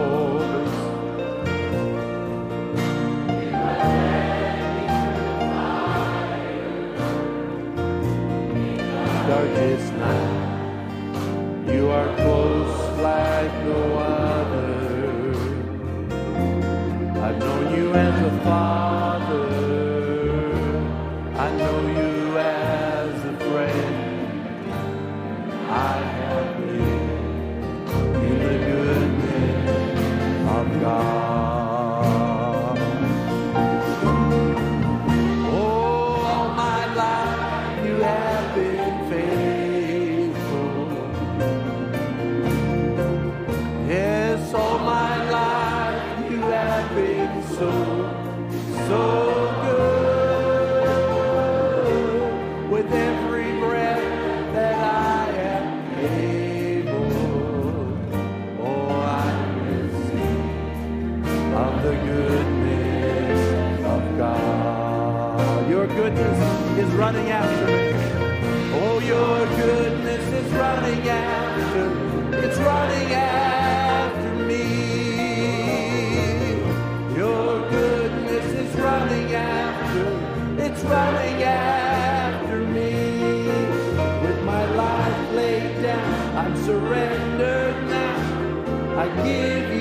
Are 11.91 12.15
close 12.15 12.99
like 12.99 13.53
no 13.65 13.97
other. 13.97 15.33
I've 17.21 17.37
known 17.37 17.75
you 17.75 17.93
as 17.93 18.21
a 18.21 18.43
father. 18.43 19.50
Running 70.81 71.09
after, 71.09 72.37
it's 72.37 72.57
running 72.57 73.13
after 73.13 74.33
me. 74.49 74.65
Your 77.15 77.69
goodness 77.69 78.45
is 78.45 78.75
running 78.79 79.35
after, 79.35 80.05
it's 80.57 80.83
running 80.83 81.43
after 81.43 82.57
me. 82.65 83.45
With 84.23 84.43
my 84.43 84.65
life 84.73 85.31
laid 85.35 85.83
down, 85.83 86.37
I'm 86.37 86.55
surrendered 86.65 87.87
now. 87.87 89.01
I 89.01 89.05
give 89.23 89.73
you 89.75 89.80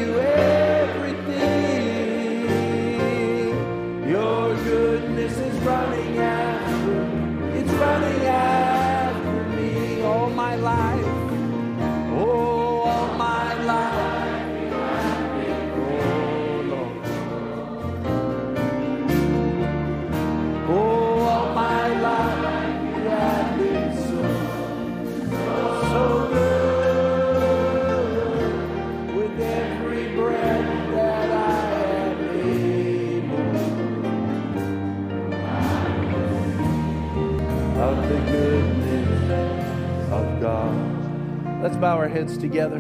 bow 41.81 41.97
our 41.97 42.09
heads 42.09 42.37
together. 42.37 42.79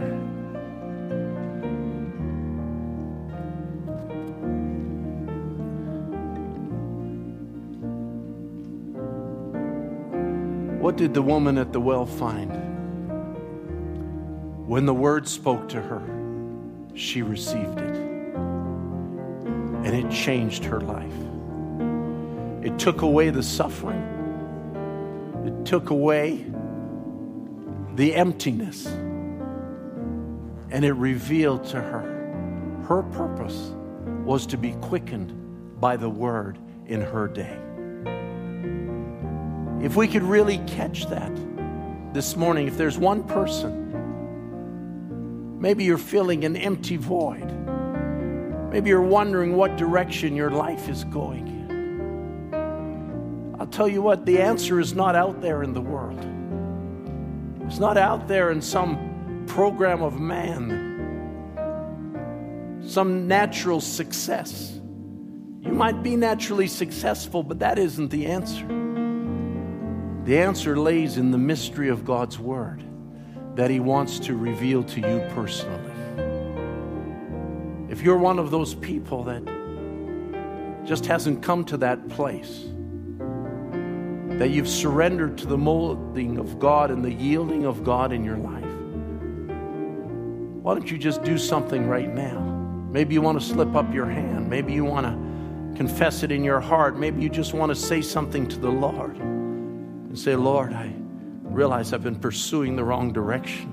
What 10.80 10.96
did 10.96 11.14
the 11.14 11.22
woman 11.22 11.56
at 11.56 11.72
the 11.72 11.80
well 11.80 12.04
find? 12.04 12.50
When 14.66 14.84
the 14.84 14.92
word 14.92 15.26
spoke 15.26 15.70
to 15.70 15.80
her, 15.80 16.02
she 16.94 17.22
received 17.22 17.78
it. 17.78 17.96
And 19.82 19.86
it 19.86 20.10
changed 20.10 20.64
her 20.64 20.80
life. 20.80 21.10
It 22.62 22.78
took 22.78 23.00
away 23.00 23.30
the 23.30 23.42
suffering, 23.42 24.02
it 25.46 25.64
took 25.64 25.88
away 25.88 26.49
the 27.96 28.14
emptiness, 28.14 28.86
and 30.70 30.84
it 30.84 30.92
revealed 30.92 31.64
to 31.64 31.80
her 31.80 32.20
her 32.90 33.02
purpose 33.04 33.72
was 34.24 34.46
to 34.46 34.58
be 34.58 34.72
quickened 34.80 35.80
by 35.80 35.96
the 35.96 36.10
word 36.10 36.58
in 36.86 37.00
her 37.00 37.28
day. 37.28 37.56
If 39.80 39.94
we 39.94 40.08
could 40.08 40.24
really 40.24 40.58
catch 40.66 41.06
that 41.06 41.32
this 42.12 42.34
morning, 42.34 42.66
if 42.66 42.76
there's 42.76 42.98
one 42.98 43.22
person, 43.22 43.92
maybe 45.60 45.84
you're 45.84 45.98
feeling 45.98 46.44
an 46.44 46.56
empty 46.56 46.96
void. 46.96 47.48
Maybe 48.72 48.90
you're 48.90 49.00
wondering 49.00 49.56
what 49.56 49.76
direction 49.76 50.34
your 50.34 50.50
life 50.50 50.88
is 50.88 51.04
going. 51.04 51.48
I'll 53.60 53.68
tell 53.68 53.86
you 53.86 54.02
what, 54.02 54.26
the 54.26 54.40
answer 54.40 54.80
is 54.80 54.94
not 54.94 55.14
out 55.14 55.40
there 55.40 55.62
in 55.62 55.74
the 55.74 55.80
world. 55.80 56.26
It's 57.70 57.78
not 57.78 57.96
out 57.96 58.26
there 58.26 58.50
in 58.50 58.60
some 58.60 59.44
program 59.46 60.02
of 60.02 60.18
man, 60.18 61.54
some 62.84 63.28
natural 63.28 63.80
success. 63.80 64.72
You 65.60 65.70
might 65.70 66.02
be 66.02 66.16
naturally 66.16 66.66
successful, 66.66 67.44
but 67.44 67.60
that 67.60 67.78
isn't 67.78 68.08
the 68.08 68.26
answer. 68.26 68.66
The 70.24 70.36
answer 70.36 70.76
lays 70.76 71.16
in 71.16 71.30
the 71.30 71.38
mystery 71.38 71.88
of 71.88 72.04
God's 72.04 72.40
Word 72.40 72.82
that 73.54 73.70
He 73.70 73.78
wants 73.78 74.18
to 74.18 74.34
reveal 74.34 74.82
to 74.82 75.00
you 75.00 75.24
personally. 75.32 75.92
If 77.88 78.02
you're 78.02 78.18
one 78.18 78.40
of 78.40 78.50
those 78.50 78.74
people 78.74 79.22
that 79.22 79.44
just 80.84 81.06
hasn't 81.06 81.40
come 81.40 81.64
to 81.66 81.76
that 81.76 82.08
place, 82.08 82.64
that 84.40 84.48
you've 84.48 84.70
surrendered 84.70 85.36
to 85.36 85.46
the 85.46 85.58
molding 85.58 86.38
of 86.38 86.58
God 86.58 86.90
and 86.90 87.04
the 87.04 87.12
yielding 87.12 87.66
of 87.66 87.84
God 87.84 88.10
in 88.10 88.24
your 88.24 88.38
life, 88.38 88.64
why 90.62 90.72
don't 90.72 90.90
you 90.90 90.96
just 90.96 91.22
do 91.22 91.36
something 91.36 91.86
right 91.86 92.08
now? 92.08 92.40
Maybe 92.90 93.12
you 93.12 93.20
want 93.20 93.38
to 93.38 93.46
slip 93.46 93.74
up 93.74 93.92
your 93.92 94.06
hand. 94.06 94.48
Maybe 94.48 94.72
you 94.72 94.82
want 94.82 95.04
to 95.04 95.76
confess 95.76 96.22
it 96.22 96.32
in 96.32 96.42
your 96.42 96.58
heart. 96.58 96.98
Maybe 96.98 97.20
you 97.20 97.28
just 97.28 97.52
want 97.52 97.68
to 97.68 97.76
say 97.76 98.00
something 98.00 98.48
to 98.48 98.58
the 98.58 98.70
Lord 98.70 99.14
and 99.18 100.18
say, 100.18 100.34
Lord, 100.36 100.72
I 100.72 100.90
realize 101.42 101.92
I've 101.92 102.02
been 102.02 102.18
pursuing 102.18 102.76
the 102.76 102.84
wrong 102.84 103.12
direction. 103.12 103.70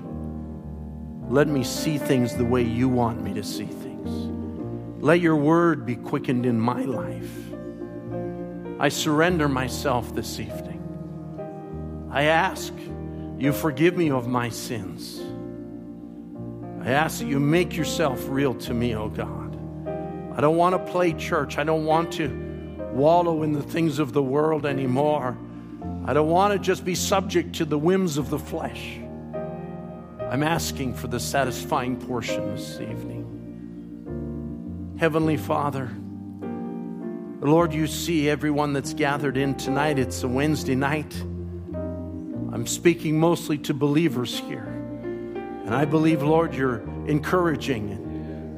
Let 1.30 1.48
me 1.48 1.64
see 1.64 1.96
things 1.96 2.34
the 2.36 2.44
way 2.44 2.62
you 2.62 2.90
want 2.90 3.22
me 3.22 3.32
to 3.32 3.42
see 3.42 3.64
things. 3.64 5.02
Let 5.02 5.20
your 5.20 5.36
word 5.36 5.86
be 5.86 5.96
quickened 5.96 6.44
in 6.44 6.60
my 6.60 6.82
life. 6.82 7.47
I 8.80 8.88
surrender 8.90 9.48
myself 9.48 10.14
this 10.14 10.38
evening. 10.38 12.08
I 12.12 12.24
ask 12.24 12.72
you 13.38 13.52
forgive 13.52 13.96
me 13.96 14.10
of 14.10 14.26
my 14.26 14.48
sins. 14.48 15.20
I 16.84 16.90
ask 16.90 17.18
that 17.18 17.26
you 17.26 17.40
make 17.40 17.76
yourself 17.76 18.24
real 18.28 18.54
to 18.54 18.74
me, 18.74 18.94
oh 18.94 19.08
God. 19.08 19.56
I 20.36 20.40
don't 20.40 20.56
want 20.56 20.74
to 20.74 20.92
play 20.92 21.12
church. 21.12 21.58
I 21.58 21.64
don't 21.64 21.84
want 21.84 22.12
to 22.14 22.28
wallow 22.92 23.42
in 23.42 23.52
the 23.52 23.62
things 23.62 23.98
of 23.98 24.12
the 24.12 24.22
world 24.22 24.64
anymore. 24.64 25.36
I 26.04 26.12
don't 26.12 26.28
want 26.28 26.52
to 26.52 26.58
just 26.58 26.84
be 26.84 26.94
subject 26.94 27.56
to 27.56 27.64
the 27.64 27.78
whims 27.78 28.16
of 28.16 28.30
the 28.30 28.38
flesh. 28.38 28.98
I'm 30.20 30.42
asking 30.42 30.94
for 30.94 31.08
the 31.08 31.20
satisfying 31.20 31.96
portion 31.96 32.54
this 32.54 32.80
evening. 32.80 33.24
Heavenly 34.98 35.36
Father, 35.36 35.90
Lord, 37.40 37.72
you 37.72 37.86
see 37.86 38.28
everyone 38.28 38.72
that's 38.72 38.94
gathered 38.94 39.36
in 39.36 39.54
tonight. 39.54 39.98
It's 39.98 40.22
a 40.22 40.28
Wednesday 40.28 40.74
night. 40.74 41.14
I'm 41.22 42.66
speaking 42.66 43.18
mostly 43.18 43.58
to 43.58 43.74
believers 43.74 44.38
here. 44.40 44.64
And 44.64 45.74
I 45.74 45.84
believe, 45.84 46.22
Lord, 46.22 46.54
you're 46.54 46.82
encouraging 47.06 48.06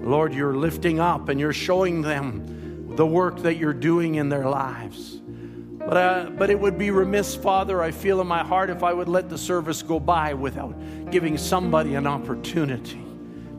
Lord, 0.03 0.35
you're 0.35 0.55
lifting 0.55 0.99
up 0.99 1.29
and 1.29 1.39
you're 1.39 1.53
showing 1.53 2.03
them 2.03 2.97
the 2.97 3.07
work 3.07 3.43
that 3.43 3.57
you're 3.57 3.75
doing 3.75 4.17
in 4.17 4.29
their 4.29 4.49
lives. 4.49 5.21
But, 5.79 5.97
uh, 5.97 6.31
but 6.31 6.51
it 6.51 6.59
would 6.59 6.79
be 6.79 6.91
remiss, 6.91 7.35
Father, 7.35 7.83
I 7.83 7.91
feel 7.91 8.21
in 8.21 8.27
my 8.27 8.43
heart, 8.43 8.71
if 8.71 8.83
I 8.83 8.93
would 8.93 9.09
let 9.09 9.29
the 9.29 9.39
service 9.39 9.83
go 9.83 10.01
by 10.01 10.35
without 10.35 10.75
giving 11.11 11.37
somebody 11.39 11.95
an 11.95 12.07
opportunity 12.07 13.03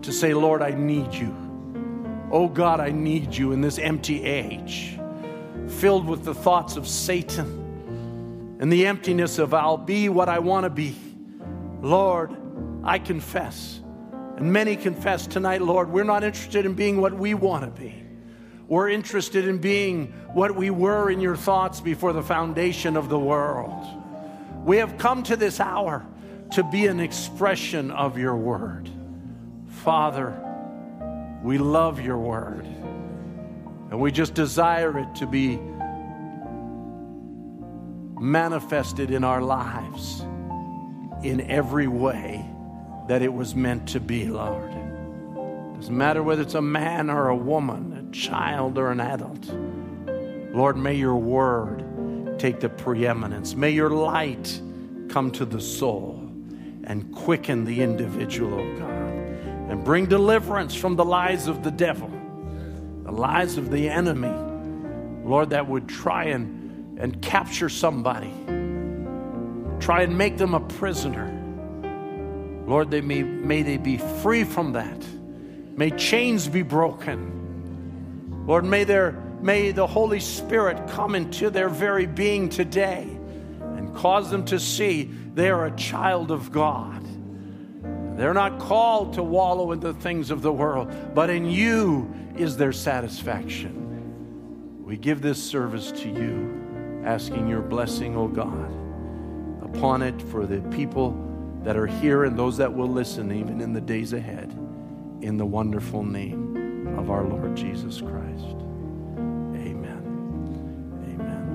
to 0.01 0.11
say, 0.11 0.33
Lord, 0.33 0.61
I 0.61 0.71
need 0.71 1.13
you. 1.13 1.35
Oh 2.31 2.47
God, 2.47 2.79
I 2.79 2.89
need 2.89 3.35
you 3.35 3.51
in 3.51 3.61
this 3.61 3.77
empty 3.77 4.23
age, 4.23 4.97
filled 5.71 6.05
with 6.05 6.23
the 6.23 6.33
thoughts 6.33 6.75
of 6.75 6.87
Satan 6.87 8.57
and 8.59 8.71
the 8.71 8.85
emptiness 8.85 9.39
of 9.39 9.53
I'll 9.53 9.77
be 9.77 10.09
what 10.09 10.29
I 10.29 10.39
want 10.39 10.65
to 10.65 10.69
be. 10.69 10.95
Lord, 11.81 12.35
I 12.83 12.99
confess, 12.99 13.81
and 14.37 14.53
many 14.53 14.75
confess 14.75 15.25
tonight, 15.25 15.61
Lord, 15.61 15.89
we're 15.89 16.03
not 16.03 16.23
interested 16.23 16.65
in 16.65 16.73
being 16.73 17.01
what 17.01 17.13
we 17.13 17.33
want 17.33 17.63
to 17.63 17.81
be. 17.81 17.95
We're 18.67 18.89
interested 18.89 19.47
in 19.47 19.57
being 19.57 20.13
what 20.33 20.55
we 20.55 20.69
were 20.69 21.09
in 21.09 21.19
your 21.19 21.35
thoughts 21.35 21.81
before 21.81 22.13
the 22.13 22.23
foundation 22.23 22.95
of 22.95 23.09
the 23.09 23.19
world. 23.19 23.85
We 24.63 24.77
have 24.77 24.97
come 24.97 25.23
to 25.23 25.35
this 25.35 25.59
hour 25.59 26.05
to 26.51 26.63
be 26.63 26.87
an 26.87 26.99
expression 26.99 27.91
of 27.91 28.17
your 28.17 28.35
word. 28.35 28.89
Father, 29.67 30.39
we 31.43 31.57
love 31.57 31.99
your 31.99 32.17
word. 32.17 32.67
And 33.91 33.99
we 33.99 34.11
just 34.11 34.33
desire 34.33 34.97
it 34.97 35.15
to 35.15 35.27
be 35.27 35.59
manifested 38.19 39.11
in 39.11 39.23
our 39.25 39.41
lives 39.41 40.21
in 41.23 41.41
every 41.49 41.87
way 41.87 42.45
that 43.07 43.21
it 43.21 43.33
was 43.33 43.53
meant 43.53 43.89
to 43.89 43.99
be, 43.99 44.27
Lord. 44.27 44.71
Doesn't 45.75 45.97
matter 45.97 46.23
whether 46.23 46.43
it's 46.43 46.53
a 46.53 46.61
man 46.61 47.09
or 47.09 47.27
a 47.27 47.35
woman, 47.35 48.07
a 48.09 48.11
child 48.13 48.77
or 48.77 48.91
an 48.91 49.01
adult. 49.01 49.51
Lord, 50.55 50.77
may 50.77 50.93
your 50.95 51.17
word 51.17 52.39
take 52.39 52.59
the 52.59 52.69
preeminence. 52.69 53.55
May 53.55 53.71
your 53.71 53.89
light 53.89 54.61
come 55.09 55.31
to 55.31 55.45
the 55.45 55.59
soul 55.59 56.17
and 56.85 57.13
quicken 57.13 57.65
the 57.65 57.81
individual, 57.81 58.59
oh 58.59 58.77
God, 58.77 58.89
and 59.69 59.83
bring 59.83 60.05
deliverance 60.05 60.75
from 60.75 60.95
the 60.95 61.05
lies 61.05 61.47
of 61.47 61.63
the 61.63 61.71
devil, 61.71 62.11
the 63.11 63.19
lies 63.19 63.57
of 63.57 63.69
the 63.69 63.89
enemy, 63.89 64.33
Lord, 65.23 65.49
that 65.51 65.67
would 65.67 65.87
try 65.87 66.25
and 66.25 66.61
and 67.01 67.19
capture 67.21 67.67
somebody, 67.67 68.31
try 69.79 70.03
and 70.03 70.15
make 70.15 70.37
them 70.37 70.53
a 70.53 70.59
prisoner. 70.59 71.37
Lord, 72.67 72.91
they 72.91 73.01
may, 73.01 73.23
may 73.23 73.63
they 73.63 73.77
be 73.77 73.97
free 73.97 74.43
from 74.43 74.73
that. 74.73 75.03
May 75.75 75.89
chains 75.89 76.47
be 76.47 76.61
broken. 76.61 78.45
Lord, 78.45 78.65
may, 78.65 78.83
there, 78.83 79.13
may 79.41 79.71
the 79.71 79.87
Holy 79.87 80.19
Spirit 80.19 80.87
come 80.89 81.15
into 81.15 81.49
their 81.49 81.69
very 81.69 82.05
being 82.05 82.49
today 82.49 83.07
and 83.59 83.95
cause 83.95 84.29
them 84.29 84.45
to 84.45 84.59
see 84.59 85.09
they 85.33 85.49
are 85.49 85.65
a 85.65 85.75
child 85.75 86.29
of 86.29 86.51
God. 86.51 87.03
They're 88.15 88.35
not 88.35 88.59
called 88.59 89.13
to 89.13 89.23
wallow 89.23 89.71
in 89.71 89.79
the 89.79 89.95
things 89.95 90.29
of 90.29 90.43
the 90.43 90.53
world, 90.53 91.15
but 91.15 91.31
in 91.31 91.49
you 91.49 92.13
is 92.37 92.57
their 92.57 92.71
satisfaction. 92.71 94.83
We 94.83 94.97
give 94.97 95.21
this 95.21 95.41
service 95.41 95.91
to 95.91 96.09
you, 96.09 97.01
asking 97.05 97.47
your 97.47 97.61
blessing, 97.61 98.17
O 98.17 98.27
God, 98.27 98.71
upon 99.63 100.01
it 100.01 100.21
for 100.21 100.45
the 100.45 100.59
people 100.69 101.15
that 101.63 101.77
are 101.77 101.87
here 101.87 102.25
and 102.25 102.37
those 102.37 102.57
that 102.57 102.73
will 102.73 102.89
listen 102.89 103.31
even 103.31 103.61
in 103.61 103.73
the 103.73 103.81
days 103.81 104.13
ahead, 104.13 104.51
in 105.21 105.37
the 105.37 105.45
wonderful 105.45 106.03
name 106.03 106.97
of 106.97 107.09
our 107.09 107.23
Lord 107.23 107.55
Jesus 107.55 108.01
Christ. 108.01 108.57
Amen. 109.55 110.03
Amen. 111.13 111.47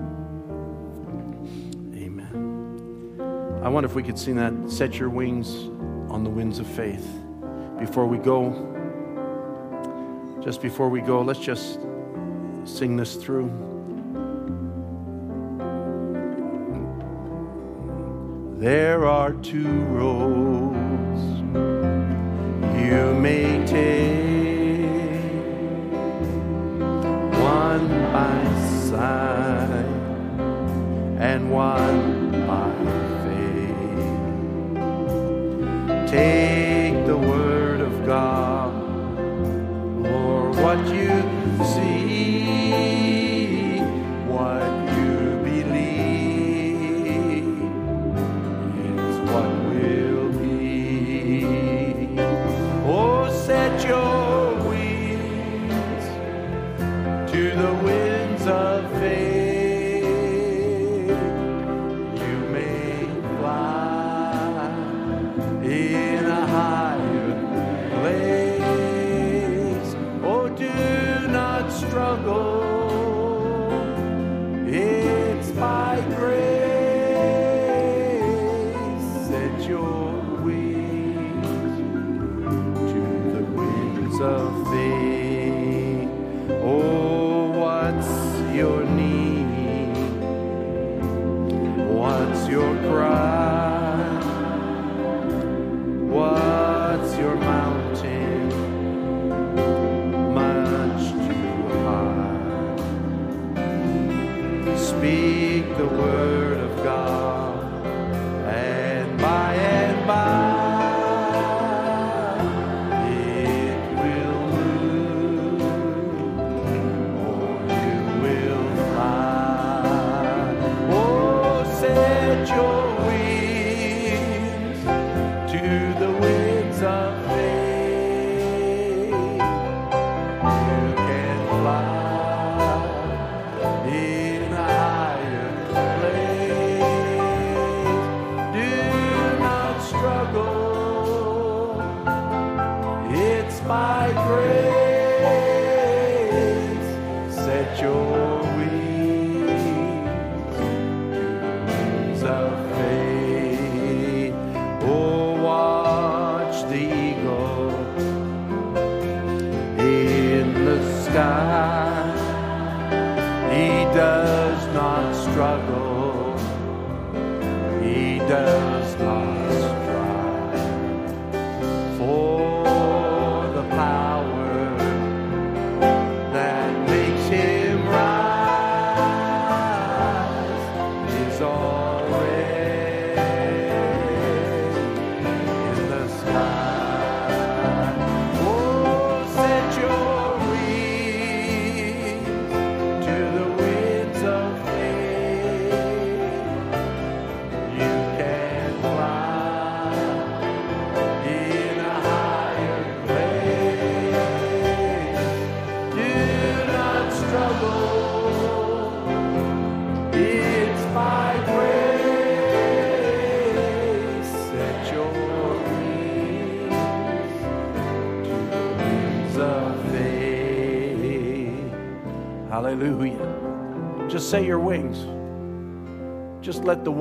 Amen. 1.95 3.61
I 3.63 3.69
wonder 3.69 3.89
if 3.89 3.95
we 3.95 4.03
could 4.03 4.19
sing 4.19 4.37
that, 4.37 4.55
Set 4.71 4.99
Your 4.99 5.11
Wings 5.11 5.55
on 6.11 6.25
the 6.25 6.31
Winds 6.31 6.59
of 6.59 6.67
Faith. 6.67 7.07
Before 7.79 8.07
we 8.07 8.19
go, 8.19 8.73
just 10.47 10.63
before 10.63 10.89
we 10.89 11.01
go, 11.01 11.23
let's 11.23 11.41
just 11.41 11.81
sing 12.65 12.97
this 12.97 13.17
through. 13.17 13.51
There 18.57 19.07
are 19.07 19.33
two 19.33 19.69
roads 19.87 21.21
you 22.81 23.13
may 23.19 23.67
take, 23.67 25.21
one 27.43 27.89
by 28.13 28.45
sight 28.87 29.85
and 31.19 31.51
one 31.51 32.47
by 32.47 32.71
faith. 33.25 34.09
Take 36.09 37.05
the 37.05 37.17
word 37.17 37.81
of 37.81 38.07
God 38.07 38.56
what 40.77 40.95
you 40.95 41.65
see, 41.65 42.06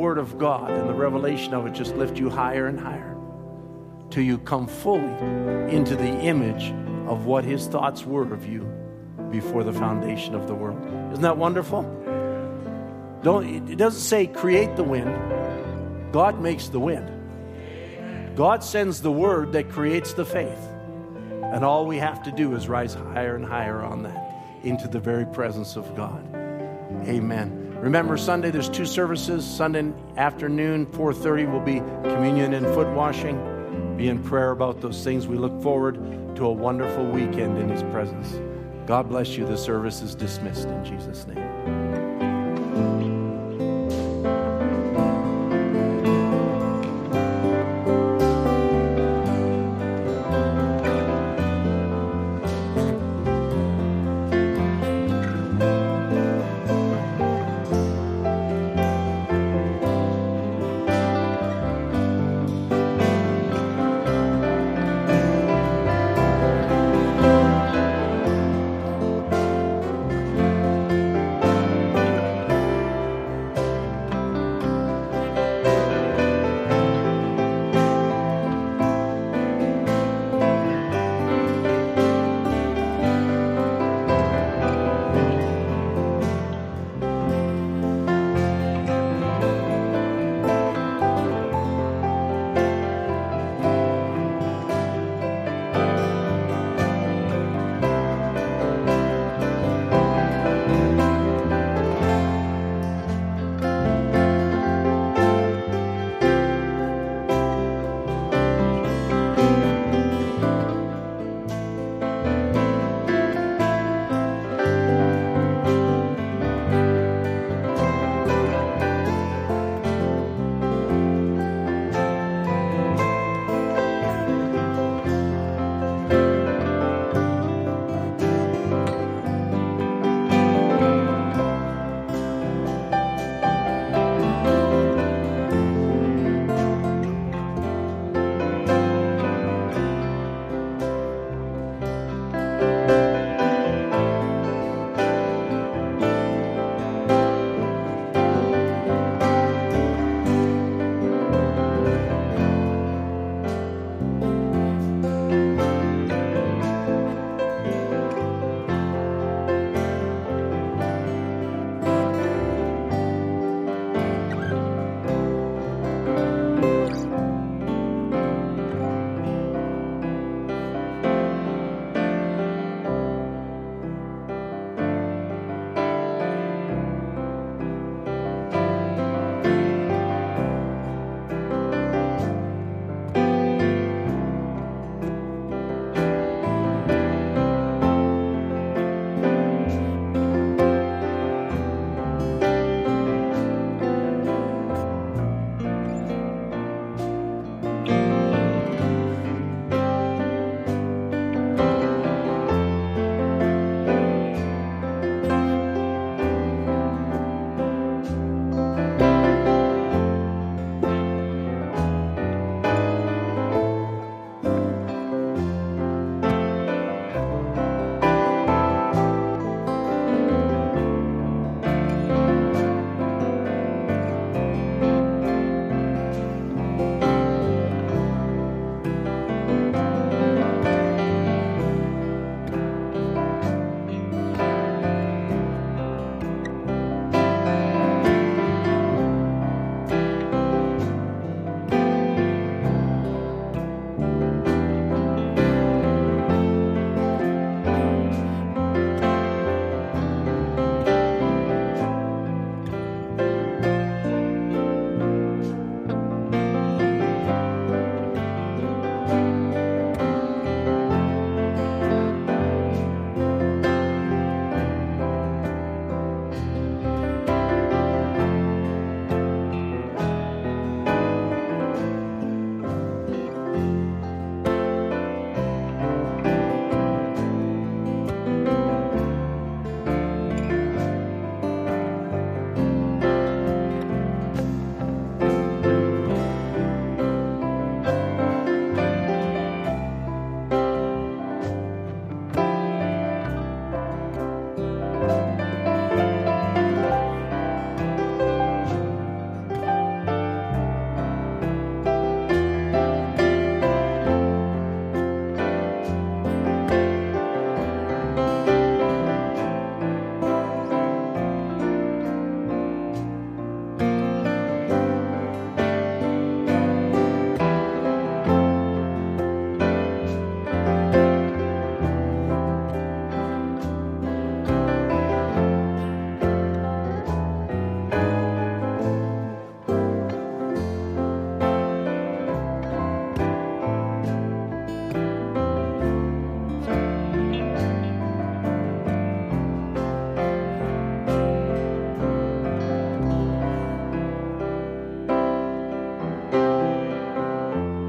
word 0.06 0.20
of 0.20 0.38
God 0.38 0.70
and 0.70 0.88
the 0.88 0.94
revelation 0.94 1.56
of 1.56 1.66
it 1.66 1.74
just 1.74 1.96
lift 1.96 2.20
you 2.20 2.30
higher 2.30 2.68
and 2.68 2.80
higher 2.80 3.18
till 4.12 4.22
you 4.22 4.38
come 4.38 4.68
fully 4.68 5.02
into 5.74 5.96
the 5.96 6.20
image 6.20 6.72
of 7.10 7.26
what 7.26 7.44
his 7.44 7.66
thoughts 7.66 8.06
were 8.06 8.32
of 8.32 8.46
you 8.46 8.62
before 9.32 9.64
the 9.64 9.74
foundation 9.74 10.36
of 10.36 10.46
the 10.46 10.54
world. 10.54 10.80
Isn't 11.12 11.24
that 11.24 11.38
wonderful? 11.38 11.82
Don't 13.24 13.72
it 13.72 13.80
doesn't 13.80 14.00
say 14.00 14.28
create 14.28 14.76
the 14.76 14.84
wind. 14.84 16.14
God 16.14 16.40
makes 16.40 16.68
the 16.68 16.80
wind. 16.80 17.10
God 18.36 18.64
sends 18.64 19.02
the 19.02 19.12
word 19.12 19.54
that 19.54 19.72
creates 19.72 20.14
the 20.14 20.24
faith. 20.24 20.70
And 21.52 21.66
all 21.66 21.88
we 21.88 21.98
have 21.98 22.22
to 22.26 22.32
do 22.32 22.54
is 22.54 22.70
rise 22.70 22.94
higher 22.94 23.36
and 23.36 23.44
higher 23.44 23.82
on 23.82 24.04
that 24.04 24.36
into 24.62 24.88
the 24.88 25.00
very 25.00 25.26
presence 25.26 25.76
of 25.76 25.96
God. 25.96 26.24
Amen. 27.08 27.55
Remember, 27.86 28.18
Sunday 28.18 28.50
there's 28.50 28.68
two 28.68 28.84
services. 28.84 29.46
Sunday 29.46 29.94
afternoon, 30.18 30.88
4:30 30.88 31.46
will 31.46 31.60
be 31.60 31.82
communion 32.10 32.56
and 32.56 32.66
foot 32.74 32.88
washing. 32.96 33.38
Be 33.96 34.08
in 34.08 34.18
prayer 34.24 34.50
about 34.50 34.82
those 34.82 35.04
things. 35.04 35.28
We 35.28 35.38
look 35.38 35.62
forward 35.62 36.00
to 36.36 36.48
a 36.48 36.52
wonderful 36.52 37.06
weekend 37.06 37.60
in 37.60 37.70
His 37.70 37.84
presence. 37.84 38.42
God 38.88 39.08
bless 39.08 39.38
you. 39.38 39.46
The 39.46 39.56
service 39.56 40.02
is 40.02 40.16
dismissed 40.16 40.68
in 40.68 40.84
Jesus' 40.84 41.28
name. 41.28 41.85